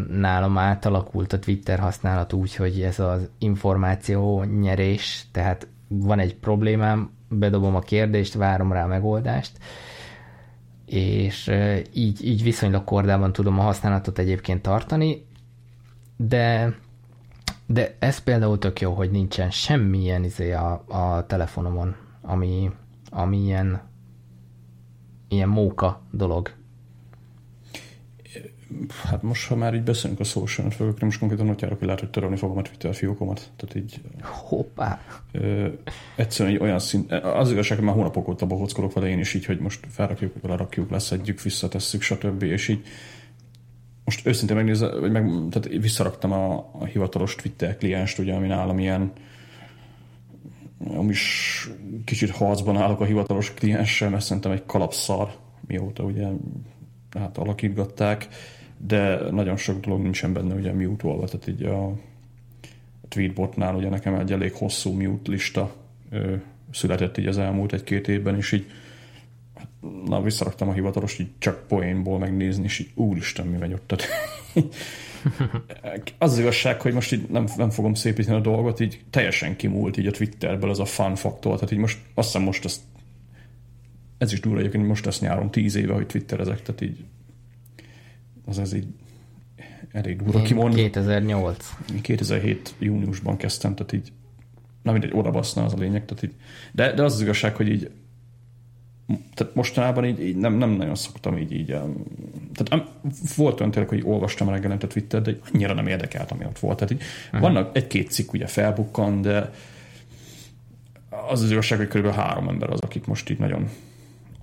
nálam 0.08 0.58
átalakult 0.58 1.32
a 1.32 1.38
Twitter 1.38 1.78
használat 1.78 2.32
úgy, 2.32 2.54
hogy 2.54 2.82
ez 2.82 2.98
az 2.98 3.28
információ 3.38 4.42
nyerés, 4.42 5.24
tehát 5.32 5.66
van 5.88 6.18
egy 6.18 6.36
problémám, 6.36 7.10
bedobom 7.28 7.74
a 7.74 7.80
kérdést, 7.80 8.34
várom 8.34 8.72
rá 8.72 8.84
a 8.84 8.86
megoldást, 8.86 9.58
és 10.86 11.50
így, 11.92 12.24
így 12.24 12.42
viszonylag 12.42 12.84
kordában 12.84 13.32
tudom 13.32 13.58
a 13.58 13.62
használatot 13.62 14.18
egyébként 14.18 14.62
tartani, 14.62 15.26
de, 16.16 16.74
de 17.66 17.96
ez 17.98 18.18
például 18.18 18.58
tök 18.58 18.80
jó, 18.80 18.92
hogy 18.92 19.10
nincsen 19.10 19.50
semmilyen 19.50 20.24
izé 20.24 20.52
a, 20.52 20.84
a 20.88 21.26
telefonomon, 21.26 21.96
ami, 22.20 22.70
ami 23.10 23.36
ilyen, 23.36 23.82
ilyen 25.28 25.48
móka 25.48 26.02
dolog. 26.10 26.50
Hát 29.04 29.22
most, 29.22 29.48
ha 29.48 29.56
már 29.56 29.74
így 29.74 29.82
beszélünk 29.82 30.20
a 30.20 30.24
social 30.24 30.66
networkről, 30.66 31.08
most 31.08 31.18
konkrétan 31.18 31.48
ott 31.48 31.60
járok, 31.60 31.78
hogy 31.78 31.86
lehet, 31.86 32.02
hogy 32.02 32.10
törölni 32.10 32.36
fogom 32.36 32.58
a 32.58 32.62
Twitter 32.62 32.94
fiókomat. 32.94 33.50
Tehát 33.56 33.74
így... 33.74 34.00
Hoppá! 34.22 35.00
Ö, 35.32 35.68
egyszerűen 36.16 36.54
egy 36.54 36.60
olyan 36.60 36.78
szint... 36.78 37.12
Az 37.12 37.50
igazság, 37.50 37.76
hogy 37.78 37.86
már 37.86 37.96
hónapok 37.96 38.28
óta 38.28 38.46
bohockolok 38.46 38.92
vele 38.92 39.08
én 39.08 39.18
is 39.18 39.34
így, 39.34 39.44
hogy 39.44 39.58
most 39.58 39.86
felrakjuk, 39.90 40.32
lerakjuk, 40.42 40.90
leszedjük, 40.90 41.42
visszatesszük, 41.42 42.02
stb. 42.02 42.42
És 42.42 42.68
így 42.68 42.86
most 44.04 44.26
őszintén 44.26 44.56
megnézve, 44.56 44.98
vagy 45.00 45.12
meg, 45.12 45.30
tehát 45.50 45.68
visszaraktam 45.80 46.32
a, 46.32 46.70
a 46.72 46.84
hivatalos 46.84 47.34
Twitter 47.34 47.76
klienst, 47.76 48.18
ugye, 48.18 48.34
ami 48.34 48.46
nálam 48.46 48.78
ilyen 48.78 49.12
is 51.08 51.68
kicsit 52.04 52.30
harcban 52.30 52.76
állok 52.76 53.00
a 53.00 53.04
hivatalos 53.04 53.54
klienssel, 53.54 54.10
mert 54.10 54.24
szerintem 54.24 54.52
egy 54.52 54.62
kalapszar, 54.66 55.36
mióta 55.66 56.02
ugye 56.02 56.26
hát 57.18 57.38
alakítgatták, 57.38 58.28
de 58.76 59.30
nagyon 59.30 59.56
sok 59.56 59.80
dolog 59.80 60.02
nincsen 60.02 60.32
benne 60.32 60.54
ugye 60.54 60.72
mute 60.72 61.08
tehát 61.08 61.46
így 61.48 61.62
a 61.62 61.92
tweetbotnál 63.08 63.74
ugye 63.74 63.88
nekem 63.88 64.14
egy 64.14 64.32
elég 64.32 64.52
hosszú 64.52 64.92
mute 64.92 65.30
lista 65.30 65.74
ö, 66.10 66.34
született 66.70 67.18
így 67.18 67.26
az 67.26 67.38
elmúlt 67.38 67.72
egy-két 67.72 68.08
évben, 68.08 68.36
és 68.36 68.52
így 68.52 68.66
hát, 69.54 69.68
na, 70.06 70.22
visszaraktam 70.22 70.68
a 70.68 70.72
hivatalos, 70.72 71.18
így 71.18 71.30
csak 71.38 71.66
poénból 71.66 72.18
megnézni, 72.18 72.64
és 72.64 72.78
így 72.78 72.90
úristen, 72.94 73.46
mi 73.46 73.56
megy 73.56 73.72
ott. 73.72 73.86
Tehát, 73.86 74.04
az, 74.54 74.64
az 76.32 76.38
igazság, 76.38 76.80
hogy 76.80 76.92
most 76.92 77.12
így 77.12 77.28
nem, 77.28 77.46
nem 77.56 77.70
fogom 77.70 77.94
szépíteni 77.94 78.36
a 78.36 78.40
dolgot, 78.40 78.80
így 78.80 79.00
teljesen 79.10 79.56
kimúlt 79.56 79.96
így 79.96 80.06
a 80.06 80.10
Twitterből 80.10 80.70
az 80.70 80.80
a 80.80 80.84
fun 80.84 81.14
faktor, 81.14 81.54
tehát 81.54 81.70
így 81.70 81.78
most 81.78 81.98
azt 82.14 82.26
hiszem 82.26 82.42
most 82.42 82.64
ezt 82.64 82.80
ez 84.18 84.32
is 84.32 84.40
durva 84.40 84.58
egyébként, 84.58 84.86
most 84.86 85.04
lesz 85.04 85.20
nyáron 85.20 85.50
tíz 85.50 85.74
éve, 85.74 85.92
hogy 85.92 86.06
twitterezek, 86.06 86.62
tehát 86.62 86.80
így 86.80 87.04
az 88.46 88.58
ez 88.58 88.72
így 88.72 88.86
elég 89.92 90.22
durva 90.22 90.42
kimondani. 90.42 90.82
2008. 90.82 91.74
2007 92.00 92.74
júniusban 92.78 93.36
kezdtem, 93.36 93.74
tehát 93.74 93.92
így 93.92 94.12
na 94.82 94.92
mindegy, 94.92 95.12
oda 95.14 95.30
baszna 95.30 95.64
az 95.64 95.72
a 95.72 95.78
lényeg, 95.78 96.04
tehát 96.04 96.22
így, 96.22 96.34
de, 96.72 96.92
de 96.92 97.02
az 97.02 97.14
az 97.14 97.20
igazság, 97.20 97.56
hogy 97.56 97.68
így 97.68 97.90
tehát 99.34 99.54
mostanában 99.54 100.04
így, 100.04 100.20
így 100.20 100.36
nem, 100.36 100.54
nem 100.54 100.70
nagyon 100.70 100.94
szoktam 100.94 101.38
így, 101.38 101.52
így 101.52 101.66
tehát 102.54 102.88
volt 103.36 103.60
olyan 103.60 103.72
tényleg, 103.72 103.88
hogy 103.90 104.02
olvastam 104.04 104.48
reggelente 104.48 104.86
Twitter, 104.86 105.22
de 105.22 105.36
annyira 105.52 105.74
nem 105.74 105.86
érdekelt, 105.86 106.30
ami 106.30 106.44
ott 106.44 106.58
volt. 106.58 106.76
Tehát 106.76 106.92
így 106.92 107.02
uh-huh. 107.26 107.40
vannak 107.40 107.76
egy-két 107.76 108.10
cikk 108.10 108.32
ugye 108.32 108.46
felbukkan, 108.46 109.22
de 109.22 109.52
az 111.28 111.42
az 111.42 111.50
igazság, 111.50 111.78
hogy 111.78 111.88
kb. 111.88 112.06
három 112.06 112.48
ember 112.48 112.70
az, 112.70 112.80
akik 112.80 113.06
most 113.06 113.30
így 113.30 113.38
nagyon 113.38 113.70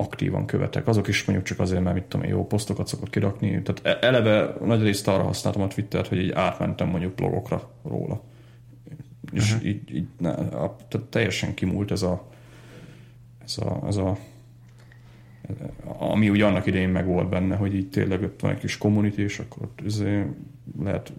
aktívan 0.02 0.46
követek. 0.46 0.88
Azok 0.88 1.08
is 1.08 1.26
mondjuk 1.26 1.48
csak 1.48 1.60
azért, 1.60 1.84
mert 1.84 1.96
mit 1.96 2.04
tudom 2.04 2.26
én, 2.26 2.32
jó 2.32 2.48
posztokat 2.48 2.88
szokott 2.88 3.10
kirakni. 3.10 3.62
Tehát 3.62 4.02
e- 4.02 4.08
eleve 4.08 4.56
nagy 4.66 4.82
részt 4.82 5.08
arra 5.08 5.24
használtam 5.24 5.62
a 5.62 5.68
Twittert, 5.68 6.08
hogy 6.08 6.18
így 6.18 6.32
átmentem 6.32 6.88
mondjuk 6.88 7.16
blogokra 7.16 7.72
róla. 7.84 8.24
És 9.32 9.54
uh-huh. 9.54 9.68
így, 9.68 9.96
így 9.96 10.08
ne, 10.18 10.30
a, 10.30 10.76
tehát 10.88 11.08
teljesen 11.08 11.54
kimúlt 11.54 11.92
ez 11.92 12.02
a, 12.02 12.28
ez 13.44 13.58
a, 13.58 13.82
ez 13.88 13.96
a 13.96 14.18
ami 15.98 16.30
úgy 16.30 16.42
annak 16.42 16.66
idején 16.66 16.90
meg 16.90 17.06
volt 17.06 17.30
benne, 17.30 17.56
hogy 17.56 17.76
így 17.76 17.90
tényleg 17.90 18.24
ott 18.24 18.42
van 18.42 18.52
egy 18.52 18.60
kis 18.60 18.78
community, 18.78 19.18
és 19.18 19.40
akkor 19.40 19.64
ott 19.64 19.82
izé 19.86 20.26
lehet 20.82 21.14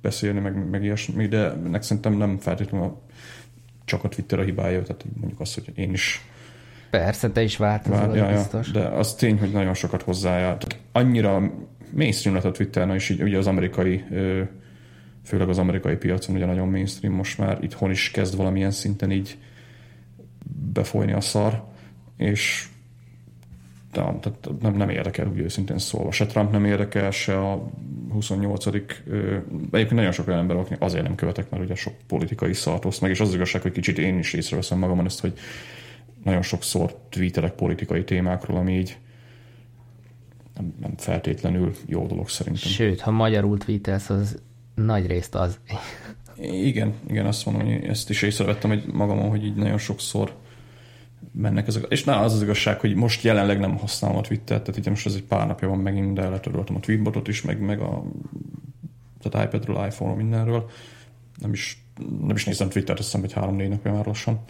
beszélni, 0.00 0.40
meg, 0.40 0.68
meg 0.70 0.84
ilyesmi, 0.84 1.26
de 1.26 1.50
ennek 1.50 1.82
szerintem 1.82 2.16
nem 2.16 2.38
feltétlenül 2.38 2.86
a, 2.86 3.00
csak 3.84 4.04
a 4.04 4.08
Twitter 4.08 4.38
a 4.38 4.42
hibája, 4.42 4.82
tehát 4.82 5.04
mondjuk 5.16 5.40
azt, 5.40 5.54
hogy 5.54 5.78
én 5.78 5.92
is 5.92 6.20
Persze, 6.90 7.30
te 7.30 7.42
is 7.42 7.56
változol, 7.56 8.06
Vár, 8.06 8.16
ja, 8.16 8.36
biztos. 8.36 8.66
Ja, 8.66 8.80
de 8.80 8.86
az 8.86 9.14
tény, 9.14 9.38
hogy 9.38 9.50
nagyon 9.50 9.74
sokat 9.74 10.02
hozzájár. 10.02 10.56
Tehát 10.56 10.84
annyira 10.92 11.52
mainstream 11.92 12.36
lett 12.36 12.44
a 12.44 12.50
Twitter, 12.50 12.94
és 12.94 13.08
így 13.08 13.22
ugye 13.22 13.38
az 13.38 13.46
amerikai, 13.46 14.04
főleg 15.24 15.48
az 15.48 15.58
amerikai 15.58 15.96
piacon 15.96 16.36
ugye 16.36 16.46
nagyon 16.46 16.68
mainstream 16.68 17.14
most 17.14 17.38
már, 17.38 17.58
itthon 17.60 17.90
is 17.90 18.10
kezd 18.10 18.36
valamilyen 18.36 18.70
szinten 18.70 19.10
így 19.10 19.38
befolyni 20.72 21.12
a 21.12 21.20
szar, 21.20 21.64
és 22.16 22.68
de, 23.92 24.00
tehát 24.00 24.60
nem, 24.60 24.74
nem 24.74 24.88
érdekel, 24.88 25.26
úgy 25.26 25.38
őszintén 25.38 25.78
szólva. 25.78 26.12
Se 26.12 26.26
Trump 26.26 26.52
nem 26.52 26.64
érdekel, 26.64 27.10
se 27.10 27.38
a 27.38 27.70
28 28.12 28.66
egyébként 28.66 29.90
nagyon 29.90 30.12
sok 30.12 30.28
olyan 30.28 30.40
ember, 30.40 30.56
akik 30.56 30.76
azért 30.80 31.02
nem 31.02 31.14
követek, 31.14 31.50
mert 31.50 31.64
ugye 31.64 31.74
sok 31.74 31.94
politikai 32.06 32.52
szart 32.52 33.00
meg, 33.00 33.10
és 33.10 33.20
az 33.20 33.34
igazság, 33.34 33.62
hogy 33.62 33.72
kicsit 33.72 33.98
én 33.98 34.18
is 34.18 34.32
észreveszem 34.32 34.78
magamon 34.78 35.04
ezt, 35.04 35.20
hogy 35.20 35.38
nagyon 36.26 36.42
sokszor 36.42 36.96
tweetelek 37.08 37.52
politikai 37.52 38.04
témákról, 38.04 38.56
ami 38.56 38.78
így 38.78 38.98
nem, 40.54 40.74
nem 40.80 40.96
feltétlenül 40.96 41.74
jó 41.86 42.06
dolog 42.06 42.28
szerintem. 42.28 42.70
Sőt, 42.70 43.00
ha 43.00 43.10
magyarul 43.10 43.58
tweetelsz, 43.58 44.10
az 44.10 44.38
nagy 44.74 45.06
részt 45.06 45.34
az. 45.34 45.58
Igen, 46.40 46.94
igen, 47.08 47.26
azt 47.26 47.46
mondom, 47.46 47.66
hogy 47.66 47.84
ezt 47.84 48.10
is 48.10 48.22
észrevettem 48.22 48.70
hogy 48.70 48.84
magamon, 48.92 49.28
hogy 49.28 49.44
így 49.44 49.54
nagyon 49.54 49.78
sokszor 49.78 50.34
mennek 51.32 51.66
ezek. 51.66 51.86
És 51.88 52.04
na, 52.04 52.20
az 52.20 52.32
az 52.32 52.42
igazság, 52.42 52.80
hogy 52.80 52.94
most 52.94 53.22
jelenleg 53.22 53.58
nem 53.58 53.76
használom 53.76 54.16
a 54.16 54.20
Twittert, 54.20 54.62
tehát 54.62 54.80
itt 54.80 54.88
most 54.88 55.06
ez 55.06 55.14
egy 55.14 55.24
pár 55.24 55.46
napja 55.46 55.68
van 55.68 55.78
megint, 55.78 56.14
de 56.14 56.28
letöröltem 56.28 56.76
a 56.76 56.80
tweetbotot 56.80 57.28
is, 57.28 57.42
meg, 57.42 57.60
meg 57.60 57.80
a 57.80 58.04
tehát 59.20 59.46
iPadről, 59.46 59.86
iPhone-ról, 59.86 60.16
mindenről. 60.16 60.70
Nem 61.40 61.52
is, 61.52 61.84
nem 62.20 62.36
is 62.36 62.44
nézem 62.44 62.68
Twittert, 62.68 62.98
azt 62.98 63.08
hiszem, 63.08 63.20
hogy 63.20 63.32
három-négy 63.32 63.68
napja 63.68 63.92
már 63.92 64.06
lassan. 64.06 64.40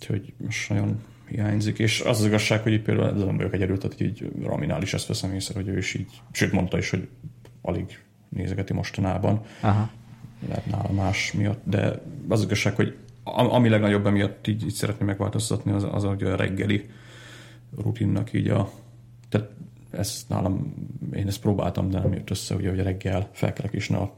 Úgyhogy 0.00 0.32
most 0.36 0.68
nagyon 0.68 1.02
hiányzik. 1.28 1.78
És 1.78 2.00
az 2.00 2.18
az 2.18 2.26
igazság, 2.26 2.62
hogy 2.62 2.72
itt 2.72 2.82
például 2.82 3.24
nem 3.24 3.36
vagyok 3.36 3.52
egyedül, 3.52 3.78
tehát 3.78 4.00
így 4.00 4.30
Raminál 4.42 4.82
is 4.82 4.94
ezt 4.94 5.06
veszem 5.06 5.34
észre, 5.34 5.54
hogy 5.54 5.68
ő 5.68 5.76
is 5.76 5.94
így, 5.94 6.10
sőt 6.32 6.52
mondta 6.52 6.78
is, 6.78 6.90
hogy 6.90 7.08
alig 7.62 7.98
nézegeti 8.28 8.72
mostanában. 8.72 9.40
Aha. 9.60 9.90
Lehet 10.48 10.66
nála 10.66 10.92
más 10.92 11.32
miatt, 11.32 11.60
de 11.64 12.02
az 12.28 12.42
igazság, 12.42 12.74
hogy 12.74 12.96
ami 13.24 13.68
legnagyobb 13.68 14.06
emiatt 14.06 14.46
így, 14.46 14.64
így 14.64 14.72
szeretném 14.72 15.06
megváltoztatni, 15.06 15.72
az, 15.72 15.86
az 15.90 16.04
hogy 16.04 16.22
a 16.22 16.36
reggeli 16.36 16.90
rutinnak 17.82 18.32
így 18.32 18.48
a... 18.48 18.70
Tehát 19.28 19.50
ezt 19.90 20.28
nálam, 20.28 20.74
én 21.14 21.26
ezt 21.26 21.40
próbáltam, 21.40 21.90
de 21.90 21.98
nem 21.98 22.12
jött 22.12 22.30
össze, 22.30 22.54
ugye, 22.54 22.68
hogy 22.68 22.80
a 22.80 22.82
reggel 22.82 23.28
felkelek 23.32 23.72
is, 23.72 23.88
ne 23.88 23.96
a 23.96 24.14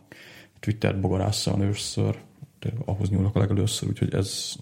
Twittert 0.61 1.01
bogarásszal 1.01 1.63
először, 1.63 2.19
ahhoz 2.85 3.11
nyúlok 3.11 3.37
a 3.37 3.39
legelőször, 3.39 3.89
úgyhogy 3.89 4.15
ez 4.15 4.55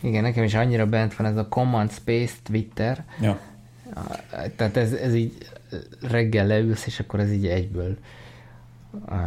igen, 0.00 0.22
nekem 0.22 0.44
is 0.44 0.54
annyira 0.54 0.86
bent 0.86 1.16
van 1.16 1.26
ez 1.26 1.36
a 1.36 1.48
Command 1.48 1.90
Space 1.90 2.34
Twitter. 2.42 3.04
Ja. 3.20 3.40
Tehát 4.56 4.76
ez, 4.76 4.92
ez 4.92 5.14
így 5.14 5.32
reggel 6.00 6.46
leülsz, 6.46 6.86
és 6.86 7.00
akkor 7.00 7.20
ez 7.20 7.32
így 7.32 7.46
egyből 7.46 7.96
uh, 9.08 9.18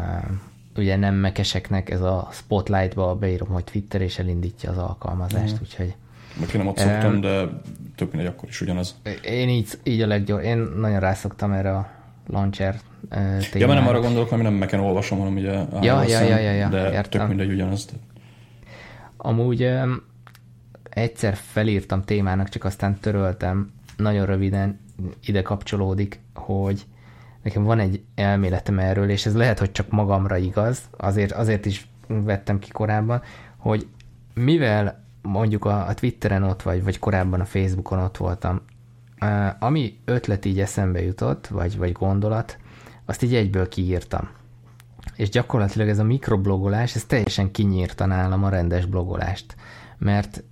ugye 0.77 0.95
nem 0.95 1.15
mekeseknek 1.15 1.89
ez 1.89 2.01
a 2.01 2.29
spotlightba 2.31 3.15
beírom, 3.15 3.47
hogy 3.47 3.63
Twitter, 3.63 4.01
és 4.01 4.19
elindítja 4.19 4.69
az 4.69 4.77
alkalmazást, 4.77 5.53
mm. 5.53 5.61
úgyhogy 5.61 5.95
Meg 6.39 6.49
én 6.53 6.57
nem 6.57 6.67
ott 6.67 6.77
szoktam, 6.77 7.13
um, 7.13 7.21
de 7.21 7.47
tök 7.95 8.11
mindegy, 8.11 8.31
akkor 8.35 8.49
is 8.49 8.61
ugyanaz. 8.61 8.95
Én 9.23 9.49
így, 9.49 9.69
így 9.83 10.01
a 10.01 10.07
leggyors, 10.07 10.43
én 10.43 10.57
nagyon 10.57 10.99
rászoktam 10.99 11.51
erre 11.51 11.75
a 11.75 11.89
launcher 12.27 12.79
témára. 13.09 13.47
Ja, 13.53 13.67
mert 13.67 13.79
nem 13.79 13.87
arra 13.87 13.99
gondolok, 13.99 14.29
hogy 14.29 14.41
nem 14.41 14.53
meken 14.53 14.79
olvasom, 14.79 15.17
hanem 15.17 15.35
ugye 15.35 15.51
ja, 15.81 16.03
ja, 16.03 16.21
ja, 16.21 16.37
ja, 16.37 16.51
ja, 16.51 16.69
de 16.69 16.91
értem. 16.91 17.09
tök 17.09 17.27
mindegy 17.27 17.51
ugyanaz. 17.51 17.87
Amúgy 19.17 19.63
um, 19.63 20.01
egyszer 20.93 21.35
felírtam 21.35 22.01
témának, 22.01 22.49
csak 22.49 22.63
aztán 22.63 22.99
töröltem, 22.99 23.71
nagyon 23.97 24.25
röviden 24.25 24.79
ide 25.25 25.41
kapcsolódik, 25.41 26.19
hogy 26.33 26.85
nekem 27.43 27.63
van 27.63 27.79
egy 27.79 28.03
elméletem 28.15 28.79
erről, 28.79 29.09
és 29.09 29.25
ez 29.25 29.35
lehet, 29.35 29.59
hogy 29.59 29.71
csak 29.71 29.89
magamra 29.89 30.37
igaz, 30.37 30.81
azért, 30.97 31.31
azért 31.31 31.65
is 31.65 31.87
vettem 32.07 32.59
ki 32.59 32.69
korábban, 32.69 33.21
hogy 33.57 33.87
mivel 34.33 35.03
mondjuk 35.21 35.65
a, 35.65 35.87
a 35.87 35.93
Twitteren 35.93 36.43
ott 36.43 36.61
vagy, 36.61 36.83
vagy 36.83 36.99
korábban 36.99 37.39
a 37.39 37.45
Facebookon 37.45 37.99
ott 37.99 38.17
voltam, 38.17 38.61
ami 39.59 39.97
ötlet 40.05 40.45
így 40.45 40.59
eszembe 40.59 41.03
jutott, 41.03 41.47
vagy, 41.47 41.77
vagy 41.77 41.91
gondolat, 41.91 42.57
azt 43.05 43.23
így 43.23 43.35
egyből 43.35 43.67
kiírtam. 43.67 44.29
És 45.15 45.29
gyakorlatilag 45.29 45.87
ez 45.87 45.99
a 45.99 46.03
mikroblogolás, 46.03 46.95
ez 46.95 47.03
teljesen 47.03 47.51
kinyírta 47.51 48.05
nálam 48.05 48.43
a 48.43 48.49
rendes 48.49 48.85
blogolást 48.85 49.55
mert 50.03 50.43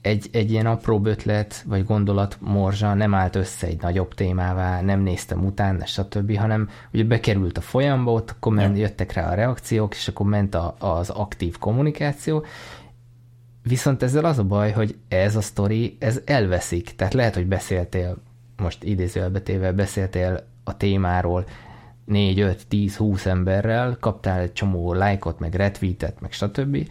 egy, 0.00 0.28
egy 0.32 0.50
ilyen 0.50 0.66
apró 0.66 1.00
ötlet 1.04 1.64
vagy 1.66 1.84
gondolat 1.84 2.36
morzsa 2.40 2.94
nem 2.94 3.14
állt 3.14 3.36
össze 3.36 3.66
egy 3.66 3.80
nagyobb 3.80 4.14
témává, 4.14 4.80
nem 4.80 5.00
néztem 5.00 5.44
utána, 5.44 5.84
stb., 5.84 6.36
hanem 6.36 6.68
ugye 6.92 7.04
bekerült 7.04 7.58
a 7.58 7.60
folyamba, 7.60 8.12
ott 8.12 8.30
akkor 8.30 8.52
ment, 8.52 8.78
jöttek 8.78 9.12
rá 9.12 9.30
a 9.30 9.34
reakciók, 9.34 9.94
és 9.94 10.08
akkor 10.08 10.26
ment 10.26 10.54
a, 10.54 10.74
az 10.78 11.10
aktív 11.10 11.58
kommunikáció, 11.58 12.44
Viszont 13.62 14.02
ezzel 14.02 14.24
az 14.24 14.38
a 14.38 14.44
baj, 14.44 14.72
hogy 14.72 14.96
ez 15.08 15.36
a 15.36 15.40
sztori, 15.40 15.96
ez 15.98 16.20
elveszik. 16.24 16.96
Tehát 16.96 17.14
lehet, 17.14 17.34
hogy 17.34 17.46
beszéltél, 17.46 18.16
most 18.56 18.84
idézőelbetével 18.84 19.72
beszéltél 19.72 20.46
a 20.64 20.76
témáról 20.76 21.44
4, 22.04 22.40
5, 22.40 22.66
10, 22.66 22.96
20 22.96 23.26
emberrel, 23.26 23.96
kaptál 24.00 24.40
egy 24.40 24.52
csomó 24.52 24.92
lájkot, 24.92 25.38
meg 25.38 25.54
retweetet, 25.54 26.20
meg 26.20 26.32
stb., 26.32 26.88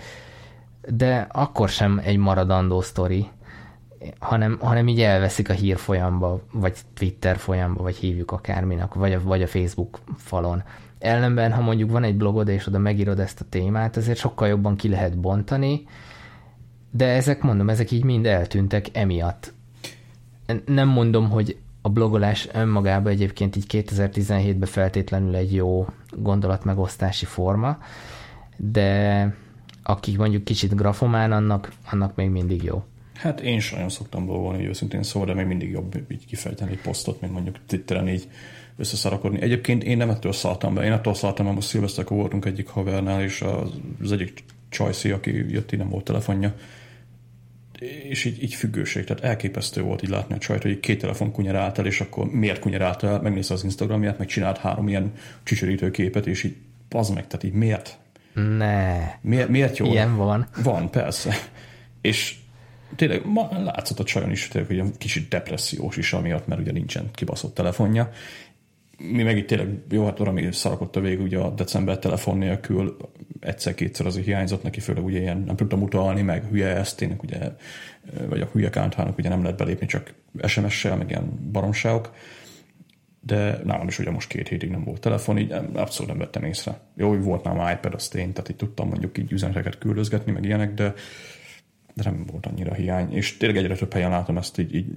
de 0.88 1.28
akkor 1.32 1.70
sem 1.70 2.02
egy 2.04 2.18
maradandó 2.18 2.82
sztori, 2.82 3.28
hanem, 4.20 4.58
hanem 4.62 4.88
így 4.88 5.02
elveszik 5.02 5.50
a 5.50 5.54
hír 5.54 5.78
folyamba, 5.78 6.42
vagy 6.52 6.78
Twitter 6.94 7.38
folyamba, 7.38 7.82
vagy 7.82 7.96
hívjuk 7.96 8.32
akárminak, 8.32 8.94
vagy 8.94 9.14
a, 9.14 9.22
vagy 9.24 9.42
a 9.42 9.48
Facebook 9.48 10.00
falon. 10.18 10.64
Ellenben, 11.00 11.52
ha 11.52 11.62
mondjuk 11.62 11.92
van 11.92 12.04
egy 12.04 12.18
blogod, 12.18 12.48
és 12.48 12.68
oda 12.68 12.78
megírod 12.78 13.20
ezt 13.20 13.42
a 13.42 13.46
témát, 13.50 13.98
ezért 13.98 14.18
sokkal 14.18 14.48
jobban 14.48 14.76
ki 14.76 14.90
lehet 14.90 15.18
bontani, 15.18 15.88
de 16.92 17.08
ezek, 17.08 17.42
mondom, 17.42 17.70
ezek 17.70 17.92
így 17.92 18.04
mind 18.04 18.26
eltűntek 18.26 18.86
emiatt. 18.94 19.54
Nem 20.66 20.88
mondom, 20.88 21.30
hogy 21.30 21.58
a 21.82 21.90
blogolás 21.90 22.48
önmagában 22.54 23.12
egyébként 23.12 23.56
így 23.56 23.66
2017-ben 23.68 24.70
feltétlenül 24.70 25.36
egy 25.36 25.54
jó 25.54 25.88
gondolatmegosztási 26.18 27.26
forma, 27.26 27.78
de 28.58 29.36
aki 29.84 30.16
mondjuk 30.18 30.44
kicsit 30.44 30.76
grafomán, 30.76 31.32
annak, 31.32 31.72
annak 31.92 32.16
még 32.16 32.30
mindig 32.30 32.64
jó. 32.64 32.84
Hát 33.14 33.42
én 33.42 33.60
sem 33.60 33.74
nagyon 33.76 33.90
szoktam 33.90 34.26
blogolni, 34.26 34.58
hogy 34.58 34.68
őszintén 34.68 35.04
szóval, 35.04 35.28
de 35.28 35.34
még 35.34 35.46
mindig 35.46 35.72
jobb 35.72 35.96
így 36.12 36.26
kifejteni 36.26 36.72
egy 36.72 36.82
posztot, 36.82 37.22
mint 37.22 37.34
mondjuk 37.34 37.60
Twitteren 37.68 38.08
így 38.08 38.28
összeszarakodni. 38.78 39.42
Egyébként 39.42 39.84
én 39.84 39.98
nem 39.98 40.10
ettől 40.10 40.32
szálltam 40.32 40.74
be. 40.74 40.84
Én 40.84 40.92
attól 40.92 41.14
szálltam, 41.14 41.46
mert 41.46 41.58
most 41.58 41.68
szilveszterkor 41.68 42.18
voltunk 42.18 42.46
egyik 42.46 42.68
havernál, 42.68 43.24
és 43.24 43.44
az 44.02 44.12
egyik 44.12 44.44
csajszi, 44.70 45.12
aki 45.12 45.32
jött, 45.52 45.72
így 45.72 45.80
nem 45.80 45.90
volt 45.90 46.04
telefonja, 46.04 46.56
és 48.10 48.26
így, 48.26 48.44
így 48.44 48.54
függőség, 48.54 49.04
tehát 49.04 49.24
elképesztő 49.24 49.82
volt 49.82 50.04
így 50.04 50.10
látni 50.10 50.36
a 50.36 50.38
csajt, 50.38 50.62
hogy 50.62 50.80
két 50.80 51.00
telefon 51.00 51.32
kunyerált 51.32 51.78
el, 51.78 51.86
és 51.86 52.02
akkor 52.02 52.32
miért 52.32 52.60
kunyerált 52.60 53.04
el, 53.04 53.22
megnézte 53.22 53.54
az 53.54 53.64
Instagramját, 53.64 54.18
meg 54.18 54.28
csinált 54.28 54.58
három 54.58 54.88
ilyen 54.88 55.12
csücsörítő 55.44 55.92
képet, 55.92 56.28
és 56.28 56.44
így 56.44 56.56
az 56.90 57.10
meg, 57.10 57.28
tehát 57.28 57.44
így 57.44 57.54
miért? 57.54 58.00
Ne. 58.34 58.98
Miért, 59.22 59.50
miért 59.50 59.78
jó? 59.78 59.86
Ilyen 59.86 60.16
van. 60.16 60.48
Van, 60.64 60.90
persze. 60.90 61.36
És 62.02 62.36
tényleg 62.96 63.26
ma 63.26 63.50
látszott 63.64 64.00
a 64.00 64.04
csajon 64.04 64.32
is, 64.32 64.48
tényleg, 64.48 64.70
hogy 64.70 64.98
kicsit 64.98 65.28
depressziós 65.28 65.98
is 65.98 66.14
amiatt, 66.14 66.48
mert 66.48 66.62
ugye 66.62 66.72
nincsen 66.72 67.10
kibaszott 67.14 67.54
telefonja, 67.54 68.12
mi 69.10 69.24
meg 69.24 69.38
itt 69.38 69.48
tényleg, 69.48 69.68
jó, 69.90 70.06
hát 70.06 70.54
szarakott 70.54 70.96
a 70.96 71.00
végig 71.00 71.22
ugye 71.22 71.38
a 71.38 71.50
december 71.50 72.00
telefon 72.00 72.38
nélkül, 72.38 72.98
egyszer-kétszer 73.40 74.06
azért 74.06 74.26
hiányzott 74.26 74.64
neki, 74.64 74.80
főleg 74.80 75.04
ugye 75.04 75.20
ilyen 75.20 75.44
nem 75.46 75.56
tudtam 75.56 75.82
utalni, 75.82 76.22
meg 76.22 76.44
hülye 76.50 76.68
esztének, 76.68 77.24
ugye, 77.24 77.40
vagy 78.28 78.42
a 78.42 78.50
hülye 78.52 78.70
kánthának 78.70 79.18
ugye 79.18 79.30
nem 79.30 79.42
lehet 79.42 79.58
belépni 79.58 79.86
csak 79.86 80.14
SMS-sel, 80.48 80.98
meg 80.98 81.10
ilyen 81.10 81.50
baromságok, 81.52 82.14
de 83.24 83.60
nálam 83.64 83.88
is 83.88 84.00
ugye 84.00 84.12
most 84.12 84.28
két 84.28 84.48
hétig 84.48 84.70
nem 84.70 84.84
volt 84.84 85.02
telefon, 85.02 85.38
így 85.38 85.52
abszolút 85.74 86.12
nem 86.12 86.20
vettem 86.20 86.44
észre. 86.44 86.80
Jó, 86.96 87.10
hogy 87.10 87.24
volt 87.24 87.44
nálam 87.44 87.72
iPad, 87.74 87.94
azt 87.94 88.16
én, 88.16 88.34
tehát 88.34 88.50
így 88.50 88.56
tudtam 88.56 88.88
mondjuk 88.88 89.18
így 89.18 89.32
üzeneteket 89.32 89.78
küldözgetni, 89.78 90.32
meg 90.32 90.46
ilyenek, 90.46 90.74
de, 90.74 90.94
de 91.94 92.04
nem 92.04 92.26
volt 92.26 92.46
annyira 92.46 92.74
hiány. 92.74 93.14
És 93.14 93.38
tényleg 93.38 93.64
egyre 93.64 93.76
több 93.76 93.94
helyen 93.94 94.10
látom 94.10 94.38
ezt 94.38 94.58
így, 94.58 94.76
így 94.76 94.88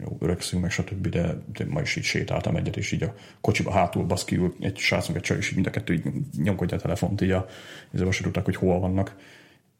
jó, 0.00 0.16
öregszünk, 0.20 0.62
meg 0.62 0.70
stb., 0.70 1.08
de, 1.08 1.42
de 1.52 1.66
ma 1.68 1.80
is 1.80 1.96
így 1.96 2.04
sétáltam 2.04 2.56
egyet, 2.56 2.76
és 2.76 2.92
így 2.92 3.02
a 3.02 3.14
kocsiba 3.40 3.72
hátul 3.72 4.04
basz 4.04 4.24
ki, 4.24 4.40
egy 4.60 4.76
srácunk, 4.78 5.16
egy 5.16 5.22
csaj, 5.22 5.36
és 5.36 5.48
így 5.48 5.54
mind 5.54 5.66
a 5.66 5.70
kettő 5.70 5.92
így 5.92 6.04
nyomkodja 6.36 6.76
a 6.76 6.80
telefont, 6.80 7.20
így 7.20 7.30
a, 7.30 7.46
így 7.94 8.12
se 8.12 8.22
tudták, 8.22 8.44
hogy 8.44 8.56
hol 8.56 8.80
vannak. 8.80 9.16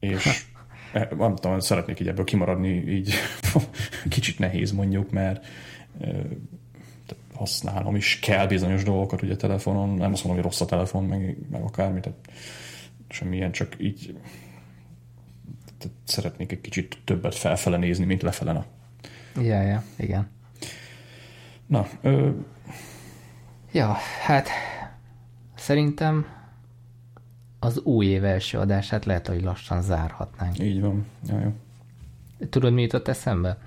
És 0.00 0.44
e, 0.92 1.08
nem 1.18 1.34
tudom, 1.34 1.60
szeretnék 1.60 2.00
így 2.00 2.08
ebből 2.08 2.24
kimaradni, 2.24 2.68
így 2.68 3.14
kicsit 4.08 4.38
nehéz 4.38 4.72
mondjuk, 4.72 5.10
mert 5.10 5.46
használom 7.42 7.96
is 7.96 8.18
kell 8.18 8.46
bizonyos 8.46 8.82
dolgokat 8.84 9.22
ugye 9.22 9.36
telefonon, 9.36 9.88
nem 9.88 10.12
azt 10.12 10.24
mondom, 10.24 10.42
hogy 10.42 10.50
rossz 10.50 10.60
a 10.60 10.64
telefon, 10.64 11.04
meg, 11.04 11.36
meg 11.50 11.62
akármi, 11.62 12.00
tehát 12.00 12.18
semmilyen, 13.08 13.52
csak 13.52 13.74
így 13.78 14.16
tehát 15.78 15.96
szeretnék 16.04 16.52
egy 16.52 16.60
kicsit 16.60 16.98
többet 17.04 17.34
felfele 17.34 17.76
nézni, 17.76 18.04
mint 18.04 18.22
lefele. 18.22 18.52
Na. 18.52 18.64
Ja, 19.42 19.62
ja, 19.62 19.82
igen. 19.96 20.30
Na, 21.66 21.86
ö... 22.00 22.30
Ja, 23.72 23.96
hát 24.24 24.48
szerintem 25.54 26.26
az 27.58 27.78
új 27.80 28.06
év 28.06 28.24
első 28.24 28.58
adását 28.58 29.04
lehet, 29.04 29.26
hogy 29.26 29.42
lassan 29.42 29.82
zárhatnánk. 29.82 30.58
Így 30.58 30.80
van. 30.80 31.06
Ja, 31.28 31.40
jó. 31.40 31.52
Tudod, 32.48 32.72
mi 32.72 32.82
jutott 32.82 33.08
eszembe? 33.08 33.58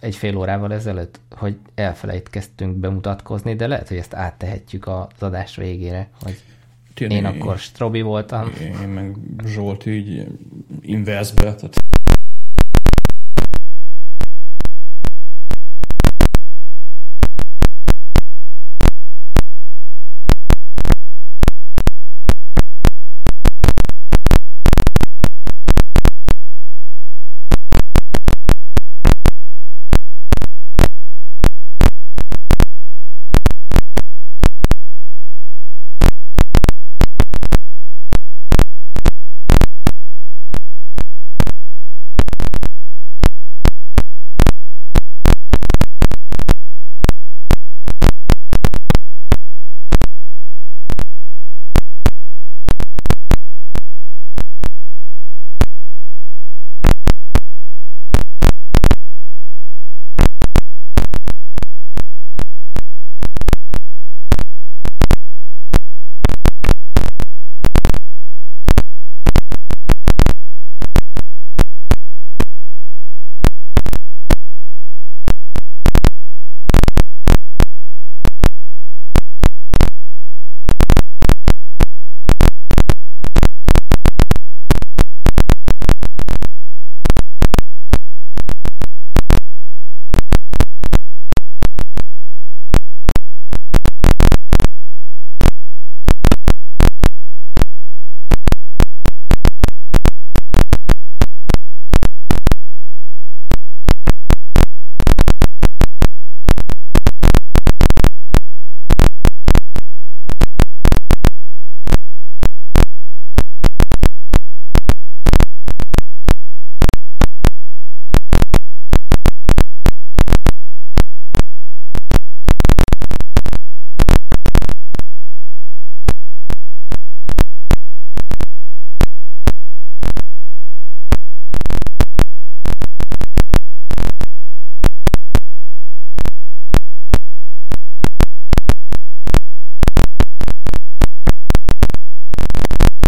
Egy 0.00 0.16
fél 0.16 0.36
órával 0.36 0.72
ezelőtt, 0.72 1.20
hogy 1.30 1.56
elfelejtkeztünk 1.74 2.76
bemutatkozni, 2.76 3.54
de 3.54 3.66
lehet, 3.66 3.88
hogy 3.88 3.96
ezt 3.96 4.14
áttehetjük 4.14 4.86
az 4.86 5.22
adás 5.22 5.56
végére, 5.56 6.10
hogy 6.20 6.42
Tényleg, 6.94 7.18
én 7.18 7.24
akkor 7.24 7.58
Strobi 7.58 8.00
voltam. 8.00 8.52
Én 8.82 8.88
meg 8.88 9.16
Zsolt 9.46 9.86
így 9.86 10.26
inverzbe, 10.80 11.54
tehát 11.54 11.76